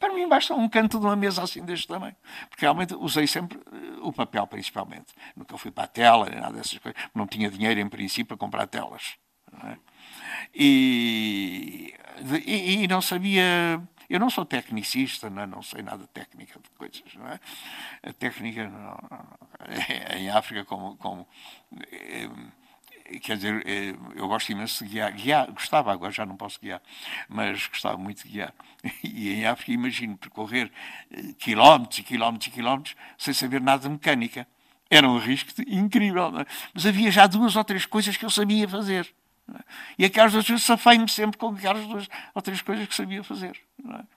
Para 0.00 0.14
mim 0.14 0.26
basta 0.26 0.54
um 0.54 0.66
canto 0.66 0.98
de 0.98 1.04
uma 1.04 1.14
mesa 1.14 1.42
assim 1.42 1.62
deste 1.62 1.86
tamanho. 1.86 2.16
Porque 2.48 2.64
realmente 2.64 2.94
usei 2.94 3.26
sempre 3.26 3.58
eh, 3.58 4.00
o 4.00 4.10
papel, 4.14 4.46
principalmente. 4.46 5.12
Nunca 5.36 5.58
fui 5.58 5.70
para 5.70 5.84
a 5.84 5.88
tela, 5.88 6.26
nem 6.30 6.40
nada 6.40 6.56
dessas 6.56 6.78
coisas. 6.78 6.98
Não 7.14 7.26
tinha 7.26 7.50
dinheiro, 7.50 7.78
em 7.78 7.86
princípio, 7.86 8.28
para 8.28 8.38
comprar 8.38 8.66
telas. 8.66 9.16
Não 9.52 9.68
é? 9.68 9.78
e, 10.54 11.92
e, 12.46 12.82
e, 12.82 12.88
não 12.88 13.02
sabia. 13.02 13.44
Eu 14.08 14.18
não 14.18 14.30
sou 14.30 14.46
tecnicista, 14.46 15.28
não, 15.28 15.42
é? 15.42 15.46
não 15.46 15.62
sei 15.62 15.82
nada 15.82 16.06
técnica 16.06 16.58
de 16.58 16.70
coisas. 16.78 17.14
Não 17.14 17.28
é? 17.28 17.38
A 18.02 18.12
técnica 18.14 18.70
não, 18.70 18.96
em 20.16 20.30
África, 20.30 20.64
como. 20.64 20.96
como 20.96 21.28
é, 21.92 22.26
quer 23.20 23.36
dizer, 23.36 23.62
eh, 23.66 23.94
eu 24.14 24.28
gosto 24.28 24.50
imenso 24.50 24.84
de 24.84 24.90
guiar. 24.90 25.12
guiar. 25.12 25.50
Gostava, 25.52 25.92
agora 25.92 26.12
já 26.12 26.24
não 26.24 26.36
posso 26.36 26.60
guiar, 26.60 26.82
mas 27.28 27.66
gostava 27.66 27.96
muito 27.96 28.22
de 28.22 28.28
guiar. 28.28 28.54
E 29.02 29.32
em 29.32 29.46
África, 29.46 29.72
imagino 29.72 30.16
percorrer 30.16 30.70
eh, 31.10 31.34
quilómetros 31.38 31.98
e 31.98 32.02
quilómetros 32.02 32.48
e 32.48 32.50
quilómetros 32.50 32.96
sem 33.16 33.32
saber 33.34 33.60
nada 33.60 33.84
de 33.84 33.88
mecânica. 33.88 34.46
Era 34.90 35.08
um 35.08 35.18
risco 35.18 35.50
incrível, 35.66 36.38
é? 36.40 36.46
mas 36.72 36.86
havia 36.86 37.10
já 37.10 37.26
duas 37.26 37.56
ou 37.56 37.64
três 37.64 37.86
coisas 37.86 38.16
que 38.16 38.24
eu 38.24 38.30
sabia 38.30 38.68
fazer. 38.68 39.12
É? 39.52 39.60
E 39.98 40.04
aquelas 40.04 40.32
duas 40.32 40.46
coisas 40.46 40.64
safei-me 40.64 41.08
sempre 41.08 41.38
com 41.38 41.48
aquelas 41.48 41.86
duas 41.86 42.08
ou 42.34 42.42
três 42.42 42.62
coisas 42.62 42.86
que 42.86 42.94
sabia 42.94 43.24
fazer. 43.24 43.58
É? 43.90 44.13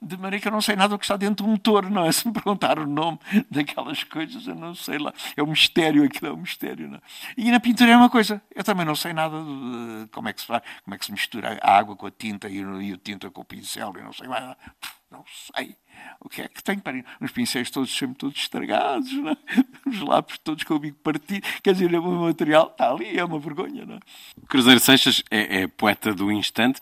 De 0.00 0.16
maneira 0.16 0.40
que 0.40 0.48
eu 0.48 0.52
não 0.52 0.60
sei 0.60 0.76
nada 0.76 0.90
do 0.90 0.98
que 0.98 1.04
está 1.04 1.16
dentro 1.16 1.44
do 1.44 1.50
motor, 1.50 1.88
não 1.90 2.04
é? 2.04 2.12
Se 2.12 2.26
me 2.26 2.32
perguntar 2.32 2.78
o 2.78 2.86
nome 2.86 3.18
daquelas 3.50 4.04
coisas, 4.04 4.46
eu 4.46 4.54
não 4.54 4.74
sei 4.74 4.98
lá. 4.98 5.12
É 5.36 5.42
um 5.42 5.46
mistério, 5.46 6.04
aquilo 6.04 6.28
é 6.28 6.32
um 6.32 6.38
mistério, 6.38 6.88
não 6.88 6.96
é? 6.96 7.00
E 7.36 7.50
na 7.50 7.60
pintura 7.60 7.92
é 7.92 7.96
uma 7.96 8.10
coisa. 8.10 8.42
Eu 8.54 8.62
também 8.62 8.84
não 8.84 8.94
sei 8.94 9.12
nada 9.12 9.36
de 9.38 10.08
como 10.10 10.28
é 10.28 10.32
que 10.32 10.40
se 10.40 10.46
faz, 10.46 10.62
como 10.84 10.94
é 10.94 10.98
que 10.98 11.06
se 11.06 11.12
mistura 11.12 11.58
a 11.62 11.76
água 11.76 11.96
com 11.96 12.06
a 12.06 12.10
tinta 12.10 12.48
e, 12.48 12.58
e 12.58 12.92
a 12.92 12.98
tinta 12.98 13.30
com 13.30 13.40
o 13.40 13.44
pincel, 13.44 13.92
eu 13.96 14.04
não 14.04 14.12
sei 14.12 14.28
nada. 14.28 14.56
Não 15.10 15.24
sei. 15.28 15.76
O 16.20 16.28
que 16.28 16.42
é 16.42 16.48
que 16.48 16.62
tem 16.62 16.78
para 16.78 17.04
Os 17.20 17.30
pincéis 17.30 17.70
todos 17.70 17.96
sempre 17.96 18.16
todos 18.16 18.36
estragados, 18.36 19.12
não 19.12 19.30
é? 19.30 19.36
os 19.86 20.00
lápis 20.00 20.38
todos 20.38 20.64
com 20.64 20.74
o 20.74 20.78
bico 20.80 20.98
partido. 20.98 21.46
Quer 21.62 21.74
dizer, 21.74 21.94
o 21.94 22.22
material 22.22 22.66
está 22.66 22.90
ali, 22.90 23.16
é 23.16 23.24
uma 23.24 23.38
vergonha. 23.38 23.86
Não 23.86 23.94
é? 23.96 24.00
Cruzeiro 24.48 24.80
Seixas 24.80 25.22
é, 25.30 25.62
é, 25.62 25.66
poeta 25.68 26.12
do 26.12 26.32
instante. 26.32 26.80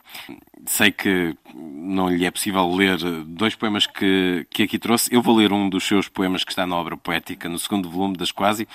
Sei 0.66 0.90
que 0.90 1.36
não 1.54 2.08
lhe 2.08 2.24
é 2.24 2.30
possível 2.30 2.66
ler 2.74 2.98
dois 3.24 3.54
poemas 3.54 3.86
que, 3.86 4.46
que 4.50 4.62
aqui 4.62 4.78
trouxe. 4.78 5.14
Eu 5.14 5.20
vou 5.20 5.36
ler 5.36 5.52
um 5.52 5.68
dos 5.68 5.84
seus 5.84 6.08
poemas 6.08 6.44
que 6.44 6.52
está 6.52 6.66
na 6.66 6.76
obra 6.76 6.96
poética, 6.96 7.48
no 7.48 7.58
segundo 7.58 7.90
volume 7.90 8.16
das 8.16 8.32
Quase. 8.32 8.66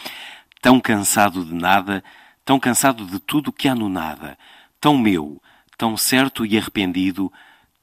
Tão 0.61 0.79
cansado 0.79 1.43
de 1.43 1.55
nada, 1.55 2.03
tão 2.45 2.59
cansado 2.59 3.03
de 3.05 3.19
tudo 3.19 3.51
que 3.51 3.67
há 3.67 3.73
no 3.73 3.89
nada, 3.89 4.37
tão 4.79 4.97
meu, 4.97 5.41
tão 5.77 5.97
certo 5.97 6.45
e 6.45 6.57
arrependido, 6.57 7.31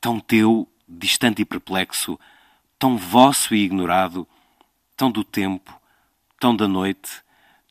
tão 0.01 0.21
teu, 0.21 0.69
distante 0.89 1.43
e 1.43 1.45
perplexo, 1.45 2.19
tão 2.79 2.97
vosso 2.97 3.55
e 3.55 3.65
ignorado, 3.65 4.27
tão 4.97 5.11
do 5.11 5.25
tempo, 5.25 5.81
tão 6.39 6.55
da 6.55 6.69
noite, 6.69 7.23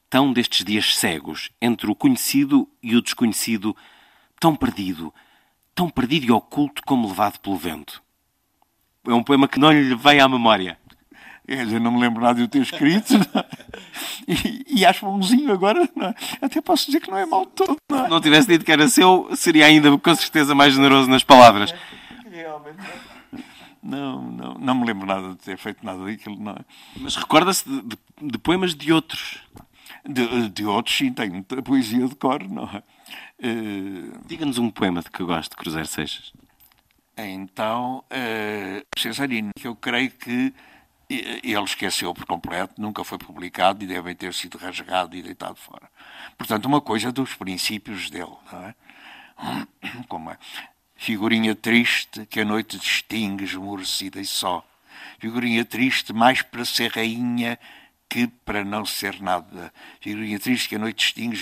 tão 0.09 0.31
destes 0.31 0.63
dias 0.63 0.97
cegos, 0.97 1.49
entre 1.61 1.89
o 1.89 1.95
conhecido 1.95 2.67
e 2.81 2.95
o 2.95 3.01
desconhecido, 3.01 3.75
tão 4.39 4.55
perdido, 4.55 5.13
tão 5.73 5.89
perdido 5.89 6.25
e 6.25 6.31
oculto 6.31 6.81
como 6.85 7.07
levado 7.07 7.39
pelo 7.39 7.57
vento. 7.57 8.01
É 9.07 9.13
um 9.13 9.23
poema 9.23 9.47
que 9.47 9.59
não 9.59 9.71
lhe 9.71 9.95
vem 9.95 10.19
à 10.19 10.27
memória. 10.27 10.77
Quer 11.47 11.63
dizer, 11.63 11.79
não 11.79 11.91
me 11.91 11.99
lembro 11.99 12.23
nada 12.23 12.35
de 12.35 12.41
eu 12.41 12.47
ter 12.47 12.61
escrito. 12.61 13.13
E, 14.27 14.79
e, 14.79 14.85
acho 14.85 15.05
bonzinho 15.05 15.51
agora. 15.51 15.83
É? 15.83 16.45
Até 16.45 16.59
posso 16.59 16.87
dizer 16.87 16.99
que 16.99 17.11
não 17.11 17.17
é 17.17 17.27
mal 17.27 17.45
todo. 17.45 17.77
Não, 17.91 18.05
é? 18.05 18.07
não 18.07 18.19
tivesse 18.19 18.47
dito 18.47 18.65
que 18.65 18.71
era 18.71 18.87
seu, 18.87 19.29
seria 19.35 19.67
ainda 19.67 19.95
com 19.95 20.15
certeza 20.15 20.55
mais 20.55 20.73
generoso 20.73 21.07
nas 21.07 21.23
palavras. 21.23 21.71
Realmente. 22.35 22.83
Não, 23.81 24.21
não, 24.21 24.53
não 24.55 24.75
me 24.75 24.85
lembro 24.85 25.07
nada 25.07 25.29
de 25.29 25.37
ter 25.37 25.57
feito 25.57 25.85
nada 25.85 26.03
daquilo, 26.03 26.37
não 26.37 26.51
é? 26.51 26.65
Mas 26.97 27.15
recorda-se 27.15 27.67
de, 27.67 27.81
de, 27.81 27.97
de, 28.31 28.37
poemas 28.37 28.75
de 28.75 28.91
outros? 28.91 29.41
De, 30.03 30.49
de 30.49 30.65
outros, 30.65 30.97
sim, 30.97 31.13
tenho 31.13 31.33
muita 31.33 31.61
poesia 31.61 32.07
de 32.07 32.15
cor, 32.15 32.43
não 32.43 32.65
é? 32.65 32.83
Uh... 33.39 34.19
Diga-nos 34.25 34.57
um 34.57 34.69
poema 34.69 35.01
de 35.01 35.09
que 35.09 35.23
gosto 35.23 35.51
de 35.51 35.57
Cruzeiro 35.57 35.87
Seixas. 35.87 36.33
Então, 37.17 38.03
uh, 38.11 38.99
Cesarino, 38.99 39.51
que 39.55 39.67
eu 39.67 39.75
creio 39.75 40.11
que 40.11 40.53
ele 41.07 41.63
esqueceu 41.63 42.13
por 42.13 42.25
completo, 42.25 42.81
nunca 42.81 43.03
foi 43.03 43.17
publicado 43.17 43.83
e 43.83 43.87
deve 43.87 44.13
ter 44.15 44.33
sido 44.33 44.57
rasgado 44.57 45.15
e 45.15 45.21
deitado 45.21 45.55
fora. 45.55 45.89
Portanto, 46.37 46.65
uma 46.65 46.81
coisa 46.81 47.11
dos 47.11 47.33
princípios 47.35 48.09
dele, 48.09 48.35
não 48.51 48.59
é? 48.63 48.75
Como 50.09 50.31
é? 50.31 50.37
Figurinha 50.95 51.55
triste 51.55 52.26
que 52.26 52.41
a 52.41 52.45
noite 52.45 52.77
distingue, 52.77 53.43
esmorecida 53.43 54.19
e 54.19 54.26
só. 54.26 54.65
Figurinha 55.19 55.65
triste 55.65 56.13
mais 56.13 56.41
para 56.41 56.65
ser 56.65 56.91
rainha 56.91 57.59
que 58.09 58.27
para 58.27 58.63
não 58.63 58.85
ser 58.85 59.22
nada. 59.22 59.73
Figurinha 59.99 60.39
triste 60.39 60.69
que 60.69 60.76
a 60.76 60.80
noite 60.80 61.05
distingue, 61.05 61.35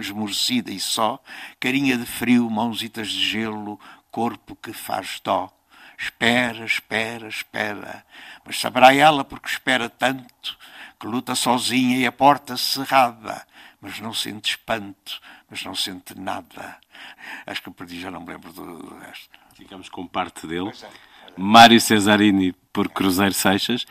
esmorecida 0.00 0.70
e 0.70 0.80
só. 0.80 1.22
Carinha 1.60 1.96
de 1.98 2.06
frio, 2.06 2.48
mãozitas 2.48 3.08
de 3.08 3.20
gelo, 3.20 3.78
corpo 4.10 4.56
que 4.56 4.72
faz 4.72 5.20
dó. 5.22 5.52
Espera, 5.98 6.64
espera, 6.64 7.28
espera. 7.28 8.04
Mas 8.44 8.58
saberá 8.58 8.94
ela 8.94 9.24
porque 9.24 9.48
espera 9.48 9.88
tanto 9.88 10.58
que 10.98 11.06
luta 11.06 11.34
sozinha 11.34 11.96
e 11.98 12.06
a 12.06 12.12
porta 12.12 12.56
cerrada, 12.56 13.44
mas 13.82 13.98
não 13.98 14.14
sente 14.14 14.50
espanto, 14.50 15.20
mas 15.50 15.64
não 15.64 15.74
sente 15.74 16.18
nada. 16.18 16.78
Acho 17.44 17.60
que 17.60 17.70
perdi, 17.72 18.00
já 18.00 18.12
não 18.12 18.20
me 18.20 18.28
lembro 18.28 18.52
do, 18.52 18.78
do 18.78 18.98
resto. 18.98 19.28
Ficamos 19.54 19.88
com 19.88 20.06
parte 20.06 20.46
dele. 20.46 20.70
É. 20.70 20.88
Mário 21.36 21.80
Cesarini 21.80 22.52
por 22.72 22.88
Cruzeiro 22.88 23.34
Seixas. 23.34 23.84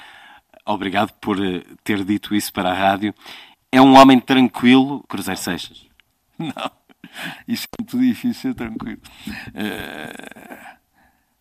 Obrigado 0.66 1.12
por 1.14 1.44
eh, 1.44 1.66
ter 1.84 2.06
dito 2.06 2.34
isso 2.34 2.54
para 2.54 2.72
a 2.72 2.74
rádio. 2.74 3.14
É 3.70 3.82
um 3.82 3.98
homem 3.98 4.20
tranquilo, 4.20 5.04
Cruzeiro 5.10 5.40
Seixas? 5.40 5.86
Não, 6.40 6.72
isso 7.48 7.68
é 7.68 7.82
muito 7.82 8.00
difícil, 8.00 8.56
tranquilo. 8.56 9.02
Uh, 9.50 10.78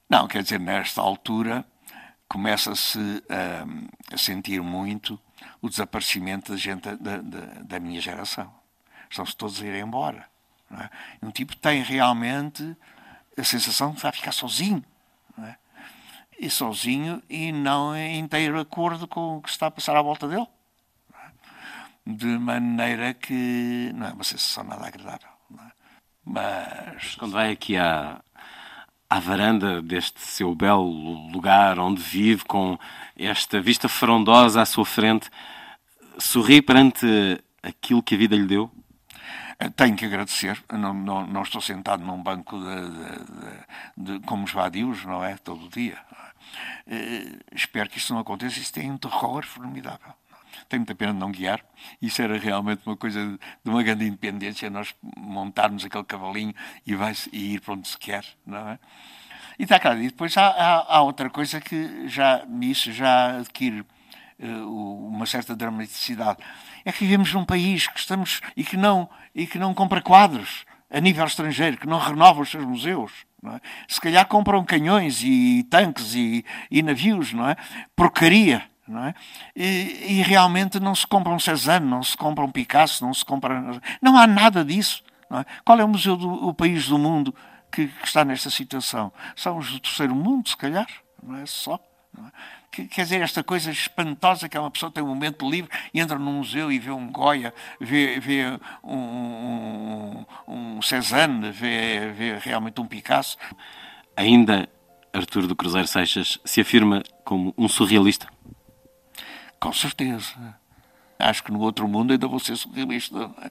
não, 0.08 0.26
quer 0.28 0.42
dizer, 0.42 0.58
nesta 0.60 1.00
altura 1.00 1.64
começa-se 2.28 2.98
uh, 2.98 3.88
a 4.12 4.18
sentir 4.18 4.60
muito 4.60 5.18
o 5.60 5.68
desaparecimento 5.68 6.52
da 6.52 6.58
gente 6.58 6.94
da, 6.96 7.18
da, 7.18 7.40
da 7.62 7.80
minha 7.80 8.00
geração. 8.00 8.52
Estão-se 9.08 9.36
todos 9.36 9.60
a 9.60 9.66
ir 9.66 9.74
embora. 9.74 10.26
É? 10.72 10.88
Um 11.22 11.30
tipo 11.30 11.56
tem 11.56 11.82
realmente 11.82 12.76
a 13.36 13.44
sensação 13.44 13.92
de 13.92 14.00
vai 14.00 14.12
ficar 14.12 14.32
sozinho. 14.32 14.84
É? 15.38 15.54
E 16.38 16.48
sozinho 16.48 17.22
e 17.28 17.52
não 17.52 17.94
em 17.94 18.18
inteiro 18.18 18.58
acordo 18.58 19.06
com 19.06 19.38
o 19.38 19.42
que 19.42 19.50
está 19.50 19.66
a 19.66 19.70
passar 19.70 19.96
à 19.96 20.02
volta 20.02 20.28
dele. 20.28 20.46
É? 21.14 21.30
De 22.06 22.38
maneira 22.38 23.12
que 23.12 23.90
não 23.94 24.06
é 24.06 24.12
uma 24.12 24.24
sensação 24.24 24.64
nada 24.64 24.86
agradável. 24.86 25.28
É? 25.58 25.72
Mas. 26.24 27.16
Quando 27.16 27.32
vai 27.32 27.52
aqui 27.52 27.76
à, 27.76 28.22
à 29.08 29.18
varanda 29.18 29.82
deste 29.82 30.20
seu 30.20 30.54
belo 30.54 31.28
lugar 31.30 31.78
onde 31.80 32.00
vive, 32.00 32.44
com 32.44 32.78
esta 33.16 33.60
vista 33.60 33.88
frondosa 33.88 34.62
à 34.62 34.66
sua 34.66 34.84
frente, 34.84 35.30
sorri 36.18 36.62
perante 36.62 37.06
aquilo 37.62 38.02
que 38.02 38.14
a 38.14 38.18
vida 38.18 38.36
lhe 38.36 38.46
deu? 38.46 38.70
Tenho 39.76 39.94
que 39.94 40.06
agradecer. 40.06 40.62
Não, 40.72 40.94
não, 40.94 41.26
não 41.26 41.42
estou 41.42 41.60
sentado 41.60 42.02
num 42.02 42.22
banco 42.22 42.58
de, 42.58 44.06
de, 44.06 44.18
de, 44.18 44.26
como 44.26 44.44
os 44.44 44.52
vadios, 44.52 45.04
não 45.04 45.22
é? 45.22 45.36
Todo 45.36 45.68
dia. 45.68 45.98
Uh, 46.86 47.38
espero 47.52 47.90
que 47.90 47.98
isso 47.98 48.14
não 48.14 48.20
aconteça. 48.20 48.58
Isso 48.58 48.72
tem 48.72 48.90
um 48.90 48.96
terror 48.96 49.44
formidável. 49.44 50.14
Tenho 50.68 50.80
muita 50.80 50.94
pena 50.94 51.12
de 51.12 51.18
não 51.18 51.30
guiar. 51.30 51.62
Isso 52.00 52.22
era 52.22 52.38
realmente 52.38 52.82
uma 52.86 52.96
coisa 52.96 53.38
de 53.62 53.70
uma 53.70 53.82
grande 53.82 54.06
independência, 54.06 54.70
nós 54.70 54.94
montarmos 55.16 55.84
aquele 55.84 56.04
cavalinho 56.04 56.54
e, 56.86 56.94
vai 56.94 57.14
e 57.32 57.54
ir 57.54 57.60
para 57.60 57.74
onde 57.74 57.88
se 57.88 57.98
quer, 57.98 58.24
não 58.46 58.68
é? 58.68 58.78
E 59.60 59.64
está 59.64 59.78
claro. 59.78 60.00
E 60.00 60.06
depois 60.06 60.34
há, 60.38 60.46
há, 60.46 60.96
há 60.96 61.02
outra 61.02 61.28
coisa 61.28 61.60
que 61.60 62.08
já 62.08 62.42
nisso 62.48 62.90
já 62.92 63.40
adquire 63.40 63.84
uh, 64.38 65.06
uma 65.06 65.26
certa 65.26 65.54
dramaticidade 65.54 66.38
é 66.82 66.90
que 66.90 67.00
vivemos 67.00 67.30
num 67.34 67.44
país 67.44 67.86
que 67.86 67.98
estamos 67.98 68.40
e 68.56 68.64
que 68.64 68.78
não 68.78 69.06
e 69.34 69.46
que 69.46 69.58
não 69.58 69.74
compra 69.74 70.00
quadros 70.00 70.64
a 70.90 70.98
nível 70.98 71.26
estrangeiro, 71.26 71.76
que 71.76 71.86
não 71.86 71.98
renova 71.98 72.40
os 72.40 72.50
seus 72.50 72.64
museus. 72.64 73.12
É? 73.44 73.60
Se 73.86 74.00
calhar 74.00 74.26
compram 74.26 74.64
canhões 74.64 75.22
e 75.22 75.62
tanques 75.64 76.14
e, 76.14 76.42
e 76.70 76.82
navios, 76.82 77.34
não 77.34 77.46
é? 77.46 77.54
Porcaria. 77.94 78.62
Não 78.88 79.04
é? 79.04 79.14
E, 79.54 80.06
e, 80.08 80.22
realmente 80.22 80.80
não 80.80 80.94
se 80.94 81.06
compra 81.06 81.32
um 81.32 81.38
Cézanne, 81.38 81.86
não 81.86 82.02
se 82.02 82.16
compra 82.16 82.44
um 82.44 82.50
Picasso, 82.50 83.04
não 83.04 83.12
se 83.12 83.24
compra. 83.24 83.78
Não 84.00 84.16
há 84.16 84.26
nada 84.26 84.64
disso. 84.64 85.04
É? 85.30 85.44
Qual 85.64 85.78
é 85.78 85.84
o 85.84 85.88
museu 85.88 86.16
do 86.16 86.48
o 86.48 86.54
país 86.54 86.88
do 86.88 86.98
mundo 86.98 87.32
que, 87.70 87.88
que, 87.88 88.06
está 88.06 88.24
nesta 88.24 88.50
situação? 88.50 89.12
São 89.36 89.58
os 89.58 89.70
do 89.72 89.80
terceiro 89.80 90.14
mundo, 90.14 90.48
se 90.48 90.56
calhar, 90.56 90.88
não 91.22 91.36
é 91.36 91.46
só. 91.46 91.78
Que, 92.70 92.86
quer 92.86 93.02
dizer, 93.02 93.20
esta 93.20 93.42
coisa 93.42 93.70
espantosa 93.70 94.48
que 94.48 94.56
é 94.56 94.60
uma 94.60 94.70
pessoa 94.70 94.90
tem 94.90 95.02
um 95.02 95.08
momento 95.08 95.48
livre 95.48 95.70
e 95.94 96.00
entra 96.00 96.18
num 96.18 96.34
museu 96.34 96.70
e 96.70 96.78
vê 96.78 96.90
um 96.90 97.10
Goya, 97.10 97.54
vê, 97.80 98.18
vê 98.20 98.44
um, 98.82 98.96
um, 98.96 100.26
um 100.46 100.82
Cézanne, 100.82 101.50
vê, 101.50 102.12
vê 102.12 102.38
realmente 102.38 102.80
um 102.80 102.86
Picasso. 102.86 103.36
Ainda 104.16 104.68
Artur 105.12 105.46
do 105.46 105.56
Cruzeiro 105.56 105.88
Seixas 105.88 106.38
se 106.44 106.60
afirma 106.60 107.02
como 107.24 107.54
um 107.56 107.68
surrealista? 107.68 108.28
Com 109.58 109.72
certeza. 109.72 110.58
Acho 111.18 111.44
que 111.44 111.52
no 111.52 111.60
outro 111.60 111.86
mundo 111.86 112.12
ainda 112.12 112.26
vou 112.26 112.38
ser 112.38 112.56
surrealista. 112.56 113.30
É? 113.42 113.50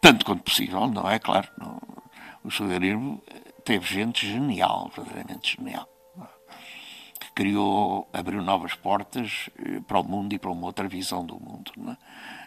Tanto 0.00 0.24
quanto 0.24 0.42
possível, 0.42 0.86
não 0.86 1.08
é? 1.10 1.18
Claro. 1.18 1.48
Não. 1.58 1.80
O 2.44 2.50
surrealismo 2.50 3.22
teve 3.70 3.86
gente 3.86 4.26
genial, 4.26 4.90
verdadeiramente 4.92 5.56
genial 5.56 5.88
criou, 7.40 8.06
abriu 8.12 8.42
novas 8.42 8.74
portas 8.74 9.48
eh, 9.58 9.80
para 9.86 9.98
o 9.98 10.04
mundo 10.04 10.34
e 10.34 10.38
para 10.38 10.50
uma 10.50 10.66
outra 10.66 10.86
visão 10.86 11.24
do 11.24 11.34
mundo. 11.40 11.72
É? 11.88 11.96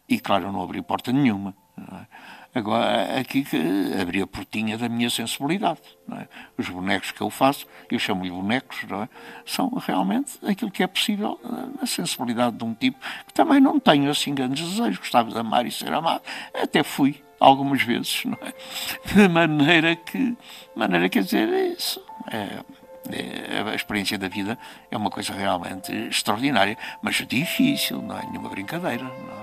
E, 0.08 0.20
claro, 0.20 0.52
não 0.52 0.62
abri 0.62 0.82
porta 0.84 1.12
nenhuma. 1.12 1.56
É? 1.80 2.60
Agora, 2.60 3.20
aqui 3.20 3.44
que 3.44 3.58
abri 4.00 4.22
a 4.22 4.28
portinha 4.28 4.78
da 4.78 4.88
minha 4.88 5.10
sensibilidade. 5.10 5.82
É? 6.12 6.28
Os 6.58 6.70
bonecos 6.70 7.12
que 7.12 7.22
eu 7.22 7.32
faço, 7.32 7.66
eu 7.90 7.98
chamo-lhe 7.98 8.30
bonecos, 8.30 8.84
é? 8.84 9.10
são 9.46 9.70
realmente 9.70 10.38
aquilo 10.46 10.70
que 10.70 10.84
é 10.84 10.88
possível 10.88 11.40
na 11.80 11.88
sensibilidade 11.88 12.56
de 12.56 12.64
um 12.64 12.76
tipo 12.76 13.00
que 13.26 13.34
também 13.34 13.60
não 13.60 13.80
tenho 13.80 14.12
assim 14.12 14.36
grandes 14.36 14.70
desejos. 14.70 15.00
Gostava 15.00 15.32
de 15.32 15.40
amar 15.40 15.66
e 15.66 15.72
ser 15.72 15.92
amado. 15.92 16.22
Até 16.54 16.84
fui, 16.84 17.20
algumas 17.44 17.82
vezes, 17.84 18.24
não 18.24 18.38
é? 18.42 18.54
De 19.14 19.28
maneira 19.28 19.96
que, 19.96 20.36
maneira 20.76 21.10
quer 21.10 21.24
dizer, 21.24 21.50
isso. 21.50 22.02
É, 22.32 22.64
é, 23.12 23.70
a 23.70 23.76
experiência 23.76 24.18
da 24.18 24.30
vida 24.30 24.58
é 24.90 24.96
uma 24.96 25.10
coisa 25.10 25.34
realmente 25.34 25.92
extraordinária, 25.92 26.78
mas 27.02 27.16
difícil, 27.28 28.02
não 28.02 28.18
é 28.18 28.26
nenhuma 28.26 28.48
brincadeira. 28.50 29.04
Não 29.04 29.43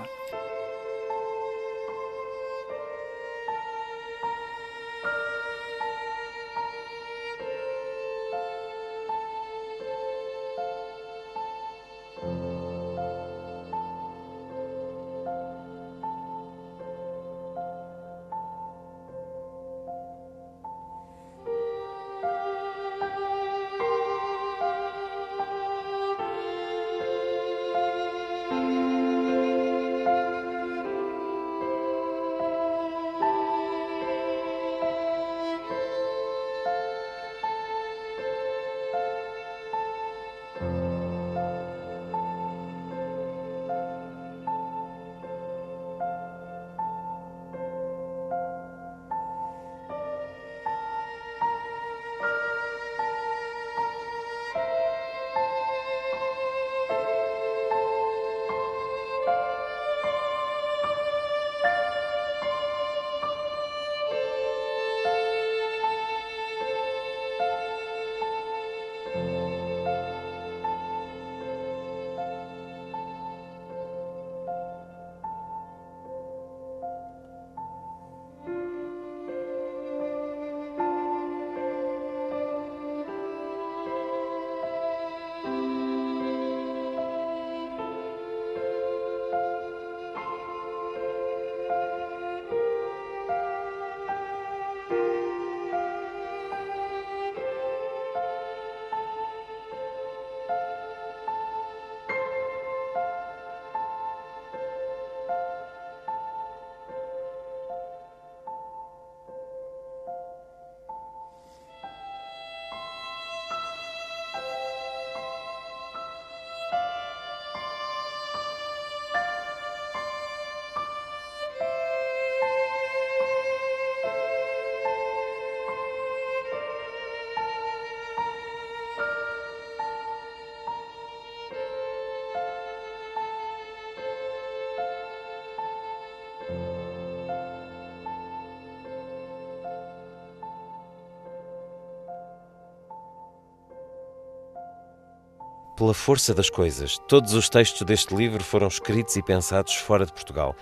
Pela 145.81 145.95
força 145.95 146.31
das 146.31 146.47
coisas. 146.47 146.99
Todos 147.07 147.33
os 147.33 147.49
textos 147.49 147.81
deste 147.81 148.13
livro 148.13 148.43
foram 148.43 148.67
escritos 148.67 149.15
e 149.15 149.23
pensados 149.23 149.73
fora 149.73 150.05
de 150.05 150.13
Portugal. 150.13 150.55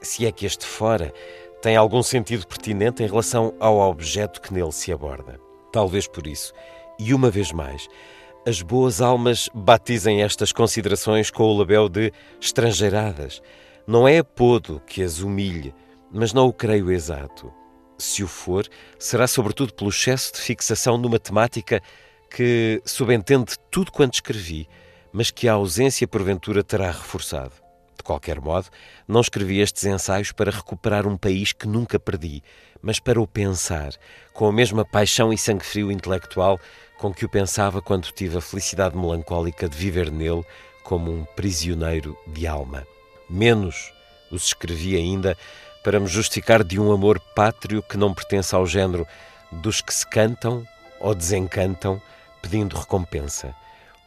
Se 0.00 0.24
é 0.24 0.30
que 0.30 0.46
este 0.46 0.64
fora 0.64 1.12
tem 1.60 1.74
algum 1.74 2.04
sentido 2.04 2.46
pertinente 2.46 3.02
em 3.02 3.06
relação 3.08 3.52
ao 3.58 3.80
objeto 3.80 4.40
que 4.40 4.54
nele 4.54 4.70
se 4.70 4.92
aborda. 4.92 5.40
Talvez 5.72 6.06
por 6.06 6.24
isso, 6.24 6.52
e 7.00 7.12
uma 7.12 7.32
vez 7.32 7.50
mais, 7.50 7.88
as 8.46 8.62
boas 8.62 9.00
almas 9.00 9.48
batizem 9.52 10.22
estas 10.22 10.52
considerações 10.52 11.32
com 11.32 11.42
o 11.42 11.58
label 11.58 11.88
de 11.88 12.12
estrangeiradas. 12.40 13.42
Não 13.88 14.06
é 14.06 14.18
apodo 14.18 14.80
que 14.86 15.02
as 15.02 15.18
humilhe, 15.18 15.74
mas 16.12 16.32
não 16.32 16.46
o 16.46 16.52
creio 16.52 16.92
exato. 16.92 17.52
Se 17.98 18.22
o 18.22 18.28
for, 18.28 18.68
será 19.00 19.26
sobretudo 19.26 19.74
pelo 19.74 19.90
excesso 19.90 20.34
de 20.34 20.38
fixação 20.38 20.96
numa 20.96 21.18
temática 21.18 21.82
que 22.30 22.80
subentende 22.84 23.56
tudo 23.70 23.90
quanto 23.90 24.14
escrevi, 24.14 24.68
mas 25.12 25.30
que 25.30 25.48
a 25.48 25.54
ausência 25.54 26.06
porventura 26.06 26.62
terá 26.62 26.90
reforçado. 26.90 27.52
De 27.96 28.04
qualquer 28.04 28.40
modo, 28.40 28.68
não 29.06 29.20
escrevi 29.20 29.60
estes 29.60 29.84
ensaios 29.84 30.32
para 30.32 30.50
recuperar 30.50 31.06
um 31.06 31.16
país 31.16 31.52
que 31.52 31.68
nunca 31.68 31.98
perdi, 31.98 32.42
mas 32.80 32.98
para 32.98 33.20
o 33.20 33.26
pensar, 33.26 33.92
com 34.32 34.46
a 34.46 34.52
mesma 34.52 34.84
paixão 34.84 35.32
e 35.32 35.36
sangue 35.36 35.66
frio 35.66 35.92
intelectual 35.92 36.58
com 36.98 37.12
que 37.12 37.24
o 37.24 37.28
pensava 37.28 37.82
quando 37.82 38.10
tive 38.12 38.38
a 38.38 38.40
felicidade 38.40 38.96
melancólica 38.96 39.68
de 39.68 39.76
viver 39.76 40.10
nele 40.10 40.44
como 40.82 41.12
um 41.12 41.24
prisioneiro 41.36 42.16
de 42.26 42.46
alma. 42.46 42.86
Menos 43.28 43.92
os 44.30 44.46
escrevi 44.46 44.96
ainda 44.96 45.36
para 45.82 45.98
me 45.98 46.06
justificar 46.06 46.62
de 46.62 46.78
um 46.78 46.92
amor 46.92 47.18
pátrio 47.34 47.82
que 47.82 47.96
não 47.96 48.14
pertence 48.14 48.54
ao 48.54 48.66
género 48.66 49.06
dos 49.50 49.80
que 49.80 49.92
se 49.92 50.06
cantam 50.06 50.66
ou 51.00 51.14
desencantam, 51.14 52.00
pedindo 52.40 52.76
recompensa. 52.76 53.54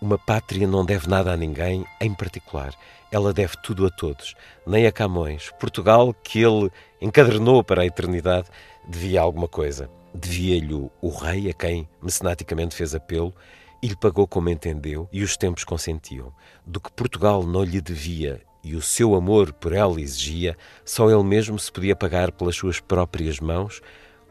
Uma 0.02 0.18
pátria 0.18 0.68
não 0.68 0.84
deve 0.84 1.08
nada 1.08 1.32
a 1.32 1.38
ninguém, 1.38 1.86
em 2.02 2.14
particular. 2.14 2.74
Ela 3.12 3.32
deve 3.32 3.56
tudo 3.64 3.86
a 3.86 3.90
todos, 3.90 4.36
nem 4.68 4.86
a 4.86 4.92
Camões. 4.92 5.52
Portugal, 5.60 6.14
que 6.14 6.42
ele 6.42 6.70
encadernou 7.02 7.64
para 7.64 7.84
a 7.84 7.86
eternidade, 7.86 8.50
devia 8.86 9.22
alguma 9.22 9.48
coisa. 9.48 9.90
Devia-lhe 10.14 10.74
o 10.74 11.10
rei, 11.10 11.50
a 11.50 11.54
quem 11.54 11.88
mecenaticamente 12.02 12.76
fez 12.76 12.94
apelo, 12.94 13.34
e 13.82 13.88
lhe 13.88 13.96
pagou 13.96 14.26
como 14.26 14.50
entendeu 14.50 15.10
e 15.12 15.24
os 15.24 15.36
tempos 15.36 15.64
consentiam. 15.64 16.34
Do 16.66 16.80
que 16.80 16.92
Portugal 16.92 17.44
não 17.44 17.64
lhe 17.64 17.82
devia 17.82 18.42
e 18.64 18.76
o 18.76 18.82
seu 18.82 19.14
amor 19.14 19.52
por 19.52 19.74
ela 19.74 20.00
exigia, 20.00 20.58
só 20.86 21.10
ele 21.10 21.24
mesmo 21.24 21.60
se 21.60 21.72
podia 21.72 21.96
pagar 21.96 22.32
pelas 22.32 22.56
suas 22.56 22.80
próprias 22.80 23.40
mãos, 23.42 23.82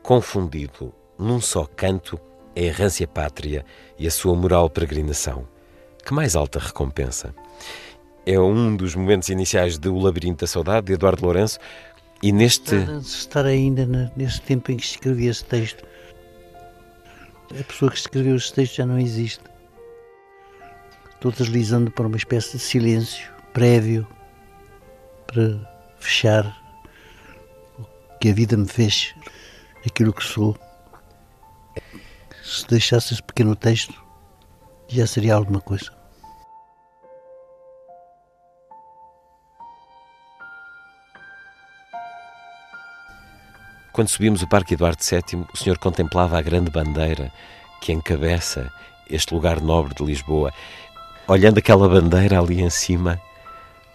confundido 0.03 0.95
num 1.19 1.41
só 1.41 1.66
canto 1.66 2.19
a 2.57 2.61
errância 2.61 3.07
pátria 3.07 3.65
e 3.99 4.07
a 4.07 4.11
sua 4.11 4.35
moral 4.35 4.69
peregrinação. 4.69 5.47
Que 6.05 6.12
mais 6.12 6.35
alta 6.35 6.59
recompensa? 6.59 7.35
É 8.24 8.39
um 8.39 8.77
dos 8.77 8.95
momentos 8.95 9.29
iniciais 9.29 9.79
de 9.79 9.89
O 9.89 9.99
Labirinto 9.99 10.45
da 10.45 10.47
Saudade, 10.47 10.87
de 10.87 10.93
Eduardo 10.93 11.24
Lourenço, 11.24 11.59
e 12.23 12.31
neste. 12.31 12.77
Estar 13.01 13.45
ainda 13.45 14.12
nesse 14.16 14.41
tempo 14.41 14.70
em 14.70 14.77
que 14.77 14.85
escrevi 14.85 15.27
esse 15.27 15.45
texto. 15.45 15.85
A 17.59 17.65
pessoa 17.65 17.91
que 17.91 17.99
escreveu 17.99 18.37
esse 18.37 18.53
texto 18.53 18.77
já 18.77 18.87
não 18.87 18.99
existe. 18.99 19.43
Estou 21.11 21.33
deslizando 21.33 21.91
para 21.91 22.07
uma 22.07 22.16
espécie 22.16 22.57
de 22.57 22.59
silêncio 22.62 23.31
prévio 23.53 24.07
para 25.27 25.59
fechar 25.99 26.57
o 27.79 27.85
que 28.19 28.31
a 28.31 28.33
vida 28.33 28.57
me 28.57 28.66
fez, 28.66 29.15
aquilo 29.85 30.12
que 30.12 30.24
sou. 30.24 30.57
Se 32.53 32.66
deixasse 32.69 33.15
esse 33.15 33.23
pequeno 33.23 33.57
texto, 33.57 33.95
já 34.87 35.07
seria 35.07 35.35
alguma 35.35 35.59
coisa. 35.59 35.91
Quando 43.91 44.09
subimos 44.09 44.43
o 44.43 44.49
Parque 44.49 44.74
Eduardo 44.74 45.03
VII, 45.03 45.47
o 45.51 45.57
senhor 45.57 45.79
contemplava 45.79 46.39
a 46.39 46.43
grande 46.43 46.70
bandeira 46.70 47.33
que 47.81 47.91
encabeça 47.91 48.70
este 49.09 49.33
lugar 49.33 49.59
nobre 49.59 49.95
de 49.95 50.05
Lisboa. 50.05 50.53
Olhando 51.27 51.57
aquela 51.57 51.89
bandeira 51.89 52.39
ali 52.39 52.61
em 52.61 52.69
cima, 52.69 53.19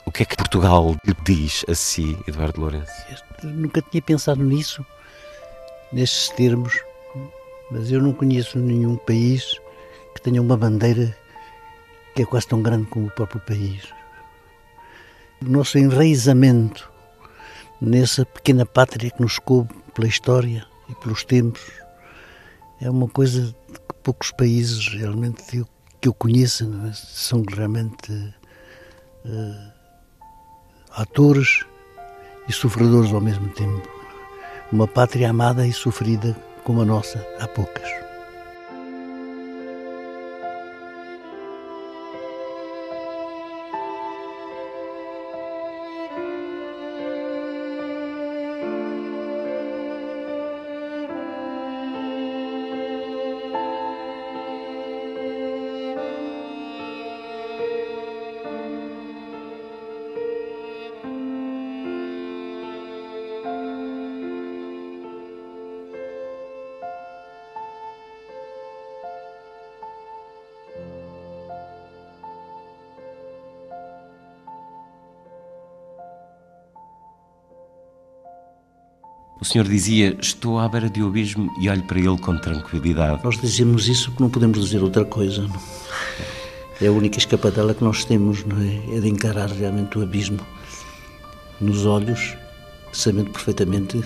o 0.04 0.12
que 0.12 0.24
é 0.24 0.26
que 0.26 0.36
Portugal 0.36 0.96
lhe 1.06 1.16
diz 1.24 1.64
a 1.70 1.76
si, 1.76 2.18
Eduardo 2.28 2.62
Lourenço? 2.62 2.92
Eu 3.44 3.50
nunca 3.50 3.84
tinha 3.84 4.02
pensado 4.02 4.44
nisso, 4.44 4.84
nestes 5.94 6.30
termos, 6.30 6.87
mas 7.72 7.92
eu 7.92 8.02
não 8.02 8.14
conheço 8.14 8.58
nenhum 8.58 8.96
país 8.96 9.60
que 10.16 10.22
tenha 10.22 10.42
uma 10.42 10.58
bandeira 10.58 11.16
que 12.16 12.24
é 12.24 12.26
quase 12.26 12.48
tão 12.48 12.62
grande 12.62 12.88
como 12.88 13.08
o 13.08 13.12
próprio 13.12 13.40
país. 13.42 13.84
O 15.42 15.50
nosso 15.50 15.78
enraizamento 15.78 16.92
nessa 17.80 18.26
pequena 18.26 18.66
pátria 18.66 19.12
que 19.12 19.22
nos 19.22 19.38
coube 19.38 19.74
pela 19.94 20.08
história 20.08 20.66
e 20.90 20.96
pelos 20.96 21.24
tempos 21.24 21.62
é 22.82 22.90
uma 22.90 23.08
coisa 23.08 23.56
que 23.72 23.96
poucos 24.04 24.32
países 24.32 24.88
realmente 24.88 25.44
que 26.02 26.08
eu 26.08 26.14
conheça 26.14 26.64
é? 26.64 26.94
são 26.94 27.44
realmente 27.48 28.12
uh, 29.26 29.72
atores 30.92 31.66
e 32.48 32.54
sofredores 32.54 33.12
ao 33.14 33.22
mesmo 33.22 33.50
tempo. 33.50 33.88
Uma 34.72 34.88
pátria 34.88 35.30
amada 35.30 35.68
e 35.68 35.74
sofrida 35.74 36.36
como 36.68 36.82
a 36.82 36.86
nossa 36.86 37.26
há 37.40 37.48
poucas. 37.48 38.07
Senhor 79.48 79.68
dizia: 79.68 80.18
Estou 80.20 80.60
à 80.60 80.68
beira 80.68 80.92
um 80.98 81.08
abismo 81.08 81.50
e 81.60 81.70
olho 81.70 81.84
para 81.84 82.00
ele 82.00 82.18
com 82.18 82.38
tranquilidade. 82.38 83.24
Nós 83.24 83.40
dizemos 83.40 83.88
isso 83.88 84.12
porque 84.12 84.24
não 84.24 84.30
podemos 84.30 84.60
dizer 84.60 84.82
outra 84.84 85.06
coisa. 85.06 85.44
Não? 85.44 85.62
É 86.80 86.88
a 86.88 86.92
única 86.92 87.18
escapadela 87.18 87.74
que 87.74 87.84
nós 87.84 88.06
temos, 88.06 88.44
não 88.46 88.58
é? 88.62 88.98
É 88.98 89.00
de 89.00 89.08
encarar 89.08 89.50
realmente 89.50 89.98
o 89.98 90.04
abismo 90.04 90.40
nos 91.60 91.86
olhos, 91.86 92.36
sabendo 92.92 93.32
perfeitamente 93.32 94.04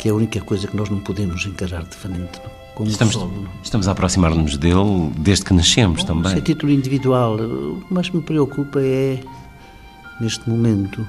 que 0.00 0.08
é 0.08 0.10
a 0.10 0.14
única 0.14 0.40
coisa 0.40 0.66
que 0.66 0.76
nós 0.76 0.90
não 0.90 1.00
podemos 1.00 1.46
encarar 1.46 1.84
de 1.84 1.94
frente. 1.94 2.40
Como 2.74 2.90
estamos, 2.90 3.14
solo, 3.14 3.48
estamos 3.62 3.86
a 3.86 3.92
aproximar-nos 3.92 4.56
dele 4.56 5.12
desde 5.18 5.44
que 5.44 5.54
nascemos 5.54 6.02
Bom, 6.02 6.08
também. 6.08 6.32
Isso 6.32 6.38
é 6.38 6.40
título 6.40 6.72
individual. 6.72 7.36
O 7.36 7.84
que 7.86 7.94
mais 7.94 8.10
me 8.10 8.20
preocupa 8.20 8.80
é, 8.80 9.20
neste 10.20 10.48
momento, 10.50 11.06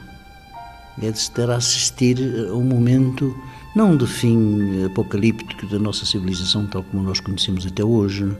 é 1.02 1.12
de 1.12 1.18
estar 1.18 1.50
a 1.50 1.56
assistir 1.56 2.18
a 2.50 2.54
um 2.54 2.64
momento, 2.64 3.36
não 3.76 3.98
de 3.98 4.08
fim 4.08 4.84
apocalíptico 4.86 5.66
da 5.68 5.78
nossa 5.78 6.06
civilização, 6.06 6.66
tal 6.68 6.84
como 6.84 7.04
nós 7.04 7.20
conhecemos 7.20 7.66
até 7.66 7.84
hoje, 7.84 8.32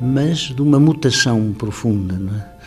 mas 0.00 0.38
de 0.38 0.60
uma 0.60 0.80
mutação 0.80 1.52
profunda, 1.52 2.14
é? 2.36 2.58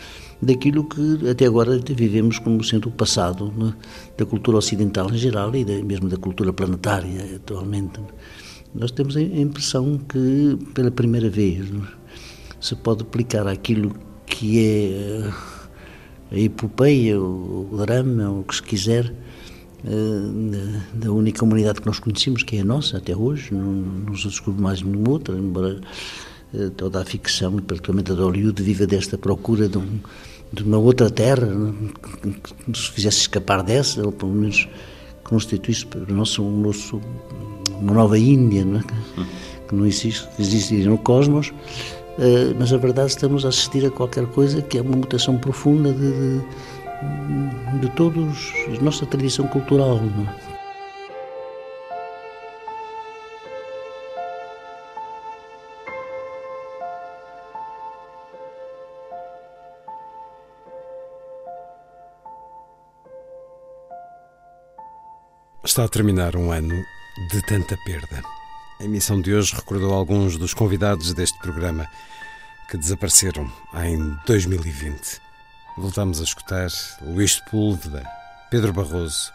daquilo 0.44 0.84
que 0.84 1.28
até 1.28 1.46
agora 1.46 1.78
vivemos 1.78 2.38
como 2.38 2.62
sendo 2.64 2.88
o 2.88 2.92
passado 2.92 3.52
é? 3.60 4.18
da 4.18 4.26
cultura 4.26 4.58
ocidental 4.58 5.10
em 5.10 5.16
geral 5.16 5.54
e 5.54 5.64
mesmo 5.82 6.08
da 6.08 6.16
cultura 6.16 6.52
planetária 6.52 7.36
atualmente. 7.36 8.00
Nós 8.74 8.90
temos 8.90 9.16
a 9.16 9.20
impressão 9.20 9.98
que, 10.08 10.58
pela 10.74 10.90
primeira 10.90 11.28
vez, 11.28 11.68
é? 11.70 12.02
se 12.60 12.74
pode 12.76 13.02
aplicar 13.02 13.46
aquilo 13.46 13.94
que 14.24 14.64
é 14.64 15.51
a 16.32 16.38
epopeia, 16.38 17.20
o, 17.20 17.68
drama, 17.76 18.30
o 18.30 18.42
que 18.42 18.56
se 18.56 18.62
quiser, 18.62 19.12
uh, 19.84 20.80
da, 20.94 21.12
única 21.12 21.44
humanidade 21.44 21.80
que 21.80 21.86
nós 21.86 21.98
conhecemos, 21.98 22.42
que 22.42 22.56
é 22.56 22.60
a 22.60 22.64
nossa 22.64 22.96
até 22.96 23.14
hoje, 23.14 23.52
não, 23.52 23.72
não 23.72 24.16
se 24.16 24.28
descobre 24.28 24.62
mais 24.62 24.80
nenhuma 24.80 25.10
outra, 25.10 25.36
embora 25.36 25.80
uh, 26.54 26.70
toda 26.70 27.02
a 27.02 27.04
ficção, 27.04 27.58
e 27.58 27.60
particularmente 27.60 28.12
a 28.12 28.14
de 28.14 28.20
Hollywood, 28.22 28.62
viva 28.62 28.86
desta 28.86 29.18
procura 29.18 29.68
de, 29.68 29.76
um, 29.76 30.00
de 30.52 30.62
uma 30.62 30.78
outra 30.78 31.10
terra, 31.10 31.46
que, 32.22 32.54
nos 32.66 32.86
fizesse 32.86 33.20
escapar 33.20 33.62
dessa, 33.62 34.02
ou 34.02 34.10
pelo 34.10 34.32
menos 34.32 34.66
constituísse 35.24 35.84
para 35.84 36.00
nosso, 36.14 36.42
um 36.42 36.62
nosso, 36.62 36.98
uma 37.78 37.92
nova 37.92 38.18
Índia, 38.18 38.64
não 38.64 38.80
é? 38.80 38.82
que 39.68 39.74
não 39.74 39.86
existe, 39.86 40.26
existe 40.38 40.74
no 40.84 40.96
cosmos, 40.96 41.52
mas 42.58 42.72
a 42.72 42.76
verdade 42.76 43.10
estamos 43.10 43.44
a 43.44 43.48
assistir 43.48 43.86
a 43.86 43.90
qualquer 43.90 44.26
coisa 44.26 44.60
que 44.62 44.78
é 44.78 44.82
uma 44.82 44.96
mutação 44.96 45.38
profunda 45.38 45.92
de, 45.92 46.38
de, 46.38 47.80
de 47.80 47.90
todos 47.96 48.52
a 48.78 48.82
nossa 48.82 49.06
tradição 49.06 49.46
cultural. 49.48 49.96
Não? 49.96 50.24
é? 50.24 50.52
Está 65.64 65.84
a 65.84 65.88
terminar 65.88 66.36
um 66.36 66.50
ano 66.50 66.74
de 67.30 67.40
tanta 67.46 67.76
perda. 67.86 68.41
A 68.82 68.84
emissão 68.84 69.20
de 69.20 69.32
hoje 69.32 69.54
recordou 69.54 69.94
alguns 69.94 70.36
dos 70.36 70.52
convidados 70.52 71.14
deste 71.14 71.38
programa 71.38 71.88
que 72.68 72.76
desapareceram 72.76 73.48
em 73.76 74.18
2020. 74.26 75.20
Voltamos 75.78 76.20
a 76.20 76.24
escutar 76.24 76.66
Luís 77.00 77.34
Sepúlveda, 77.34 78.04
Pedro 78.50 78.72
Barroso, 78.72 79.32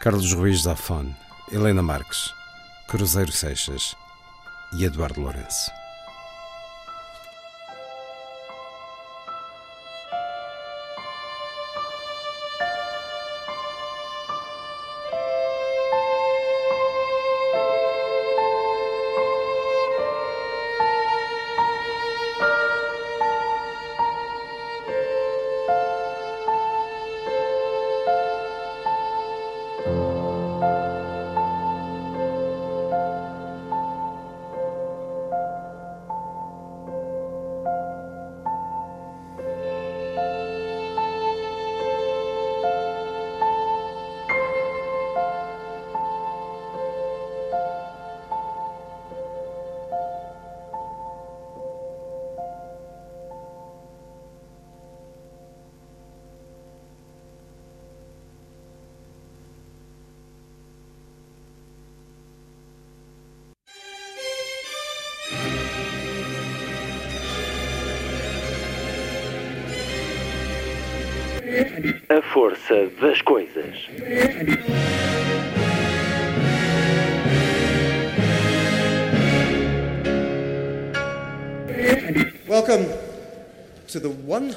Carlos 0.00 0.32
Ruiz 0.32 0.62
Zafón, 0.62 1.14
Helena 1.52 1.82
Marques, 1.82 2.32
Cruzeiro 2.88 3.30
Seixas 3.30 3.94
e 4.72 4.84
Eduardo 4.84 5.20
Lourenço. 5.20 5.77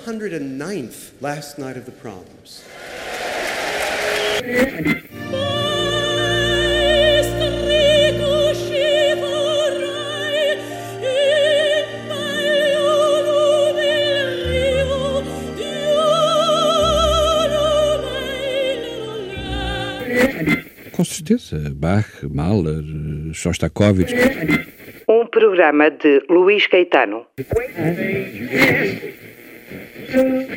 109th 0.05 1.11
last 1.21 1.59
night 1.59 1.77
of 1.77 1.85
the 1.85 1.91
proms. 1.91 2.63
Com 20.91 21.05
certeza, 21.05 21.57
Bach, 21.75 22.23
Mahler, 22.23 22.83
Shostakovich. 23.33 24.13
Um 25.07 25.27
programa 25.27 25.89
de 25.89 26.21
Luís 26.29 26.67
Caetano. 26.67 27.27
Twelve. 27.35 29.20
Mm-hmm. 30.11 30.50